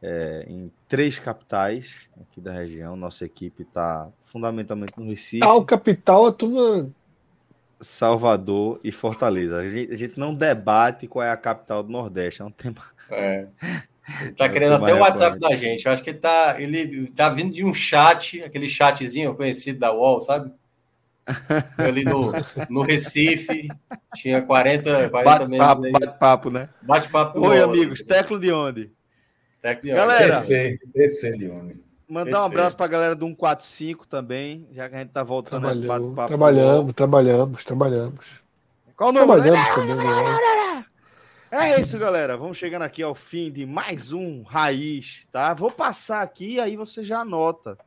é, 0.05 0.45
em 0.47 0.71
três 0.87 1.19
capitais 1.19 1.95
aqui 2.21 2.39
da 2.39 2.53
região. 2.53 2.95
Nossa 2.95 3.25
equipe 3.25 3.63
está 3.63 4.07
fundamentalmente 4.27 4.93
no 4.99 5.09
Recife. 5.09 5.41
Tal 5.41 5.65
capital, 5.65 6.27
a 6.27 6.33
turma. 6.33 6.91
Salvador 7.81 8.81
e 8.85 8.93
Fortaleza. 8.93 9.57
A 9.57 9.69
gente, 9.69 9.93
a 9.93 9.97
gente, 9.97 10.21
não 10.21 10.35
debate 10.35 11.07
qual 11.07 11.25
é 11.25 11.31
a 11.31 11.37
capital 11.37 11.83
do 11.83 11.91
Nordeste, 11.91 12.43
é 12.43 12.45
um 12.45 12.51
tema. 12.51 12.83
É. 13.11 13.47
Ele 14.21 14.33
tá 14.37 14.49
querendo 14.49 14.75
até 14.75 14.95
o 14.95 14.99
WhatsApp 14.99 15.39
da 15.39 15.57
gente. 15.57 15.87
Eu 15.87 15.93
acho 15.93 16.03
que 16.03 16.11
ele 16.11 16.19
tá, 16.19 16.57
ele 16.59 17.09
tá 17.09 17.31
vindo 17.31 17.53
de 17.53 17.65
um 17.65 17.73
chat, 17.73 18.43
aquele 18.43 18.69
chatzinho 18.69 19.35
conhecido 19.35 19.79
da 19.79 19.93
UOL, 19.93 20.21
sabe? 20.21 20.53
Ali 21.79 22.05
no, 22.05 22.33
no 22.69 22.83
Recife, 22.83 23.69
tinha 24.15 24.43
40, 24.43 25.09
40 25.09 25.11
bate 25.11 25.57
papo, 25.57 25.93
Bate 25.93 26.19
papo, 26.19 26.51
né? 26.51 26.69
Bate 26.83 27.09
papo. 27.09 27.41
Oi, 27.41 27.63
amigos. 27.63 28.03
Teclo 28.03 28.39
de 28.39 28.53
onde? 28.53 28.93
Galera, 29.83 30.41
descer, 30.95 31.39
de 31.39 31.49
homem. 31.49 31.83
Mandar 32.07 32.43
um 32.43 32.45
abraço 32.45 32.77
para 32.77 32.85
a 32.85 32.89
galera 32.89 33.15
do 33.15 33.25
145 33.25 34.07
também, 34.07 34.69
já 34.73 34.91
que 34.91 34.95
a 34.95 34.99
gente 34.99 35.09
tá 35.11 35.23
voltando 35.23 35.63
Trabalhou, 35.63 36.15
papo, 36.15 36.29
Trabalhamos, 36.29 36.95
trabalhamos, 36.95 37.65
trabalhamos. 37.65 38.27
Qual 38.95 39.09
o 39.09 39.13
nome? 39.13 39.27
Trabalhamos 39.27 39.75
também, 39.75 39.97
né? 39.97 40.87
É 41.51 41.81
isso, 41.81 41.99
galera. 41.99 42.37
Vamos 42.37 42.59
chegando 42.59 42.83
aqui 42.83 43.03
ao 43.03 43.15
fim 43.15 43.51
de 43.51 43.65
mais 43.65 44.13
um 44.13 44.43
Raiz, 44.43 45.27
tá? 45.33 45.55
Vou 45.55 45.71
passar 45.71 46.21
aqui 46.21 46.61
aí 46.61 46.77
você 46.77 47.03
já 47.03 47.21
anota 47.21 47.79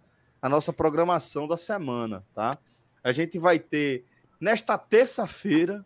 a 0.42 0.50
nossa 0.50 0.74
programação 0.74 1.48
da 1.48 1.58
semana, 1.58 2.24
tá? 2.34 2.58
A 3.04 3.12
gente 3.12 3.38
vai 3.38 3.60
ter 3.60 4.04
nesta 4.42 4.80
terça-feira, 4.80 5.86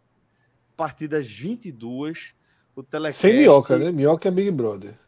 a 0.74 0.78
partir 0.78 1.10
das 1.10 1.28
22, 1.28 2.34
o 2.76 2.82
telecast... 2.82 3.22
Sem 3.22 3.40
minhoca, 3.40 3.78
né? 3.78 3.92
Minhoca 3.92 4.30
é 4.30 4.32
Big 4.32 4.52
Brother. 4.52 5.01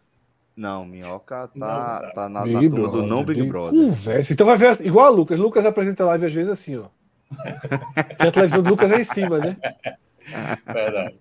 Não, 0.55 0.85
Minhoca 0.85 1.47
tá, 1.47 2.01
não, 2.03 2.13
tá 2.13 2.29
na, 2.29 2.43
Big 2.43 2.69
na 2.69 2.75
turma 2.75 2.91
do 2.91 3.03
não 3.03 3.23
Big, 3.23 3.41
Big 3.41 3.49
Brother. 3.49 3.79
Conversa. 3.79 4.33
Então 4.33 4.45
vai 4.45 4.57
ver 4.57 4.85
igual 4.85 5.07
a 5.07 5.09
Lucas. 5.09 5.39
Lucas 5.39 5.65
apresenta 5.65 6.05
live 6.05 6.27
às 6.27 6.33
vezes 6.33 6.51
assim, 6.51 6.77
ó. 6.77 6.85
a 8.19 8.31
televisão 8.31 8.61
do 8.61 8.69
Lucas 8.69 8.91
é 8.91 9.01
em 9.01 9.03
cima, 9.03 9.39
né? 9.39 9.57
Verdade. 10.65 11.15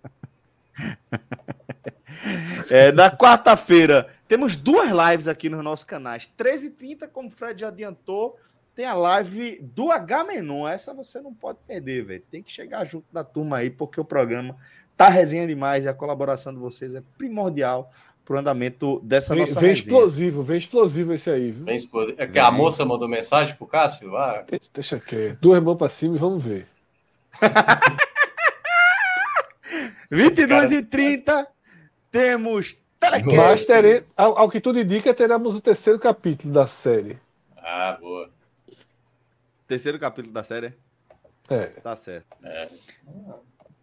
É, 2.70 2.92
na 2.92 3.10
quarta-feira 3.10 4.08
Temos 4.32 4.56
duas 4.56 4.88
lives 4.88 5.28
aqui 5.28 5.50
nos 5.50 5.62
nossos 5.62 5.84
canais. 5.84 6.26
13h30, 6.38 7.06
como 7.08 7.28
o 7.28 7.30
Fred 7.30 7.60
já 7.60 7.68
adiantou, 7.68 8.38
tem 8.74 8.86
a 8.86 8.94
live 8.94 9.58
do 9.60 9.92
H 9.92 10.24
Menon. 10.24 10.66
Essa 10.66 10.94
você 10.94 11.20
não 11.20 11.34
pode 11.34 11.58
perder, 11.66 12.02
velho. 12.02 12.24
Tem 12.30 12.42
que 12.42 12.50
chegar 12.50 12.86
junto 12.86 13.04
da 13.12 13.22
turma 13.22 13.58
aí, 13.58 13.68
porque 13.68 14.00
o 14.00 14.04
programa 14.06 14.56
tá 14.96 15.10
resenha 15.10 15.46
demais 15.46 15.84
e 15.84 15.88
a 15.88 15.92
colaboração 15.92 16.50
de 16.50 16.58
vocês 16.58 16.94
é 16.94 17.02
primordial 17.18 17.92
pro 18.24 18.38
andamento 18.38 19.00
dessa 19.02 19.34
vem, 19.34 19.44
nossa 19.44 19.60
vem 19.60 19.70
resenha. 19.70 19.82
explosivo, 19.82 20.42
vem 20.42 20.58
explosivo 20.58 21.12
esse 21.12 21.30
aí, 21.30 21.50
viu? 21.50 21.64
Vem 21.64 21.76
explosivo. 21.76 22.20
É 22.20 22.26
que 22.26 22.38
a 22.38 22.50
moça 22.50 22.84
mandou 22.84 23.08
mensagem 23.08 23.54
pro 23.56 23.66
Cássio 23.66 24.10
lá. 24.10 24.44
Deixa 24.72 24.96
aqui. 24.96 25.36
Duas 25.40 25.62
mãos 25.62 25.76
pra 25.76 25.88
cima 25.88 26.16
e 26.16 26.18
vamos 26.18 26.42
ver. 26.42 26.66
22 30.10 30.72
e 30.72 30.82
30 30.82 31.46
temos 32.10 32.76
telecast. 33.00 33.36
Mas 33.36 33.64
tere, 33.64 34.04
ao, 34.16 34.38
ao, 34.38 34.50
que 34.50 34.60
tudo 34.60 34.78
indica, 34.78 35.14
teremos 35.14 35.56
o 35.56 35.60
terceiro 35.60 35.98
capítulo 35.98 36.52
da 36.52 36.66
série. 36.66 37.18
Ah, 37.56 37.96
boa. 37.98 38.30
Terceiro 39.66 39.98
capítulo 39.98 40.32
da 40.32 40.44
série? 40.44 40.74
É. 41.48 41.66
Tá 41.80 41.96
certo. 41.96 42.28
É. 42.44 42.68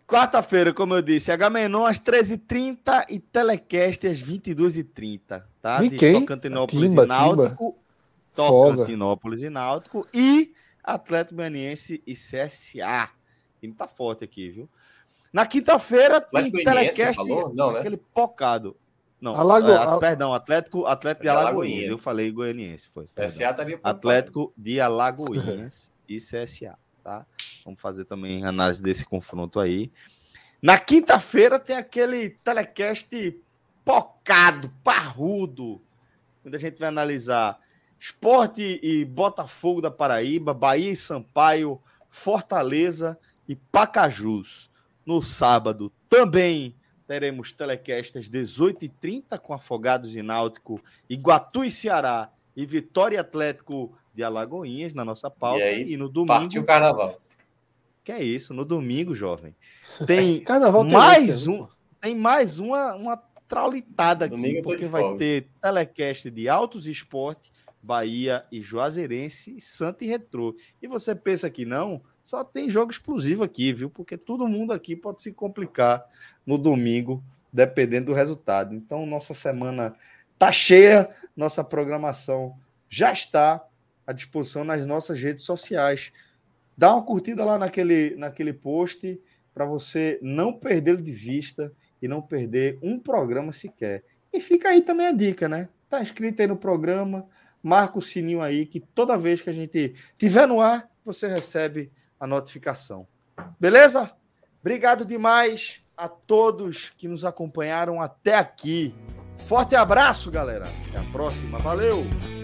Quarta-feira, 0.09 0.73
como 0.73 0.95
eu 0.95 1.03
disse, 1.03 1.31
H-Menon 1.31 1.85
às 1.85 1.99
13h30 1.99 3.05
e 3.09 3.19
Telecast 3.19 4.07
às 4.07 4.19
22h30, 4.19 5.43
tá? 5.61 5.83
De 5.83 5.91
quem? 5.91 6.19
Tocantinópolis 6.19 6.89
Timba, 6.89 7.03
e 7.03 7.07
Náutico. 7.07 7.75
Timba. 8.35 8.49
Tocantinópolis 8.49 9.41
e 9.43 9.49
Náutico. 9.51 10.07
E 10.11 10.51
Atlético 10.83 11.35
Goianiense 11.35 12.01
e 12.07 12.13
CSA. 12.13 13.07
O 13.55 13.59
time 13.61 13.73
tá 13.75 13.87
forte 13.87 14.23
aqui, 14.23 14.49
viu? 14.49 14.67
Na 15.31 15.45
quinta-feira 15.45 16.19
tem 16.19 16.51
Telecast. 16.51 17.17
Falou? 17.17 17.53
Não, 17.53 17.73
né? 17.73 17.81
Aquele 17.81 17.97
pocado. 17.97 18.75
Não, 19.21 19.35
Alago... 19.35 19.69
é, 19.69 19.99
perdão, 19.99 20.33
Atlético, 20.33 20.87
Atlético 20.87 21.21
de 21.21 21.29
Alagoinhas. 21.29 21.87
Eu 21.87 21.99
falei 21.99 22.31
goianiense, 22.31 22.87
foi. 22.87 23.05
CSA 23.05 23.53
tá 23.53 23.63
Atlético 23.83 24.51
de 24.57 24.81
Alagoinhas 24.81 25.93
e 26.07 26.17
CSA 26.17 26.75
tá? 27.09 27.25
Vamos 27.65 27.81
fazer 27.81 28.05
também 28.05 28.45
análise 28.45 28.81
desse 28.81 29.03
confronto 29.03 29.59
aí. 29.59 29.91
Na 30.61 30.77
quinta-feira 30.77 31.57
tem 31.57 31.75
aquele 31.75 32.29
telecast 32.29 33.35
pocado, 33.83 34.71
parrudo, 34.83 35.81
onde 36.45 36.55
a 36.55 36.59
gente 36.59 36.77
vai 36.77 36.89
analisar 36.89 37.59
Esporte 37.99 38.79
e 38.83 39.03
Botafogo 39.03 39.81
da 39.81 39.89
Paraíba, 39.89 40.53
Bahia 40.53 40.91
e 40.91 40.95
Sampaio, 40.95 41.81
Fortaleza 42.11 43.17
e 43.47 43.55
Pacajus. 43.55 44.69
No 45.03 45.21
sábado 45.21 45.91
também 46.07 46.75
teremos 47.07 47.51
telecast 47.51 48.19
às 48.19 48.29
18h30 48.29 49.39
com 49.39 49.53
Afogados 49.53 50.15
e 50.15 50.21
Náutico, 50.21 50.79
Iguatu 51.09 51.63
e 51.63 51.71
Ceará 51.71 52.29
e 52.55 52.67
Vitória 52.67 53.19
Atlético 53.19 53.97
de 54.19 54.23
Alagoinhas 54.23 54.93
na 54.93 55.05
nossa 55.05 55.29
pauta. 55.29 55.63
E, 55.63 55.63
aí, 55.63 55.93
e 55.93 55.97
no 55.97 56.09
domingo. 56.09 56.41
Partiu 56.41 56.61
o 56.61 56.65
carnaval. 56.65 57.17
Que 58.03 58.11
é 58.11 58.21
isso, 58.21 58.53
no 58.53 58.65
domingo, 58.65 59.15
jovem. 59.15 59.55
Tem 60.05 60.41
carnaval 60.43 60.83
mais 60.83 61.47
um. 61.47 61.65
Tem 62.01 62.13
mais 62.13 62.59
uma, 62.59 62.95
uma 62.95 63.23
traulitada 63.47 64.25
aqui, 64.25 64.35
domingo 64.35 64.63
porque 64.63 64.85
vai 64.85 65.01
fogo. 65.01 65.17
ter 65.17 65.47
telecast 65.61 66.29
de 66.29 66.49
Altos 66.49 66.85
Esporte, 66.85 67.51
Bahia 67.81 68.45
e 68.51 68.61
Juazeirense, 68.61 69.59
Santa 69.61 70.03
e 70.03 70.07
Retrô. 70.07 70.53
E 70.81 70.87
você 70.87 71.15
pensa 71.15 71.49
que 71.49 71.65
não? 71.65 72.01
Só 72.21 72.43
tem 72.43 72.69
jogo 72.69 72.91
explosivo 72.91 73.43
aqui, 73.43 73.71
viu? 73.71 73.89
Porque 73.89 74.17
todo 74.17 74.47
mundo 74.47 74.73
aqui 74.73 74.97
pode 74.97 75.21
se 75.21 75.31
complicar 75.31 76.05
no 76.45 76.57
domingo, 76.57 77.23
dependendo 77.51 78.07
do 78.07 78.13
resultado. 78.13 78.75
Então, 78.75 79.05
nossa 79.05 79.33
semana 79.33 79.95
tá 80.37 80.51
cheia, 80.51 81.09
nossa 81.35 81.63
programação 81.63 82.55
já 82.89 83.11
está 83.13 83.63
à 84.09 84.11
disposição 84.11 84.63
nas 84.63 84.83
nossas 84.87 85.21
redes 85.21 85.45
sociais. 85.45 86.11
Dá 86.75 86.91
uma 86.91 87.03
curtida 87.03 87.45
lá 87.45 87.59
naquele, 87.59 88.15
naquele 88.15 88.51
post 88.51 89.21
para 89.53 89.65
você 89.65 90.17
não 90.19 90.51
perder 90.51 90.99
de 90.99 91.11
vista 91.11 91.71
e 92.01 92.07
não 92.07 92.19
perder 92.19 92.79
um 92.81 92.97
programa 92.97 93.53
sequer. 93.53 94.03
E 94.33 94.39
fica 94.39 94.69
aí 94.69 94.81
também 94.81 95.05
a 95.05 95.11
dica, 95.11 95.47
né? 95.47 95.69
Tá 95.87 96.01
inscrito 96.01 96.41
aí 96.41 96.47
no 96.47 96.57
programa, 96.57 97.27
marca 97.61 97.99
o 97.99 98.01
sininho 98.01 98.41
aí 98.41 98.65
que 98.65 98.79
toda 98.79 99.15
vez 99.15 99.43
que 99.43 99.49
a 99.51 99.53
gente 99.53 99.93
tiver 100.17 100.47
no 100.47 100.59
ar, 100.59 100.89
você 101.05 101.27
recebe 101.27 101.91
a 102.19 102.25
notificação. 102.25 103.07
Beleza? 103.59 104.11
Obrigado 104.59 105.05
demais 105.05 105.83
a 105.95 106.07
todos 106.07 106.91
que 106.97 107.07
nos 107.07 107.23
acompanharam 107.23 108.01
até 108.01 108.33
aqui. 108.33 108.91
Forte 109.45 109.75
abraço, 109.75 110.31
galera. 110.31 110.65
Até 110.89 110.97
a 110.97 111.11
próxima. 111.11 111.59
Valeu! 111.59 112.38